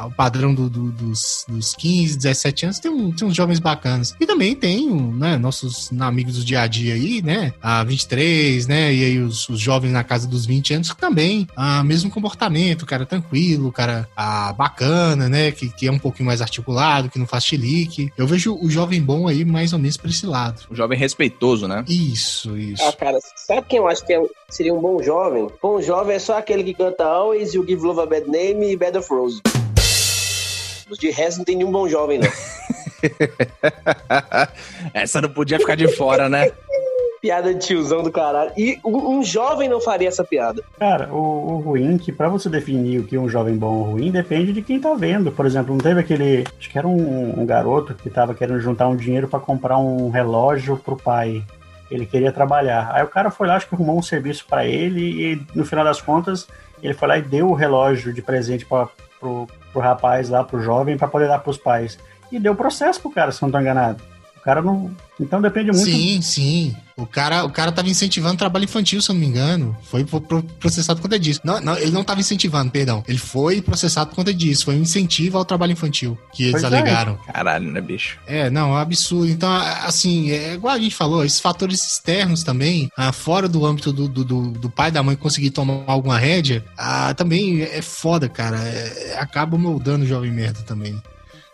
o 0.06 0.12
padrão 0.12 0.54
do- 0.54 0.70
do- 0.70 0.92
dos, 0.92 1.44
dos 1.48 1.74
15, 1.74 2.18
17 2.18 2.66
anos, 2.66 2.80
tem, 2.80 2.92
um- 2.92 3.12
tem 3.12 3.28
uns 3.28 3.36
jovens 3.36 3.58
bacanas. 3.58 4.16
E 4.20 4.28
também 4.28 4.56
tem 4.56 4.88
um, 4.92 5.12
né, 5.12 5.38
nossos 5.38 5.90
amigos 6.00 6.36
do 6.38 6.46
dia 6.46 6.62
a 6.62 6.68
dia 6.68 6.94
aí, 6.94 7.22
né? 7.24 7.52
A 7.62 7.84
23, 7.84 8.68
né? 8.68 8.94
E 8.94 9.04
aí 9.06 9.20
os, 9.20 9.50
os 9.50 9.60
jovens 9.60 9.92
na 9.92 10.04
casa 10.04 10.28
dos 10.28 10.46
20 10.46 10.76
anos 10.76 10.94
que 10.94 11.02
também, 11.02 11.48
ah, 11.56 11.84
mesmo 11.84 12.12
comportamento, 12.12 12.86
cara 12.86 13.08
tranquilo, 13.08 13.72
cara 13.72 14.08
ah, 14.16 14.54
bacana, 14.54 15.28
né? 15.28 15.52
Que, 15.52 15.68
que 15.70 15.88
é 15.88 15.92
um 15.92 15.98
pouquinho 16.00 16.28
mais 16.28 16.42
articulado, 16.42 17.10
que 17.10 17.18
não 17.18 17.26
faz 17.26 17.44
chilique. 17.46 18.12
Eu 18.16 18.28
vejo 18.28 18.56
o 18.62 18.70
jovem 18.70 19.02
bom 19.02 19.28
aí 19.28 19.44
mais 19.44 19.74
ou 19.74 19.80
menos 19.80 19.98
pra 19.98 20.12
esse 20.12 20.28
lado. 20.28 20.62
O 20.70 20.76
jovem 20.76 20.98
respeitoso, 20.98 21.68
né? 21.68 21.84
Isso, 21.88 22.56
isso. 22.56 22.84
Ah, 22.84 22.94
cara, 22.94 23.18
sabe 23.36 23.66
quem 23.68 23.80
eu 23.80 23.88
acho 23.88 24.06
que 24.06 24.14
é- 24.14 24.26
seria 24.50 24.74
um 24.74 24.80
bom 24.82 25.02
jovem? 25.02 25.48
Bom 25.62 25.82
jovem 25.82 26.16
é 26.16 26.20
só 26.20 26.38
aquele 26.38 26.64
que 26.64 26.74
canta 26.74 27.06
Always, 27.06 27.54
You 27.54 27.66
Give 27.68 27.86
Love 27.86 28.02
a 28.02 28.06
Bad 28.06 28.28
Name 28.30 28.72
e 28.72 28.78
Bed 28.78 28.98
of 28.98 29.10
Rose. 29.10 29.42
De 31.00 31.10
resto, 31.10 31.38
não 31.38 31.46
tem 31.46 31.56
nenhum 31.56 31.72
bom 31.72 31.88
jovem, 31.88 32.20
não. 32.20 32.28
Essa 34.94 35.22
não 35.22 35.30
podia 35.30 35.58
ficar 35.60 35.76
de 35.76 35.88
fora, 35.88 36.28
né? 36.28 36.52
Piada 37.22 37.54
de 37.54 37.60
tiozão 37.66 38.02
do 38.02 38.12
caralho. 38.12 38.52
E 38.58 38.80
um 38.84 39.24
jovem 39.24 39.70
não 39.70 39.80
faria 39.80 40.08
essa 40.08 40.24
piada. 40.24 40.64
Cara, 40.80 41.14
o, 41.14 41.54
o 41.54 41.58
ruim, 41.60 41.98
que 41.98 42.12
pra 42.12 42.28
você 42.28 42.50
definir 42.50 43.00
o 43.00 43.04
que 43.04 43.16
é 43.16 43.20
um 43.20 43.30
jovem 43.30 43.56
bom 43.56 43.76
ou 43.78 43.84
ruim, 43.92 44.12
depende 44.12 44.52
de 44.52 44.62
quem 44.62 44.80
tá 44.80 44.94
vendo. 44.96 45.32
Por 45.32 45.46
exemplo, 45.46 45.72
não 45.72 45.80
teve 45.80 46.00
aquele. 46.00 46.44
Acho 46.60 46.70
que 46.70 46.78
era 46.78 46.88
um, 46.88 47.40
um 47.42 47.46
garoto 47.46 47.94
que 47.94 48.10
tava 48.10 48.34
querendo 48.34 48.60
juntar 48.60 48.88
um 48.88 48.96
dinheiro 48.96 49.28
pra 49.28 49.40
comprar 49.40 49.78
um 49.78 50.10
relógio 50.10 50.78
pro 50.78 50.98
pai. 50.98 51.44
Ele 51.92 52.06
queria 52.06 52.32
trabalhar. 52.32 52.90
Aí 52.94 53.04
o 53.04 53.08
cara 53.08 53.30
foi 53.30 53.48
lá, 53.48 53.56
acho 53.56 53.68
que 53.68 53.76
arrumou 53.76 54.00
um 54.00 54.02
serviço 54.02 54.46
pra 54.48 54.66
ele 54.66 55.02
e 55.02 55.46
no 55.54 55.66
final 55.66 55.84
das 55.84 56.02
contas 56.02 56.48
ele 56.82 56.94
foi 56.94 57.08
lá 57.08 57.18
e 57.18 57.22
deu 57.22 57.50
o 57.50 57.54
relógio 57.54 58.14
de 58.14 58.22
presente 58.22 58.66
pra, 58.66 58.88
pro, 59.20 59.48
pro 59.72 59.82
rapaz 59.82 60.30
lá, 60.30 60.44
pro 60.44 60.62
jovem, 60.62 60.98
pra 60.98 61.08
poder 61.08 61.28
dar 61.28 61.40
pros 61.40 61.58
pais. 61.58 62.00
E 62.32 62.40
deu 62.40 62.56
processo 62.56 63.02
pro 63.02 63.12
cara, 63.12 63.32
se 63.32 63.42
não 63.42 63.52
tô 63.52 63.60
enganado. 63.60 64.02
O 64.42 64.44
cara 64.44 64.62
não. 64.62 64.90
Então 65.20 65.40
depende 65.40 65.72
muito. 65.72 65.86
Sim, 65.86 66.20
sim. 66.20 66.76
O 66.98 67.06
cara, 67.06 67.44
o 67.46 67.50
cara 67.52 67.72
tava 67.72 67.88
incentivando 67.88 68.38
trabalho 68.38 68.64
infantil, 68.66 69.00
se 69.00 69.10
eu 69.12 69.14
não 69.14 69.20
me 69.22 69.28
engano. 69.28 69.78
Foi 69.84 70.04
pro- 70.04 70.20
pro- 70.20 70.42
processado 70.42 70.98
por 71.00 71.04
conta 71.04 71.20
disso. 71.20 71.40
Não, 71.44 71.62
não, 71.62 71.78
ele 71.78 71.92
não 71.92 72.04
tava 72.04 72.20
incentivando, 72.22 72.72
perdão. 72.72 73.04
Ele 73.08 73.20
foi 73.20 73.62
processado 73.62 74.10
por 74.10 74.16
conta 74.16 74.34
disso. 74.34 74.66
Foi 74.66 74.76
um 74.76 74.82
incentivo 74.82 75.38
ao 75.38 75.46
trabalho 75.46 75.74
infantil 75.74 76.18
que 76.34 76.44
eles 76.46 76.54
Pois 76.62 76.64
é. 76.64 76.68
alegaram. 76.68 77.18
Caralho, 77.32 77.72
né, 77.72 77.80
bicho? 77.82 78.18
É, 78.26 78.50
não, 78.50 78.70
é 78.70 78.74
um 78.74 78.78
absurdo. 78.78 79.30
Então, 79.32 79.52
assim, 79.86 80.32
é 80.32 80.56
igual 80.56 80.74
a 80.74 80.80
gente 80.80 80.96
falou, 80.96 81.24
esses 81.24 81.40
fatores 81.40 81.80
externos 81.86 82.42
também, 82.44 82.90
ah, 82.98 83.12
fora 83.12 83.48
do 83.48 83.64
âmbito 83.64 83.94
do, 83.94 84.08
do, 84.08 84.26
do- 84.26 84.52
do 84.52 84.70
pai 84.72 84.90
e 84.90 84.92
da 84.92 85.04
mãe 85.04 85.16
conseguir 85.16 85.52
tomar 85.52 85.84
alguma 85.86 86.18
rédea, 86.18 86.66
ah, 86.76 87.14
também 87.14 87.62
é 87.62 87.82
foda, 87.84 88.28
cara. 88.28 88.58
É- 88.58 89.18
acaba 89.20 89.56
moldando 89.56 90.04
o 90.04 90.08
jovem 90.08 90.32
merda 90.32 90.62
também. 90.64 91.00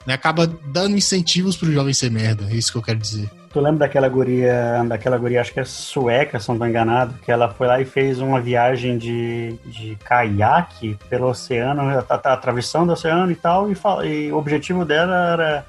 Né? 0.07 0.13
Acaba 0.13 0.47
dando 0.47 0.95
incentivos 0.95 1.57
pro 1.57 1.71
jovem 1.71 1.93
ser 1.93 2.09
merda. 2.09 2.45
É 2.49 2.55
isso 2.55 2.71
que 2.71 2.77
eu 2.77 2.81
quero 2.81 2.97
dizer. 2.97 3.29
Tu 3.51 3.59
lembra 3.59 3.79
daquela 3.79 4.07
guria, 4.07 4.83
daquela 4.87 5.17
guria, 5.17 5.41
acho 5.41 5.51
que 5.51 5.59
é 5.59 5.65
sueca, 5.65 6.39
se 6.39 6.47
não 6.47 6.57
tô 6.57 6.65
enganado, 6.65 7.13
que 7.25 7.31
ela 7.31 7.49
foi 7.49 7.67
lá 7.67 7.81
e 7.81 7.85
fez 7.85 8.19
uma 8.19 8.39
viagem 8.39 8.97
de, 8.97 9.55
de 9.65 9.97
caiaque 10.03 10.97
pelo 11.09 11.27
oceano, 11.27 11.81
atravessando 12.07 12.89
o 12.89 12.93
oceano 12.93 13.31
e 13.31 13.35
tal, 13.35 13.69
e, 13.69 13.75
e 14.05 14.31
o 14.31 14.37
objetivo 14.37 14.85
dela 14.85 15.33
era 15.33 15.65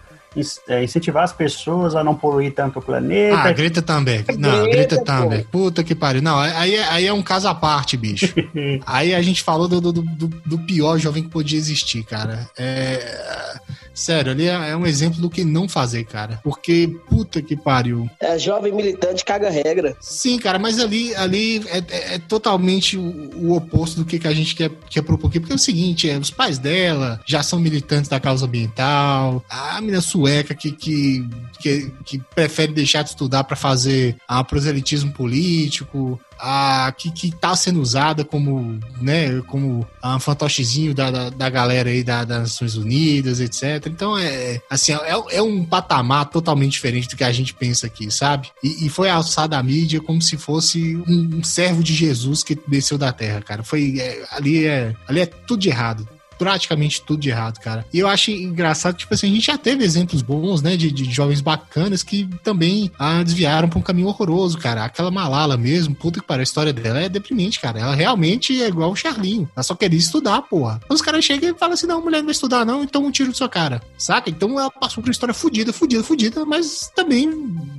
incentivar 0.83 1.25
as 1.25 1.33
pessoas 1.33 1.95
a 1.97 2.05
não 2.05 2.15
poluir 2.15 2.53
tanto 2.55 2.79
o 2.79 2.83
planeta. 2.83 3.37
Ah, 3.39 3.53
Greta 3.53 3.83
Thunberg. 3.83 4.37
Não, 4.39 4.63
Greta, 4.65 4.97
Greta 4.97 5.05
Thunberg. 5.05 5.45
Puta 5.51 5.83
que 5.83 5.95
pariu. 5.95 6.23
Não, 6.23 6.39
aí, 6.39 6.75
é- 6.77 6.85
aí 6.89 7.07
é 7.07 7.13
um 7.13 7.23
caso 7.23 7.49
à 7.49 7.55
parte, 7.55 7.97
bicho. 7.97 8.33
aí 8.87 9.15
a 9.15 9.23
gente 9.23 9.43
falou 9.43 9.67
do, 9.69 9.81
do, 9.81 9.93
do, 9.93 10.27
do 10.29 10.59
pior 10.61 10.99
jovem 10.99 11.23
que 11.23 11.29
podia 11.31 11.59
existir, 11.59 12.03
cara. 12.05 12.49
É. 12.59 13.57
Sério, 13.95 14.31
ali 14.31 14.47
é 14.47 14.69
é 14.71 14.77
um 14.77 14.87
exemplo 14.87 15.21
do 15.21 15.29
que 15.29 15.45
não 15.45 15.69
fazer, 15.69 16.05
cara. 16.05 16.39
Porque, 16.45 16.89
puta 17.09 17.43
que 17.43 17.57
pariu. 17.57 18.09
É 18.21 18.39
jovem 18.39 18.73
militante 18.73 19.25
caga 19.25 19.51
regra. 19.51 19.97
Sim, 20.01 20.39
cara, 20.39 20.57
mas 20.59 20.79
ali, 20.79 21.15
ali 21.17 21.63
é, 21.69 21.79
é- 21.79 22.15
é 22.15 22.19
totalmente 22.19 22.97
o, 22.97 23.03
o 23.35 23.57
oposto 23.57 23.97
do 23.99 24.05
que, 24.05 24.19
que 24.21 24.29
a 24.29 24.33
gente 24.33 24.55
quer, 24.55 24.71
quer 24.89 25.03
propor 25.03 25.27
aqui. 25.29 25.41
Porque 25.41 25.53
é 25.53 25.57
o 25.57 25.59
seguinte, 25.59 26.09
é, 26.09 26.17
os 26.17 26.31
pais 26.31 26.59
dela 26.59 27.21
já 27.27 27.43
são 27.43 27.59
militantes 27.59 28.09
da 28.09 28.21
causa 28.21 28.47
ambiental, 28.47 29.43
a 29.49 29.81
menina 29.81 30.01
sueca 30.19 30.53
que, 30.55 30.73
que, 30.73 31.29
que, 31.61 31.93
que 32.05 32.19
prefere 32.35 32.73
deixar 32.73 33.03
de 33.03 33.11
estudar 33.11 33.45
para 33.45 33.55
fazer 33.55 34.17
a 34.27 34.43
proselitismo 34.43 35.13
político, 35.13 36.21
a, 36.41 36.93
que, 36.97 37.13
que 37.13 37.31
tá 37.31 37.55
sendo 37.55 37.81
usada 37.81 38.25
como, 38.25 38.81
né, 39.01 39.41
como 39.43 39.87
um 40.05 40.21
fantochezinho 40.21 40.93
da, 40.93 41.11
da, 41.11 41.31
da 41.31 41.49
galera 41.51 41.91
aí 41.91 42.03
da, 42.03 42.25
das 42.25 42.41
Nações 42.41 42.75
Unidas, 42.75 43.41
etc. 43.41 43.87
Então 43.87 44.19
é, 44.19 44.61
assim, 44.69 44.93
é, 44.93 45.37
é 45.37 45.43
um 45.43 45.65
patamar 45.65 46.27
totalmente 46.27 46.73
diferente 46.73 47.09
do 47.09 47.17
que 47.17 47.25
a 47.25 47.33
gente 47.33 47.55
pensa 47.55 47.87
aqui, 47.87 48.11
sabe? 48.11 48.51
E, 48.63 48.87
e 48.87 48.89
foi 48.89 49.09
alçada 49.09 49.57
a 49.57 49.63
mídia 49.63 50.01
como 50.01 50.21
se 50.21 50.37
fosse 50.37 50.97
um, 51.07 51.39
um 51.39 51.45
servo 51.45 51.83
de 51.83 51.95
Jesus 51.95 52.43
que 52.43 52.59
desceu 52.67 52.99
da 52.99 53.13
terra, 53.13 53.41
cara. 53.41 53.63
Foi, 53.63 53.99
é, 54.01 54.25
ali, 54.33 54.67
é, 54.67 54.95
ali 55.07 55.21
é 55.21 55.27
tudo 55.27 55.61
de 55.61 55.69
errado 55.69 56.09
praticamente 56.39 57.03
tudo 57.03 57.21
de 57.21 57.31
errado, 57.31 57.59
cara. 57.59 57.85
E 57.93 57.99
eu 57.99 58.09
acho 58.09 58.31
engraçado, 58.31 58.97
tipo 58.97 59.13
assim, 59.13 59.31
a 59.31 59.35
gente 59.35 59.47
já 59.47 59.59
teve 59.59 59.85
exemplos 59.85 60.23
bons, 60.23 60.63
né, 60.63 60.77
de, 60.77 60.91
de 60.91 61.05
jovens 61.11 61.41
bacanas 61.41 62.03
que 62.03 62.29
também 62.43 62.91
ah, 62.99 63.23
desviaram 63.23 63.69
pra 63.69 63.79
um 63.79 63.83
caminho 63.83 64.09
horroroso, 64.09 64.59
cara. 64.59 64.85
Aquela 64.85 65.11
Malala 65.11 65.57
mesmo, 65.57 65.95
puta 65.95 66.21
que 66.21 66.27
pariu, 66.27 66.41
a 66.41 66.45
história 66.45 66.73
dela 66.73 67.01
é 67.01 67.09
deprimente, 67.09 67.61
cara. 67.61 67.81
Ela 67.81 67.95
realmente 67.95 68.63
é 68.63 68.69
igual 68.69 68.93
o 68.93 68.97
Charlinho. 68.97 69.49
Ela 69.55 69.63
só 69.63 69.75
queria 69.75 69.99
estudar, 69.99 70.43
porra. 70.43 70.81
Os 70.89 71.03
caras 71.03 71.25
chegam 71.25 71.51
e 71.51 71.59
falam 71.59 71.75
assim, 71.75 71.87
não, 71.87 72.03
mulher 72.03 72.19
não 72.19 72.27
vai 72.27 72.33
estudar 72.33 72.65
não, 72.65 72.83
então 72.83 73.05
um 73.05 73.11
tiro 73.11 73.33
de 73.33 73.37
sua 73.37 73.49
cara, 73.49 73.83
saca? 73.97 74.31
Então 74.31 74.59
ela 74.59 74.71
passou 74.71 75.03
por 75.03 75.09
uma 75.09 75.13
história 75.13 75.35
fodida, 75.35 75.73
fodida, 75.73 76.03
fodida, 76.03 76.45
mas 76.45 76.91
também 76.95 77.31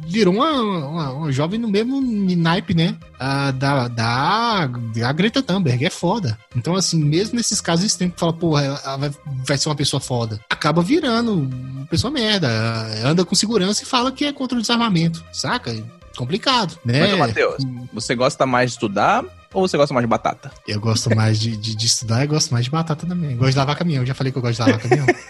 virou 0.07 0.34
uma, 0.34 0.51
uma, 0.51 1.12
uma 1.12 1.32
jovem 1.32 1.60
no 1.60 1.68
mesmo 1.68 2.01
naipe, 2.01 2.74
né, 2.74 2.97
ah, 3.20 3.51
da, 3.51 3.88
da, 3.88 4.68
da 4.68 5.12
Greta 5.12 5.41
Thunberg, 5.43 5.86
é 5.86 5.89
foda. 5.89 6.38
Então, 6.55 6.76
assim, 6.76 7.03
mesmo 7.03 7.36
nesses 7.36 7.62
casos 7.62 7.86
extremos 7.86 8.16
que 8.16 8.20
fala, 8.20 8.34
porra, 8.50 8.64
ela 8.64 8.97
vai, 8.97 9.12
vai 9.45 9.58
ser 9.58 9.70
uma 9.70 9.76
pessoa 9.76 10.00
foda, 10.00 10.39
acaba 10.50 10.82
virando 10.82 11.34
uma 11.34 11.86
pessoa 11.86 12.10
merda, 12.10 12.50
anda 13.06 13.24
com 13.24 13.36
segurança 13.36 13.84
e 13.84 13.86
fala 13.86 14.12
que 14.12 14.26
é 14.26 14.34
contra 14.34 14.58
o 14.58 14.62
desarmamento, 14.62 15.24
saca? 15.32 15.72
Complicado, 16.18 16.78
né? 16.84 17.16
Mas, 17.16 17.20
Matheus, 17.20 17.64
você 17.93 18.16
gosta 18.16 18.47
mais 18.47 18.72
de 18.72 18.78
estudar 18.78 19.24
ou 19.54 19.68
você 19.68 19.78
gosta 19.78 19.93
mais 19.93 20.04
de 20.04 20.10
batata? 20.10 20.52
Eu 20.68 20.80
gosto 20.80 21.16
mais 21.16 21.39
de, 21.39 21.56
de, 21.56 21.76
de 21.76 21.86
estudar 21.86 22.24
e 22.24 22.28
gosto 22.28 22.52
mais 22.52 22.66
de 22.66 22.72
batata 22.72 23.06
também. 23.06 23.38
Gosto 23.38 23.52
de 23.52 23.58
lavar 23.58 23.76
caminhão, 23.76 24.04
já 24.04 24.16
falei 24.16 24.32
que 24.32 24.38
eu 24.38 24.41
gosto 24.41 24.56
de 24.56 24.62
lavar 24.62 24.82
caminhão. 24.82 25.06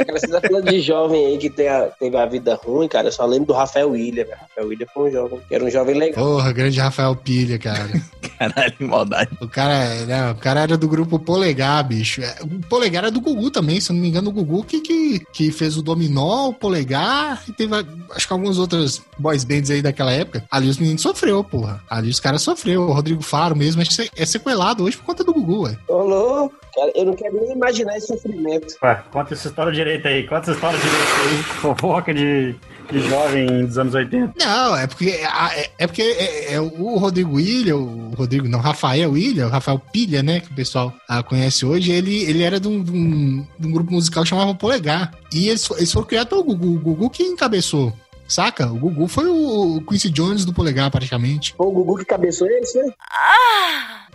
Aquela 0.00 0.18
você 0.18 0.28
tá 0.28 0.40
falando 0.40 0.70
de 0.70 0.80
jovem 0.80 1.26
aí 1.26 1.38
que 1.38 1.50
tem 1.50 1.68
a- 1.68 1.86
teve 1.98 2.16
a 2.16 2.26
vida 2.26 2.54
ruim, 2.54 2.88
cara. 2.88 3.08
Eu 3.08 3.12
só 3.12 3.24
lembro 3.26 3.46
do 3.48 3.52
Rafael 3.52 3.90
William. 3.90 4.24
velho. 4.24 4.36
Rafael 4.40 4.68
William 4.68 4.86
foi 4.92 5.08
um 5.08 5.12
jovem, 5.12 5.40
que 5.48 5.54
era 5.54 5.64
um 5.64 5.70
jovem 5.70 5.94
legal. 5.96 6.24
Porra, 6.24 6.52
grande 6.52 6.80
Rafael 6.80 7.14
Pilha, 7.16 7.58
cara. 7.58 7.90
Caralho, 8.40 8.74
maldade. 8.80 9.30
O 9.40 9.46
cara, 9.48 9.94
né, 10.06 10.30
o 10.30 10.34
cara 10.34 10.60
era 10.60 10.76
do 10.78 10.88
grupo 10.88 11.18
Polegar, 11.18 11.86
bicho. 11.86 12.22
É, 12.22 12.36
O 12.42 12.60
Polegar 12.68 13.04
era 13.04 13.10
do 13.10 13.20
Gugu 13.20 13.50
também, 13.50 13.80
se 13.80 13.90
eu 13.90 13.94
não 13.94 14.00
me 14.02 14.08
engano, 14.08 14.30
o 14.30 14.32
Gugu 14.32 14.64
que, 14.64 14.80
que, 14.80 15.20
que 15.32 15.52
fez 15.52 15.76
o 15.76 15.82
Dominó, 15.82 16.48
o 16.48 16.54
Polegar 16.54 17.42
e 17.46 17.52
teve, 17.52 17.74
acho 18.12 18.26
que 18.26 18.32
algumas 18.32 18.58
outras 18.58 19.02
boys 19.18 19.44
bands 19.44 19.70
aí 19.70 19.82
daquela 19.82 20.10
época. 20.12 20.42
Ali 20.50 20.68
os 20.70 20.78
meninos 20.78 21.02
sofreu, 21.02 21.44
porra. 21.44 21.82
Ali 21.90 22.08
os 22.08 22.18
caras 22.20 22.40
sofreu. 22.40 22.82
O 22.82 22.92
Rodrigo 22.92 23.22
Faro 23.22 23.54
mesmo 23.54 23.82
é 23.82 23.84
é 24.16 24.24
sequelado 24.26 24.84
hoje 24.84 24.96
por 24.96 25.04
conta 25.04 25.22
do 25.22 25.34
Gugu, 25.34 25.64
ué. 25.64 25.76
Ô, 25.88 25.98
louco, 26.02 26.54
cara, 26.74 26.90
eu 26.94 27.04
não 27.04 27.12
quero 27.14 27.34
nem 27.40 27.52
imaginar 27.52 27.96
esse 27.98 28.06
sofrimento. 28.06 28.74
Ué, 28.82 29.02
conta 29.12 29.34
essa 29.34 29.48
história 29.48 29.72
direita 29.98 30.08
aí, 30.08 30.22
conta 30.24 30.42
essa 30.42 30.52
história 30.52 30.78
direita 30.78 31.12
aí, 31.28 31.42
fofoca 31.60 32.14
de, 32.14 32.54
de 32.90 33.08
jovem 33.08 33.66
dos 33.66 33.78
anos 33.78 33.94
80. 33.94 34.32
Não, 34.38 34.76
é 34.76 34.86
porque, 34.86 35.10
é, 35.10 35.70
é 35.78 35.86
porque 35.86 36.02
é, 36.02 36.54
é 36.54 36.60
o 36.60 36.96
Rodrigo 36.96 37.34
William, 37.36 37.76
o 37.76 38.14
Rodrigo, 38.16 38.48
não, 38.48 38.60
Rafael 38.60 39.10
William, 39.12 39.48
Rafael 39.48 39.78
Pilha, 39.92 40.22
né, 40.22 40.40
que 40.40 40.50
o 40.50 40.54
pessoal 40.54 40.92
ah, 41.08 41.22
conhece 41.22 41.64
hoje, 41.66 41.90
ele, 41.92 42.22
ele 42.24 42.42
era 42.42 42.60
de 42.60 42.68
um, 42.68 42.82
de 42.82 42.90
um- 42.92 43.46
de 43.58 43.66
um 43.66 43.72
grupo 43.72 43.92
musical 43.92 44.22
que 44.22 44.28
chamava 44.28 44.54
Polegar. 44.54 45.12
E 45.32 45.48
eles, 45.48 45.68
eles 45.72 45.92
foram 45.92 46.06
criados 46.06 46.28
pelo 46.30 46.44
Gugu, 46.44 46.74
o 46.76 46.78
Gugu 46.80 47.10
que 47.10 47.22
encabeçou. 47.22 47.92
Saca? 48.30 48.70
O 48.70 48.78
Gugu 48.78 49.08
foi 49.08 49.26
o, 49.26 49.82
Quincy 49.88 50.08
Jones 50.08 50.44
do 50.44 50.52
Polegar, 50.52 50.90
praticamente. 50.90 51.52
Foi 51.56 51.66
o 51.66 51.72
Gugu 51.72 51.96
que 51.98 52.04
cabeçou 52.04 52.46
eles, 52.46 52.72
né? 52.74 52.92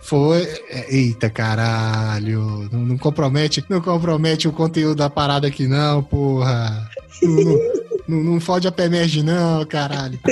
Foi. 0.00 0.42
é, 0.70 0.94
Eita, 0.94 1.28
caralho. 1.28 2.68
Não, 2.72 2.80
não 2.80 2.98
compromete, 2.98 3.62
não 3.68 3.80
compromete 3.80 4.48
o 4.48 4.52
conteúdo 4.52 4.96
da 4.96 5.10
parada 5.10 5.46
aqui, 5.46 5.66
não, 5.66 6.02
porra. 6.02 6.88
Não, 7.22 7.75
não, 8.08 8.22
não, 8.22 8.40
fode 8.40 8.66
a 8.68 8.72
PEMERG, 8.72 9.22
não, 9.22 9.64
caralho. 9.64 10.18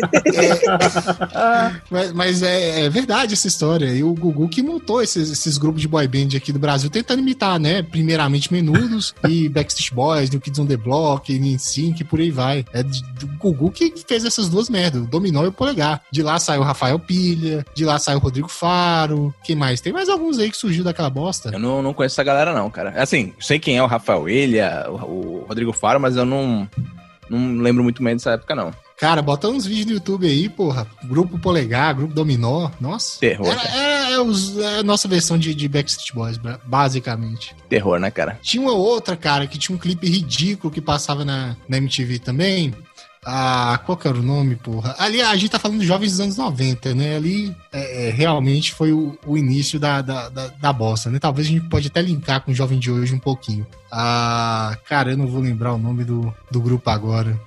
É, 1.35 1.81
mas 1.91 2.13
mas 2.13 2.43
é, 2.43 2.87
é 2.87 2.91
verdade 2.91 3.35
essa 3.35 3.47
história. 3.47 3.87
E 3.87 4.03
o 4.03 4.15
Gugu 4.15 4.49
que 4.49 4.63
montou 4.63 5.03
esses, 5.03 5.31
esses 5.31 5.59
grupos 5.59 5.81
de 5.81 5.89
boy 5.89 6.07
band 6.07 6.37
aqui 6.37 6.53
do 6.53 6.59
Brasil, 6.59 6.89
tentando 6.89 7.21
imitar, 7.21 7.59
né? 7.59 7.83
Primeiramente 7.83 8.53
Menudos 8.53 9.15
e 9.29 9.49
Backstreet 9.49 9.93
Boys, 9.93 10.31
New 10.31 10.41
Kids 10.41 10.59
on 10.59 10.67
the 10.67 10.77
Block, 10.77 11.33
NSYNC 11.33 12.01
e 12.01 12.05
por 12.05 12.21
aí 12.21 12.31
vai. 12.31 12.65
É 12.73 12.83
do 12.83 13.27
Gugu 13.39 13.71
que 13.71 13.93
fez 14.07 14.25
essas 14.25 14.49
duas 14.49 14.69
merdas, 14.69 15.03
o 15.03 15.07
Dominó 15.07 15.45
e 15.45 15.49
o 15.49 15.53
Polegar. 15.53 16.03
De 16.11 16.23
lá 16.23 16.39
saiu 16.39 16.63
o 16.63 16.65
Rafael 16.65 16.99
Pilha, 16.99 17.65
de 17.75 17.85
lá 17.85 17.99
saiu 17.99 18.19
o 18.19 18.23
Rodrigo 18.23 18.49
Faro. 18.49 19.35
Quem 19.43 19.57
mais? 19.57 19.81
Tem 19.81 19.93
mais 19.93 20.09
alguns 20.09 20.39
aí 20.39 20.51
que 20.51 20.57
surgiu 20.57 20.85
daquela 20.85 21.11
bosta. 21.11 21.51
Eu 21.53 21.59
não, 21.59 21.83
não 21.83 21.95
conheço 21.95 22.15
essa 22.15 22.25
galera, 22.25 22.55
não, 22.55 22.71
cara. 22.71 22.95
Assim, 22.97 23.33
sei 23.41 23.59
quem 23.59 23.77
é 23.77 23.83
o 23.83 23.87
Rafael 23.87 24.23
William, 24.23 24.87
o, 24.89 25.43
o 25.43 25.45
Rodrigo 25.49 25.73
Faro, 25.73 26.01
mas 26.01 26.17
eu 26.17 26.25
não, 26.25 26.69
não 27.31 27.63
lembro 27.63 27.83
muito 27.83 28.03
bem 28.03 28.15
dessa 28.15 28.33
época, 28.33 28.55
não. 28.55 28.73
Cara, 28.97 29.21
bota 29.21 29.49
uns 29.49 29.67
vídeos 29.67 29.87
no 29.87 29.93
YouTube 29.95 30.27
aí, 30.27 30.49
porra. 30.49 30.87
Grupo 31.05 31.39
Polegar, 31.39 31.95
Grupo 31.97 32.15
Dominó. 32.15 32.71
Nossa. 32.81 33.19
Terror, 33.19 33.49
é, 33.49 34.13
é 34.13 34.15
é 34.15 34.79
a 34.79 34.83
nossa 34.85 35.09
versão 35.09 35.37
de, 35.37 35.53
de 35.53 35.69
Backstreet 35.69 36.15
Boys, 36.15 36.37
ba- 36.39 36.61
basicamente. 36.65 37.55
Terror, 37.69 37.99
né, 37.99 38.11
cara? 38.11 38.39
Tinha 38.41 38.63
uma 38.63 38.73
outra, 38.73 39.17
cara, 39.17 39.47
que 39.49 39.59
tinha 39.59 39.75
um 39.75 39.79
clipe 39.79 40.07
ridículo 40.09 40.73
que 40.73 40.81
passava 40.81 41.25
na, 41.25 41.57
na 41.69 41.79
MTV 41.79 42.21
também. 42.21 42.73
Ah, 43.27 43.81
qual 43.85 43.97
que 43.97 44.07
era 44.07 44.19
o 44.19 44.23
nome, 44.23 44.57
porra? 44.57 44.95
Ali 44.99 45.23
a 45.23 45.35
gente 45.35 45.51
tá 45.51 45.59
falando 45.59 45.81
de 45.81 45.87
jovens 45.87 46.13
dos 46.13 46.21
anos 46.21 46.37
90, 46.37 46.95
né? 46.95 47.17
Ali 47.17 47.57
é, 47.73 48.09
é, 48.09 48.11
realmente 48.11 48.73
foi 48.73 48.93
o, 48.93 49.19
o 49.27 49.39
início 49.39 49.81
da, 49.81 50.03
da, 50.03 50.29
da, 50.29 50.47
da 50.49 50.73
bossa, 50.73 51.11
né? 51.11 51.19
Talvez 51.19 51.47
a 51.49 51.51
gente 51.51 51.69
pode 51.69 51.89
até 51.89 52.03
linkar 52.03 52.43
com 52.43 52.53
o 52.53 52.55
jovem 52.55 52.79
de 52.79 52.91
hoje 52.91 53.15
um 53.15 53.19
pouquinho. 53.19 53.67
Ah, 53.91 54.77
cara, 54.87 55.13
eu 55.13 55.17
não 55.17 55.27
vou 55.27 55.41
lembrar 55.41 55.73
o 55.73 55.79
nome 55.79 56.05
do, 56.05 56.35
do 56.51 56.61
grupo 56.61 56.91
agora. 56.91 57.39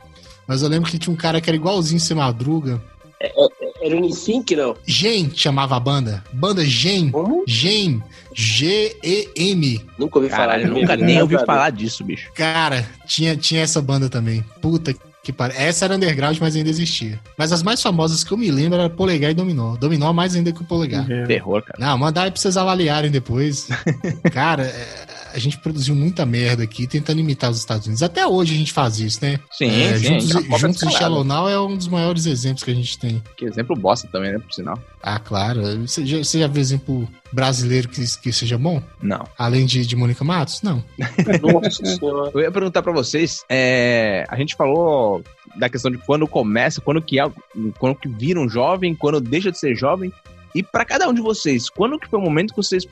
Mas 0.47 0.61
eu 0.61 0.69
lembro 0.69 0.89
que 0.89 0.97
tinha 0.97 1.13
um 1.13 1.17
cara 1.17 1.41
que 1.41 1.49
era 1.49 1.57
igualzinho 1.57 1.99
Sem 1.99 2.17
Madruga. 2.17 2.82
É, 3.19 3.34
Era 3.82 3.95
o 3.95 3.99
Nisink, 3.99 4.55
não? 4.55 4.75
Gen 4.86 5.32
chamava 5.36 5.75
a 5.75 5.80
banda. 5.80 6.23
Banda 6.32 6.63
Gen. 6.63 7.11
Gen. 7.45 8.01
G-E-M. 8.34 9.84
Nunca 9.97 10.19
ouvi 10.19 10.30
falar. 10.30 10.47
Caralho, 10.47 10.73
nunca 10.73 10.95
nem 10.95 11.19
ouvi 11.21 11.38
falar 11.43 11.71
disso, 11.71 12.03
bicho. 12.03 12.32
Cara, 12.36 12.88
tinha, 13.07 13.36
tinha 13.36 13.61
essa 13.61 13.82
banda 13.82 14.07
também. 14.09 14.45
Puta 14.61 14.93
que. 15.32 15.43
Essa 15.55 15.86
era 15.86 15.95
underground, 15.95 16.38
mas 16.39 16.55
ainda 16.55 16.69
existia. 16.69 17.19
Mas 17.38 17.51
as 17.51 17.63
mais 17.63 17.82
famosas 17.82 18.23
que 18.23 18.32
eu 18.32 18.38
me 18.38 18.49
lembro 18.49 18.80
era 18.80 18.89
Polegar 18.89 19.32
e 19.32 19.34
Dominó. 19.34 19.75
Dominó 19.75 20.13
mais 20.13 20.36
ainda 20.36 20.51
que 20.51 20.61
o 20.61 20.65
Polegar. 20.65 21.05
Terror, 21.28 21.61
cara. 21.61 21.78
Não, 21.80 21.97
mandar 21.97 22.23
aí 22.23 22.32
pra 22.32 22.39
vocês 22.39 22.57
avaliarem 22.57 23.11
depois. 23.11 23.67
cara, 24.32 24.63
é, 24.63 25.07
a 25.38 25.39
gente 25.39 25.59
produziu 25.59 25.93
muita 25.93 26.25
merda 26.25 26.63
aqui 26.63 26.88
tentando 26.88 27.19
imitar 27.19 27.51
os 27.51 27.59
Estados 27.59 27.85
Unidos. 27.85 28.01
Até 28.01 28.25
hoje 28.25 28.55
a 28.55 28.57
gente 28.57 28.73
faz 28.73 28.99
isso, 28.99 29.19
né? 29.23 29.39
Sim, 29.51 29.69
É, 29.69 29.95
sim, 29.95 30.19
Juntos, 30.19 30.33
Copa 30.33 30.57
juntos 30.57 30.81
e. 30.81 30.89
Shallow 30.89 31.23
Now 31.23 31.47
é 31.47 31.59
um 31.59 31.77
dos 31.77 31.88
maiores 31.88 32.25
exemplos 32.25 32.63
que 32.63 32.71
a 32.71 32.73
gente 32.73 32.97
tem. 32.97 33.21
Que 33.38 33.45
exemplo 33.45 33.75
bosta 33.75 34.07
também, 34.07 34.31
né, 34.31 34.39
por 34.39 34.51
sinal. 34.51 34.79
Ah, 35.01 35.19
claro. 35.19 35.61
Você 35.88 36.03
já, 36.03 36.17
você 36.17 36.39
já 36.39 36.47
viu 36.47 36.59
exemplo 36.59 37.07
brasileiro 37.31 37.88
que, 37.88 38.03
que 38.19 38.33
seja 38.33 38.57
bom? 38.57 38.81
Não. 38.99 39.27
Além 39.38 39.67
de, 39.67 39.85
de 39.85 39.95
Mônica 39.95 40.23
Matos? 40.23 40.63
Não. 40.63 40.83
Nossa 41.61 41.85
senhora. 41.85 42.31
Eu 42.33 42.41
ia 42.41 42.51
perguntar 42.51 42.81
pra 42.81 42.91
vocês, 42.91 43.45
é, 43.47 44.25
a 44.29 44.35
gente 44.38 44.55
falou 44.55 45.23
da 45.55 45.69
questão 45.69 45.91
de 45.91 45.99
quando 45.99 46.27
começa, 46.27 46.81
quando 46.81 46.99
que 46.99 47.19
é, 47.19 47.31
quando 47.77 47.95
que 47.95 48.07
vira 48.07 48.39
um 48.39 48.49
jovem, 48.49 48.95
quando 48.95 49.21
deixa 49.21 49.51
de 49.51 49.59
ser 49.59 49.75
jovem. 49.75 50.11
E 50.55 50.63
pra 50.63 50.83
cada 50.83 51.07
um 51.07 51.13
de 51.13 51.21
vocês, 51.21 51.69
quando 51.69 51.99
que 51.99 52.07
foi 52.07 52.17
o 52.17 52.23
momento 52.23 52.49
que 52.49 52.57
vocês 52.57 52.88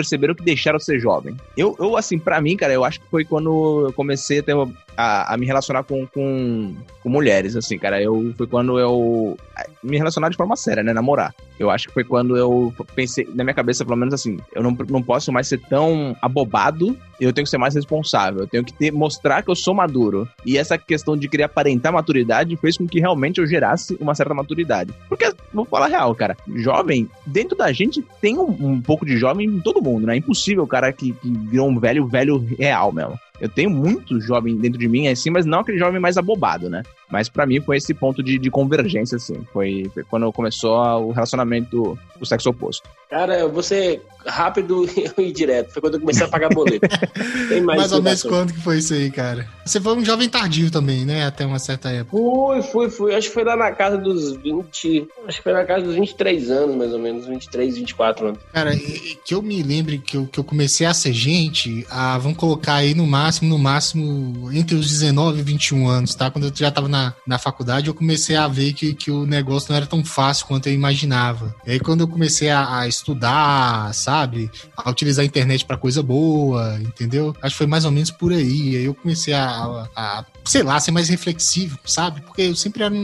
perceberam 0.00 0.34
que 0.34 0.42
deixaram 0.42 0.78
de 0.78 0.84
ser 0.84 0.98
jovem? 0.98 1.36
Eu, 1.56 1.76
eu 1.78 1.96
assim, 1.96 2.18
pra 2.18 2.40
mim, 2.40 2.56
cara, 2.56 2.72
eu 2.72 2.84
acho 2.84 3.00
que 3.00 3.06
foi 3.10 3.24
quando 3.24 3.86
eu 3.86 3.92
comecei 3.92 4.38
a, 4.38 4.42
ter 4.42 4.54
uma- 4.54 4.70
a, 5.00 5.34
a 5.34 5.36
me 5.36 5.46
relacionar 5.46 5.82
com, 5.84 6.06
com, 6.06 6.76
com 7.02 7.08
mulheres, 7.08 7.56
assim, 7.56 7.78
cara. 7.78 8.00
Eu, 8.02 8.34
foi 8.36 8.46
quando 8.46 8.78
eu 8.78 9.36
me 9.82 9.96
relacionar 9.96 10.28
de 10.28 10.36
forma 10.36 10.56
séria, 10.56 10.82
né, 10.82 10.92
namorar. 10.92 11.34
Eu 11.58 11.70
acho 11.70 11.88
que 11.88 11.94
foi 11.94 12.04
quando 12.04 12.36
eu 12.36 12.72
pensei, 12.94 13.26
na 13.34 13.44
minha 13.44 13.54
cabeça, 13.54 13.84
pelo 13.84 13.96
menos 13.96 14.14
assim, 14.14 14.38
eu 14.54 14.62
não, 14.62 14.76
não 14.88 15.02
posso 15.02 15.32
mais 15.32 15.48
ser 15.48 15.58
tão 15.58 16.16
abobado, 16.20 16.96
eu 17.20 17.32
tenho 17.32 17.44
que 17.44 17.50
ser 17.50 17.58
mais 17.58 17.74
responsável, 17.74 18.40
eu 18.40 18.46
tenho 18.46 18.64
que 18.64 18.72
ter, 18.72 18.90
mostrar 18.90 19.42
que 19.42 19.50
eu 19.50 19.56
sou 19.56 19.74
maduro. 19.74 20.28
E 20.44 20.56
essa 20.56 20.76
questão 20.76 21.16
de 21.16 21.28
querer 21.28 21.44
aparentar 21.44 21.92
maturidade 21.92 22.56
fez 22.56 22.76
com 22.76 22.86
que 22.86 23.00
realmente 23.00 23.40
eu 23.40 23.46
gerasse 23.46 23.96
uma 24.00 24.14
certa 24.14 24.34
maturidade. 24.34 24.92
Porque, 25.08 25.32
vou 25.52 25.64
falar 25.64 25.88
real, 25.88 26.14
cara, 26.14 26.36
jovem, 26.56 27.08
dentro 27.26 27.56
da 27.56 27.72
gente 27.72 28.04
tem 28.20 28.38
um, 28.38 28.50
um 28.50 28.80
pouco 28.80 29.04
de 29.04 29.16
jovem 29.16 29.46
em 29.46 29.60
todo 29.60 29.82
mundo, 29.82 30.06
né? 30.06 30.14
É 30.14 30.18
impossível 30.18 30.64
o 30.64 30.68
cara 30.68 30.92
que, 30.92 31.12
que 31.12 31.30
virou 31.30 31.68
um 31.68 31.78
velho, 31.78 32.06
velho 32.06 32.38
real 32.58 32.92
mesmo. 32.92 33.18
Eu 33.40 33.48
tenho 33.48 33.70
muito 33.70 34.20
jovem 34.20 34.56
dentro 34.56 34.78
de 34.78 34.86
mim, 34.88 35.08
assim, 35.08 35.30
mas 35.30 35.46
não 35.46 35.60
aquele 35.60 35.78
jovem 35.78 36.00
mais 36.00 36.16
abobado, 36.16 36.68
né? 36.68 36.82
Mas 37.10 37.28
pra 37.28 37.44
mim 37.46 37.60
foi 37.60 37.76
esse 37.76 37.92
ponto 37.92 38.22
de, 38.22 38.38
de 38.38 38.50
convergência, 38.50 39.16
assim. 39.16 39.44
Foi, 39.52 39.90
foi 39.92 40.04
quando 40.04 40.32
começou 40.32 40.76
a- 40.76 40.96
o 40.98 41.10
relacionamento 41.12 41.98
do 42.18 42.26
sexo 42.26 42.50
oposto. 42.50 42.88
Cara, 43.08 43.36
eu 43.40 43.50
vou 43.50 43.62
ser 43.62 44.02
rápido 44.24 44.86
e 45.18 45.32
direto. 45.32 45.72
Foi 45.72 45.82
quando 45.82 45.94
eu 45.94 46.00
comecei 46.00 46.24
a 46.24 46.28
pagar 46.28 46.48
boleto. 46.50 46.86
Tem 47.48 47.60
mais, 47.60 47.80
Mais 47.80 47.92
ou 47.92 48.00
menos 48.02 48.22
quando 48.22 48.52
que 48.52 48.60
foi 48.60 48.78
isso 48.78 48.94
aí, 48.94 49.10
cara? 49.10 49.48
Você 49.64 49.80
foi 49.80 49.96
um 49.96 50.04
jovem 50.04 50.28
tardio 50.28 50.70
também, 50.70 51.04
né? 51.04 51.26
Até 51.26 51.44
uma 51.44 51.58
certa 51.58 51.90
época. 51.90 52.16
Fui, 52.16 52.62
fui, 52.62 52.90
fui. 52.90 53.14
Acho 53.14 53.28
que 53.28 53.34
foi 53.34 53.42
lá 53.44 53.56
na 53.56 53.72
casa 53.72 53.98
dos 53.98 54.36
20. 54.36 55.08
Acho 55.26 55.38
que 55.38 55.42
foi 55.42 55.52
na 55.52 55.64
casa 55.64 55.84
dos 55.84 55.96
23 55.96 56.50
anos, 56.50 56.76
mais 56.76 56.92
ou 56.92 56.98
menos. 57.00 57.26
23, 57.26 57.76
24 57.76 58.28
anos. 58.28 58.38
Cara, 58.52 58.76
que 58.76 59.34
eu 59.34 59.42
me 59.42 59.60
lembre 59.62 59.98
que 59.98 60.16
eu, 60.16 60.26
que 60.26 60.38
eu 60.38 60.44
comecei 60.44 60.86
a 60.86 60.94
ser 60.94 61.12
gente, 61.12 61.84
ah, 61.90 62.16
vamos 62.18 62.38
colocar 62.38 62.74
aí 62.74 62.94
no 62.94 63.06
máximo, 63.06 63.48
no 63.50 63.58
máximo, 63.58 64.50
entre 64.52 64.76
os 64.76 64.88
19 64.88 65.40
e 65.40 65.42
21 65.42 65.88
anos, 65.88 66.14
tá? 66.14 66.30
Quando 66.30 66.44
eu 66.46 66.52
já 66.54 66.70
tava 66.70 66.88
na, 66.88 66.99
na 67.26 67.38
faculdade, 67.38 67.88
eu 67.88 67.94
comecei 67.94 68.36
a 68.36 68.46
ver 68.48 68.72
que, 68.72 68.94
que 68.94 69.10
o 69.10 69.26
negócio 69.26 69.70
não 69.70 69.76
era 69.76 69.86
tão 69.86 70.04
fácil 70.04 70.46
quanto 70.46 70.68
eu 70.68 70.72
imaginava. 70.72 71.54
E 71.66 71.72
aí, 71.72 71.80
quando 71.80 72.00
eu 72.02 72.08
comecei 72.08 72.50
a, 72.50 72.78
a 72.80 72.88
estudar, 72.88 73.92
sabe? 73.94 74.50
A 74.76 74.90
utilizar 74.90 75.22
a 75.22 75.26
internet 75.26 75.64
pra 75.64 75.76
coisa 75.76 76.02
boa, 76.02 76.78
entendeu? 76.80 77.34
Acho 77.42 77.54
que 77.54 77.58
foi 77.58 77.66
mais 77.66 77.84
ou 77.84 77.90
menos 77.90 78.10
por 78.10 78.32
aí. 78.32 78.76
Aí 78.76 78.84
eu 78.84 78.94
comecei 78.94 79.34
a, 79.34 79.44
a- 79.46 79.88
a, 79.96 80.24
sei 80.44 80.62
lá, 80.62 80.78
ser 80.80 80.90
mais 80.90 81.08
reflexivo, 81.08 81.78
sabe? 81.84 82.20
Porque 82.22 82.42
eu 82.42 82.54
sempre 82.56 82.82
era 82.82 82.92
um, 82.94 82.98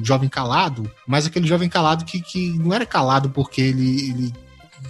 um 0.00 0.04
jovem 0.04 0.28
calado, 0.28 0.90
mas 1.06 1.26
aquele 1.26 1.46
jovem 1.46 1.68
calado 1.68 2.04
que, 2.04 2.20
que 2.20 2.50
não 2.58 2.72
era 2.72 2.86
calado 2.86 3.30
porque 3.30 3.60
ele, 3.60 4.10
ele 4.10 4.34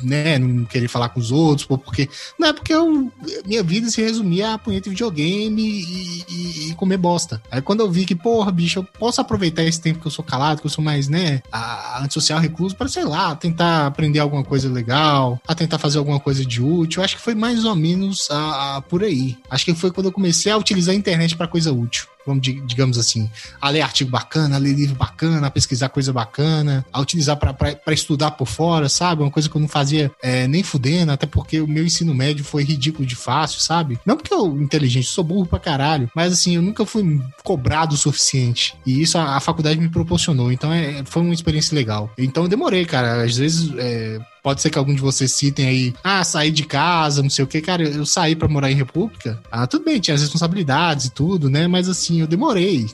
né, 0.03 0.39
não 0.39 0.65
querer 0.65 0.89
falar 0.89 1.09
com 1.11 1.21
os 1.21 1.31
outros, 1.31 1.67
ou 1.69 1.79
porque. 1.79 2.09
Não, 2.39 2.49
é 2.49 2.53
porque 2.53 2.73
eu, 2.73 3.13
minha 3.47 3.63
vida 3.63 3.89
se 3.91 4.01
resumia 4.03 4.55
a 4.55 4.59
punheta 4.59 4.85
de 4.85 4.91
videogame 4.91 5.63
e, 5.63 6.25
e- 6.29 6.71
e 6.71 6.75
comer 6.75 6.97
bosta. 6.97 7.43
Aí 7.51 7.61
quando 7.63 7.81
eu 7.81 7.91
vi 7.91 8.05
que, 8.05 8.15
porra, 8.15 8.51
bicho, 8.53 8.79
eu 8.81 8.85
posso 8.85 9.21
aproveitar 9.21 9.63
esse 9.65 9.81
tempo 9.81 10.01
que 10.01 10.07
eu 10.07 10.11
sou 10.11 10.25
calado, 10.25 10.61
que 10.61 10.67
eu 10.67 10.71
sou 10.71 10.83
mais, 10.85 11.09
né, 11.09 11.43
a- 11.53 12.01
antissocial 12.03 12.39
recluso, 12.41 12.77
para 12.77 12.89
sei 12.89 13.05
lá, 13.05 13.35
tentar 13.35 13.87
aprender 13.87 14.19
alguma 14.19 14.45
coisa 14.45 14.69
legal, 14.71 15.41
a 15.47 15.55
tentar 15.55 15.79
fazer 15.79 15.99
alguma 15.99 16.21
coisa 16.21 16.45
de 16.45 16.63
útil. 16.63 17.03
Acho 17.03 17.17
que 17.17 17.23
foi 17.23 17.35
mais 17.35 17.65
ou 17.65 17.75
menos 17.77 18.31
a, 18.31 18.77
a- 18.77 18.83
por 18.83 19.03
aí. 19.05 19.37
Acho 19.51 19.65
que 19.65 19.75
foi 19.75 19.91
quando 19.91 20.07
eu 20.07 20.13
comecei 20.13 20.51
a 20.53 20.57
utilizar 20.57 20.95
a 20.95 20.99
internet 20.99 21.37
para 21.37 21.47
coisa 21.49 21.73
útil. 21.73 22.07
Vamos, 22.31 22.43
di- 22.43 22.61
digamos 22.67 22.97
assim, 22.99 23.29
a 23.61 23.69
ler 23.71 23.81
artigo 23.83 24.11
bacana, 24.11 24.57
a 24.57 24.59
ler 24.59 24.73
livro 24.75 24.95
bacana, 24.95 25.47
a 25.47 25.51
pesquisar 25.51 25.89
coisa 25.89 26.13
bacana, 26.13 26.85
a 26.93 27.01
utilizar 27.01 27.37
para 27.37 27.77
estudar 27.93 28.31
por 28.33 28.47
fora, 28.47 28.89
sabe? 28.89 29.23
Uma 29.23 29.31
coisa 29.31 29.49
que 29.49 29.57
eu 29.57 29.61
não 29.61 29.69
fazia 29.69 30.11
é, 30.23 30.47
nem 30.47 30.63
fudendo, 30.63 31.13
até 31.13 31.27
porque 31.27 31.61
o 31.61 31.67
meu 31.67 31.85
ensino 31.85 32.15
médio 32.15 32.45
foi 32.45 32.63
ridículo 32.63 33.05
de 33.07 33.17
fácil, 33.17 33.61
sabe? 33.61 33.99
Não 34.07 34.17
porque 34.17 34.33
eu 34.33 34.61
inteligente, 34.61 35.09
sou 35.09 35.25
burro 35.25 35.47
pra 35.47 35.59
caralho, 35.59 36.11
mas 36.15 36.33
assim, 36.33 36.55
eu 36.57 36.63
nunca 36.63 36.87
fui 36.87 37.21
cobrado 37.43 37.95
o 37.95 37.99
suficiente. 37.99 38.75
E 38.87 39.03
isso 39.03 39.19
a, 39.19 39.37
a 39.37 39.41
faculdade 39.41 39.81
me 39.81 39.89
proporcionou. 39.89 40.53
Então 40.53 40.73
é, 40.73 41.03
foi 41.05 41.23
uma 41.23 41.35
experiência 41.35 41.75
legal. 41.75 42.11
Então 42.17 42.45
eu 42.45 42.49
demorei, 42.49 42.85
cara. 42.85 43.23
Às 43.23 43.37
vezes. 43.37 43.73
é, 43.77 44.19
Pode 44.43 44.61
ser 44.63 44.71
que 44.71 44.79
algum 44.79 44.95
de 44.95 45.01
vocês 45.01 45.33
citem 45.33 45.67
aí, 45.67 45.95
ah, 46.03 46.25
sair 46.25 46.51
de 46.51 46.65
casa, 46.65 47.23
não 47.23 47.31
sei 47.31 47.45
o 47.45 47.49
que, 47.49 47.61
cara, 47.61 47.83
eu 47.83 48.07
saí 48.07 48.35
pra 48.35 48.49
morar 48.49 48.71
em 48.71 48.75
República. 48.75 49.41
Ah, 49.51 49.67
tudo 49.67 49.85
bem, 49.85 50.01
tinha 50.01 50.15
as 50.15 50.23
responsabilidades 50.23 51.07
e 51.07 51.11
tudo, 51.11 51.51
né? 51.51 51.67
Mas 51.69 51.89
assim, 51.89 52.21
eu 52.21 52.27
demorei. 52.27 52.87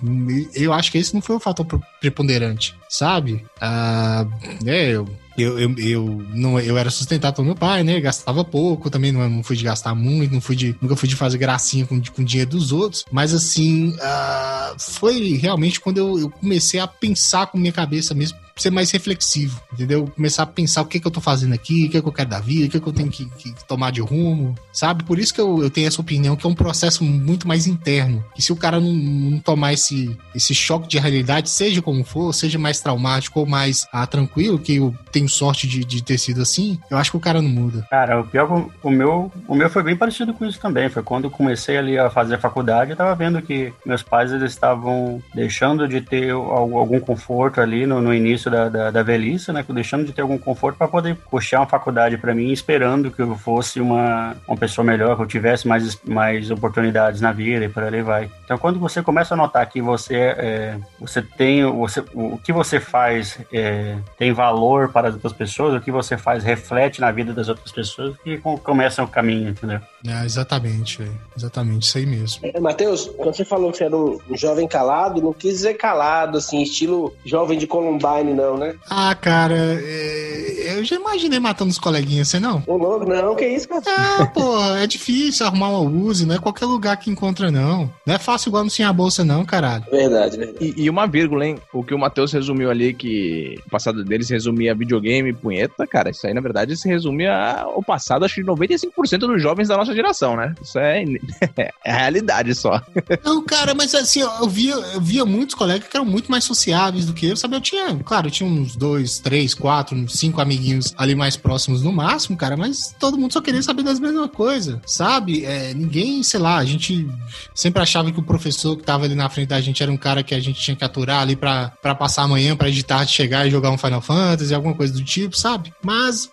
Eu 0.55 0.73
acho 0.73 0.91
que 0.91 0.99
esse 0.99 1.15
não 1.15 1.21
foi 1.23 1.37
o 1.37 1.41
fator 1.41 1.65
pre- 1.65 1.79
preponderante, 2.01 2.75
sabe? 2.89 3.45
Ah, 3.61 4.27
é, 4.65 4.91
eu. 4.91 5.09
Eu, 5.39 5.59
eu, 5.59 5.75
eu, 5.79 6.27
não, 6.31 6.59
eu 6.59 6.79
era 6.79 6.89
sustentado 6.89 7.35
pelo 7.35 7.47
meu 7.47 7.55
pai, 7.55 7.85
né? 7.85 8.01
Gastava 8.01 8.43
pouco, 8.43 8.89
também 8.89 9.13
não, 9.13 9.29
não 9.29 9.43
fui 9.43 9.55
de 9.55 9.65
gastar 9.65 9.95
muito, 9.95 10.33
não 10.33 10.41
fui 10.41 10.57
de, 10.57 10.75
nunca 10.81 10.97
fui 10.97 11.07
de 11.07 11.15
fazer 11.15 11.37
gracinha 11.37 11.85
com, 11.85 12.01
com 12.03 12.25
dinheiro 12.25 12.53
dos 12.53 12.73
outros. 12.73 13.05
Mas 13.13 13.35
assim, 13.35 13.95
ah, 14.01 14.75
foi 14.79 15.37
realmente 15.37 15.79
quando 15.79 15.99
eu, 15.99 16.19
eu 16.19 16.31
comecei 16.31 16.81
a 16.81 16.87
pensar 16.87 17.49
com 17.49 17.59
minha 17.59 17.71
cabeça 17.71 18.15
mesmo, 18.15 18.39
ser 18.57 18.71
mais 18.71 18.91
reflexivo, 18.91 19.61
entendeu? 19.73 20.07
Começar 20.17 20.45
a 20.45 20.47
pensar 20.47 20.81
o 20.83 20.87
que, 20.87 20.99
que 20.99 21.07
eu 21.07 21.11
tô 21.11 21.21
fazendo 21.21 21.53
aqui, 21.53 21.87
o 21.87 21.91
que, 21.91 22.01
que 22.01 22.09
eu 22.09 22.13
quero 22.13 22.31
da 22.31 22.41
vida, 22.41 22.67
o 22.67 22.71
que, 22.71 22.81
que 22.81 22.87
eu 22.87 22.93
tenho 22.93 23.11
que, 23.11 23.27
que 23.27 23.55
tomar 23.67 23.93
de 23.93 24.01
rumo, 24.01 24.55
sabe? 24.73 25.05
Por 25.05 25.19
isso 25.19 25.35
que 25.35 25.41
eu, 25.41 25.63
eu 25.63 25.69
tenho 25.69 25.87
essa 25.87 26.01
opinião, 26.01 26.35
que 26.37 26.47
é 26.47 26.49
um 26.49 26.55
processo 26.55 27.05
muito 27.05 27.47
mais 27.47 27.67
interno. 27.67 28.25
E 28.37 28.41
se 28.41 28.53
o 28.53 28.57
cara 28.57 28.81
não, 28.81 28.93
não 28.93 29.39
tomar 29.39 29.75
esse, 29.75 30.17
esse 30.35 30.55
choque 30.55 30.89
de 30.89 30.99
realidade, 30.99 31.51
seja 31.51 31.83
como 31.83 32.03
for, 32.03 32.33
seja 32.33 32.59
mais 32.59 32.81
traumático 32.81 33.41
ou 33.41 33.47
mais 33.47 33.87
ah, 33.93 34.07
tranquilo, 34.07 34.59
que 34.59 34.77
eu 34.77 34.95
tenho 35.13 35.29
sorte 35.29 35.67
de, 35.67 35.85
de 35.85 36.03
ter 36.03 36.17
sido 36.19 36.41
assim, 36.41 36.79
eu 36.91 36.97
acho 36.97 37.11
que 37.11 37.17
o 37.19 37.21
cara 37.21 37.43
não 37.43 37.51
muda. 37.51 37.87
Cara, 37.91 38.21
o 38.21 38.25
pior 38.25 38.71
o- 38.83 38.91
meu, 38.91 39.31
o 39.47 39.55
meu 39.55 39.69
foi 39.69 39.83
bem 39.83 39.97
parecido 39.97 40.33
com 40.33 40.47
isso 40.47 40.59
também. 40.59 40.89
Foi 40.89 41.03
quando 41.03 41.25
eu 41.25 41.31
comecei 41.31 41.77
ali 41.77 41.99
a 41.99 42.09
fazer 42.09 42.37
a 42.37 42.39
faculdade, 42.39 42.93
eu 42.93 42.97
tava 42.97 43.15
vendo 43.15 43.43
que 43.43 43.71
meus 43.85 44.03
pais 44.03 44.33
eles 44.33 44.53
estavam 44.53 45.23
deixando 45.35 45.87
de 45.87 46.01
ter 46.01 46.31
al- 46.31 46.77
algum 46.79 46.99
conforto 47.01 47.61
ali 47.61 47.85
no, 47.87 48.01
no 48.01 48.15
início 48.15 48.46
da, 48.51 48.69
da, 48.69 48.91
da 48.91 49.03
velhice, 49.03 49.53
né? 49.53 49.65
Deixando 49.69 50.05
de 50.05 50.13
ter 50.13 50.23
algum 50.23 50.39
conforto 50.39 50.77
para 50.77 50.89
poder 50.89 51.17
puxar 51.31 51.61
uma 51.61 51.67
faculdade 51.67 52.17
para 52.19 52.35
mim, 52.35 52.51
esperando 52.53 53.11
que 53.11 53.21
eu 53.21 53.35
fosse 53.37 53.81
uma, 53.81 54.37
uma 54.47 54.57
pessoa 54.57 54.85
melhor, 54.85 55.17
que 55.17 55.23
eu 55.23 55.27
tivesse 55.27 55.67
mais, 55.67 56.01
mais 56.05 56.51
oportunidades 56.51 57.21
na 57.21 57.33
vida 57.33 57.65
e 57.65 57.69
por 57.69 57.83
ali 57.83 58.03
vai. 58.03 58.31
Então, 58.45 58.59
quando 58.59 58.79
você 58.79 59.03
começa 59.03 59.35
a 59.35 59.37
notar 59.37 59.67
que 59.69 59.81
você, 59.81 60.17
é, 60.17 60.79
você 61.01 61.23
tem, 61.23 61.65
você, 61.65 62.03
o 62.15 62.39
que 62.39 62.53
você 62.53 62.81
faz 62.81 63.39
é, 63.53 63.97
tem 64.19 64.33
valor 64.33 64.91
para 64.91 65.09
as 65.09 65.15
outras 65.15 65.33
pessoas, 65.33 65.75
o 65.75 65.81
que 65.81 65.91
você 65.91 66.17
faz 66.17 66.45
reflete 66.45 67.01
na 67.01 67.11
vida 67.11 67.33
das 67.33 67.49
outras 67.49 67.73
pessoas 67.73 68.15
e 68.25 68.37
com- 68.39 68.57
começa 68.59 69.03
o 69.03 69.09
caminho, 69.09 69.51
entendeu? 69.51 69.81
É, 70.07 70.25
exatamente, 70.25 70.99
velho. 70.99 71.13
Exatamente, 71.37 71.83
isso 71.85 71.99
aí 71.99 72.07
mesmo. 72.07 72.41
É, 72.43 72.61
Matheus, 72.61 73.11
quando 73.17 73.35
você 73.35 73.45
falou 73.45 73.71
que 73.71 73.79
você 73.79 73.85
era 73.85 73.97
um 73.97 74.19
jovem 74.35 74.67
calado, 74.67 75.21
não 75.21 75.33
quis 75.33 75.55
dizer 75.55 75.75
calado, 75.75 76.39
assim, 76.39 76.63
estilo 76.63 77.15
jovem 77.25 77.59
de 77.59 77.67
Columbine, 77.67 78.33
não, 78.35 78.57
né? 78.57 78.75
Ah, 78.89 79.15
cara, 79.15 79.55
é, 79.57 80.75
eu 80.79 80.85
já 80.85 80.97
imaginei 80.97 81.39
matando 81.39 81.71
os 81.71 81.79
coleguinhas, 81.79 82.29
você 82.29 82.41
não? 82.41 82.63
Ô, 82.67 82.77
louco, 82.77 83.07
não, 83.07 83.35
que 83.35 83.47
isso, 83.47 83.69
cara? 83.69 83.83
Ah, 83.87 84.27
pô, 84.27 84.63
é 84.77 84.87
difícil 84.87 85.47
arrumar 85.47 85.71
uma 85.71 85.81
Uzi, 85.81 86.27
não 86.27 86.35
é 86.35 86.39
qualquer 86.39 86.67
lugar 86.67 86.97
que 86.97 87.11
encontra, 87.11 87.51
não. 87.51 87.91
Não 88.05 88.15
é 88.15 88.19
fácil 88.19 88.49
igual 88.49 88.65
no 88.65 88.71
Sem 88.71 88.85
a 88.85 88.93
Bolsa, 88.93 89.25
não, 89.25 89.45
caralho. 89.45 89.85
Verdade, 89.91 90.37
verdade. 90.37 90.75
E, 90.77 90.85
e 90.85 90.91
uma 90.91 91.07
vírgula, 91.07 91.47
hein? 91.47 91.59
O 91.73 91.83
que 91.83 91.95
o 91.95 91.99
Matheus 91.99 92.33
resumiu 92.33 92.71
ali, 92.71 92.95
que 92.95 93.59
o 93.67 93.71
passado 93.71 94.05
dele 94.05 94.25
se 94.25 94.33
resumia 94.33 94.73
a 94.73 94.75
videogame 94.75 95.31
e 95.31 95.35
punheta, 95.35 95.87
cara, 95.87 96.11
isso 96.11 96.27
aí 96.27 96.35
na 96.35 96.41
verdade 96.41 96.77
se 96.77 96.89
resume 96.89 97.27
ao 97.27 97.83
passado, 97.83 98.25
acho 98.25 98.35
que 98.35 98.43
de 98.43 98.49
95% 98.49 99.19
dos 99.19 99.43
jovens 99.43 99.69
da 99.69 99.77
nossa 99.77 99.95
geração, 99.97 100.37
né? 100.37 100.55
Isso 100.63 100.79
é, 100.79 101.05
é 101.85 101.93
realidade 101.93 102.55
só. 102.55 102.81
Não, 103.25 103.45
cara, 103.45 103.75
mas 103.75 103.95
assim, 103.95 104.21
eu 104.21 104.49
via, 104.49 104.75
eu 104.75 105.01
via 105.01 105.25
muitos 105.25 105.55
colegas 105.55 105.89
que 105.89 105.97
eram 105.97 106.07
muito 106.07 106.31
mais 106.31 106.45
sociáveis 106.45 107.07
do 107.07 107.13
que 107.13 107.27
eu, 107.27 107.37
sabe? 107.37 107.57
Eu 107.57 107.61
tinha, 107.61 107.97
claro, 108.05 108.29
eu 108.29 108.31
tinha 108.31 108.49
uns 108.49 108.77
dois, 108.77 109.19
três, 109.19 109.55
quatro, 109.55 110.09
cinco 110.09 110.41
amiguinhos 110.41 110.95
ali 110.97 111.15
mais 111.15 111.37
próximos 111.37 111.83
no 111.83 111.93
máximo, 111.93 112.37
cara, 112.37 112.57
mas 112.57 112.95
todo 112.99 113.19
mundo 113.19 113.33
só 113.33 113.41
queria 113.41 113.63
saber 113.63 113.83
das 113.83 113.99
mesmas 113.99 114.31
coisas, 114.31 114.79
sabe? 114.87 115.45
É, 115.45 115.75
ninguém, 115.75 116.23
sei 116.23 116.41
lá, 116.41 116.59
a 116.59 116.65
gente 116.65 117.07
sempre 117.55 117.83
achava 117.83 118.13
que 118.13 118.21
o 118.21 118.23
professor 118.23 118.77
que 118.77 118.83
tava 118.83 119.05
ali 119.05 119.15
na 119.15 119.29
frente 119.29 119.49
da 119.49 119.61
gente 119.61 119.83
era 119.83 119.91
um 119.91 119.97
cara 119.97 120.23
que 120.23 120.35
a 120.35 120.41
gente 120.41 120.61
tinha 120.61 120.77
que 120.77 120.85
aturar 120.85 121.23
ali 121.23 121.35
pra, 121.35 121.73
pra 121.83 121.95
passar 121.95 122.23
amanhã, 122.23 122.57
pra 122.57 122.71
de 122.71 122.85
chegar 123.13 123.47
e 123.47 123.51
jogar 123.51 123.71
um 123.71 123.79
Final 123.79 124.01
Fantasy, 124.01 124.55
alguma 124.55 124.75
coisa 124.75 124.93
do 124.93 125.03
tipo, 125.03 125.37
sabe? 125.37 125.73
Mas 125.83 126.31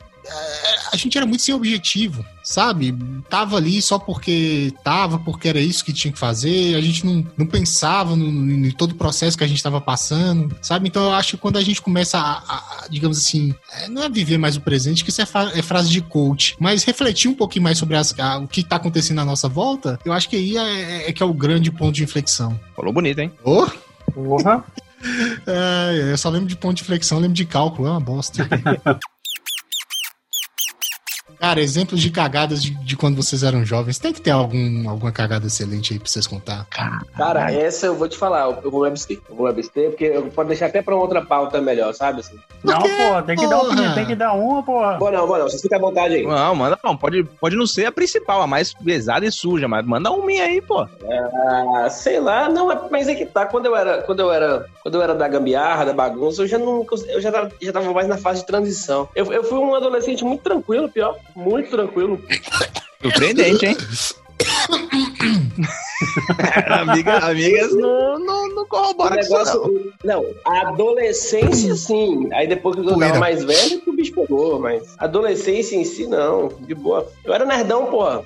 a 0.92 0.96
gente 0.96 1.18
era 1.18 1.26
muito 1.26 1.42
sem 1.44 1.54
objetivo, 1.54 2.24
sabe? 2.44 2.96
Tava 3.30 3.58
ali 3.58 3.82
só 3.82 4.00
porque 4.00 4.74
tava, 4.84 5.20
porque 5.20 5.48
era 5.50 5.60
isso 5.60 5.84
que 5.84 5.92
tinha 5.92 6.12
que 6.12 6.20
fazer, 6.20 6.76
a 6.76 6.82
gente 6.82 7.06
não, 7.06 7.26
não 7.38 7.46
pensava 7.46 8.16
no, 8.16 8.32
no- 8.32 8.66
em 8.68 8.72
todo 8.72 8.92
o 8.92 8.96
processo 8.96 9.38
que 9.38 9.44
a 9.44 9.48
gente 9.48 9.58
estava 9.58 9.82
passando, 9.82 10.56
sabe? 10.62 10.88
Então 10.88 11.04
eu 11.04 11.12
acho 11.14 11.32
que 11.32 11.38
quando 11.38 11.58
a 11.58 11.62
gente 11.62 11.82
começa 11.82 12.18
a, 12.18 12.32
a- 12.38 12.84
a, 12.84 12.88
digamos 12.90 13.18
assim, 13.18 13.54
é, 13.72 13.88
não 13.90 14.04
é 14.04 14.10
viver 14.10 14.38
mais 14.38 14.56
o 14.56 14.62
presente, 14.62 15.04
que 15.04 15.10
isso 15.10 15.22
é, 15.22 15.26
fa- 15.26 15.52
é 15.54 15.62
frase 15.62 15.90
de 15.90 16.02
coach, 16.02 16.56
mas 16.60 16.84
refletir 16.84 17.30
um 17.30 17.36
pouquinho 17.36 17.64
mais 17.64 17.78
sobre 17.78 17.96
as- 17.98 18.18
a- 18.20 18.38
o 18.38 18.48
que 18.48 18.64
tá 18.64 18.78
acontecendo 18.78 19.20
à 19.20 19.26
nossa 19.26 19.50
volta, 19.50 20.00
eu 20.06 20.14
acho 20.14 20.30
que 20.30 20.36
aí 20.36 20.58
é, 20.58 21.10
é 21.10 21.14
que 21.14 21.22
é 21.22 21.26
o 21.26 21.34
grande 21.34 21.72
ponto 21.72 21.94
de 21.96 22.04
inflexão. 22.04 22.58
Falou 22.76 22.94
bonito, 22.94 23.20
hein? 23.20 23.32
Ô! 23.44 23.68
Porra! 24.14 24.64
É, 25.46 26.12
eu 26.14 26.18
só 26.18 26.30
lembro 26.30 26.48
de 26.48 26.56
ponto 26.56 26.78
de 26.78 26.84
flexão, 26.86 27.20
lembro 27.20 27.34
de 27.36 27.44
cálculo, 27.44 27.90
é 27.90 27.92
uma 27.92 28.00
bosta. 28.00 28.48
Cara, 31.44 31.60
exemplos 31.60 32.00
de 32.00 32.10
cagadas 32.10 32.64
de, 32.64 32.70
de 32.86 32.96
quando 32.96 33.18
vocês 33.18 33.44
eram 33.44 33.66
jovens. 33.66 34.00
Tem 34.00 34.14
que 34.14 34.22
ter 34.22 34.32
algum, 34.32 34.90
alguma 34.90 35.12
cagada 35.12 35.46
excelente 35.46 35.92
aí 35.92 36.00
pra 36.00 36.08
vocês 36.08 36.26
contar. 36.26 36.66
Cara, 37.18 37.52
essa 37.52 37.86
eu 37.88 37.96
vou 37.96 38.08
te 38.08 38.18
falar, 38.18 38.46
eu 38.46 38.58
eu 38.64 38.72
vou 38.72 38.84
me 38.84 38.88
abster. 38.88 39.20
Eu 39.30 39.36
vou 39.36 39.46
me 39.48 39.52
abster, 39.52 39.90
porque 39.90 40.06
eu 40.06 40.28
pode 40.28 40.48
deixar 40.48 40.68
até 40.68 40.82
pra 40.82 40.96
outra 40.96 41.22
pauta 41.22 41.60
melhor, 41.60 41.94
sabe? 41.94 42.22
Assim. 42.22 42.40
Não, 42.64 42.80
pô, 42.80 43.22
tem 43.26 43.36
que 43.36 43.46
dar 43.46 43.60
opinião, 43.60 43.94
tem 43.94 44.06
que 44.06 44.16
dar 44.16 44.32
uma, 44.32 44.64
pô. 44.64 44.80
Bom, 44.98 45.12
não, 45.12 45.28
bom, 45.28 45.38
não, 45.38 45.50
vocês 45.50 45.62
ficam 45.62 45.80
à 45.80 45.82
vontade 45.82 46.16
aí. 46.16 46.26
Não, 46.26 46.56
manda 46.56 46.80
não. 46.82 46.96
Pode, 46.96 47.26
pode 47.26 47.58
não 47.58 47.68
ser 47.68 47.88
a 47.88 47.92
principal, 47.92 48.42
a 48.42 48.48
mais 48.48 48.74
pesada 48.74 49.26
e 49.26 49.32
suja, 49.32 49.68
mas 49.68 49.86
manda 49.86 50.10
um 50.12 50.26
minha 50.26 50.46
aí, 50.46 50.62
pô. 50.62 50.80
Ah, 50.80 51.90
sei 51.90 52.22
lá, 52.22 52.48
não, 52.48 52.72
é- 52.72 52.80
mas 52.90 53.10
é 53.10 53.16
que 53.16 53.26
tá. 53.26 53.46
Quando 53.46 53.66
eu 53.66 53.76
era, 53.76 54.02
quando 54.04 54.22
eu 54.22 54.32
era, 54.32 54.66
quando 54.82 54.96
eu 54.96 55.02
era 55.02 55.14
da 55.14 55.28
gambiarra, 55.28 55.84
da 55.84 55.94
bagunça, 55.94 56.42
eu 56.44 56.48
já 56.48 56.58
não, 56.58 56.86
eu 57.10 57.20
já 57.20 57.34
tava, 57.34 57.52
já 57.62 57.74
tava 57.74 57.92
mais 57.92 58.08
na 58.08 58.16
fase 58.18 58.40
de 58.40 58.48
transição. 58.48 59.10
Eu, 59.14 59.30
eu 59.34 59.44
fui 59.44 59.58
um 59.58 59.76
adolescente 59.76 60.24
muito 60.24 60.42
tranquilo, 60.42 60.88
pior, 60.88 61.18
muito 61.36 61.70
tranquilo. 61.70 62.22
Surpreendente, 63.02 63.66
hein? 63.66 63.78
Amiga, 66.70 67.18
amigas 67.20 67.74
não, 67.76 68.20
não, 68.20 68.50
não 68.50 68.66
corroboram 68.66 69.16
com 69.16 69.22
isso, 69.22 69.32
negócio, 69.32 69.94
não. 70.04 70.26
adolescência 70.46 71.76
sim. 71.76 72.30
Aí 72.34 72.48
depois 72.48 72.76
que 72.76 72.82
eu 72.82 72.86
Poeira. 72.86 73.08
tava 73.08 73.20
mais 73.20 73.44
velho, 73.44 73.82
que 73.82 73.90
o 73.90 73.94
bicho 73.94 74.14
pegou, 74.14 74.60
mas 74.60 74.96
adolescência 74.98 75.76
em 75.76 75.86
si 75.86 76.06
não, 76.08 76.50
de 76.62 76.76
boa. 76.76 77.08
Eu 77.24 77.34
era 77.34 77.46
nerdão, 77.46 77.86
porra. 77.86 78.24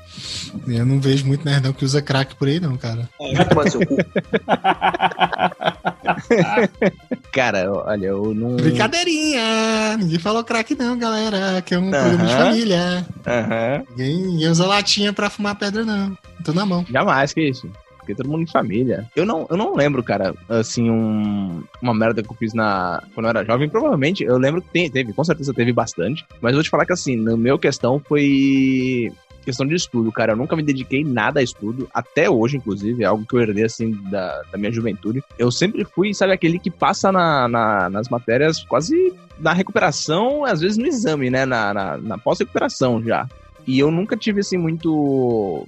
Eu 0.68 0.86
não 0.86 1.00
vejo 1.00 1.26
muito 1.26 1.46
nerdão 1.46 1.74
que 1.74 1.86
usa 1.86 2.02
crack 2.02 2.36
por 2.36 2.48
aí, 2.48 2.60
não, 2.60 2.78
cara. 2.78 3.08
É, 3.20 3.36
vai 3.36 3.48
tomar 3.48 3.70
seu 3.70 3.86
cu. 3.86 3.98
Cara, 7.32 7.72
olha, 7.72 8.08
eu 8.08 8.34
não. 8.34 8.56
Brincadeirinha! 8.58 9.98
Ninguém 9.98 10.20
falou 10.20 10.44
crack, 10.44 10.76
não, 10.76 10.98
galera. 10.98 11.62
Que 11.62 11.76
é 11.76 11.80
um 11.80 11.90
programa 11.92 12.26
de 12.26 12.34
Aham. 12.34 12.46
família. 12.46 13.08
Aham. 13.26 13.84
Ninguém, 13.92 14.18
ninguém 14.28 14.50
usa 14.50 14.66
latinha 14.66 15.14
pra 15.14 15.30
fumar 15.30 15.56
pedra, 15.56 15.84
não. 15.84 16.18
Tô 16.44 16.54
na 16.54 16.66
mão. 16.66 16.86
Jamais, 16.90 17.34
que 17.34 17.42
isso. 17.42 17.70
Porque 17.98 18.16
todo 18.16 18.30
mundo 18.30 18.44
em 18.44 18.48
família. 18.48 19.06
Eu 19.16 19.26
não, 19.26 19.46
eu 19.50 19.58
não 19.58 19.76
lembro, 19.76 20.02
cara, 20.02 20.34
assim, 20.48 20.90
um, 20.90 21.62
uma 21.82 21.94
merda 21.94 22.24
que 22.24 22.32
eu 22.32 22.36
fiz 22.38 22.54
na, 22.54 23.04
quando 23.14 23.26
eu 23.26 23.30
era 23.32 23.44
jovem. 23.44 23.68
Provavelmente, 23.70 24.24
eu 24.24 24.38
lembro 24.38 24.62
que 24.62 24.70
tem- 24.70 24.90
teve, 24.90 25.12
com 25.12 25.24
certeza 25.26 25.54
teve 25.54 25.74
bastante. 25.74 26.26
Mas 26.42 26.52
eu 26.52 26.58
vou 26.58 26.64
te 26.64 26.70
falar 26.70 26.86
que, 26.86 26.94
assim, 26.94 27.18
no 27.18 27.36
meu 27.36 27.60
questão 27.60 28.02
foi 28.08 29.12
questão 29.48 29.66
de 29.66 29.74
estudo, 29.76 30.12
cara. 30.12 30.34
Eu 30.34 30.36
nunca 30.38 30.56
me 30.58 30.62
dediquei 30.62 31.04
nada 31.06 31.40
a 31.40 31.44
estudo, 31.44 31.90
até 31.94 32.30
hoje, 32.30 32.58
inclusive. 32.58 33.02
É 33.04 33.08
algo 33.08 33.26
que 33.26 33.34
eu 33.34 33.40
herdei, 33.40 33.64
assim, 33.64 33.92
da, 34.12 34.42
da 34.52 34.58
minha 34.58 34.72
juventude. 34.72 35.24
Eu 35.40 35.50
sempre 35.52 35.86
fui, 35.86 36.14
sabe, 36.14 36.34
aquele 36.34 36.60
que 36.60 36.70
passa 36.70 37.12
na, 37.12 37.48
na- 37.48 37.90
nas 37.90 38.10
matérias 38.10 38.64
quase 38.66 39.14
na 39.40 39.54
recuperação, 39.54 40.44
às 40.44 40.60
vezes 40.60 40.78
no 40.78 40.86
exame, 40.86 41.30
né? 41.30 41.46
Na, 41.46 41.74
na, 41.74 41.98
na 41.98 42.18
pós-recuperação 42.18 43.02
já. 43.02 43.26
E 43.66 43.80
eu 43.80 43.90
nunca 43.90 44.18
tive, 44.18 44.42
assim, 44.42 44.58
muito 44.58 45.66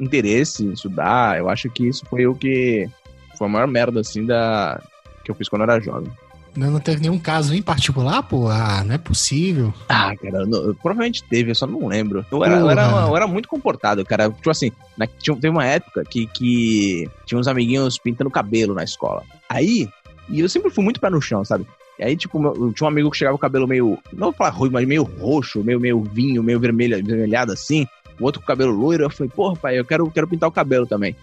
interesse 0.00 0.64
em 0.64 0.72
estudar. 0.72 1.38
Eu 1.38 1.48
acho 1.48 1.70
que 1.70 1.86
isso 1.88 2.04
foi 2.06 2.26
o 2.26 2.34
que 2.34 2.88
foi 3.38 3.46
a 3.46 3.50
maior 3.50 3.68
merda, 3.68 4.00
assim, 4.00 4.26
da 4.26 4.82
que 5.24 5.30
eu 5.30 5.34
fiz 5.36 5.48
quando 5.48 5.62
eu 5.62 5.70
era 5.70 5.80
jovem. 5.80 6.10
Não, 6.54 6.70
não 6.70 6.80
teve 6.80 7.00
nenhum 7.00 7.18
caso 7.18 7.54
em 7.54 7.62
particular, 7.62 8.22
pô? 8.22 8.48
Ah, 8.48 8.84
não 8.84 8.94
é 8.94 8.98
possível. 8.98 9.72
Ah, 9.88 10.14
cara, 10.16 10.44
não- 10.44 10.74
provavelmente 10.74 11.24
teve, 11.24 11.50
eu 11.50 11.54
só 11.54 11.66
não 11.66 11.86
lembro. 11.86 12.26
Eu 12.30 12.44
era, 12.44 12.56
eu 12.60 12.70
era, 12.70 12.82
eu 13.08 13.16
era 13.16 13.26
muito 13.26 13.48
comportado, 13.48 14.04
cara. 14.04 14.28
Tipo 14.30 14.50
assim, 14.50 14.70
na, 14.96 15.06
tinha, 15.06 15.34
teve 15.34 15.48
uma 15.48 15.64
época 15.64 16.04
que, 16.04 16.26
que 16.26 17.08
tinha 17.24 17.38
uns 17.40 17.48
amiguinhos 17.48 17.96
pintando 17.98 18.30
cabelo 18.30 18.74
na 18.74 18.84
escola. 18.84 19.22
Aí, 19.48 19.88
e 20.28 20.40
eu 20.40 20.48
sempre 20.48 20.70
fui 20.70 20.84
muito 20.84 21.00
pé 21.00 21.08
no 21.08 21.22
chão, 21.22 21.42
sabe? 21.42 21.66
E 21.98 22.04
aí, 22.04 22.16
tipo, 22.16 22.38
meu- 22.38 22.54
eu 22.54 22.72
tinha 22.72 22.86
um 22.86 22.90
amigo 22.90 23.10
que 23.10 23.16
chegava 23.16 23.34
com 23.36 23.38
o 23.38 23.40
cabelo 23.48 23.66
meio. 23.66 23.98
Não 24.12 24.26
vou 24.28 24.32
falar 24.32 24.50
ruim, 24.50 24.70
mas 24.70 24.86
meio 24.86 25.04
roxo, 25.04 25.64
meio, 25.64 25.80
meio 25.80 26.02
vinho, 26.02 26.42
meio 26.42 26.60
vermelho, 26.60 27.02
vermelhado 27.02 27.52
assim. 27.52 27.86
O 28.20 28.24
outro 28.24 28.40
com 28.40 28.44
o 28.44 28.48
cabelo 28.48 28.72
loiro. 28.72 29.04
Eu 29.04 29.10
falei, 29.10 29.30
porra, 29.34 29.56
pai, 29.56 29.78
eu 29.78 29.84
quero, 29.86 30.10
quero 30.10 30.28
pintar 30.28 30.50
o 30.50 30.52
cabelo 30.52 30.86
também. 30.86 31.16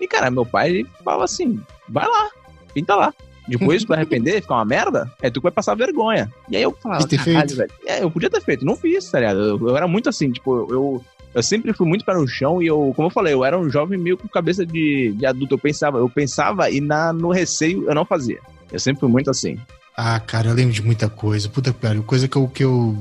E, 0.00 0.08
cara, 0.08 0.28
meu 0.30 0.44
pai 0.44 0.70
ele 0.70 0.86
falava 1.04 1.22
assim: 1.24 1.60
vai 1.88 2.04
lá, 2.06 2.30
pinta 2.74 2.94
lá. 2.96 3.14
Depois, 3.46 3.82
tu 3.82 3.88
vai 3.88 3.98
arrepender, 3.98 4.42
ficar 4.42 4.56
uma 4.56 4.64
merda, 4.64 5.10
é 5.20 5.30
tu 5.30 5.40
que 5.40 5.44
vai 5.44 5.52
passar 5.52 5.74
vergonha. 5.74 6.32
E 6.50 6.56
aí 6.56 6.62
eu 6.62 6.76
falava, 6.82 7.06
caralho, 7.06 7.56
velho. 7.56 7.70
É, 7.86 8.02
eu 8.02 8.10
podia 8.10 8.30
ter 8.30 8.42
feito, 8.42 8.64
não 8.64 8.76
fiz, 8.76 9.10
tá 9.10 9.20
ligado? 9.20 9.40
Eu, 9.40 9.68
eu 9.68 9.76
era 9.76 9.86
muito 9.86 10.08
assim, 10.08 10.30
tipo, 10.30 10.72
eu, 10.72 11.04
eu 11.34 11.42
sempre 11.42 11.72
fui 11.72 11.86
muito 11.86 12.04
pé 12.04 12.14
no 12.14 12.26
chão 12.26 12.62
e 12.62 12.66
eu, 12.66 12.92
como 12.96 13.08
eu 13.08 13.12
falei, 13.12 13.34
eu 13.34 13.44
era 13.44 13.58
um 13.58 13.68
jovem 13.68 13.98
meio 13.98 14.16
com 14.16 14.26
cabeça 14.26 14.64
de, 14.64 15.12
de 15.16 15.26
adulto. 15.26 15.54
Eu 15.54 15.58
pensava, 15.58 15.98
eu 15.98 16.08
pensava 16.08 16.70
e 16.70 16.80
na, 16.80 17.12
no 17.12 17.30
receio 17.30 17.88
eu 17.88 17.94
não 17.94 18.04
fazia. 18.04 18.38
Eu 18.72 18.80
sempre 18.80 19.00
fui 19.00 19.08
muito 19.08 19.30
assim. 19.30 19.58
Ah, 19.96 20.18
cara, 20.18 20.48
eu 20.48 20.54
lembro 20.54 20.72
de 20.72 20.82
muita 20.82 21.08
coisa. 21.08 21.48
Puta 21.48 21.72
que 21.72 21.78
pariu. 21.78 22.02
Coisa 22.02 22.26
que 22.26 22.36
eu, 22.36 22.48
que 22.48 22.64
eu, 22.64 22.96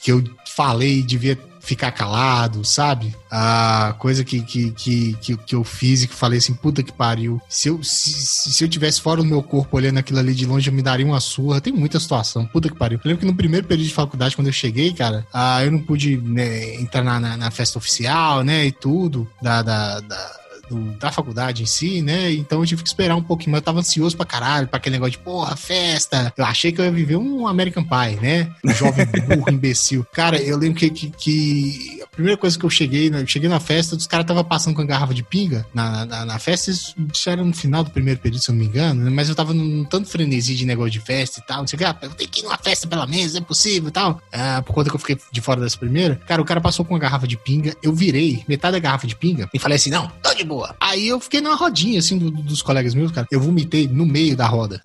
que 0.00 0.12
eu 0.12 0.22
falei 0.46 0.98
e 0.98 1.02
devia 1.02 1.38
ficar 1.60 1.92
calado, 1.92 2.64
sabe? 2.64 3.14
Ah, 3.30 3.94
coisa 3.98 4.24
que, 4.24 4.42
que, 4.42 4.70
que, 4.72 5.14
que, 5.20 5.36
que 5.36 5.54
eu 5.54 5.62
fiz 5.62 6.02
e 6.02 6.08
que 6.08 6.14
falei 6.14 6.38
assim, 6.38 6.54
puta 6.54 6.82
que 6.82 6.92
pariu. 6.92 7.40
Se 7.48 7.68
eu, 7.68 7.82
se 7.82 8.50
se 8.50 8.64
eu 8.64 8.68
tivesse 8.68 9.00
fora 9.00 9.22
do 9.22 9.26
meu 9.26 9.42
corpo 9.42 9.76
olhando 9.76 9.98
aquilo 9.98 10.18
ali 10.18 10.34
de 10.34 10.46
longe, 10.46 10.68
eu 10.68 10.74
me 10.74 10.82
daria 10.82 11.06
uma 11.06 11.20
surra. 11.20 11.60
Tem 11.60 11.72
muita 11.72 12.00
situação, 12.00 12.46
puta 12.46 12.68
que 12.68 12.76
pariu. 12.76 12.98
Eu 12.98 13.08
lembro 13.08 13.20
que 13.20 13.26
no 13.26 13.36
primeiro 13.36 13.66
período 13.66 13.88
de 13.88 13.94
faculdade, 13.94 14.34
quando 14.34 14.48
eu 14.48 14.52
cheguei, 14.52 14.92
cara, 14.92 15.26
ah, 15.32 15.64
eu 15.64 15.70
não 15.70 15.80
pude 15.80 16.16
né, 16.16 16.74
entrar 16.76 17.04
na, 17.04 17.20
na, 17.20 17.36
na 17.36 17.50
festa 17.50 17.78
oficial, 17.78 18.42
né, 18.42 18.66
e 18.66 18.72
tudo, 18.72 19.28
da, 19.40 19.62
da, 19.62 20.00
da, 20.00 20.39
do- 20.70 20.92
da 20.98 21.10
faculdade 21.12 21.62
em 21.62 21.66
si, 21.66 22.00
né? 22.00 22.32
Então 22.32 22.60
eu 22.60 22.66
tive 22.66 22.82
que 22.82 22.88
esperar 22.88 23.16
um 23.16 23.22
pouquinho, 23.22 23.52
mas 23.52 23.58
eu 23.58 23.64
tava 23.64 23.80
ansioso 23.80 24.16
pra 24.16 24.24
caralho, 24.24 24.68
pra 24.68 24.76
aquele 24.78 24.94
negócio 24.96 25.12
de 25.12 25.18
porra, 25.18 25.56
festa. 25.56 26.32
Eu 26.36 26.44
achei 26.44 26.72
que 26.72 26.80
eu 26.80 26.84
ia 26.84 26.90
viver 26.92 27.16
um 27.16 27.46
American 27.46 27.82
Pie, 27.84 28.20
né? 28.20 28.50
Um 28.64 28.72
jovem 28.72 29.06
burro, 29.28 29.50
imbecil. 29.50 30.06
Cara, 30.12 30.40
eu 30.40 30.56
lembro 30.56 30.78
que, 30.78 30.90
que, 30.90 31.10
que 31.10 32.00
a 32.02 32.06
primeira 32.06 32.36
coisa 32.36 32.58
que 32.58 32.64
eu 32.64 32.70
cheguei? 32.70 33.08
Eu 33.08 33.26
cheguei 33.26 33.48
na 33.48 33.60
festa, 33.60 33.96
os 33.96 34.06
caras 34.06 34.26
tava 34.26 34.42
passando 34.44 34.74
com 34.74 34.82
a 34.82 34.86
garrafa 34.86 35.14
de 35.14 35.22
pinga 35.22 35.66
na, 35.74 36.04
na, 36.06 36.24
na 36.24 36.38
festa, 36.38 36.70
isso 36.70 36.94
era 37.26 37.42
no 37.44 37.52
final 37.52 37.82
do 37.84 37.90
primeiro 37.90 38.20
período, 38.20 38.42
se 38.42 38.50
eu 38.50 38.54
não 38.54 38.60
me 38.60 38.66
engano, 38.66 39.04
né? 39.04 39.10
mas 39.10 39.28
eu 39.28 39.34
tava 39.34 39.52
num 39.54 39.84
tanto 39.84 40.08
frenesi 40.08 40.54
de 40.54 40.64
negócio 40.66 40.90
de 40.90 41.00
festa 41.00 41.40
e 41.40 41.42
tal, 41.46 41.58
não 41.60 41.66
sei 41.66 41.76
o 41.76 41.78
que, 41.78 41.84
ah, 41.84 41.96
eu 42.02 42.10
tenho 42.10 42.30
que 42.30 42.40
ir 42.40 42.42
numa 42.44 42.58
festa 42.58 42.86
pela 42.86 43.06
mesa, 43.06 43.38
é 43.38 43.40
possível 43.40 43.88
e 43.88 43.92
tal. 43.92 44.20
Ah, 44.32 44.62
por 44.64 44.72
conta 44.74 44.90
que 44.90 44.96
eu 44.96 45.00
fiquei 45.00 45.18
de 45.32 45.40
fora 45.40 45.60
dessa 45.60 45.78
primeira, 45.78 46.16
cara, 46.26 46.40
o 46.42 46.44
cara 46.44 46.60
passou 46.60 46.84
com 46.84 46.94
uma 46.94 47.00
garrafa 47.00 47.26
de 47.26 47.36
pinga, 47.36 47.74
eu 47.82 47.92
virei 47.94 48.44
metade 48.48 48.72
da 48.72 48.78
garrafa 48.78 49.06
de 49.06 49.16
pinga 49.16 49.48
e 49.52 49.58
falei 49.58 49.76
assim, 49.76 49.90
não, 49.90 50.08
tô 50.22 50.34
de 50.34 50.44
boa. 50.44 50.59
Aí 50.80 51.08
eu 51.08 51.18
fiquei 51.20 51.40
numa 51.40 51.54
rodinha, 51.56 51.98
assim, 51.98 52.18
do- 52.18 52.30
do- 52.30 52.42
dos 52.42 52.62
colegas 52.62 52.94
meus, 52.94 53.10
cara, 53.12 53.26
eu 53.30 53.40
vomitei 53.40 53.86
no 53.88 54.04
meio 54.06 54.36
da 54.36 54.46
roda. 54.46 54.82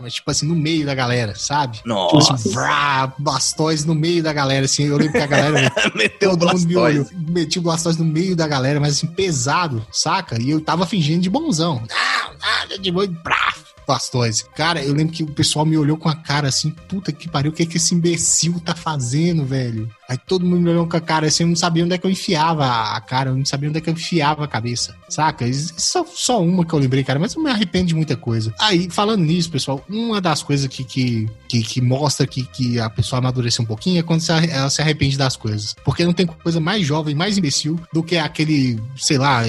Mas, 0.00 0.14
tipo 0.14 0.30
assim, 0.30 0.46
no 0.46 0.54
meio 0.54 0.86
da 0.86 0.94
galera, 0.94 1.34
sabe? 1.34 1.80
Nossa. 1.84 2.18
Tipo 2.20 2.32
assim, 2.34 2.50
vrá, 2.52 3.12
Blastoise 3.18 3.84
no 3.84 3.96
meio 3.96 4.22
da 4.22 4.32
galera, 4.32 4.64
assim. 4.64 4.84
Eu 4.84 4.96
lembro 4.96 5.12
que 5.14 5.18
a 5.18 5.26
galera. 5.26 5.72
Meteu 5.96 6.30
todo 6.36 6.52
mundo 6.52 6.68
Blastoise. 6.68 6.98
olhou. 7.00 7.06
Meti 7.28 7.58
o 7.58 7.62
Blastoise 7.62 7.98
no 7.98 8.04
meio 8.04 8.36
da 8.36 8.46
galera, 8.46 8.78
mas 8.78 8.92
assim, 8.94 9.08
pesado, 9.08 9.84
saca? 9.90 10.40
E 10.40 10.50
eu 10.50 10.60
tava 10.60 10.86
fingindo 10.86 11.20
de 11.22 11.28
bonzão. 11.28 11.82
Não, 11.90 12.38
nada 12.38 12.78
de 12.78 12.92
boa. 12.92 13.06
e 13.06 13.08
Brá, 13.08 13.52
Blastoise. 13.88 14.44
Cara, 14.54 14.84
eu 14.84 14.92
lembro 14.92 15.14
que 15.14 15.22
o 15.22 15.26
pessoal 15.26 15.64
me 15.64 15.78
olhou 15.78 15.96
com 15.96 16.10
a 16.10 16.14
cara 16.14 16.48
assim, 16.48 16.70
puta 16.70 17.10
que 17.10 17.26
pariu, 17.26 17.50
o 17.50 17.54
que, 17.54 17.62
é 17.62 17.66
que 17.66 17.78
esse 17.78 17.94
imbecil 17.94 18.60
tá 18.60 18.74
fazendo, 18.74 19.46
velho? 19.46 19.90
Aí 20.06 20.18
todo 20.18 20.44
mundo 20.44 20.60
me 20.60 20.70
olhou 20.70 20.86
com 20.86 20.96
a 20.96 21.00
cara 21.00 21.26
assim, 21.26 21.44
eu 21.44 21.48
não 21.48 21.56
sabia 21.56 21.84
onde 21.84 21.94
é 21.94 21.98
que 21.98 22.06
eu 22.06 22.10
enfiava 22.10 22.66
a 22.66 23.00
cara, 23.00 23.30
eu 23.30 23.36
não 23.36 23.44
sabia 23.46 23.70
onde 23.70 23.78
é 23.78 23.80
que 23.80 23.88
eu 23.88 23.94
enfiava 23.94 24.44
a 24.44 24.48
cabeça, 24.48 24.94
saca? 25.08 25.46
Isso 25.46 25.72
é 25.74 25.80
só, 25.80 26.04
só 26.06 26.42
uma 26.42 26.66
que 26.66 26.72
eu 26.74 26.78
lembrei, 26.78 27.02
cara, 27.02 27.18
mas 27.18 27.34
eu 27.34 27.42
me 27.42 27.50
arrependo 27.50 27.86
de 27.86 27.94
muita 27.94 28.14
coisa. 28.14 28.54
Aí, 28.60 28.90
falando 28.90 29.22
nisso, 29.22 29.50
pessoal, 29.50 29.82
uma 29.88 30.20
das 30.20 30.42
coisas 30.42 30.66
que, 30.68 30.84
que, 30.84 31.26
que, 31.48 31.62
que 31.62 31.80
mostra 31.80 32.26
que, 32.26 32.44
que 32.44 32.78
a 32.78 32.90
pessoa 32.90 33.18
amadureceu 33.18 33.64
um 33.64 33.66
pouquinho 33.66 34.00
é 34.00 34.02
quando 34.02 34.22
ela 34.30 34.68
se 34.68 34.82
arrepende 34.82 35.16
das 35.16 35.34
coisas. 35.34 35.74
Porque 35.82 36.04
não 36.04 36.12
tem 36.12 36.26
coisa 36.26 36.60
mais 36.60 36.86
jovem, 36.86 37.14
mais 37.14 37.38
imbecil 37.38 37.80
do 37.92 38.02
que 38.02 38.18
aquele, 38.18 38.78
sei 38.96 39.16
lá, 39.16 39.42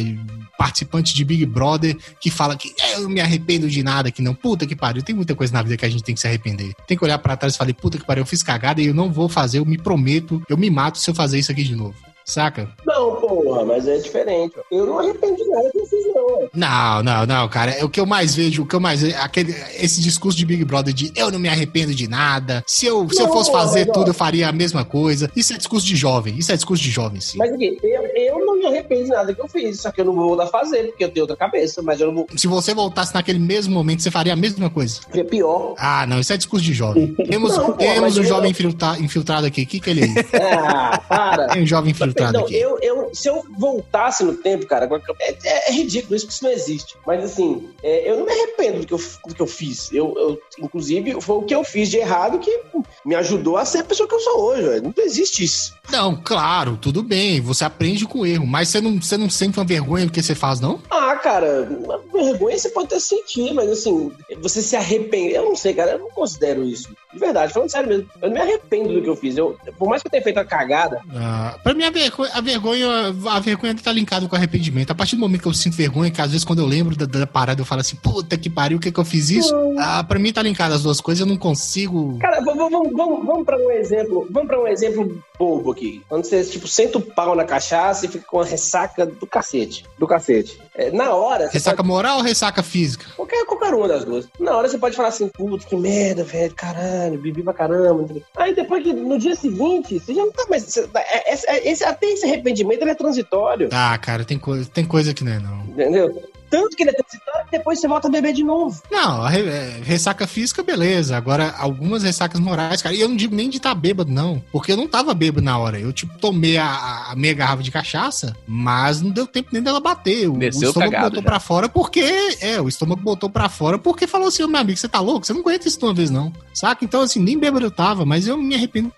participante 0.60 1.16
de 1.16 1.24
Big 1.24 1.46
Brother 1.46 1.96
que 2.20 2.30
fala 2.30 2.58
que 2.58 2.76
"É, 2.78 2.98
eu 2.98 3.08
me 3.08 3.22
arrependo 3.22 3.70
de 3.70 3.82
nada, 3.82 4.12
que 4.12 4.22
não, 4.22 4.36
puta 4.36 4.68
que 4.68 4.76
pariu, 4.76 5.02
tem 5.02 5.16
muita 5.16 5.34
coisa 5.34 5.54
na 5.54 5.64
vida 5.64 5.78
que 5.78 5.86
a 5.86 5.90
gente 5.90 6.04
tem 6.04 6.14
que 6.14 6.20
se 6.20 6.28
arrepender. 6.28 6.74
Tem 6.86 6.98
que 6.98 7.04
olhar 7.04 7.18
pra 7.18 7.38
trás 7.38 7.56
e 7.56 7.58
falar, 7.58 7.74
puta 7.74 7.98
que 7.98 8.06
pariu, 8.06 8.24
eu 8.24 8.26
fiz 8.26 8.44
cagada 8.44 8.82
e 8.82 8.88
eu 8.88 8.94
não 8.94 9.10
vou 9.10 9.30
fazer, 9.30 9.60
eu 9.60 9.66
me 9.66 9.78
prometo, 9.78 10.44
eu 10.50 10.58
me 10.58 10.70
mato 10.70 10.98
se 10.98 11.10
eu 11.10 11.16
fazer 11.16 11.40
isso 11.40 11.52
aqui 11.52 11.64
de 11.64 11.76
novo. 11.78 11.96
Saca? 12.30 12.70
Não, 12.86 13.16
porra, 13.16 13.66
mas 13.66 13.88
é 13.88 13.98
diferente. 13.98 14.54
Eu 14.72 14.86
não 14.86 15.00
arrependo 15.00 15.36
de 15.36 15.46
nada 15.50 15.70
que 15.72 15.80
eu 15.80 15.86
fiz, 15.88 16.06
não. 16.14 16.26
ué. 16.38 16.50
Não, 16.54 17.02
não, 17.04 17.26
não, 17.26 17.50
cara. 17.50 17.72
É 17.72 17.84
o 17.84 17.90
que 17.90 18.00
eu 18.00 18.06
mais 18.06 18.36
vejo, 18.36 18.62
o 18.62 18.66
que 18.68 18.76
eu 18.76 18.80
mais 18.80 19.02
vejo, 19.02 19.16
aquele, 19.18 19.52
esse 19.80 20.00
discurso 20.00 20.38
de 20.38 20.46
Big 20.46 20.64
Brother 20.64 20.94
de 20.94 21.12
eu 21.16 21.32
não 21.32 21.40
me 21.40 21.50
arrependo 21.50 21.94
de 21.96 22.08
nada. 22.08 22.64
Se 22.68 22.86
eu, 22.86 23.10
se 23.10 23.20
eu 23.22 23.26
Não, 23.28 23.34
fosse 23.34 23.52
fazer 23.52 23.88
ó. 23.90 23.94
tudo, 23.94 24.12
eu 24.12 24.14
faria 24.14 24.48
a 24.48 24.52
mesma 24.52 24.86
coisa. 24.86 25.30
Isso 25.36 25.54
é 25.54 25.58
discurso 25.58 25.88
de 25.88 25.96
jovem. 25.96 26.38
Isso 26.38 26.52
é 26.52 26.56
discurso 26.56 26.84
de 26.84 26.92
jovem, 26.92 27.20
sim. 27.20 27.38
Mas 27.40 27.52
aqui, 27.52 27.78
eu, 27.82 28.04
eu 28.16 28.46
não 28.46 28.60
me 28.60 28.66
arrependo 28.68 29.06
de 29.06 29.10
nada 29.10 29.34
que 29.34 29.42
eu 29.42 29.48
fiz, 29.48 29.82
só 29.82 29.92
que 29.92 30.00
eu 30.02 30.06
não 30.06 30.14
vou 30.14 30.40
a 30.40 30.46
fazer, 30.46 30.90
porque 30.90 31.04
eu 31.04 31.10
tenho 31.10 31.24
outra 31.24 31.36
cabeça, 31.36 31.82
mas 31.82 32.00
eu 32.00 32.08
não 32.08 32.14
vou. 32.14 32.28
Se 32.36 32.46
você 32.46 32.76
voltasse 32.76 33.14
naquele 33.14 33.40
mesmo 33.40 33.74
momento, 33.74 34.04
você 34.04 34.12
faria 34.12 34.34
a 34.34 34.36
mesma 34.36 34.70
coisa. 34.70 35.00
É 35.16 35.24
pior. 35.24 35.74
Ah, 35.80 36.06
não, 36.06 36.20
isso 36.20 36.32
é 36.32 36.38
discurso 36.38 36.64
de 36.64 36.74
jovem. 36.74 37.16
Temos, 37.28 37.58
Não, 37.58 37.74
temos 37.74 38.18
um 38.18 38.22
eu- 38.22 38.28
jovem 38.28 38.52
infiltra- 38.52 38.98
infiltrado 39.00 39.48
aqui. 39.48 39.64
O 39.64 39.68
que, 39.68 39.80
que 39.80 39.90
ele 39.90 40.04
é? 40.04 40.10
Ah, 40.62 40.98
para. 41.08 41.48
Tem 41.48 41.64
um 41.64 41.66
jovem 41.66 41.92
infiltrado 41.92 42.19
Não, 42.20 42.42
aqui. 42.46 42.56
eu, 42.56 42.78
eu, 42.82 43.10
se 43.14 43.28
eu 43.30 43.44
voltasse 43.58 44.24
no 44.24 44.36
tempo, 44.36 44.66
cara, 44.66 44.90
é, 45.20 45.38
é- 45.44 45.70
é 45.70 45.72
ridículo 45.74 46.16
isso, 46.16 46.26
porque 46.26 46.36
isso 46.36 46.44
não 46.44 46.52
existe. 46.52 46.96
Mas 47.06 47.24
assim, 47.24 47.70
é, 47.84 48.10
eu 48.10 48.18
não 48.18 48.26
me 48.26 48.32
arrependo 48.32 48.80
do 48.80 48.88
que 48.88 48.94
eu, 48.94 49.02
do 49.28 49.36
que 49.36 49.42
eu 49.42 49.48
fiz. 49.48 49.92
Eu, 49.92 50.14
eu, 50.18 50.42
inclusive, 50.60 51.20
foi 51.22 51.36
o 51.38 51.44
que 51.44 51.54
eu 51.56 51.64
fiz 51.64 51.90
de 51.90 51.98
errado 51.98 52.40
que 52.40 52.60
me 53.06 53.16
ajudou 53.16 53.58
a 53.58 53.66
ser 53.66 53.80
a 53.80 53.84
pessoa 53.84 54.08
que 54.08 54.16
eu 54.16 54.20
sou 54.20 54.42
hoje. 54.42 54.64
velho. 54.64 54.84
Não 54.96 55.04
existe 55.04 55.44
isso. 55.44 55.74
Não, 55.92 56.16
claro, 56.16 56.78
tudo 56.78 57.02
bem. 57.02 57.42
Você 57.42 57.64
aprende 57.64 58.06
com 58.06 58.20
o 58.20 58.26
erro, 58.26 58.46
mas 58.46 58.70
você 58.70 58.80
não, 58.82 59.02
você 59.02 59.18
não 59.18 59.30
sente 59.30 59.58
uma 59.60 59.66
vergonha 59.66 60.06
do 60.06 60.12
que 60.12 60.22
você 60.22 60.36
faz, 60.36 60.60
não? 60.60 60.82
Ah, 60.90 61.16
cara, 61.16 61.68
uma 61.70 61.98
vergonha 62.12 62.58
você 62.58 62.70
pode 62.70 62.88
até 62.88 63.00
sentir, 63.00 63.54
mas 63.54 63.70
assim, 63.70 64.12
você 64.42 64.62
se 64.62 64.76
arrepende. 64.76 65.34
Eu 65.34 65.46
não 65.46 65.56
sei, 65.56 65.74
cara, 65.74 65.92
eu 65.94 66.00
não 66.00 66.10
considero 66.12 66.64
isso. 66.64 66.90
De 67.12 67.20
verdade, 67.20 67.52
falando 67.52 67.72
sério 67.72 67.90
mesmo. 67.90 68.08
Eu 68.22 68.30
não 68.30 68.36
me 68.36 68.42
arrependo 68.42 68.94
do 68.94 69.02
que 69.02 69.10
eu 69.10 69.16
fiz. 69.16 69.36
Eu, 69.36 69.58
por 69.78 69.90
mais 69.90 70.02
que 70.02 70.08
eu 70.08 70.12
tenha 70.12 70.22
feito 70.24 70.38
uma 70.38 70.46
cagada, 70.46 71.02
Ah, 71.16 71.58
pra 71.64 71.74
mim, 71.74 71.84
a 71.84 71.90
vergonha, 71.90 72.32
a 72.34 72.42
vergonha, 72.42 72.88
a 73.32 73.40
vergonha 73.40 73.76
tá 73.76 73.92
linkada 73.92 74.28
com 74.28 74.36
arrependimento. 74.36 74.92
A 74.92 74.96
partir 74.96 75.16
do 75.16 75.20
momento 75.20 75.42
que 75.42 75.48
eu 75.48 75.54
sinto 75.54 75.76
vergonha, 75.76 76.12
que 76.12 76.22
às 76.22 76.32
vezes 76.32 76.46
quando 76.46 76.60
eu 76.60 76.66
lembro 76.68 76.96
da, 76.96 77.06
da 77.06 77.26
parada, 77.26 77.62
eu 77.62 77.66
falo 77.66 77.82
assim, 77.82 77.96
puta 77.96 78.38
que 78.38 78.50
pariu, 78.50 78.78
o 78.78 78.82
que 78.82 78.92
que 78.92 79.00
eu 79.00 79.06
fiz 79.06 79.30
isso? 79.32 79.54
Ah, 79.80 80.04
pra 80.04 80.20
mim 80.20 80.32
tá 80.32 80.44
linkado 80.44 80.74
as 80.76 80.84
duas 80.84 81.02
coisas, 81.02 81.22
eu 81.22 81.26
não 81.28 81.38
consigo. 81.38 82.18
Cara, 82.20 82.42
vamos, 82.42 82.70
vamos, 82.72 82.92
vamos, 82.94 83.26
vamos 83.26 83.46
para 83.46 83.58
um 83.58 83.72
exemplo. 83.72 84.28
Vamos 84.30 84.48
para 84.48 84.62
um 84.62 84.68
exemplo 84.68 85.24
bobo 85.40 85.72
aqui. 85.72 86.04
Quando 86.10 86.26
você, 86.26 86.44
tipo, 86.44 86.68
senta 86.68 86.98
o 86.98 87.02
pau 87.02 87.34
na 87.34 87.46
cachaça 87.46 88.06
e 88.06 88.10
fica 88.10 88.26
com 88.28 88.42
a 88.42 88.46
ressaca 88.46 89.06
do 89.06 89.26
cacete. 89.26 89.86
Do 89.98 90.06
cacete. 90.06 90.60
É, 90.76 90.92
na 90.92 91.16
hora. 91.16 91.48
Ressaca 91.50 91.78
pode- 91.78 91.88
moral 91.88 92.18
ou 92.18 92.24
ressaca 92.24 92.62
física? 92.62 93.06
Qualquer, 93.16 93.46
qualquer 93.46 93.74
uma 93.74 93.88
das 93.88 94.04
duas. 94.04 94.28
Na 94.38 94.56
hora 94.58 94.68
você 94.68 94.78
pode 94.78 94.96
falar 94.98 95.08
assim, 95.08 95.30
puta, 95.30 95.66
que 95.66 95.76
merda, 95.78 96.24
velho, 96.26 96.54
caralho, 96.54 97.18
bebi 97.18 97.42
pra 97.42 97.54
caramba. 97.54 98.06
Aí 98.36 98.54
depois 98.54 98.84
que 98.84 98.92
no 98.92 99.18
dia 99.18 99.36
seguinte, 99.36 99.98
você 100.00 100.14
já 100.14 100.26
não 100.26 100.32
tá 100.32 100.46
mais. 100.50 100.64
você- 100.64 100.90
é- 100.94 101.34
é- 101.56 101.72
esse- 101.72 101.84
até 101.86 102.08
esse 102.08 102.26
arrependimento 102.26 102.82
ele 102.82 102.92
é 102.92 102.96
transitório. 102.96 103.70
Ah, 103.72 103.98
cara, 103.98 104.26
tem 104.26 104.38
coisa, 104.38 104.70
tem 104.70 104.84
coisa 104.84 105.14
que 105.14 105.24
não 105.24 105.32
é, 105.32 105.40
não. 105.40 105.60
Entendeu? 105.70 106.22
Tanto 106.50 106.76
que 106.76 106.84
ele 106.84 106.90
é 106.92 106.94
transitório 106.94 107.46
que 107.46 107.52
depois 107.58 107.80
você 107.80 107.88
volta 107.88 108.08
a 108.08 108.12
beber 108.12 108.34
de 108.34 108.44
novo. 108.44 108.82
Não, 108.92 109.22
a 109.24 109.30
re- 109.30 109.48
é, 109.48 109.82
ressaca 109.84 110.26
física, 110.28 110.64
beleza. 110.64 111.16
Agora, 111.16 111.54
algumas 111.58 112.04
ressacas 112.04 112.40
morais, 112.40 112.82
cara, 112.82 112.96
e 112.96 113.02
eu 113.02 113.08
não 113.10 113.16
digo 113.16 113.36
nem 113.36 113.50
de 113.50 113.58
estar 113.58 113.74
bêbado, 113.76 114.12
não. 114.12 114.42
Porque 114.52 114.72
eu 114.72 114.78
não 114.78 114.88
tava 114.88 115.14
bêbado 115.14 115.44
na 115.46 115.58
hora. 115.58 115.80
Eu, 115.80 115.92
tipo, 115.94 116.18
tomei 116.20 116.58
a, 116.58 117.08
a 117.12 117.16
meia 117.16 117.34
garrafa 117.34 117.62
de 117.64 117.72
cachaça, 117.72 118.36
mas 118.48 119.02
não 119.02 119.12
deu 119.12 119.28
tempo 119.28 119.50
nem 119.52 119.62
dela 119.62 119.80
bater. 119.80 120.28
O, 120.30 120.38
o 120.38 120.44
estômago 120.44 120.80
cagado 120.92 121.06
botou 121.10 121.22
já. 121.24 121.30
pra 121.30 121.40
fora 121.40 121.70
porque. 121.70 122.04
É, 122.42 122.60
o 122.62 122.68
estômago 122.68 123.02
botou 123.02 123.30
pra 123.30 123.48
fora 123.50 123.78
porque 123.78 124.08
falou 124.08 124.28
assim: 124.28 124.44
"Ô, 124.44 124.48
meu 124.48 124.60
amigo, 124.62 124.78
você 124.78 124.88
tá 124.88 125.00
louco? 125.00 125.26
Você 125.26 125.34
não 125.34 125.42
aguenta 125.42 125.68
isso 125.68 125.78
de 125.80 125.86
uma 125.86 125.94
vez, 125.94 126.10
não. 126.10 126.32
Saca? 126.54 126.84
Então, 126.84 127.02
assim, 127.02 127.20
nem 127.20 127.38
bêbado 127.38 127.66
eu 127.66 127.72
tava, 127.72 128.06
mas 128.06 128.28
eu 128.28 128.38
me 128.38 128.56
arrependo 128.56 128.92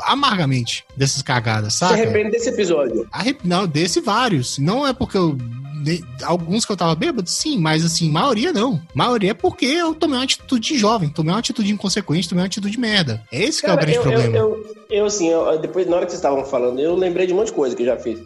amargamente 0.00 0.84
dessas 0.96 1.22
cagadas, 1.22 1.74
Você 1.74 1.78
saca? 1.80 1.94
arrepende 1.94 2.30
desse 2.30 2.48
episódio. 2.48 3.06
Arrep- 3.12 3.40
Não, 3.44 3.66
desse 3.66 4.00
vários. 4.00 4.58
Não 4.58 4.86
é 4.86 4.92
porque 4.92 5.16
eu. 5.16 5.36
De- 5.84 6.04
Alguns 6.24 6.64
que 6.64 6.72
eu 6.72 6.76
tava 6.76 6.94
bêbado, 6.94 7.28
sim, 7.28 7.58
mas 7.58 7.84
assim, 7.84 8.10
maioria 8.10 8.52
não. 8.52 8.80
Maioria 8.94 9.30
é 9.32 9.34
porque 9.34 9.66
eu 9.66 9.94
tomei 9.94 10.16
uma 10.18 10.24
atitude 10.24 10.68
de 10.68 10.78
jovem, 10.78 11.08
tomei 11.08 11.32
uma 11.32 11.38
atitude 11.38 11.70
inconsequente, 11.72 12.28
tomei 12.28 12.42
uma 12.42 12.46
atitude 12.46 12.70
de 12.72 12.80
merda. 12.80 13.22
É 13.30 13.42
esse 13.42 13.60
que 13.60 13.66
é 13.66 13.72
o 13.72 13.74
Cara, 13.74 13.82
grande 13.82 13.98
eu, 13.98 14.02
problema. 14.02 14.36
Eu, 14.36 14.48
eu, 14.56 14.76
eu, 14.90 15.04
assim, 15.06 15.28
eu- 15.28 15.58
depois, 15.58 15.86
na 15.86 15.96
hora 15.96 16.06
que 16.06 16.12
vocês 16.12 16.18
estavam 16.20 16.44
falando, 16.44 16.80
eu 16.80 16.94
lembrei 16.96 17.26
de 17.26 17.32
um 17.32 17.36
monte 17.36 17.48
de 17.48 17.52
coisa 17.52 17.76
que 17.76 17.82
eu 17.82 17.86
já 17.86 17.96
fiz. 17.96 18.18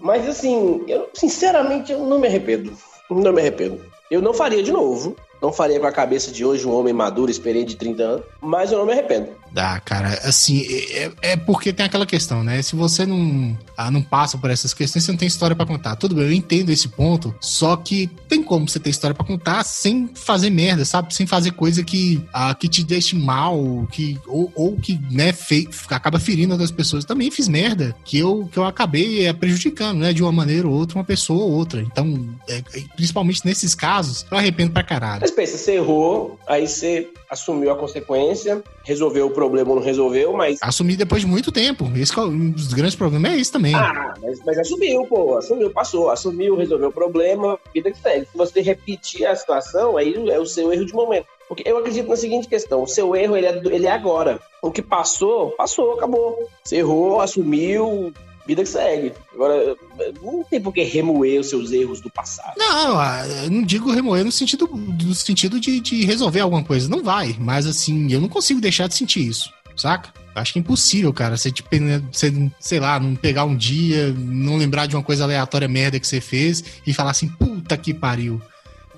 Mas, 0.00 0.26
assim, 0.28 0.82
eu, 0.88 1.08
sinceramente, 1.14 1.92
eu 1.92 2.00
não 2.04 2.18
me 2.18 2.26
arrependo. 2.26 2.72
Não 3.10 3.32
me 3.32 3.40
arrependo. 3.40 3.80
Eu 4.10 4.20
não 4.22 4.32
faria 4.34 4.62
de 4.62 4.72
novo. 4.72 5.14
Não 5.40 5.52
faria 5.52 5.78
com 5.80 5.86
a 5.86 5.92
cabeça 5.92 6.30
de 6.30 6.44
hoje 6.44 6.66
um 6.66 6.72
homem 6.74 6.92
maduro, 6.94 7.30
experiente 7.30 7.70
de 7.70 7.76
30 7.76 8.02
anos. 8.02 8.26
Mas 8.40 8.72
eu 8.72 8.78
não 8.78 8.86
me 8.86 8.92
arrependo. 8.92 9.28
Dá, 9.52 9.78
cara, 9.80 10.18
assim, 10.24 10.64
é, 10.90 11.12
é 11.20 11.36
porque 11.36 11.74
tem 11.74 11.84
aquela 11.84 12.06
questão, 12.06 12.42
né? 12.42 12.62
Se 12.62 12.74
você 12.74 13.04
não, 13.04 13.56
ah, 13.76 13.90
não 13.90 14.00
passa 14.00 14.38
por 14.38 14.50
essas 14.50 14.72
questões, 14.72 15.04
você 15.04 15.12
não 15.12 15.18
tem 15.18 15.28
história 15.28 15.54
pra 15.54 15.66
contar. 15.66 15.94
Tudo 15.96 16.14
bem, 16.14 16.24
eu 16.24 16.32
entendo 16.32 16.70
esse 16.70 16.88
ponto, 16.88 17.34
só 17.38 17.76
que 17.76 18.08
tem 18.28 18.42
como 18.42 18.66
você 18.66 18.80
ter 18.80 18.88
história 18.88 19.14
pra 19.14 19.26
contar 19.26 19.62
sem 19.64 20.10
fazer 20.14 20.48
merda, 20.48 20.86
sabe? 20.86 21.14
Sem 21.14 21.26
fazer 21.26 21.50
coisa 21.50 21.84
que, 21.84 22.24
ah, 22.32 22.54
que 22.54 22.66
te 22.66 22.82
deixe 22.82 23.14
mal, 23.14 23.86
que, 23.92 24.18
ou, 24.26 24.50
ou 24.54 24.76
que, 24.76 24.98
né, 25.10 25.34
fe, 25.34 25.68
acaba 25.90 26.18
ferindo 26.18 26.52
outras 26.52 26.70
pessoas. 26.70 27.04
Também 27.04 27.30
fiz 27.30 27.46
merda, 27.46 27.94
que 28.06 28.18
eu, 28.18 28.48
que 28.50 28.58
eu 28.58 28.64
acabei 28.64 29.26
é, 29.26 29.34
prejudicando, 29.34 29.98
né? 29.98 30.14
De 30.14 30.22
uma 30.22 30.32
maneira 30.32 30.66
ou 30.66 30.72
outra, 30.72 30.96
uma 30.96 31.04
pessoa 31.04 31.44
ou 31.44 31.50
outra. 31.50 31.82
Então, 31.82 32.26
é, 32.48 32.56
é, 32.56 32.82
principalmente 32.96 33.44
nesses 33.44 33.74
casos, 33.74 34.24
eu 34.30 34.38
arrependo 34.38 34.72
pra 34.72 34.82
caralho. 34.82 35.20
Mas 35.20 35.30
pensa, 35.30 35.58
você 35.58 35.72
errou, 35.72 36.38
aí 36.46 36.66
você 36.66 37.10
assumiu 37.28 37.70
a 37.70 37.76
consequência, 37.76 38.62
resolveu 38.84 39.26
o 39.26 39.30
problema 39.30 39.41
ou 39.44 39.76
não 39.76 39.82
resolveu, 39.82 40.32
mas. 40.32 40.58
Assumir 40.62 40.96
depois 40.96 41.22
de 41.22 41.26
muito 41.26 41.50
tempo. 41.50 41.90
Esse 41.96 42.18
é 42.18 42.22
um 42.22 42.50
dos 42.50 42.72
grandes 42.72 42.96
problemas 42.96 43.32
é 43.32 43.36
isso 43.36 43.52
também. 43.52 43.74
Ah, 43.74 44.14
mas, 44.22 44.40
mas 44.44 44.58
assumiu, 44.58 45.06
pô. 45.06 45.36
Assumiu, 45.36 45.70
passou. 45.70 46.10
Assumiu, 46.10 46.56
resolveu 46.56 46.88
o 46.88 46.92
problema, 46.92 47.58
vida 47.72 47.90
que 47.90 48.00
segue. 48.00 48.26
Se 48.30 48.36
você 48.36 48.60
repetir 48.60 49.26
a 49.26 49.34
situação, 49.34 49.96
aí 49.96 50.14
é 50.30 50.38
o 50.38 50.46
seu 50.46 50.72
erro 50.72 50.84
de 50.84 50.92
momento. 50.92 51.26
Porque 51.48 51.68
eu 51.68 51.76
acredito 51.76 52.08
na 52.08 52.16
seguinte 52.16 52.48
questão: 52.48 52.82
o 52.82 52.88
seu 52.88 53.14
erro 53.14 53.36
ele 53.36 53.46
é, 53.46 53.62
ele 53.70 53.86
é 53.86 53.92
agora. 53.92 54.40
O 54.62 54.70
que 54.70 54.80
passou, 54.80 55.50
passou, 55.50 55.92
acabou. 55.92 56.38
Você 56.64 56.76
errou, 56.76 57.20
assumiu, 57.20 58.12
vida 58.46 58.62
que 58.62 58.68
segue. 58.68 59.12
Agora, 59.34 59.76
não 60.22 60.44
tem 60.44 60.60
por 60.60 60.72
que 60.72 60.82
remoer 60.82 61.40
os 61.40 61.48
seus 61.48 61.70
erros 61.72 62.00
do 62.00 62.10
passado. 62.10 62.54
Não, 62.56 62.98
ah, 62.98 63.24
eu 63.44 63.50
não 63.50 63.62
digo 63.62 63.90
remoer 63.92 64.24
no 64.24 64.32
sentido, 64.32 64.68
no 64.72 65.14
sentido 65.14 65.58
de, 65.60 65.80
de 65.80 66.04
resolver 66.04 66.40
alguma 66.40 66.62
coisa. 66.64 66.88
Não 66.88 67.02
vai. 67.02 67.36
Mas 67.38 67.66
assim, 67.66 68.12
eu 68.12 68.20
não 68.20 68.28
consigo 68.28 68.60
deixar 68.60 68.86
de 68.88 68.94
sentir 68.94 69.26
isso. 69.26 69.50
Saca? 69.76 70.12
Acho 70.34 70.52
que 70.52 70.58
é 70.58 70.60
impossível, 70.60 71.12
cara. 71.12 71.36
Você, 71.36 71.50
tipo, 71.50 71.68
você, 72.10 72.32
sei 72.60 72.80
lá, 72.80 72.98
não 72.98 73.14
pegar 73.14 73.44
um 73.44 73.56
dia, 73.56 74.12
não 74.16 74.56
lembrar 74.56 74.86
de 74.86 74.96
uma 74.96 75.02
coisa 75.02 75.24
aleatória 75.24 75.68
merda 75.68 75.98
que 76.00 76.06
você 76.06 76.20
fez 76.20 76.62
e 76.86 76.92
falar 76.94 77.10
assim, 77.10 77.28
puta 77.28 77.76
que 77.76 77.92
pariu. 77.94 78.40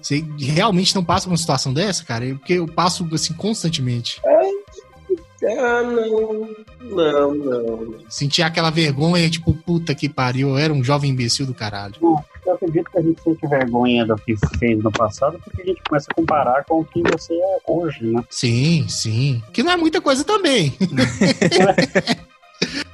Você 0.00 0.22
realmente 0.38 0.94
não 0.94 1.02
passa 1.02 1.24
por 1.26 1.30
uma 1.32 1.36
situação 1.38 1.72
dessa, 1.72 2.04
cara? 2.04 2.24
Eu- 2.26 2.38
Porque 2.38 2.52
eu 2.54 2.66
passo 2.68 3.08
assim 3.12 3.32
constantemente. 3.34 4.20
Ah, 5.46 5.82
não. 5.82 6.48
Não, 6.82 7.34
não. 7.34 7.94
Sentir 8.08 8.42
aquela 8.42 8.70
vergonha, 8.70 9.28
tipo, 9.28 9.52
puta 9.54 9.94
que 9.94 10.08
pariu, 10.08 10.50
eu 10.50 10.58
era 10.58 10.72
um 10.72 10.82
jovem 10.84 11.10
imbecil 11.10 11.46
do 11.46 11.54
caralho. 11.54 11.94
Eu 12.46 12.52
acredito 12.54 12.90
que 12.90 12.98
a 12.98 13.02
gente 13.02 13.22
sente 13.22 13.46
vergonha 13.46 14.04
do 14.04 14.16
que 14.16 14.34
fez 14.58 14.82
no 14.82 14.92
passado, 14.92 15.38
porque 15.42 15.62
a 15.62 15.64
gente 15.64 15.82
começa 15.88 16.06
a 16.10 16.14
comparar 16.14 16.64
com 16.64 16.80
o 16.80 16.84
que 16.84 17.02
você 17.02 17.34
é 17.34 17.58
hoje, 17.66 18.04
né? 18.04 18.22
Sim, 18.28 18.86
sim. 18.88 19.42
Que 19.52 19.62
não 19.62 19.72
é 19.72 19.76
muita 19.76 20.00
coisa 20.00 20.24
também. 20.24 20.74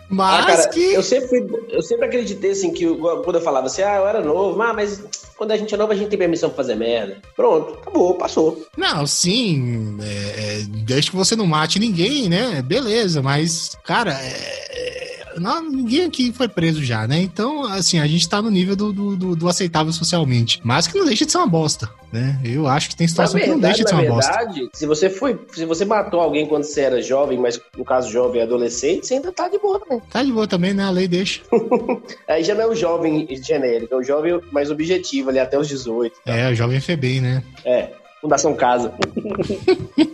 Mas 0.09 0.45
Ah, 0.45 0.47
cara, 0.47 0.69
que. 0.71 0.93
eu, 0.95 1.03
sempre, 1.05 1.47
eu 1.69 1.83
sempre 1.83 2.07
acreditei 2.07 2.51
assim 2.51 2.73
que 2.73 2.85
quando 2.97 3.37
eu 3.37 3.41
falava 3.41 3.67
assim, 3.67 3.83
ah, 3.83 3.97
eu 3.97 4.09
era 4.09 4.21
novo, 4.21 4.61
ah, 4.61 4.73
mas 4.75 5.01
quando 5.41 5.53
a 5.53 5.57
gente 5.57 5.75
é 5.75 5.77
novo, 5.79 5.91
a 5.91 5.97
gente 5.97 6.11
tem 6.11 6.19
permissão 6.19 6.51
pra 6.51 6.59
fazer 6.59 6.75
merda. 6.75 7.17
Pronto, 7.35 7.73
acabou, 7.81 8.13
passou. 8.13 8.63
Não, 8.77 9.07
sim, 9.07 9.97
é, 10.03 10.05
é, 10.05 10.63
desde 10.85 11.11
que 11.11 11.17
você 11.17 11.35
não 11.35 11.47
mate 11.47 11.79
ninguém, 11.79 12.29
né? 12.29 12.61
Beleza, 12.61 13.23
mas, 13.23 13.75
cara, 13.83 14.13
é, 14.21 14.27
é, 14.29 15.20
não, 15.39 15.63
ninguém 15.71 16.05
aqui 16.05 16.33
foi 16.33 16.49
preso 16.49 16.83
já, 16.85 17.07
né? 17.07 17.21
Então, 17.21 17.65
assim, 17.65 17.99
a 17.99 18.07
gente 18.07 18.29
tá 18.29 18.41
no 18.43 18.51
nível 18.51 18.75
do, 18.77 18.93
do, 18.93 19.37
do- 19.37 19.49
aceitável 19.49 19.93
socialmente. 19.93 20.61
Mas 20.65 20.87
que 20.87 20.99
não 20.99 21.05
deixa 21.07 21.25
de 21.27 21.33
ser 21.33 21.39
uma 21.39 21.47
bosta, 21.47 21.89
né? 22.13 22.39
Eu 22.45 22.67
acho 22.67 22.89
que 22.89 22.97
tem 22.97 23.07
Na 23.07 23.09
situação 23.11 23.41
que 23.41 23.47
não 23.47 23.55
verdade, 23.55 23.75
deixa 23.75 23.85
de 23.85 23.91
ser 23.91 23.97
na 23.97 24.03
uma 24.03 24.15
bosta. 24.17 24.33
verdade, 24.33 24.69
se 24.73 24.87
você 24.87 25.09
foi, 25.11 25.39
se 25.53 25.65
você 25.65 25.85
matou 25.85 26.21
alguém 26.21 26.47
quando 26.47 26.65
você 26.65 26.81
era 26.83 27.03
jovem, 27.03 27.39
mas 27.39 27.61
no 27.77 27.85
caso 27.85 28.11
jovem 28.11 28.41
e 28.41 28.45
adolescente, 28.45 29.07
você 29.07 29.15
ainda 29.15 29.33
tá 29.33 29.49
de 29.49 29.59
boa 29.59 29.79
também. 29.81 30.01
Tá 30.11 30.23
de 30.23 30.33
boa 30.33 30.47
também, 30.47 30.73
né? 30.75 30.85
A 30.85 30.91
lei 30.91 31.07
deixa. 31.09 31.41
Aí 32.29 32.43
já 32.45 32.55
não 32.55 32.63
é 32.63 32.67
o 32.67 32.75
jovem 32.75 33.27
genérico, 33.43 33.95
é 33.95 33.97
o 33.97 34.03
jovem 34.03 34.41
mais 34.53 34.71
objetivo 34.71 35.31
ali 35.31 35.39
até 35.39 35.59
os 35.59 35.69
18. 35.69 36.21
É, 36.27 36.51
o 36.51 36.55
jovem 36.55 36.81
FEBEM, 36.81 37.21
né? 37.21 37.43
É, 37.65 37.91
Fundação 38.21 38.55
Casa. 38.55 38.93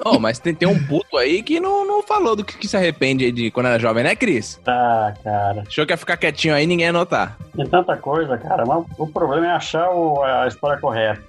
Oh, 0.05 0.21
mas 0.21 0.39
tem, 0.39 0.55
tem 0.55 0.69
um 0.69 0.87
puto 0.87 1.17
aí 1.17 1.43
que 1.43 1.59
não, 1.59 1.85
não 1.87 2.01
falou 2.03 2.37
do 2.37 2.45
que, 2.45 2.57
que 2.57 2.69
se 2.69 2.77
arrepende 2.77 3.33
de 3.33 3.51
quando 3.51 3.67
era 3.67 3.79
jovem, 3.79 4.05
né, 4.05 4.15
Cris? 4.15 4.61
Tá, 4.65 5.13
cara. 5.25 5.65
Achou 5.67 5.85
que 5.85 5.93
ia 5.93 5.97
ficar 5.97 6.17
quietinho 6.17 6.55
aí 6.55 6.65
ninguém 6.65 6.87
ia 6.87 6.93
notar. 6.93 7.37
Tem 7.57 7.67
tanta 7.67 7.97
coisa, 7.97 8.39
cara, 8.39 8.65
mas 8.65 8.85
o 8.99 9.07
problema 9.09 9.47
é 9.47 9.51
achar 9.51 9.91
o- 9.91 10.23
a 10.23 10.47
história 10.47 10.81
correta. 10.81 11.21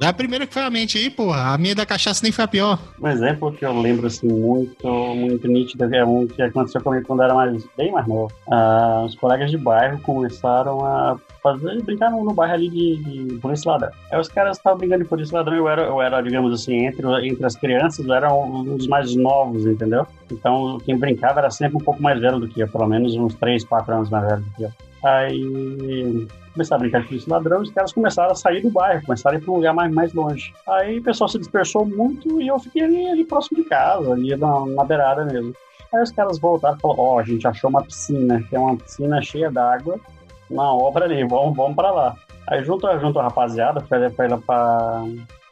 É 0.00 0.06
a 0.06 0.12
primeira 0.12 0.46
que 0.48 0.52
foi 0.52 0.62
a 0.62 0.70
mente 0.70 0.98
aí, 0.98 1.08
porra. 1.10 1.54
A 1.54 1.58
minha 1.58 1.74
da 1.74 1.86
cachaça 1.86 2.20
nem 2.24 2.32
foi 2.32 2.44
a 2.44 2.48
pior. 2.48 2.78
Um 3.00 3.06
exemplo 3.06 3.52
que 3.52 3.64
eu 3.64 3.78
lembro 3.80 4.08
assim 4.08 4.26
muito, 4.26 4.88
muito 4.88 5.46
nítido 5.46 5.84
é 5.94 6.04
um 6.04 6.26
que 6.26 6.42
aconteceu 6.42 6.80
comigo 6.80 7.06
quando 7.06 7.20
eu 7.20 7.26
era 7.26 7.34
mais, 7.34 7.64
bem 7.76 7.92
mais 7.92 8.06
novo. 8.08 8.32
Ah, 8.50 9.04
os 9.06 9.14
colegas 9.14 9.50
de 9.50 9.56
bairro 9.58 10.00
começaram 10.00 10.84
a 10.84 11.16
fazer, 11.42 11.82
brincar 11.82 12.10
no, 12.10 12.24
no 12.24 12.32
bairro 12.32 12.54
ali 12.54 12.68
de, 12.68 12.96
de 12.96 13.38
polícia 13.38 13.70
ladrão. 13.70 13.90
Aí 14.10 14.20
os 14.20 14.28
caras 14.28 14.56
estavam 14.56 14.78
brincando 14.78 15.04
de 15.04 15.08
polícia 15.08 15.36
ladrão, 15.36 15.56
eu 15.56 15.68
era, 15.68 15.82
eu 15.82 16.00
era, 16.00 16.20
digamos 16.20 16.52
assim, 16.52 16.86
entre, 16.86 17.06
entre 17.26 17.44
as 17.44 17.56
crianças, 17.56 18.06
eu 18.06 18.14
era 18.14 18.32
um 18.32 18.76
dos 18.76 18.86
mais 18.86 19.14
novos, 19.14 19.66
entendeu? 19.66 20.06
Então 20.30 20.78
quem 20.84 20.98
brincava 20.98 21.40
era 21.40 21.50
sempre 21.50 21.76
um 21.76 21.84
pouco 21.84 22.02
mais 22.02 22.20
velho 22.20 22.38
do 22.38 22.48
que 22.48 22.60
eu, 22.60 22.68
pelo 22.68 22.86
menos 22.86 23.14
uns 23.14 23.34
3, 23.34 23.64
4 23.64 23.94
anos 23.94 24.10
mais 24.10 24.24
velho 24.24 24.42
do 24.42 24.50
que 24.52 24.62
eu. 24.64 24.70
Aí 25.02 26.28
começaram 26.52 26.80
a 26.80 26.82
brincar 26.82 27.00
de 27.02 27.08
polícia 27.08 27.32
ladrão, 27.32 27.62
os 27.62 27.70
caras 27.70 27.92
começaram 27.92 28.32
a 28.32 28.34
sair 28.34 28.60
do 28.60 28.70
bairro, 28.70 29.04
começaram 29.06 29.36
a 29.36 29.40
ir 29.40 29.42
para 29.42 29.52
um 29.52 29.56
lugar 29.56 29.74
mais, 29.74 29.92
mais 29.92 30.12
longe. 30.12 30.52
Aí 30.66 30.98
o 30.98 31.02
pessoal 31.02 31.28
se 31.28 31.38
dispersou 31.38 31.86
muito 31.86 32.40
e 32.40 32.48
eu 32.48 32.58
fiquei 32.58 32.82
ali, 32.82 33.06
ali 33.08 33.24
próximo 33.24 33.62
de 33.62 33.68
casa, 33.68 34.12
ali 34.12 34.36
na, 34.36 34.66
na 34.66 34.84
beirada 34.84 35.24
mesmo. 35.24 35.54
Aí 35.92 36.02
os 36.02 36.12
caras 36.12 36.38
voltaram 36.38 36.76
e 36.76 36.80
falaram, 36.80 37.02
ó, 37.02 37.18
a 37.18 37.24
gente 37.24 37.46
achou 37.46 37.70
uma 37.70 37.82
piscina, 37.82 38.42
que 38.42 38.54
é 38.54 38.58
uma 38.58 38.76
piscina 38.76 39.20
cheia 39.22 39.50
d'água, 39.50 39.98
uma 40.50 40.74
obra 40.74 41.04
ali, 41.04 41.24
vamos, 41.24 41.56
vamos 41.56 41.76
para 41.76 41.90
lá. 41.90 42.16
Aí 42.46 42.64
junto, 42.64 42.86
junto 42.98 43.18
a 43.18 43.24
rapaziada, 43.24 43.80
foi, 43.82 44.28
lá 44.28 44.38
pra, 44.38 45.04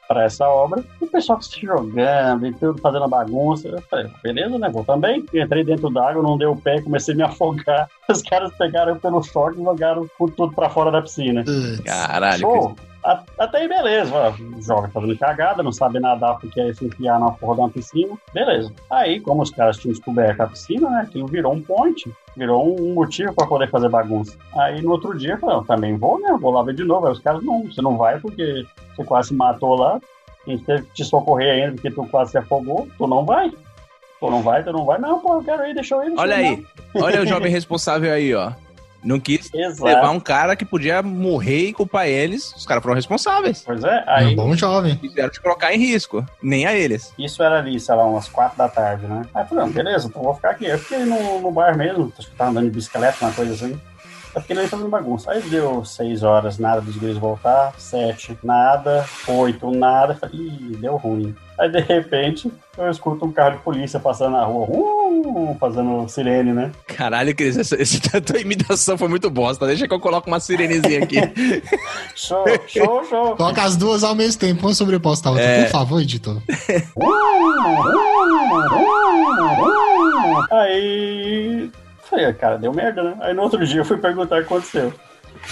pra 0.08 0.24
essa 0.24 0.48
obra, 0.48 0.82
e 1.00 1.04
o 1.04 1.08
pessoal 1.08 1.40
se 1.40 1.60
jogando 1.60 2.46
e 2.46 2.54
tudo, 2.54 2.80
fazendo 2.80 3.06
bagunça. 3.06 3.68
Eu 3.68 3.80
falei, 3.82 4.10
beleza, 4.22 4.58
né? 4.58 4.68
Vou 4.68 4.84
também. 4.84 5.24
Entrei 5.32 5.62
dentro 5.62 5.90
d'água, 5.90 6.22
não 6.22 6.36
deu 6.36 6.56
pé, 6.56 6.80
comecei 6.80 7.14
a 7.14 7.16
me 7.16 7.22
afogar. 7.22 7.88
Os 8.10 8.22
caras 8.22 8.52
pegaram 8.56 8.94
eu 8.94 9.00
pelo 9.00 9.22
choque 9.22 9.60
e 9.60 9.64
jogaram 9.64 10.08
tudo 10.18 10.52
pra 10.52 10.70
fora 10.70 10.90
da 10.90 11.02
piscina. 11.02 11.44
Caralho, 11.84 12.40
Show. 12.40 12.76
Até 13.02 13.58
aí, 13.58 13.68
beleza. 13.68 14.12
Joga 14.60 14.88
fazendo 14.88 15.16
cagada, 15.16 15.62
não 15.62 15.72
sabe 15.72 16.00
nadar 16.00 16.38
porque 16.38 16.60
é 16.60 16.74
se 16.74 16.84
enfiar 16.84 17.18
na 17.18 17.30
porra 17.30 17.60
uma 17.60 17.70
piscina. 17.70 18.14
Beleza. 18.34 18.72
Aí, 18.90 19.20
como 19.20 19.42
os 19.42 19.50
caras 19.50 19.78
tinham 19.78 19.92
descoberto 19.92 20.40
a 20.40 20.46
piscina, 20.46 20.90
né? 20.90 21.00
Aquilo 21.02 21.26
virou 21.26 21.52
um 21.52 21.62
ponte. 21.62 22.12
Virou 22.36 22.78
um 22.80 22.94
motivo 22.94 23.32
pra 23.34 23.46
poder 23.46 23.70
fazer 23.70 23.88
bagunça. 23.88 24.36
Aí 24.56 24.82
no 24.82 24.90
outro 24.90 25.16
dia, 25.16 25.32
eu 25.32 25.38
falei, 25.38 25.56
eu 25.56 25.64
também 25.64 25.96
vou, 25.96 26.20
né? 26.20 26.36
Vou 26.40 26.52
lá 26.52 26.62
ver 26.62 26.74
de 26.74 26.84
novo. 26.84 27.06
Aí 27.06 27.12
os 27.12 27.20
caras, 27.20 27.42
não, 27.42 27.64
você 27.64 27.80
não 27.80 27.96
vai 27.96 28.18
porque 28.18 28.66
você 28.94 29.04
quase 29.04 29.28
se 29.28 29.34
matou 29.34 29.76
lá. 29.76 30.00
A 30.46 30.50
gente 30.50 30.64
teve 30.64 30.82
que 30.84 30.94
te 30.94 31.04
socorrer 31.04 31.52
ainda 31.52 31.72
porque 31.74 31.90
tu 31.90 32.06
quase 32.06 32.32
se 32.32 32.38
afogou. 32.38 32.88
Tu 32.96 33.06
não 33.06 33.24
vai. 33.24 33.50
Tu 33.50 34.30
não 34.30 34.42
vai, 34.42 34.64
tu 34.64 34.72
não 34.72 34.84
vai. 34.84 34.98
Não, 34.98 35.20
pô, 35.20 35.34
eu 35.34 35.44
quero 35.44 35.66
ir, 35.66 35.74
deixa 35.74 35.94
eu 35.94 36.02
ir. 36.02 36.06
deixa 36.08 36.22
Olha 36.22 36.34
eu 36.34 36.40
ir, 36.40 36.46
aí. 36.46 37.02
Olha 37.02 37.22
o 37.22 37.26
jovem 37.26 37.52
responsável 37.52 38.12
aí, 38.12 38.34
ó. 38.34 38.52
Não 39.08 39.18
quis 39.18 39.50
Exato. 39.54 39.84
levar 39.86 40.10
um 40.10 40.20
cara 40.20 40.54
que 40.54 40.66
podia 40.66 41.02
morrer 41.02 41.68
e 41.68 41.72
culpar 41.72 42.06
eles. 42.06 42.52
Os 42.54 42.66
caras 42.66 42.82
foram 42.82 42.94
responsáveis. 42.94 43.62
Pois 43.64 43.82
é, 43.82 44.04
aí. 44.06 44.26
Um 44.26 44.36
bom 44.36 44.54
jovem. 44.54 44.96
Quiseram 44.96 45.30
te 45.30 45.40
colocar 45.40 45.72
em 45.72 45.78
risco. 45.78 46.22
Nem 46.42 46.66
a 46.66 46.74
eles. 46.74 47.14
Isso 47.18 47.42
era 47.42 47.58
ali, 47.58 47.80
sei 47.80 47.94
lá, 47.94 48.04
umas 48.04 48.28
quatro 48.28 48.58
da 48.58 48.68
tarde, 48.68 49.06
né? 49.06 49.22
Aí 49.34 49.44
eu 49.44 49.46
falei, 49.46 49.64
não, 49.64 49.72
beleza, 49.72 50.08
então 50.08 50.22
vou 50.22 50.34
ficar 50.34 50.50
aqui. 50.50 50.66
Eu 50.66 50.78
fiquei 50.78 51.06
no, 51.06 51.40
no 51.40 51.50
bar 51.50 51.74
mesmo, 51.74 52.12
acho 52.18 52.28
que 52.28 52.36
tava 52.36 52.50
andando 52.50 52.64
de 52.66 52.70
bicicleta, 52.72 53.16
uma 53.24 53.32
coisa 53.32 53.54
assim. 53.54 53.80
Eu 54.38 54.42
fiquei 54.42 54.56
ali 54.56 54.68
fazendo 54.68 54.88
bagunça. 54.88 55.32
Aí 55.32 55.42
deu 55.42 55.84
seis 55.84 56.22
horas, 56.22 56.58
nada 56.58 56.80
dos 56.80 56.96
guris 56.96 57.18
voltar, 57.18 57.74
sete, 57.76 58.38
nada, 58.42 59.04
oito, 59.26 59.70
nada. 59.70 60.14
Falei, 60.14 60.36
Ih, 60.38 60.76
deu 60.80 60.96
ruim. 60.96 61.34
Aí 61.58 61.68
de 61.68 61.80
repente 61.80 62.52
eu 62.76 62.88
escuto 62.88 63.24
um 63.24 63.32
carro 63.32 63.56
de 63.56 63.62
polícia 63.64 63.98
passando 63.98 64.34
na 64.34 64.44
rua, 64.44 64.68
uh, 64.70 65.56
fazendo 65.58 66.08
sirene, 66.08 66.52
né? 66.52 66.70
Caralho, 66.86 67.34
Cris, 67.34 67.56
essa, 67.56 67.74
essa 67.82 67.98
tua 68.22 68.38
imitação 68.40 68.96
foi 68.96 69.08
muito 69.08 69.28
bosta. 69.28 69.66
Deixa 69.66 69.88
que 69.88 69.92
eu 69.92 69.98
coloque 69.98 70.28
uma 70.28 70.38
sirenezinha 70.38 71.02
aqui. 71.02 71.16
Show, 72.14 72.44
show, 72.66 73.04
show. 73.04 73.36
Coloca 73.36 73.62
as 73.62 73.76
duas 73.76 74.04
ao 74.04 74.14
mesmo 74.14 74.40
tempo, 74.40 74.66
uma 74.66 74.74
sobreposta 74.74 75.28
a 75.28 75.32
outra. 75.32 75.46
É. 75.46 75.64
Por 75.64 75.70
favor, 75.70 76.00
editor. 76.00 76.40
Aí. 80.50 81.70
Falei, 82.08 82.32
cara, 82.32 82.56
deu 82.56 82.72
merda, 82.72 83.02
né? 83.02 83.16
Aí 83.20 83.34
no 83.34 83.42
outro 83.42 83.64
dia 83.66 83.80
eu 83.80 83.84
fui 83.84 83.98
perguntar 83.98 84.36
o 84.36 84.38
que 84.38 84.46
aconteceu. 84.46 84.92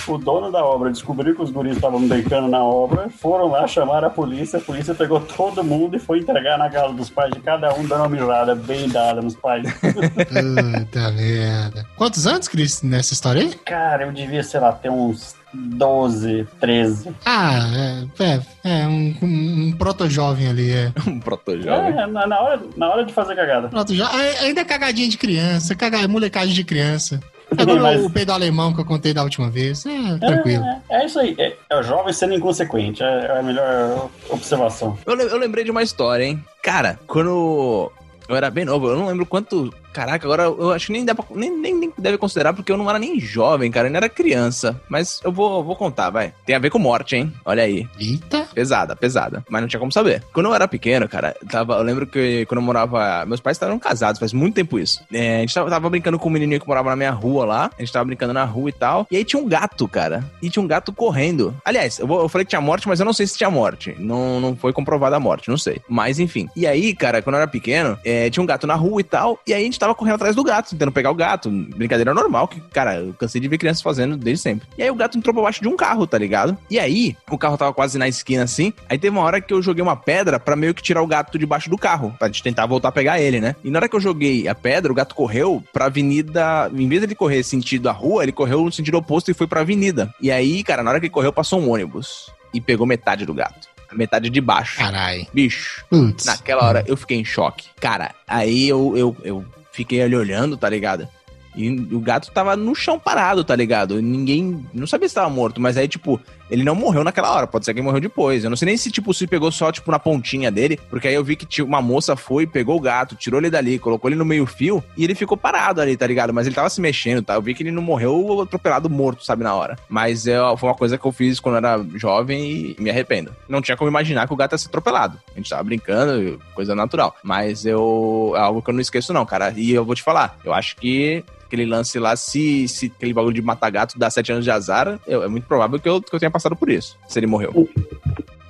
O 0.08 0.18
dono 0.18 0.50
da 0.50 0.64
obra 0.64 0.90
descobriu 0.90 1.34
que 1.34 1.42
os 1.42 1.50
guris 1.50 1.76
estavam 1.76 2.06
brincando 2.08 2.48
na 2.48 2.62
obra, 2.62 3.08
foram 3.08 3.48
lá, 3.48 3.66
chamaram 3.66 4.08
a 4.08 4.10
polícia, 4.10 4.58
a 4.58 4.62
polícia 4.62 4.94
pegou 4.94 5.20
todo 5.20 5.62
mundo 5.62 5.96
e 5.96 5.98
foi 5.98 6.18
entregar 6.18 6.58
na 6.58 6.68
casa 6.68 6.92
dos 6.92 7.08
pais 7.08 7.32
de 7.32 7.40
cada 7.40 7.72
um, 7.74 7.86
dando 7.86 8.00
uma 8.00 8.08
mijada 8.08 8.54
bem 8.54 8.88
dada 8.88 9.22
nos 9.22 9.36
pais. 9.36 9.66
Puta 9.80 11.10
merda. 11.12 11.86
Quantos 11.96 12.26
anos, 12.26 12.48
Cris, 12.48 12.82
nessa 12.82 13.14
história 13.14 13.42
aí? 13.42 13.54
Cara, 13.54 14.04
eu 14.04 14.12
devia, 14.12 14.42
sei 14.42 14.60
lá, 14.60 14.72
ter 14.72 14.90
uns 14.90 15.36
12, 15.56 16.46
13. 16.60 17.14
Ah, 17.24 18.06
é, 18.18 18.24
é, 18.24 18.40
é 18.82 18.86
um, 18.86 19.14
um, 19.22 19.66
um 19.68 19.72
proto-jovem 19.72 20.48
ali, 20.48 20.70
é. 20.70 20.92
um 21.08 21.18
proto-jovem. 21.20 21.92
É, 21.98 22.06
na, 22.06 22.26
na 22.26 22.40
hora, 22.40 22.60
na 22.76 22.90
hora 22.90 23.04
de 23.04 23.12
fazer 23.12 23.34
cagada. 23.34 23.68
Proto-jovem. 23.68 24.20
É, 24.20 24.38
Ainda 24.40 24.60
é 24.60 24.64
cagadinha 24.64 25.08
de 25.08 25.16
criança, 25.18 25.74
caga, 25.74 26.06
molecagem 26.06 26.54
de 26.54 26.64
criança. 26.64 27.20
Agora 27.56 27.80
Mas- 27.80 28.04
o 28.04 28.10
peido 28.10 28.32
alemão 28.32 28.74
que 28.74 28.80
eu 28.80 28.84
contei 28.84 29.14
da 29.14 29.22
última 29.22 29.48
vez. 29.48 29.86
É, 29.86 30.18
tranquilo. 30.18 30.64
É, 30.64 31.02
é 31.02 31.06
isso 31.06 31.18
aí. 31.18 31.34
É, 31.38 31.56
é 31.70 31.78
o 31.78 31.82
jovem 31.82 32.12
sendo 32.12 32.34
inconsequente. 32.34 33.02
É, 33.02 33.06
é 33.26 33.38
a 33.38 33.42
melhor 33.42 34.10
observação. 34.28 34.98
Eu, 35.06 35.16
eu 35.16 35.38
lembrei 35.38 35.62
de 35.64 35.70
uma 35.70 35.82
história, 35.82 36.24
hein? 36.24 36.42
Cara, 36.62 36.98
quando 37.06 37.90
eu 38.28 38.36
era 38.36 38.50
bem 38.50 38.64
novo, 38.64 38.88
eu 38.88 38.96
não 38.96 39.06
lembro 39.06 39.24
quanto. 39.24 39.72
Caraca, 39.96 40.26
agora 40.26 40.42
eu 40.42 40.72
acho 40.72 40.86
que 40.88 40.92
nem, 40.92 41.04
dá 41.06 41.14
pra- 41.14 41.24
nem, 41.30 41.50
nem, 41.50 41.74
nem 41.74 41.92
deve 41.96 42.18
considerar, 42.18 42.52
porque 42.52 42.70
eu 42.70 42.76
não 42.76 42.88
era 42.90 42.98
nem 42.98 43.18
jovem, 43.18 43.70
cara, 43.70 43.84
eu 43.84 43.88
ainda 43.88 43.98
era 43.98 44.08
criança. 44.10 44.78
Mas 44.90 45.22
eu 45.24 45.32
vou, 45.32 45.64
vou 45.64 45.74
contar, 45.74 46.10
vai. 46.10 46.34
Tem 46.44 46.54
a 46.54 46.58
ver 46.58 46.68
com 46.68 46.78
morte, 46.78 47.16
hein? 47.16 47.32
Olha 47.46 47.62
aí. 47.62 47.88
Eita. 47.98 48.46
Pesada, 48.54 48.94
pesada. 48.94 49.42
Mas 49.48 49.62
não 49.62 49.68
tinha 49.68 49.80
como 49.80 49.90
saber. 49.90 50.22
Quando 50.34 50.46
eu 50.46 50.54
era 50.54 50.68
pequeno, 50.68 51.08
cara, 51.08 51.34
tava, 51.50 51.76
eu 51.76 51.82
lembro 51.82 52.06
que 52.06 52.44
quando 52.46 52.58
eu 52.58 52.62
morava. 52.66 53.24
Meus 53.26 53.40
pais 53.40 53.56
estavam 53.56 53.78
casados, 53.78 54.18
faz 54.18 54.32
muito 54.34 54.54
tempo 54.54 54.78
isso. 54.78 55.02
É, 55.10 55.38
a 55.38 55.40
gente 55.40 55.54
tava, 55.54 55.70
tava 55.70 55.88
brincando 55.88 56.18
com 56.18 56.28
um 56.28 56.32
menininho 56.32 56.60
que 56.60 56.66
morava 56.68 56.90
na 56.90 56.96
minha 56.96 57.10
rua 57.10 57.46
lá. 57.46 57.70
A 57.78 57.80
gente 57.80 57.92
tava 57.92 58.04
brincando 58.04 58.34
na 58.34 58.44
rua 58.44 58.68
e 58.68 58.72
tal. 58.72 59.06
E 59.10 59.16
aí 59.16 59.24
tinha 59.24 59.40
um 59.42 59.48
gato, 59.48 59.88
cara. 59.88 60.22
E 60.42 60.50
tinha 60.50 60.62
um 60.62 60.66
gato 60.66 60.92
correndo. 60.92 61.56
Aliás, 61.64 61.98
eu, 61.98 62.06
vou- 62.06 62.20
eu 62.20 62.28
falei 62.28 62.44
que 62.44 62.50
tinha 62.50 62.60
morte, 62.60 62.86
mas 62.86 63.00
eu 63.00 63.06
não 63.06 63.14
sei 63.14 63.26
se 63.26 63.38
tinha 63.38 63.50
morte. 63.50 63.94
Não, 63.98 64.40
não 64.40 64.54
foi 64.54 64.72
comprovada 64.74 65.16
a 65.16 65.20
morte, 65.20 65.48
não 65.48 65.56
sei. 65.58 65.80
Mas 65.88 66.18
enfim. 66.18 66.48
E 66.54 66.66
aí, 66.66 66.94
cara, 66.94 67.22
quando 67.22 67.36
eu 67.36 67.40
era 67.42 67.50
pequeno, 67.50 67.98
é, 68.04 68.28
tinha 68.28 68.42
um 68.42 68.46
gato 68.46 68.66
na 68.66 68.74
rua 68.74 69.00
e 69.00 69.04
tal. 69.04 69.38
E 69.46 69.54
aí 69.54 69.62
a 69.62 69.64
gente 69.64 69.78
tava 69.78 69.85
correndo 69.94 70.16
atrás 70.16 70.34
do 70.34 70.44
gato, 70.44 70.70
tentando 70.70 70.92
pegar 70.92 71.10
o 71.10 71.14
gato. 71.14 71.50
Brincadeira 71.50 72.12
normal, 72.12 72.48
que, 72.48 72.60
cara, 72.60 72.96
eu 72.96 73.14
cansei 73.14 73.40
de 73.40 73.48
ver 73.48 73.58
crianças 73.58 73.82
fazendo 73.82 74.16
desde 74.16 74.42
sempre. 74.42 74.68
E 74.76 74.82
aí 74.82 74.90
o 74.90 74.94
gato 74.94 75.16
entrou 75.16 75.34
pra 75.34 75.42
baixo 75.42 75.62
de 75.62 75.68
um 75.68 75.76
carro, 75.76 76.06
tá 76.06 76.18
ligado? 76.18 76.56
E 76.70 76.78
aí, 76.78 77.16
o 77.30 77.38
carro 77.38 77.56
tava 77.56 77.72
quase 77.72 77.98
na 77.98 78.08
esquina 78.08 78.44
assim. 78.44 78.72
Aí 78.88 78.98
teve 78.98 79.16
uma 79.16 79.24
hora 79.24 79.40
que 79.40 79.52
eu 79.52 79.62
joguei 79.62 79.82
uma 79.82 79.96
pedra 79.96 80.38
pra 80.38 80.56
meio 80.56 80.74
que 80.74 80.82
tirar 80.82 81.02
o 81.02 81.06
gato 81.06 81.38
debaixo 81.38 81.70
do 81.70 81.78
carro. 81.78 82.14
Pra 82.18 82.28
gente 82.28 82.42
tentar 82.42 82.66
voltar 82.66 82.88
a 82.88 82.92
pegar 82.92 83.20
ele, 83.20 83.40
né? 83.40 83.54
E 83.62 83.70
na 83.70 83.78
hora 83.78 83.88
que 83.88 83.96
eu 83.96 84.00
joguei 84.00 84.48
a 84.48 84.54
pedra, 84.54 84.90
o 84.90 84.94
gato 84.94 85.14
correu 85.14 85.62
pra 85.72 85.86
avenida. 85.86 86.70
Em 86.74 86.88
vez 86.88 87.00
de 87.00 87.06
ele 87.06 87.14
correr 87.14 87.42
sentido 87.42 87.88
a 87.88 87.92
rua, 87.92 88.22
ele 88.22 88.32
correu 88.32 88.62
no 88.64 88.72
sentido 88.72 88.98
oposto 88.98 89.30
e 89.30 89.34
foi 89.34 89.46
pra 89.46 89.60
avenida. 89.60 90.12
E 90.20 90.30
aí, 90.30 90.62
cara, 90.62 90.82
na 90.82 90.90
hora 90.90 91.00
que 91.00 91.06
ele 91.06 91.12
correu, 91.12 91.32
passou 91.32 91.60
um 91.60 91.70
ônibus. 91.70 92.30
E 92.54 92.60
pegou 92.60 92.86
metade 92.86 93.26
do 93.26 93.34
gato. 93.34 93.68
Metade 93.92 94.28
de 94.30 94.40
baixo. 94.40 94.78
Carai. 94.78 95.26
Bicho. 95.32 95.84
Putz. 95.88 96.24
Naquela 96.24 96.64
hora 96.64 96.84
eu 96.86 96.96
fiquei 96.96 97.18
em 97.18 97.24
choque. 97.24 97.68
Cara, 97.80 98.14
aí 98.26 98.68
eu, 98.68 98.96
eu, 98.96 99.16
eu 99.22 99.44
fiquei 99.76 100.00
ali 100.02 100.16
olhando, 100.16 100.56
tá 100.56 100.68
ligado? 100.70 101.06
E 101.54 101.70
o 101.70 102.00
gato 102.00 102.30
tava 102.32 102.56
no 102.56 102.74
chão 102.74 102.98
parado, 102.98 103.44
tá 103.44 103.54
ligado? 103.54 104.00
Ninguém. 104.00 104.66
Não 104.72 104.86
sabia 104.86 105.08
se 105.08 105.14
tava 105.14 105.28
morto, 105.30 105.60
mas 105.60 105.76
aí, 105.76 105.86
tipo, 105.86 106.20
ele 106.50 106.62
não 106.64 106.74
morreu 106.74 107.02
naquela 107.04 107.32
hora, 107.32 107.46
pode 107.46 107.64
ser 107.64 107.72
que 107.74 107.80
ele 107.80 107.86
morreu 107.86 108.00
depois. 108.00 108.44
Eu 108.44 108.50
não 108.50 108.56
sei 108.56 108.66
nem 108.66 108.76
se, 108.76 108.90
tipo, 108.90 109.12
se 109.14 109.26
pegou 109.26 109.50
só, 109.52 109.70
tipo, 109.72 109.90
na 109.90 109.98
pontinha 109.98 110.50
dele, 110.50 110.78
porque 110.90 111.08
aí 111.08 111.14
eu 111.14 111.24
vi 111.24 111.36
que 111.36 111.46
tinha 111.46 111.64
uma 111.64 111.80
moça 111.82 112.16
foi, 112.16 112.46
pegou 112.46 112.76
o 112.76 112.80
gato, 112.80 113.14
tirou 113.16 113.40
ele 113.40 113.50
dali, 113.50 113.78
colocou 113.78 114.08
ele 114.08 114.16
no 114.16 114.24
meio 114.24 114.46
fio 114.46 114.82
e 114.96 115.04
ele 115.04 115.14
ficou 115.14 115.36
parado 115.36 115.80
ali, 115.80 115.96
tá 115.96 116.06
ligado? 116.06 116.32
Mas 116.32 116.46
ele 116.46 116.54
tava 116.54 116.70
se 116.70 116.80
mexendo, 116.80 117.22
tá? 117.22 117.34
Eu 117.34 117.42
vi 117.42 117.54
que 117.54 117.62
ele 117.62 117.70
não 117.70 117.82
morreu 117.82 118.40
atropelado 118.42 118.88
morto, 118.90 119.24
sabe, 119.24 119.42
na 119.44 119.54
hora. 119.54 119.78
Mas 119.88 120.26
é, 120.26 120.36
foi 120.56 120.68
uma 120.68 120.74
coisa 120.76 120.96
que 120.98 121.04
eu 121.06 121.12
fiz 121.12 121.40
quando 121.40 121.54
eu 121.56 121.58
era 121.58 121.84
jovem 121.96 122.74
e 122.78 122.82
me 122.82 122.90
arrependo. 122.90 123.34
Não 123.48 123.60
tinha 123.62 123.76
como 123.76 123.90
imaginar 123.90 124.26
que 124.26 124.32
o 124.32 124.36
gato 124.36 124.52
ia 124.52 124.58
ser 124.58 124.68
atropelado. 124.68 125.18
A 125.34 125.38
gente 125.38 125.50
tava 125.50 125.62
brincando, 125.64 126.38
coisa 126.54 126.74
natural. 126.74 127.14
Mas 127.22 127.64
eu. 127.66 128.32
É 128.36 128.40
algo 128.40 128.62
que 128.62 128.70
eu 128.70 128.74
não 128.74 128.80
esqueço, 128.80 129.12
não, 129.12 129.24
cara. 129.26 129.52
E 129.56 129.72
eu 129.72 129.84
vou 129.84 129.94
te 129.94 130.02
falar, 130.02 130.38
eu 130.44 130.52
acho 130.52 130.76
que 130.76 131.24
aquele 131.46 131.64
lance 131.64 131.96
lá, 132.00 132.16
se, 132.16 132.66
se 132.66 132.92
aquele 132.96 133.14
bagulho 133.14 133.32
de 133.34 133.40
matar 133.40 133.70
gato 133.70 133.96
dá 133.96 134.10
sete 134.10 134.32
anos 134.32 134.44
de 134.44 134.50
azar, 134.50 134.98
eu- 135.06 135.22
é 135.22 135.28
muito 135.28 135.46
provável 135.46 135.78
que 135.78 135.88
eu, 135.88 136.02
que 136.02 136.12
eu 136.12 136.18
tenha 136.18 136.28
passado 136.36 136.54
por 136.54 136.70
isso, 136.70 136.98
se 137.08 137.18
ele 137.18 137.26
morreu. 137.26 137.68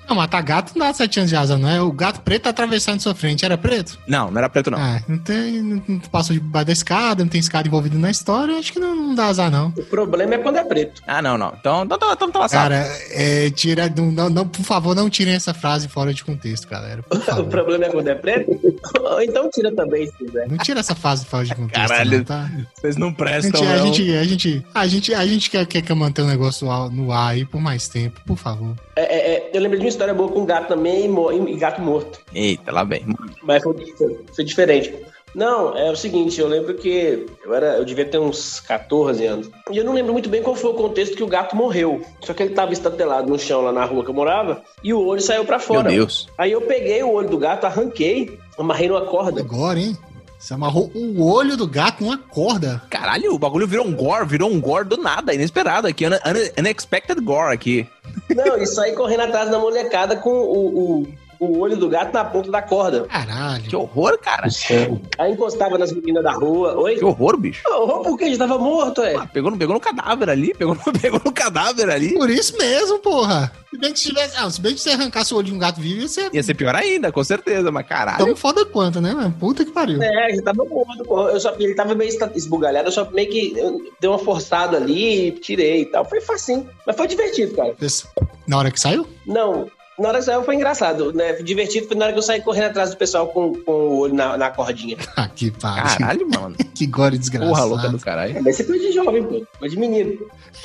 Não, 0.08 0.16
matar 0.16 0.42
gato 0.42 0.72
não 0.76 0.86
dá 0.86 0.92
sete 0.92 1.18
anos 1.18 1.30
de 1.30 1.36
asa, 1.36 1.58
não 1.58 1.68
é? 1.68 1.80
O 1.80 1.90
gato 1.90 2.20
preto 2.20 2.42
tá 2.42 2.50
atravessando 2.50 3.00
sua 3.00 3.14
frente. 3.14 3.44
Era 3.44 3.58
preto? 3.58 3.98
Não, 4.06 4.30
não 4.30 4.38
era 4.38 4.48
preto, 4.48 4.70
não. 4.70 4.78
Ah, 4.78 5.00
não 5.08 5.18
tem. 5.18 5.62
Não, 5.62 5.82
não 5.86 5.98
passou 5.98 6.34
debaixo 6.34 6.66
da 6.66 6.72
escada, 6.72 7.24
não 7.24 7.28
tem 7.28 7.40
escada 7.40 7.66
envolvida 7.66 7.98
na 7.98 8.10
história. 8.10 8.58
Acho 8.58 8.72
que 8.72 8.78
não, 8.78 8.94
não 8.94 9.14
dá 9.14 9.26
azar, 9.26 9.50
não. 9.50 9.68
O 9.76 9.82
problema 9.84 10.34
é 10.34 10.38
quando 10.38 10.56
é 10.56 10.64
preto. 10.64 11.02
Ah, 11.06 11.20
não, 11.20 11.36
não. 11.36 11.52
Então, 11.58 11.84
então, 11.84 11.96
então, 11.96 12.12
então 12.12 12.30
tá 12.30 12.38
lá, 12.38 12.48
Cara, 12.48 12.86
é, 13.10 13.50
tira, 13.50 13.92
não, 13.96 14.10
não, 14.10 14.30
não, 14.30 14.48
por 14.48 14.64
favor, 14.64 14.94
não 14.94 15.10
tirem 15.10 15.34
essa 15.34 15.52
frase 15.52 15.88
fora 15.88 16.14
de 16.14 16.24
contexto, 16.24 16.68
galera. 16.68 17.02
Por 17.02 17.16
O 17.40 17.44
problema 17.44 17.86
é 17.86 17.88
quando 17.88 18.08
é 18.08 18.14
preto? 18.14 18.50
Ou 19.00 19.20
então 19.22 19.50
tira 19.50 19.74
também, 19.74 20.06
se 20.06 20.12
quiser. 20.12 20.48
Não 20.48 20.58
tira 20.58 20.80
essa 20.80 20.94
frase 20.94 21.24
fora 21.26 21.44
de 21.44 21.54
contexto. 21.54 21.88
Caralho, 21.88 22.18
não, 22.18 22.24
tá? 22.24 22.50
vocês 22.74 22.96
não 22.96 23.08
A 23.08 23.14
prestam, 23.14 23.60
gente, 23.60 23.72
a 23.72 23.76
não. 23.76 23.86
gente, 23.86 24.16
a 24.16 24.24
gente, 24.24 24.66
a 24.74 24.86
gente, 24.86 25.14
a 25.14 25.26
gente 25.26 25.50
quer, 25.50 25.66
quer, 25.66 25.94
manter 25.94 26.22
o 26.22 26.26
negócio 26.26 26.66
no 26.90 27.12
ar 27.12 27.32
aí 27.32 27.44
por 27.44 27.60
mais 27.60 27.88
tempo, 27.88 28.20
por 28.26 28.36
favor. 28.36 28.74
É, 28.94 29.02
é, 29.02 29.34
é, 29.34 29.50
eu 29.52 29.60
lembro 29.60 29.78
de 29.78 29.84
uma 29.84 29.88
história 29.96 30.14
boa 30.14 30.30
com 30.30 30.44
gato 30.44 30.68
também 30.68 31.06
e, 31.06 31.52
e 31.52 31.56
gato 31.56 31.80
morto. 31.80 32.20
Eita, 32.34 32.70
lá 32.72 32.84
vem. 32.84 33.06
Mas 33.42 33.62
foi, 33.62 33.74
foi- 34.34 34.44
diferente. 34.44 34.94
Não, 35.34 35.76
é 35.76 35.90
o 35.90 35.96
seguinte, 35.96 36.40
eu 36.40 36.48
lembro 36.48 36.72
que 36.74 37.26
eu 37.44 37.54
era, 37.54 37.76
eu 37.76 37.84
devia 37.84 38.06
ter 38.06 38.18
uns 38.18 38.58
14 38.60 39.22
anos. 39.26 39.50
E 39.70 39.76
eu 39.76 39.84
não 39.84 39.92
lembro 39.92 40.12
muito 40.14 40.30
bem 40.30 40.42
qual 40.42 40.56
foi 40.56 40.70
o 40.70 40.74
contexto 40.74 41.14
que 41.14 41.22
o 41.22 41.26
gato 41.26 41.54
morreu. 41.54 42.00
Só 42.22 42.32
que 42.32 42.42
ele 42.42 42.54
tava 42.54 42.72
estatelado 42.72 43.28
no 43.28 43.38
chão 43.38 43.60
lá 43.60 43.70
na 43.70 43.84
rua 43.84 44.02
que 44.02 44.08
eu 44.08 44.14
morava 44.14 44.62
e 44.82 44.94
o 44.94 45.04
olho 45.04 45.20
saiu 45.20 45.44
pra 45.44 45.58
fora. 45.58 45.82
Meu 45.82 45.92
Deus. 45.98 46.26
Aí 46.38 46.52
eu 46.52 46.62
peguei 46.62 47.02
o 47.02 47.12
olho 47.12 47.28
do 47.28 47.36
gato, 47.36 47.64
arranquei, 47.66 48.38
amarrei 48.58 48.88
numa 48.88 49.02
corda. 49.04 49.40
Agora, 49.42 49.78
hein? 49.78 49.94
Você 50.38 50.54
amarrou 50.54 50.90
o 50.94 51.22
olho 51.30 51.54
do 51.56 51.66
gato 51.66 52.02
numa 52.04 52.16
corda. 52.16 52.82
Caralho, 52.88 53.34
o 53.34 53.38
bagulho 53.38 53.66
virou 53.66 53.86
um 53.86 53.94
gore, 53.94 54.24
virou 54.26 54.50
um 54.50 54.58
gore 54.60 54.86
do 54.88 54.96
nada, 54.96 55.34
inesperado 55.34 55.86
aqui, 55.86 56.06
une- 56.06 56.20
une- 56.26 56.50
unexpected 56.58 57.20
gore 57.20 57.52
aqui. 57.52 57.86
Não, 58.34 58.56
e 58.56 58.66
saí 58.66 58.92
correndo 58.92 59.22
atrás 59.22 59.50
da 59.50 59.58
molecada 59.58 60.16
com 60.16 60.30
o, 60.30 61.00
o, 61.00 61.06
o 61.38 61.58
olho 61.58 61.76
do 61.76 61.88
gato 61.88 62.12
na 62.12 62.24
ponta 62.24 62.50
da 62.50 62.62
corda. 62.62 63.02
Caralho. 63.04 63.62
Que 63.64 63.76
horror, 63.76 64.18
cara. 64.18 64.48
Aí 65.18 65.32
encostava 65.32 65.76
nas 65.78 65.92
meninas 65.92 66.22
da 66.22 66.32
rua. 66.32 66.74
Oi? 66.78 66.96
Que 66.96 67.04
horror, 67.04 67.36
bicho. 67.36 67.62
Horror 67.68 68.02
porque 68.02 68.24
a 68.24 68.26
gente 68.28 68.38
tava 68.38 68.58
morto, 68.58 69.02
é. 69.02 69.14
Ah, 69.16 69.26
pegou, 69.26 69.50
no, 69.50 69.56
pegou 69.58 69.74
no 69.74 69.80
cadáver 69.80 70.30
ali, 70.30 70.54
pegou, 70.54 70.74
no- 70.74 70.92
pegou 71.00 71.20
no 71.24 71.32
cadáver 71.32 71.90
ali. 71.90 72.14
Por 72.14 72.30
isso 72.30 72.56
mesmo, 72.56 72.98
porra. 72.98 73.52
Se 73.70 73.78
bem 73.78 73.92
que 73.92 73.98
se 73.98 74.08
tivesse. 74.08 74.36
Ah, 74.36 74.50
se 74.50 74.60
bem 74.60 74.74
que 74.74 74.80
você 74.80 74.90
arrancasse 74.90 75.34
o 75.34 75.36
olho 75.36 75.46
de 75.46 75.52
um 75.54 75.58
gato 75.58 75.80
vivo, 75.80 76.00
ia 76.00 76.08
ser 76.08 76.30
Ia 76.32 76.42
ser 76.42 76.54
pior 76.54 76.74
ainda, 76.74 77.12
com 77.12 77.22
certeza, 77.22 77.70
mas 77.70 77.86
caralho. 77.86 78.24
tão 78.24 78.36
foda 78.36 78.64
quanto, 78.64 79.00
né, 79.00 79.12
mano? 79.12 79.34
Puta 79.38 79.64
que 79.64 79.70
pariu. 79.72 80.02
É, 80.02 80.26
a 80.26 80.30
gente 80.30 80.42
tava 80.42 80.64
morto. 80.64 81.04
pô. 81.04 81.28
Eu 81.28 81.40
só, 81.40 81.54
ele 81.58 81.74
tava 81.74 81.94
meio 81.94 82.10
esbugalhado, 82.34 82.88
eu 82.88 82.92
só 82.92 83.10
meio 83.10 83.28
que 83.30 83.54
dei 84.00 84.08
uma 84.08 84.18
forçada 84.18 84.76
ali, 84.76 85.32
tirei 85.32 85.82
e 85.82 85.86
tal. 85.86 86.04
Foi 86.04 86.20
facinho. 86.20 86.68
Mas 86.86 86.96
foi 86.96 87.06
divertido, 87.06 87.54
cara. 87.54 87.74
Na 88.46 88.58
hora 88.58 88.70
que 88.70 88.80
saiu? 88.80 89.06
Não, 89.26 89.66
na 89.98 90.08
hora 90.08 90.18
que 90.18 90.24
saiu 90.24 90.42
foi 90.44 90.54
engraçado, 90.54 91.12
né? 91.12 91.32
Divertido 91.34 91.86
foi 91.88 91.96
na 91.96 92.04
hora 92.04 92.12
que 92.12 92.18
eu 92.18 92.22
saí 92.22 92.40
correndo 92.42 92.64
atrás 92.66 92.90
do 92.90 92.96
pessoal 92.96 93.28
com, 93.28 93.54
com 93.54 93.72
o 93.72 93.98
olho 94.00 94.14
na, 94.14 94.36
na 94.36 94.50
cordinha. 94.50 94.96
Ah, 95.16 95.28
que 95.28 95.50
pariu. 95.50 95.98
Caralho, 95.98 96.28
mano. 96.28 96.56
que 96.74 96.86
gore 96.86 97.16
desgraçado. 97.16 97.50
Porra 97.52 97.64
louca 97.64 97.88
do 97.88 97.98
caralho. 97.98 98.42
Mas 98.42 98.56
você 98.56 98.64
foi 98.64 98.78
de 98.78 98.92
jovem, 98.92 99.22
pô. 99.24 99.46
Foi 99.58 99.68
de 99.68 99.78
menino. 99.78 100.18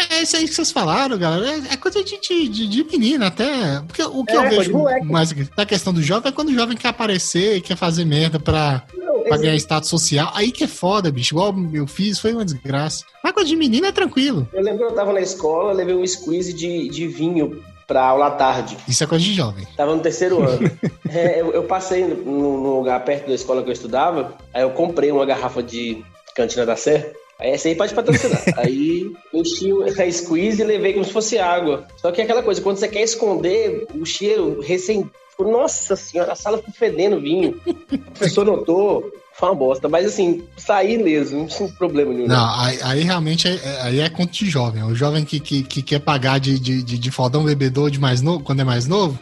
É 0.09 0.21
isso 0.23 0.35
aí 0.35 0.45
que 0.47 0.53
vocês 0.53 0.71
falaram, 0.71 1.17
galera. 1.17 1.47
É, 1.69 1.73
é 1.73 1.77
coisa 1.77 2.03
de, 2.03 2.19
de, 2.19 2.47
de, 2.49 2.67
de 2.67 2.83
menina 2.83 3.27
até. 3.27 3.79
Porque 3.87 4.03
o 4.03 4.25
que 4.25 4.33
É, 4.33 4.35
eu 4.35 4.49
vejo 4.49 4.71
moleque. 4.73 5.05
mais 5.05 5.31
da 5.31 5.65
questão 5.65 5.93
do 5.93 6.01
jovem 6.03 6.29
é 6.29 6.31
quando 6.33 6.49
o 6.49 6.53
jovem 6.53 6.75
quer 6.75 6.89
aparecer, 6.89 7.61
quer 7.61 7.77
fazer 7.77 8.03
merda 8.03 8.39
pra, 8.39 8.83
Não, 8.93 9.23
pra 9.23 9.37
ganhar 9.37 9.55
status 9.55 9.89
social. 9.89 10.31
Aí 10.35 10.51
que 10.51 10.65
é 10.65 10.67
foda, 10.67 11.09
bicho. 11.09 11.33
Igual 11.33 11.55
eu 11.73 11.87
fiz, 11.87 12.19
foi 12.19 12.33
uma 12.33 12.43
desgraça. 12.43 13.05
Mas 13.23 13.31
coisa 13.33 13.47
de 13.47 13.55
menina 13.55 13.87
é 13.87 13.91
tranquilo. 13.93 14.49
Eu 14.51 14.61
lembro 14.61 14.79
que 14.79 14.91
eu 14.91 14.95
tava 14.95 15.13
na 15.13 15.21
escola, 15.21 15.71
levei 15.71 15.95
um 15.95 16.05
squeeze 16.05 16.51
de, 16.51 16.89
de 16.89 17.07
vinho 17.07 17.63
pra 17.91 18.05
aula 18.05 18.27
à 18.27 18.31
tarde. 18.31 18.77
Isso 18.87 19.03
é 19.03 19.07
coisa 19.07 19.25
de 19.25 19.33
jovem. 19.33 19.67
Tava 19.75 19.93
no 19.93 20.01
terceiro 20.01 20.41
ano. 20.47 20.71
É, 21.09 21.41
eu, 21.41 21.51
eu 21.51 21.63
passei 21.63 22.05
no, 22.05 22.15
no 22.61 22.77
lugar 22.77 23.03
perto 23.03 23.27
da 23.27 23.33
escola 23.35 23.61
que 23.61 23.67
eu 23.67 23.73
estudava, 23.73 24.33
aí 24.53 24.61
eu 24.61 24.69
comprei 24.69 25.11
uma 25.11 25.25
garrafa 25.25 25.61
de 25.61 26.01
Cantina 26.33 26.65
da 26.65 26.77
Sé. 26.77 27.11
Aí 27.37 27.49
essa 27.49 27.67
aí 27.67 27.75
pode 27.75 27.93
patrocinar. 27.93 28.41
aí 28.55 29.11
enchi 29.33 29.73
o- 29.73 29.83
a 29.83 30.11
squeeze 30.11 30.61
e 30.61 30.65
levei 30.65 30.93
como 30.93 31.03
se 31.03 31.11
fosse 31.11 31.37
água. 31.37 31.85
Só 31.97 32.11
que 32.13 32.21
é 32.21 32.23
aquela 32.23 32.41
coisa, 32.43 32.61
quando 32.61 32.77
você 32.77 32.87
quer 32.87 33.01
esconder 33.01 33.85
o 33.93 34.05
cheiro 34.05 34.61
recém. 34.61 35.09
Nossa 35.37 35.95
senhora, 35.95 36.31
a 36.33 36.35
sala 36.35 36.59
ficou 36.59 36.73
fedendo 36.73 37.19
vinho. 37.19 37.59
O 37.91 37.97
professor 38.21 38.45
notou. 38.45 39.11
Foi 39.33 39.49
uma 39.49 39.55
bosta. 39.55 39.87
Mas 39.89 40.05
assim, 40.05 40.43
saí 40.57 40.97
mesmo, 41.01 41.49
sem 41.49 41.67
problema 41.69 42.13
nenhum. 42.13 42.27
Não, 42.27 42.59
aí, 42.59 42.79
aí 42.83 43.01
realmente 43.03 43.47
é, 43.47 43.53
é- 43.53 43.81
aí 43.83 43.99
é 44.01 44.09
conta 44.09 44.31
de 44.33 44.49
jovem. 44.49 44.83
O 44.83 44.93
jovem 44.93 45.23
que, 45.25 45.39
que, 45.39 45.63
que 45.63 45.81
quer 45.81 45.99
pagar 45.99 46.39
de, 46.39 46.59
de, 46.59 46.83
de, 46.83 46.97
de 46.97 47.11
fodão 47.11 47.43
bebedor 47.43 47.89
de 47.89 47.99
mais 47.99 48.21
novo, 48.21 48.43
quando 48.43 48.59
é 48.59 48.63
mais 48.63 48.87
novo, 48.87 49.17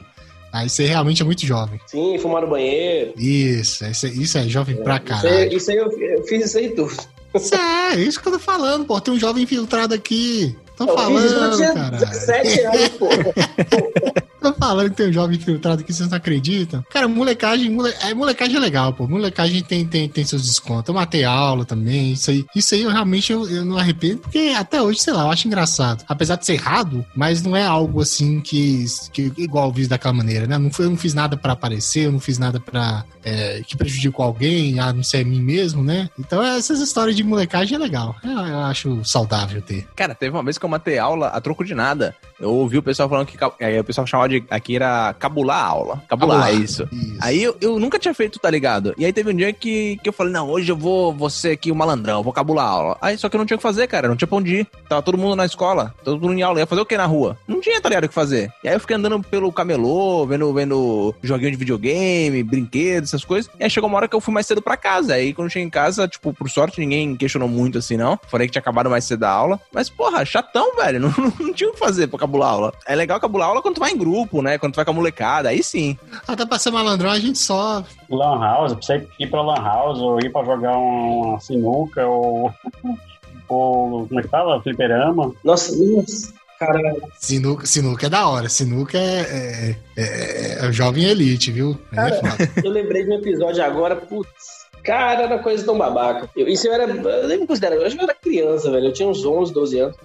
aí 0.51 0.67
você 0.69 0.85
realmente 0.87 1.21
é 1.21 1.25
muito 1.25 1.45
jovem. 1.45 1.79
Sim, 1.87 2.17
fumar 2.17 2.41
no 2.41 2.49
banheiro. 2.49 3.13
Isso, 3.17 3.85
isso, 3.85 4.05
é- 4.07 4.09
isso 4.09 4.37
é 4.37 4.43
jovem 4.49 4.75
pra 4.77 4.95
Isso 4.97 5.05
caralho. 5.05 5.37
aí, 5.37 5.55
isso 5.55 5.71
aí 5.71 5.77
eu, 5.77 5.91
eu 5.91 6.23
fiz 6.23 6.45
isso 6.45 6.57
aí 6.57 6.69
tudo. 6.69 6.93
Isso 7.35 7.53
é, 7.55 7.93
é 7.93 7.99
isso 7.99 8.19
que 8.19 8.27
eu 8.27 8.31
tô 8.33 8.39
falando, 8.39 8.85
pô. 8.85 8.99
Tem 8.99 9.13
um 9.13 9.19
jovem 9.19 9.43
infiltrado 9.43 9.93
aqui. 9.93 10.55
Tô 10.75 10.85
Eu 10.85 10.93
isso 10.95 11.35
falando, 11.35 11.55
tinha 11.55 11.73
cara. 11.73 11.97
17 11.97 12.59
anos, 12.61 12.89
pô. 12.97 13.07
Tô 14.41 14.53
falando 14.53 14.89
que 14.91 14.95
tem 14.97 15.09
um 15.09 15.13
jovem 15.13 15.37
infiltrado 15.37 15.81
aqui, 15.81 15.93
vocês 15.93 16.09
não 16.09 16.17
acreditam? 16.17 16.83
Cara, 16.89 17.07
molecagem, 17.07 17.69
mole... 17.69 17.93
é, 18.01 18.13
molecagem 18.13 18.55
é 18.55 18.59
legal, 18.59 18.93
pô. 18.93 19.07
Molecagem 19.07 19.61
tem, 19.63 19.85
tem, 19.85 20.07
tem 20.07 20.23
seus 20.25 20.43
descontos. 20.43 20.87
Eu 20.87 20.93
matei 20.93 21.23
aula 21.23 21.65
também. 21.65 22.13
Isso 22.13 22.31
aí, 22.31 22.45
isso 22.55 22.73
aí 22.75 22.81
eu 22.83 22.89
realmente 22.89 23.31
eu, 23.33 23.47
eu 23.49 23.65
não 23.65 23.77
arrependo, 23.77 24.17
porque 24.19 24.53
até 24.57 24.81
hoje, 24.81 24.99
sei 25.01 25.13
lá, 25.13 25.23
eu 25.23 25.31
acho 25.31 25.47
engraçado. 25.47 26.03
Apesar 26.07 26.35
de 26.37 26.45
ser 26.45 26.53
errado, 26.53 27.05
mas 27.15 27.41
não 27.41 27.55
é 27.55 27.65
algo 27.65 28.01
assim 28.01 28.39
que, 28.39 28.85
que 29.11 29.31
igual 29.37 29.69
eu 29.69 29.73
fiz 29.73 29.87
daquela 29.87 30.13
maneira, 30.13 30.47
né? 30.47 30.57
Não 30.57 30.71
foi, 30.71 30.85
eu 30.85 30.89
não 30.89 30.97
fiz 30.97 31.13
nada 31.13 31.35
pra 31.35 31.53
aparecer, 31.53 32.05
eu 32.05 32.11
não 32.11 32.19
fiz 32.19 32.37
nada 32.37 32.59
pra 32.59 33.03
é, 33.23 33.61
que 33.67 33.75
prejudicou 33.75 34.23
alguém, 34.25 34.79
a 34.79 34.93
não 34.93 35.03
ser 35.03 35.17
a 35.17 35.25
mim 35.25 35.41
mesmo, 35.41 35.83
né? 35.83 36.09
Então 36.17 36.41
essas 36.43 36.79
histórias 36.79 37.15
de 37.15 37.23
molecagem 37.23 37.75
é 37.75 37.79
legal. 37.79 38.15
Eu, 38.23 38.31
eu 38.31 38.59
acho 38.59 39.03
saudável 39.03 39.61
ter. 39.61 39.85
Cara, 39.95 40.15
teve 40.15 40.35
uma 40.35 40.43
vez 40.43 40.57
que 40.57 40.65
eu 40.65 40.69
matei 40.69 40.97
aula 40.97 41.27
a 41.27 41.41
troco 41.41 41.65
de 41.65 41.75
nada. 41.75 42.15
Eu 42.39 42.51
ouvi 42.53 42.77
o 42.77 42.83
pessoal 42.83 43.09
falando 43.09 43.27
que. 43.27 43.37
ca- 43.37 43.51
é, 43.59 43.79
o 43.79 43.83
pessoal 43.83 44.07
chamava 44.07 44.28
Aqui 44.49 44.75
era 44.75 45.13
cabular 45.17 45.57
a 45.57 45.65
aula. 45.67 46.03
Cabular, 46.07 46.39
Cabular. 46.41 46.49
é 46.49 46.63
isso. 46.63 46.87
Aí 47.21 47.41
eu, 47.43 47.55
eu 47.61 47.79
nunca 47.79 47.99
tinha 47.99 48.13
feito, 48.13 48.39
tá 48.39 48.49
ligado? 48.49 48.93
E 48.97 49.05
aí 49.05 49.13
teve 49.13 49.31
um 49.31 49.35
dia 49.35 49.51
que, 49.53 49.97
que 50.03 50.09
eu 50.09 50.13
falei, 50.13 50.31
não, 50.33 50.49
hoje 50.49 50.71
eu 50.71 50.75
vou, 50.77 51.13
vou 51.13 51.29
ser 51.29 51.51
aqui 51.51 51.71
o 51.71 51.75
malandrão, 51.75 52.23
vou 52.23 52.33
cabular 52.33 52.65
a 52.65 52.69
aula. 52.69 52.97
Aí 53.01 53.17
só 53.17 53.29
que 53.29 53.35
eu 53.35 53.39
não 53.39 53.45
tinha 53.45 53.55
o 53.55 53.59
que 53.59 53.63
fazer, 53.63 53.87
cara, 53.87 54.07
não 54.07 54.15
tinha 54.15 54.27
pra 54.27 54.37
onde 54.37 54.55
ir. 54.57 54.67
Tava 54.87 55.01
todo 55.01 55.17
mundo 55.17 55.35
na 55.35 55.45
escola, 55.45 55.93
todo 56.03 56.19
mundo 56.21 56.33
em 56.33 56.41
aula. 56.41 56.59
Ia 56.59 56.65
fazer 56.67 56.81
o 56.81 56.85
que 56.85 56.97
na 56.97 57.05
rua? 57.05 57.37
Não 57.47 57.59
tinha, 57.61 57.79
tá 57.81 57.89
ligado, 57.89 58.05
o 58.05 58.09
que 58.09 58.13
fazer. 58.13 58.51
E 58.63 58.67
aí 58.67 58.75
eu 58.75 58.79
fiquei 58.79 58.95
andando 58.95 59.19
pelo 59.21 59.51
camelô, 59.51 60.25
vendo, 60.25 60.53
vendo 60.53 61.13
joguinho 61.21 61.51
de 61.51 61.57
videogame, 61.57 62.43
brinquedos, 62.43 63.09
essas 63.09 63.23
coisas. 63.25 63.49
E 63.59 63.63
aí 63.63 63.69
chegou 63.69 63.89
uma 63.89 63.97
hora 63.97 64.07
que 64.07 64.15
eu 64.15 64.21
fui 64.21 64.33
mais 64.33 64.45
cedo 64.45 64.61
pra 64.61 64.77
casa. 64.77 65.13
Aí 65.13 65.33
quando 65.33 65.47
eu 65.47 65.51
cheguei 65.51 65.65
em 65.65 65.69
casa, 65.69 66.07
tipo, 66.07 66.33
por 66.33 66.49
sorte, 66.49 66.79
ninguém 66.79 67.15
questionou 67.15 67.47
muito 67.47 67.77
assim, 67.77 67.97
não. 67.97 68.19
Falei 68.27 68.47
que 68.47 68.51
tinha 68.53 68.61
acabado 68.61 68.89
mais 68.89 69.03
cedo 69.05 69.23
a 69.23 69.29
aula. 69.29 69.59
Mas, 69.73 69.89
porra, 69.89 70.25
chatão, 70.25 70.75
velho. 70.75 70.99
Não, 71.09 71.33
não 71.39 71.53
tinha 71.53 71.69
o 71.69 71.73
que 71.73 71.79
fazer 71.79 72.07
pra 72.07 72.19
cabular 72.19 72.49
a 72.49 72.51
aula. 72.51 72.73
É 72.85 72.95
legal 72.95 73.19
cabular 73.19 73.47
a 73.47 73.49
aula 73.51 73.61
quando 73.61 73.75
tu 73.75 73.79
vai 73.79 73.91
em 73.91 73.97
grupo, 73.97 74.18
né? 74.41 74.57
Quando 74.57 74.73
tu 74.73 74.77
vai 74.77 74.85
com 74.85 74.91
a 74.91 74.93
molecada, 74.93 75.49
aí 75.49 75.63
sim. 75.63 75.97
Até 76.27 76.45
pra 76.45 76.59
ser 76.59 76.71
malandrão, 76.71 77.11
a 77.11 77.19
gente 77.19 77.37
só. 77.37 77.83
Lan 78.09 78.39
House, 78.39 78.73
pra 78.73 78.81
você 78.81 79.07
ir 79.19 79.27
pra 79.27 79.41
Lan 79.41 79.61
House 79.61 79.99
ou 79.99 80.19
ir 80.19 80.31
pra 80.31 80.43
jogar 80.43 80.77
uma, 80.77 81.39
sinuca 81.39 82.05
ou. 82.07 82.53
ou. 83.47 84.07
como 84.07 84.19
é 84.19 84.23
que 84.23 84.29
fala? 84.29 84.61
Fliperama. 84.61 85.33
Nossa, 85.43 85.75
nossa, 85.75 86.33
caralho. 86.59 87.01
Sinuca, 87.17 87.65
sinuca 87.65 88.07
é 88.07 88.09
da 88.09 88.27
hora. 88.27 88.49
Sinuca 88.49 88.97
é, 88.97 89.21
é, 89.21 89.75
é, 89.97 90.65
é 90.65 90.71
jovem 90.71 91.05
elite, 91.05 91.51
viu? 91.51 91.77
É 91.91 91.95
Cara, 91.95 92.15
foda. 92.15 92.51
eu 92.63 92.71
lembrei 92.71 93.03
de 93.03 93.11
um 93.11 93.15
episódio 93.15 93.63
agora, 93.63 93.95
putz. 93.95 94.59
Cara, 94.83 95.23
era 95.23 95.39
coisa 95.39 95.65
tão 95.65 95.77
babaca. 95.77 96.29
Eu, 96.35 96.47
isso 96.47 96.67
eu 96.67 96.73
era. 96.73 96.83
Eu 96.85 97.27
nem 97.27 97.39
me 97.39 97.47
considero. 97.47 97.75
Eu 97.75 97.85
acho 97.85 97.95
que 97.95 98.01
eu 98.01 98.05
era 98.05 98.15
criança, 98.15 98.71
velho. 98.71 98.87
Eu 98.87 98.93
tinha 98.93 99.07
uns 99.07 99.25
11, 99.25 99.53
12 99.53 99.79
anos. 99.79 99.97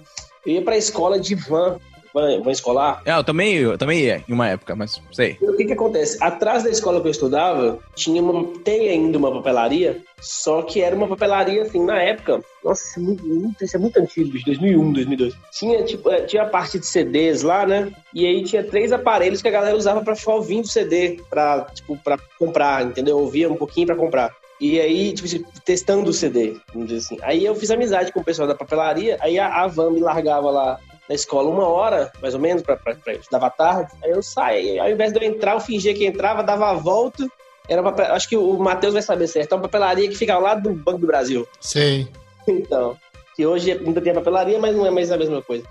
Eu 0.44 0.54
ia 0.54 0.62
pra 0.62 0.76
escola 0.76 1.18
de 1.18 1.34
van. 1.34 1.78
Van, 2.14 2.40
van 2.42 2.50
escolar. 2.52 3.02
É, 3.04 3.12
eu 3.16 3.24
também, 3.24 3.54
eu 3.56 3.76
também 3.76 3.98
ia 4.00 4.24
em 4.28 4.32
uma 4.32 4.48
época, 4.48 4.74
mas 4.76 5.02
sei. 5.12 5.36
O 5.42 5.54
que 5.56 5.64
que 5.64 5.72
acontece? 5.72 6.16
Atrás 6.22 6.62
da 6.62 6.70
escola 6.70 7.00
que 7.00 7.08
eu 7.08 7.10
estudava, 7.10 7.78
tinha 7.96 8.22
uma, 8.22 8.44
tem 8.60 8.88
ainda 8.88 9.18
uma 9.18 9.32
papelaria, 9.32 10.00
só 10.20 10.62
que 10.62 10.80
era 10.80 10.94
uma 10.94 11.08
papelaria, 11.08 11.62
assim, 11.62 11.84
na 11.84 12.00
época, 12.00 12.40
nossa, 12.64 12.82
isso 12.86 12.98
é 12.98 13.02
muito, 13.02 13.26
muito- 13.26 13.64
isso 13.64 13.76
é 13.76 13.80
muito 13.80 13.96
antigo, 14.00 14.30
bicho, 14.30 14.46
2001, 14.46 14.92
2002. 14.92 15.34
Tinha, 15.52 15.82
tipo, 15.82 16.08
eh, 16.10 16.22
tinha 16.22 16.42
a 16.44 16.46
parte 16.48 16.78
de 16.78 16.86
CDs 16.86 17.42
lá, 17.42 17.66
né? 17.66 17.92
E 18.14 18.24
aí 18.24 18.42
tinha 18.44 18.62
três 18.62 18.92
aparelhos 18.92 19.42
que 19.42 19.48
a 19.48 19.50
galera 19.50 19.76
usava 19.76 20.02
pra 20.02 20.14
ficar 20.16 20.34
ouvindo 20.34 20.66
CD, 20.68 21.18
pra, 21.28 21.66
tipo, 21.74 21.96
pra 21.98 22.16
comprar, 22.38 22.84
entendeu? 22.86 23.18
Ouvia 23.18 23.50
um 23.50 23.56
pouquinho 23.56 23.86
pra 23.88 23.96
comprar. 23.96 24.32
E 24.60 24.80
aí, 24.80 25.12
tipo 25.12 25.26
assim, 25.26 25.44
testando 25.64 26.08
o 26.08 26.12
CD, 26.12 26.56
vamos 26.72 26.88
dizer 26.88 27.00
assim. 27.04 27.18
Aí 27.22 27.44
eu 27.44 27.54
fiz 27.56 27.70
amizade 27.72 28.12
com 28.12 28.20
o 28.20 28.24
pessoal 28.24 28.46
da 28.46 28.54
papelaria, 28.54 29.18
aí 29.20 29.36
a, 29.38 29.48
a 29.62 29.66
van 29.66 29.90
me 29.90 29.98
largava 30.00 30.48
lá 30.50 30.78
na 31.08 31.14
escola 31.14 31.50
uma 31.50 31.66
hora, 31.68 32.12
mais 32.22 32.34
ou 32.34 32.40
menos, 32.40 32.62
eu 33.06 33.12
estudava 33.14 33.46
à 33.46 33.50
tarde. 33.50 33.92
Aí 34.02 34.10
eu 34.10 34.22
saía, 34.22 34.82
ao 34.82 34.90
invés 34.90 35.12
de 35.12 35.18
eu 35.18 35.22
entrar, 35.24 35.54
eu 35.54 35.60
fingia 35.60 35.94
que 35.94 36.06
entrava, 36.06 36.42
dava 36.42 36.70
a 36.70 36.74
volta. 36.74 37.26
Era 37.68 37.80
uma, 37.80 37.92
papel- 37.92 38.14
acho 38.14 38.28
que 38.28 38.36
o 38.36 38.58
Matheus 38.58 38.92
vai 38.92 39.02
saber 39.02 39.26
certo. 39.26 39.52
É 39.52 39.54
uma 39.56 39.62
papelaria 39.62 40.08
que 40.08 40.16
fica 40.16 40.34
ao 40.34 40.40
lado 40.40 40.62
do 40.68 40.74
Banco 40.74 40.98
do 40.98 41.06
Brasil. 41.06 41.46
Sei. 41.60 42.08
Então, 42.46 42.94
que 43.34 43.46
hoje 43.46 43.72
ainda 43.72 44.02
tem 44.02 44.12
a 44.12 44.16
papelaria, 44.16 44.58
mas 44.58 44.76
não 44.76 44.84
é 44.84 44.90
mais 44.90 45.10
a 45.10 45.16
mesma 45.16 45.40
coisa. 45.40 45.64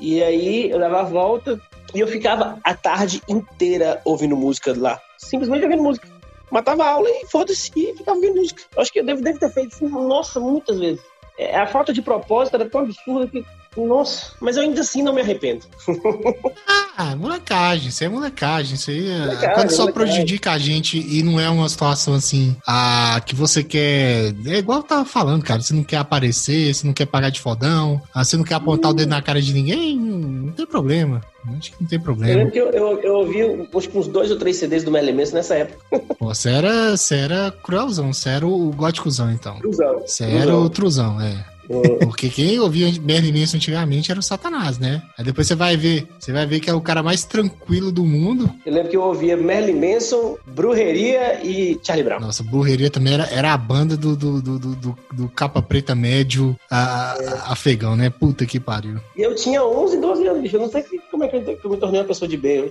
E 0.00 0.20
aí 0.20 0.68
eu 0.68 0.80
dava 0.80 0.98
a 1.00 1.04
volta 1.04 1.60
e 1.94 2.00
eu 2.00 2.08
ficava 2.08 2.58
a 2.64 2.74
tarde 2.74 3.22
inteira 3.28 4.00
ouvindo 4.04 4.36
música 4.36 4.74
lá. 4.76 5.00
Simplesmente 5.16 5.62
ouvindo 5.62 5.80
música. 5.82 6.08
Matava 6.50 6.82
a 6.82 6.88
aula 6.90 7.08
e 7.08 7.24
foda-se 7.28 7.70
e 7.76 7.94
ficava 7.96 8.16
ouvindo 8.16 8.34
música. 8.34 8.64
Eu 8.74 8.82
acho 8.82 8.92
que 8.92 8.98
eu 8.98 9.04
devo, 9.06 9.22
devo 9.22 9.38
ter 9.38 9.48
feito 9.50 9.72
isso, 9.74 9.88
nossa, 9.88 10.40
muitas 10.40 10.80
vezes. 10.80 11.00
É, 11.38 11.56
a 11.56 11.68
falta 11.68 11.92
de 11.92 12.02
propósito 12.02 12.54
era 12.56 12.68
tão 12.68 12.80
absurda 12.80 13.28
que, 13.28 13.44
nossa, 13.76 14.32
mas 14.40 14.56
eu 14.56 14.62
ainda 14.62 14.80
assim 14.80 15.02
não 15.02 15.12
me 15.12 15.20
arrependo. 15.20 15.66
Ah, 16.94 17.16
molecagem, 17.16 17.88
isso 17.88 18.04
é 18.04 18.08
molecagem. 18.08 18.74
Isso 18.74 18.90
aí 18.90 19.08
é. 19.08 19.18
Molecagem, 19.20 19.54
quando 19.54 19.70
só 19.70 19.82
molecagem. 19.84 20.12
prejudica 20.12 20.52
a 20.52 20.58
gente 20.58 20.98
e 20.98 21.22
não 21.22 21.40
é 21.40 21.48
uma 21.48 21.68
situação 21.68 22.14
assim, 22.14 22.54
ah, 22.66 23.20
que 23.24 23.34
você 23.34 23.64
quer. 23.64 24.34
É 24.46 24.58
igual 24.58 24.80
eu 24.80 24.84
tava 24.84 25.04
falando, 25.04 25.42
cara. 25.42 25.60
Você 25.62 25.72
não 25.72 25.82
quer 25.82 25.96
aparecer, 25.96 26.72
você 26.72 26.86
não 26.86 26.92
quer 26.92 27.06
pagar 27.06 27.30
de 27.30 27.40
fodão, 27.40 28.00
ah, 28.14 28.22
você 28.22 28.36
não 28.36 28.44
quer 28.44 28.54
apontar 28.54 28.90
o 28.90 28.94
dedo 28.94 29.08
na 29.08 29.22
cara 29.22 29.40
de 29.40 29.54
ninguém, 29.54 29.98
não, 29.98 30.52
tem 30.52 30.66
problema. 30.66 31.22
Acho 31.58 31.72
que 31.72 31.80
não 31.80 31.88
tem 31.88 31.98
Eu 31.98 32.04
problema. 32.04 32.34
lembro 32.36 32.52
que 32.52 32.58
eu, 32.60 32.70
eu, 32.70 33.00
eu 33.00 33.14
ouvi 33.14 33.68
acho 33.74 33.88
que 33.88 33.98
uns 33.98 34.06
dois 34.06 34.30
ou 34.30 34.38
três 34.38 34.56
CDs 34.58 34.84
do 34.84 34.92
Merlin 34.92 35.14
Manson 35.14 35.34
nessa 35.36 35.54
época. 35.56 35.98
Pô, 36.18 36.26
você 36.26 36.50
era, 36.50 36.96
você 36.96 37.16
era 37.16 37.50
cruelzão, 37.50 38.12
você 38.12 38.28
era 38.28 38.46
o 38.46 38.70
góticozão, 38.70 39.30
então. 39.32 39.58
Cruzão. 39.58 40.00
Você 40.06 40.24
era 40.24 40.54
o 40.54 40.68
truzão, 40.68 41.20
é. 41.20 41.51
Porque 42.00 42.28
quem 42.28 42.58
ouvia 42.60 42.92
Merlin 43.00 43.40
Manson 43.40 43.56
antigamente 43.56 44.10
era 44.10 44.20
o 44.20 44.22
Satanás, 44.22 44.78
né? 44.78 45.02
Aí 45.18 45.24
depois 45.24 45.46
você 45.46 45.54
vai 45.54 45.76
ver, 45.76 46.06
você 46.18 46.32
vai 46.32 46.46
ver 46.46 46.60
que 46.60 46.70
é 46.70 46.74
o 46.74 46.80
cara 46.80 47.02
mais 47.02 47.24
tranquilo 47.24 47.90
do 47.90 48.04
mundo. 48.04 48.50
Eu 48.66 48.72
lembro 48.72 48.90
que 48.90 48.96
eu 48.96 49.02
ouvia 49.02 49.36
Merlin 49.36 49.74
Manson, 49.94 50.36
Brujeria 50.46 51.40
e 51.44 51.78
Charlie 51.82 52.04
Brown. 52.04 52.20
Nossa, 52.20 52.42
Burreria 52.42 52.90
também 52.90 53.14
era, 53.14 53.24
era 53.30 53.52
a 53.52 53.56
banda 53.56 53.96
do, 53.96 54.16
do, 54.16 54.42
do, 54.42 54.58
do, 54.58 54.76
do- 54.76 54.98
do 55.12 55.28
capa 55.28 55.62
preta 55.62 55.94
médio 55.94 56.56
a, 56.70 57.12
a- 57.12 57.52
afegão, 57.52 57.96
né? 57.96 58.10
Puta 58.10 58.44
que 58.46 58.58
pariu. 58.60 58.98
E 59.16 59.22
eu 59.22 59.34
tinha 59.34 59.62
11, 59.64 60.00
12 60.00 60.26
anos, 60.26 60.42
bicho. 60.42 60.56
Eu 60.56 60.60
não 60.60 60.70
sei 60.70 60.82
que- 60.82 61.00
como 61.10 61.24
é 61.24 61.28
que 61.28 61.36
eu, 61.36 61.70
me 61.70 61.76
tornei 61.76 62.00
uma 62.00 62.06
pessoa 62.06 62.28
de 62.28 62.36
bem. 62.36 62.70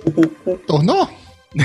Tornou? 0.67 1.07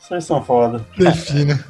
Vocês 0.00 0.24
são 0.24 0.42
foda. 0.44 0.84
Defina. 0.96 1.64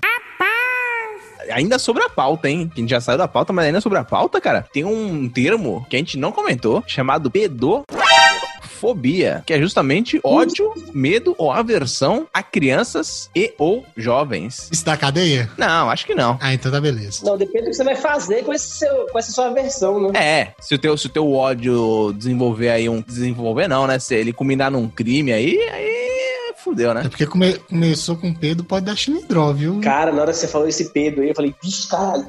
Ainda 1.50 1.78
sobre 1.78 2.02
a 2.02 2.08
pauta, 2.08 2.48
hein? 2.48 2.70
Que 2.72 2.80
a 2.80 2.82
gente 2.82 2.90
já 2.90 3.00
saiu 3.00 3.18
da 3.18 3.28
pauta, 3.28 3.52
mas 3.52 3.66
ainda 3.66 3.80
sobre 3.80 3.98
a 3.98 4.04
pauta, 4.04 4.40
cara, 4.40 4.66
tem 4.72 4.84
um 4.84 5.28
termo 5.28 5.86
que 5.88 5.96
a 5.96 5.98
gente 5.98 6.18
não 6.18 6.32
comentou, 6.32 6.82
chamado 6.86 7.30
pedofobia, 7.30 7.84
que 9.46 9.52
é 9.52 9.58
justamente 9.58 10.20
ódio, 10.22 10.72
medo 10.92 11.34
ou 11.38 11.50
aversão 11.50 12.26
a 12.32 12.42
crianças 12.42 13.30
e 13.34 13.52
ou 13.58 13.84
jovens. 13.96 14.68
Isso 14.70 14.84
da 14.84 14.96
cadeia? 14.96 15.50
Não, 15.56 15.90
acho 15.90 16.06
que 16.06 16.14
não. 16.14 16.38
Ah, 16.40 16.54
então 16.54 16.70
tá 16.70 16.80
beleza. 16.80 17.24
Não, 17.24 17.36
depende 17.36 17.66
do 17.66 17.70
que 17.70 17.76
você 17.76 17.84
vai 17.84 17.96
fazer 17.96 18.44
com, 18.44 18.52
esse 18.52 18.78
seu, 18.78 19.06
com 19.06 19.18
essa 19.18 19.32
sua 19.32 19.50
versão, 19.50 20.10
né? 20.10 20.18
É, 20.18 20.54
se 20.60 20.74
o 20.74 20.78
teu, 20.78 20.96
se 20.96 21.06
o 21.06 21.10
teu 21.10 21.32
ódio 21.32 22.12
desenvolver 22.16 22.70
aí 22.70 22.88
um. 22.88 23.02
Desenvolver 23.02 23.68
não, 23.68 23.86
né? 23.86 23.98
Se 23.98 24.14
ele 24.14 24.32
culminar 24.32 24.70
num 24.70 24.88
crime 24.88 25.32
aí, 25.32 25.58
aí 25.70 26.17
fudeu, 26.62 26.92
né? 26.94 27.02
É 27.04 27.08
porque 27.08 27.26
come- 27.26 27.54
começou 27.58 28.16
com 28.16 28.32
Pedro, 28.34 28.64
pode 28.64 28.86
dar 28.86 28.96
chilindró, 28.96 29.52
viu? 29.52 29.80
Cara, 29.80 30.12
na 30.12 30.22
hora 30.22 30.32
que 30.32 30.38
você 30.38 30.48
falou 30.48 30.68
esse 30.68 30.90
Pedro 30.90 31.22
aí, 31.22 31.28
eu 31.30 31.34
falei, 31.34 31.54
vixe, 31.62 31.88
caralho. 31.88 32.26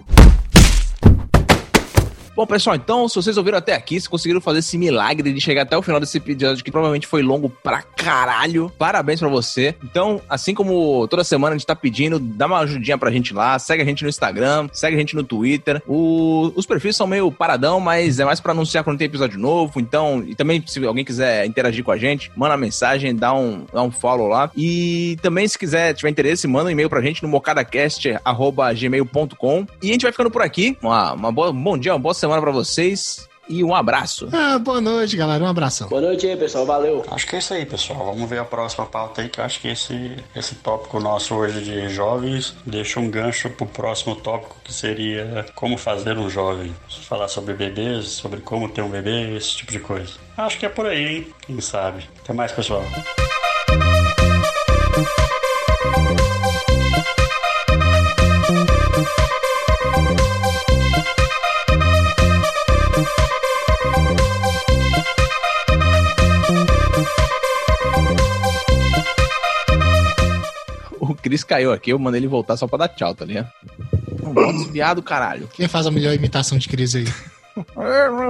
Bom, 2.39 2.47
pessoal, 2.47 2.77
então, 2.77 3.05
se 3.09 3.15
vocês 3.15 3.35
ouviram 3.35 3.57
até 3.57 3.73
aqui, 3.73 3.99
se 3.99 4.07
conseguiram 4.07 4.39
fazer 4.39 4.59
esse 4.59 4.77
milagre 4.77 5.33
de 5.33 5.41
chegar 5.41 5.63
até 5.63 5.77
o 5.77 5.81
final 5.81 5.99
desse 5.99 6.19
episódio, 6.19 6.63
que 6.63 6.71
provavelmente 6.71 7.05
foi 7.05 7.21
longo 7.21 7.49
pra 7.49 7.81
caralho, 7.81 8.71
parabéns 8.79 9.19
pra 9.19 9.27
você. 9.27 9.75
Então, 9.83 10.21
assim 10.29 10.53
como 10.53 11.05
toda 11.09 11.21
semana 11.25 11.53
a 11.53 11.57
gente 11.57 11.67
tá 11.67 11.75
pedindo, 11.75 12.17
dá 12.17 12.45
uma 12.45 12.59
ajudinha 12.59 12.97
pra 12.97 13.11
gente 13.11 13.33
lá, 13.33 13.59
segue 13.59 13.83
a 13.83 13.85
gente 13.85 14.03
no 14.03 14.09
Instagram, 14.09 14.69
segue 14.71 14.95
a 14.95 14.99
gente 14.99 15.17
no 15.17 15.23
Twitter. 15.25 15.83
O- 15.85 16.53
os 16.55 16.65
perfis 16.65 16.95
são 16.95 17.05
meio 17.05 17.29
paradão, 17.29 17.81
mas 17.81 18.21
é 18.21 18.25
mais 18.25 18.39
pra 18.39 18.53
anunciar 18.53 18.85
quando 18.85 18.97
tem 18.97 19.07
episódio 19.07 19.37
novo. 19.37 19.77
Então, 19.77 20.23
e 20.25 20.33
também, 20.33 20.63
se 20.65 20.81
alguém 20.85 21.03
quiser 21.03 21.45
interagir 21.45 21.83
com 21.83 21.91
a 21.91 21.97
gente, 21.97 22.31
manda 22.37 22.55
mensagem, 22.55 23.13
dá 23.13 23.33
um, 23.33 23.65
dá 23.73 23.83
um 23.83 23.91
follow 23.91 24.29
lá. 24.29 24.49
E 24.55 25.17
também, 25.21 25.45
se 25.45 25.59
quiser, 25.59 25.93
tiver 25.93 26.09
interesse, 26.09 26.47
manda 26.47 26.69
um 26.69 26.71
e-mail 26.71 26.89
pra 26.89 27.01
gente 27.01 27.21
no 27.21 27.27
mocadacast.gmail.com. 27.27 29.67
E 29.83 29.89
a 29.89 29.91
gente 29.91 30.03
vai 30.03 30.13
ficando 30.13 30.31
por 30.31 30.41
aqui. 30.41 30.77
Uma, 30.81 31.11
uma 31.11 31.33
boa, 31.33 31.51
um 31.51 31.61
bom 31.61 31.77
dia, 31.77 31.91
uma 31.91 31.99
boa 31.99 32.13
semana 32.13 32.28
pra 32.41 32.51
vocês 32.51 33.27
e 33.49 33.63
um 33.63 33.73
abraço. 33.73 34.29
Ah, 34.31 34.59
boa 34.59 34.79
noite, 34.79 35.17
galera. 35.17 35.43
Um 35.43 35.47
abração. 35.47 35.89
Boa 35.89 36.01
noite 36.01 36.27
aí, 36.27 36.37
pessoal. 36.37 36.65
Valeu. 36.67 37.03
Acho 37.09 37.25
que 37.25 37.35
é 37.35 37.39
isso 37.39 37.53
aí, 37.53 37.65
pessoal. 37.65 38.05
Vamos 38.05 38.29
ver 38.29 38.37
a 38.37 38.45
próxima 38.45 38.85
pauta 38.85 39.21
aí, 39.21 39.29
que 39.29 39.39
eu 39.39 39.43
acho 39.43 39.59
que 39.59 39.67
esse, 39.69 40.15
esse 40.35 40.55
tópico 40.55 40.99
nosso 40.99 41.33
hoje 41.33 41.61
de 41.61 41.89
jovens 41.89 42.55
deixa 42.63 42.99
um 42.99 43.09
gancho 43.09 43.49
pro 43.49 43.65
próximo 43.65 44.15
tópico, 44.15 44.55
que 44.63 44.71
seria 44.71 45.45
como 45.55 45.77
fazer 45.77 46.15
um 46.17 46.29
jovem. 46.29 46.75
Falar 47.07 47.27
sobre 47.27 47.55
bebês, 47.55 48.05
sobre 48.09 48.39
como 48.39 48.69
ter 48.69 48.83
um 48.83 48.89
bebê, 48.89 49.35
esse 49.35 49.57
tipo 49.57 49.71
de 49.71 49.79
coisa. 49.79 50.13
Acho 50.37 50.59
que 50.59 50.65
é 50.67 50.69
por 50.69 50.85
aí, 50.85 51.17
hein? 51.17 51.27
Quem 51.41 51.59
sabe. 51.59 52.07
Até 52.23 52.33
mais, 52.33 52.51
pessoal. 52.51 52.83
Cris 71.29 71.43
caiu 71.43 71.71
aqui, 71.71 71.91
eu 71.91 71.99
mandei 71.99 72.19
ele 72.19 72.27
voltar 72.27 72.57
só 72.57 72.65
pra 72.65 72.79
dar 72.79 72.87
tchau, 72.87 73.13
tá 73.13 73.23
ligado? 73.23 73.47
Não 74.23 74.33
bota 74.33 74.57
esse 74.57 74.71
viado, 74.71 75.03
caralho. 75.03 75.47
Quem 75.53 75.67
faz 75.67 75.85
a 75.85 75.91
melhor 75.91 76.11
imitação 76.15 76.57
de 76.57 76.67
crise 76.67 76.97
aí? 76.99 77.05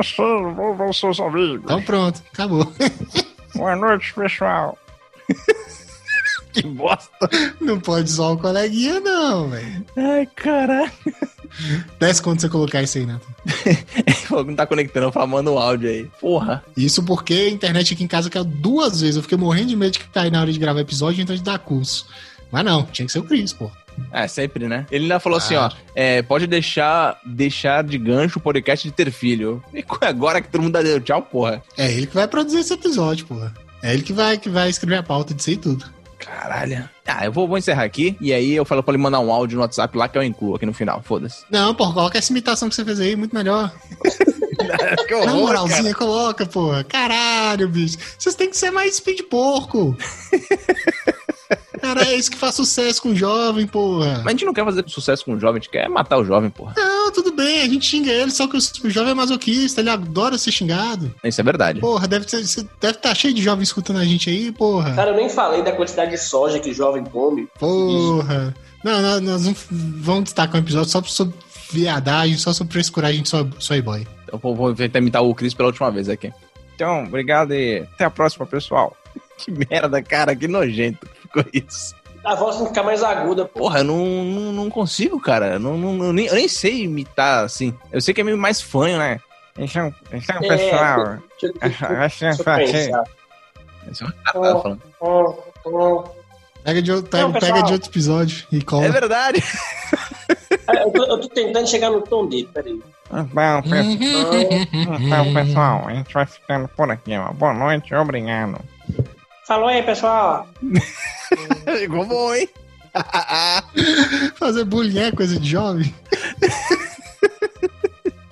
Sei, 0.03 0.53
vou 0.53 0.75
ver 0.75 0.93
seus 0.93 1.17
amigos. 1.19 1.61
Então 1.63 1.81
pronto, 1.81 2.21
acabou. 2.33 2.69
Boa 3.55 3.75
noite, 3.77 4.13
pessoal. 4.13 4.77
que 6.51 6.61
bosta. 6.63 7.29
Não 7.61 7.79
pode 7.79 8.11
zoar 8.11 8.33
o 8.33 8.37
coleguinha, 8.37 8.99
não, 8.99 9.49
velho. 9.49 9.85
Ai, 9.95 10.25
caralho. 10.35 10.91
Desce 11.99 12.21
quando 12.21 12.41
você 12.41 12.49
colocar 12.49 12.81
isso 12.81 12.97
aí, 12.97 13.05
Neto. 13.05 13.25
Que 14.27 14.43
não 14.45 14.55
tá 14.55 14.67
conectando, 14.67 15.07
eu 15.07 15.11
falo, 15.11 15.27
manda 15.27 15.49
um 15.49 15.57
áudio 15.57 15.89
aí. 15.89 16.09
Porra. 16.19 16.63
Isso 16.77 17.01
porque 17.03 17.33
a 17.33 17.49
internet 17.49 17.93
aqui 17.93 18.03
em 18.03 18.07
casa 18.07 18.29
caiu 18.29 18.43
duas 18.43 19.01
vezes. 19.01 19.15
Eu 19.15 19.23
fiquei 19.23 19.37
morrendo 19.37 19.69
de 19.69 19.75
medo 19.75 19.93
de 19.93 19.99
cair 19.99 20.31
na 20.31 20.41
hora 20.41 20.51
de 20.51 20.59
gravar 20.59 20.81
episódio, 20.81 21.21
então 21.21 21.35
de 21.35 21.41
dar 21.41 21.57
curso. 21.59 22.05
Mas 22.51 22.65
não, 22.65 22.83
tinha 22.83 23.05
que 23.05 23.11
ser 23.11 23.19
o 23.19 23.23
Cris, 23.23 23.53
pô. 23.53 23.69
É, 24.11 24.27
sempre, 24.27 24.67
né? 24.67 24.85
Ele 24.89 25.03
ainda 25.03 25.19
falou 25.19 25.37
assim, 25.37 25.55
ó, 25.55 25.69
é, 25.93 26.21
pode 26.21 26.47
deixar, 26.47 27.19
deixar 27.25 27.83
de 27.83 27.97
gancho 27.97 28.39
o 28.39 28.41
podcast 28.41 28.87
de 28.87 28.93
ter 28.93 29.11
filho. 29.11 29.61
E 29.73 29.83
agora 30.01 30.41
que 30.41 30.47
todo 30.47 30.61
mundo 30.61 30.81
deu 30.81 30.99
tchau, 31.01 31.21
porra. 31.21 31.61
É 31.77 31.91
ele 31.91 32.07
que 32.07 32.15
vai 32.15 32.27
produzir 32.27 32.59
esse 32.59 32.73
episódio, 32.73 33.25
porra. 33.25 33.53
É 33.83 33.93
ele 33.93 34.01
que 34.03 34.13
vai, 34.13 34.37
que 34.37 34.49
vai 34.49 34.69
escrever 34.69 34.97
a 34.97 35.03
pauta 35.03 35.33
disso 35.33 35.49
aí 35.49 35.57
tudo. 35.57 35.85
Caralho. 36.17 36.89
Ah, 37.07 37.25
eu 37.25 37.31
vou, 37.31 37.47
vou 37.47 37.57
encerrar 37.57 37.83
aqui. 37.83 38.15
E 38.21 38.33
aí 38.33 38.53
eu 38.53 38.65
falo 38.65 38.83
pra 38.83 38.93
ele 38.93 39.01
mandar 39.01 39.19
um 39.19 39.31
áudio 39.31 39.55
no 39.55 39.61
WhatsApp 39.61 39.97
lá 39.97 40.07
que 40.07 40.17
eu 40.17 40.23
incluo 40.23 40.55
aqui 40.55 40.65
no 40.65 40.73
final. 40.73 41.01
Foda-se. 41.01 41.43
Não, 41.49 41.73
porra, 41.73 41.93
coloca 41.93 42.17
essa 42.17 42.31
imitação 42.31 42.69
que 42.69 42.75
você 42.75 42.85
fez 42.85 42.99
aí, 42.99 43.15
muito 43.15 43.35
melhor. 43.35 43.71
que 45.07 45.13
horror, 45.13 45.25
Na 45.25 45.33
moralzinha, 45.33 45.83
cara. 45.83 45.95
coloca, 45.95 46.45
porra. 46.45 46.83
Caralho, 46.83 47.67
bicho. 47.69 47.97
Vocês 48.17 48.35
têm 48.35 48.49
que 48.49 48.57
ser 48.57 48.69
mais 48.69 48.95
speed 48.95 49.21
porco. 49.23 49.97
Cara, 51.81 52.03
é 52.03 52.15
isso 52.15 52.29
que 52.29 52.37
faz 52.37 52.55
sucesso 52.55 53.01
com 53.01 53.09
o 53.09 53.15
jovem, 53.15 53.65
porra. 53.65 54.17
Mas 54.17 54.27
a 54.27 54.31
gente 54.31 54.45
não 54.45 54.53
quer 54.53 54.63
fazer 54.63 54.83
sucesso 54.87 55.25
com 55.25 55.33
o 55.33 55.39
jovem, 55.39 55.59
a 55.59 55.61
gente 55.61 55.71
quer 55.71 55.89
matar 55.89 56.17
o 56.17 56.25
jovem, 56.25 56.49
porra. 56.49 56.73
Não, 56.77 57.11
tudo 57.11 57.31
bem, 57.31 57.61
a 57.61 57.67
gente 57.67 57.85
xinga 57.85 58.11
ele, 58.11 58.29
só 58.29 58.47
que 58.47 58.57
o 58.57 58.89
jovem 58.89 59.11
é 59.11 59.15
masoquista, 59.15 59.81
ele 59.81 59.89
adora 59.89 60.37
ser 60.37 60.51
xingado. 60.51 61.13
Isso 61.23 61.41
é 61.41 61.43
verdade. 61.43 61.79
Porra, 61.79 62.07
deve 62.07 62.27
você 62.27 62.67
deve 62.79 62.97
estar 62.97 63.15
cheio 63.15 63.33
de 63.33 63.41
jovens 63.41 63.69
escutando 63.69 63.97
a 63.97 64.05
gente 64.05 64.29
aí, 64.29 64.51
porra. 64.51 64.93
Cara, 64.93 65.11
eu 65.11 65.15
nem 65.15 65.29
falei 65.29 65.63
da 65.63 65.71
quantidade 65.71 66.11
de 66.11 66.17
soja 66.17 66.59
que 66.59 66.73
jovem 66.73 67.03
come. 67.03 67.47
Porra. 67.57 68.53
Não, 68.83 69.01
nós, 69.01 69.21
nós 69.21 69.45
não 69.45 69.55
vamos 69.69 70.25
destacar 70.25 70.55
um 70.55 70.63
episódio 70.63 70.89
só 70.89 71.01
sobre 71.03 71.35
viadagem, 71.71 72.37
só 72.37 72.53
sobre 72.53 72.73
frescuragem 72.73 73.23
de 73.23 73.29
soy, 73.29 73.49
soy 73.59 73.81
boy. 73.81 74.07
Eu 74.31 74.37
vou, 74.37 74.55
vou 74.55 74.73
tentar 74.73 74.99
imitar 74.99 75.23
o 75.23 75.33
Chris 75.33 75.53
pela 75.53 75.67
última 75.67 75.89
vez 75.91 76.07
aqui. 76.09 76.31
Então, 76.75 77.03
obrigado 77.03 77.53
e 77.53 77.79
até 77.79 78.05
a 78.05 78.09
próxima, 78.09 78.45
pessoal. 78.45 78.95
Que 79.39 79.51
merda, 79.51 80.03
cara, 80.03 80.35
que 80.35 80.49
nojento 80.49 81.07
ficou 81.29 81.45
isso. 81.53 81.95
A 82.23 82.35
voz 82.35 82.55
tem 82.57 82.63
que 82.65 82.69
ficar 82.71 82.83
mais 82.83 83.01
aguda. 83.01 83.45
pô. 83.45 83.59
Porra, 83.59 83.79
eu 83.79 83.83
não, 83.85 83.97
não, 84.25 84.51
não 84.53 84.69
consigo, 84.69 85.19
cara. 85.21 85.57
Não, 85.57 85.77
não, 85.77 86.05
eu, 86.05 86.13
nem, 86.13 86.25
eu 86.27 86.35
nem 86.35 86.47
sei 86.49 86.83
imitar 86.83 87.45
assim. 87.45 87.73
Eu 87.91 88.01
sei 88.01 88.13
que 88.13 88.21
é 88.21 88.23
meio 88.23 88.37
mais 88.37 88.61
fanho, 88.61 88.97
né? 88.97 89.19
Então, 89.57 89.93
então 90.11 90.35
É, 90.41 90.47
pessoal. 90.47 91.17
é 94.35 94.67
um. 94.67 94.77
Ó, 94.99 95.33
ó. 95.65 96.03
Pega 96.63 96.81
de, 96.81 96.91
outro- 96.91 97.09
pega, 97.09 97.39
pega 97.39 97.63
de 97.63 97.73
outro 97.73 97.89
episódio 97.89 98.45
e 98.51 98.61
cola. 98.61 98.85
É 98.85 98.89
verdade. 98.89 99.41
É, 100.67 100.83
Eu 100.83 100.91
tô, 100.91 101.03
eu 101.05 101.21
tô 101.21 101.29
tentando 101.29 101.67
chegar 101.67 101.89
no 101.89 102.01
tom 102.01 102.27
dele, 102.27 102.49
peraí. 102.53 102.79
Então, 103.09 103.25
pessoal, 103.63 104.99
então, 105.01 105.33
pessoal, 105.33 105.87
a 105.87 105.93
gente 105.93 106.13
vai 106.13 106.25
ficando 106.25 106.67
por 106.67 106.91
aqui. 106.91 107.17
Uma 107.17 107.31
boa 107.31 107.53
noite, 107.53 107.95
obrigado. 107.95 108.59
Falou 109.47 109.67
aí, 109.69 109.81
pessoal. 109.83 110.47
Igual 111.83 112.05
bom, 112.05 112.33
hein? 112.33 112.49
Fazer 114.35 114.65
bullying 114.65 114.99
é 114.99 115.11
coisa 115.11 115.39
de 115.39 115.49
jovem. 115.49 115.93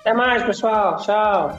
Até 0.00 0.12
mais, 0.14 0.42
pessoal. 0.42 0.96
Tchau. 0.96 1.58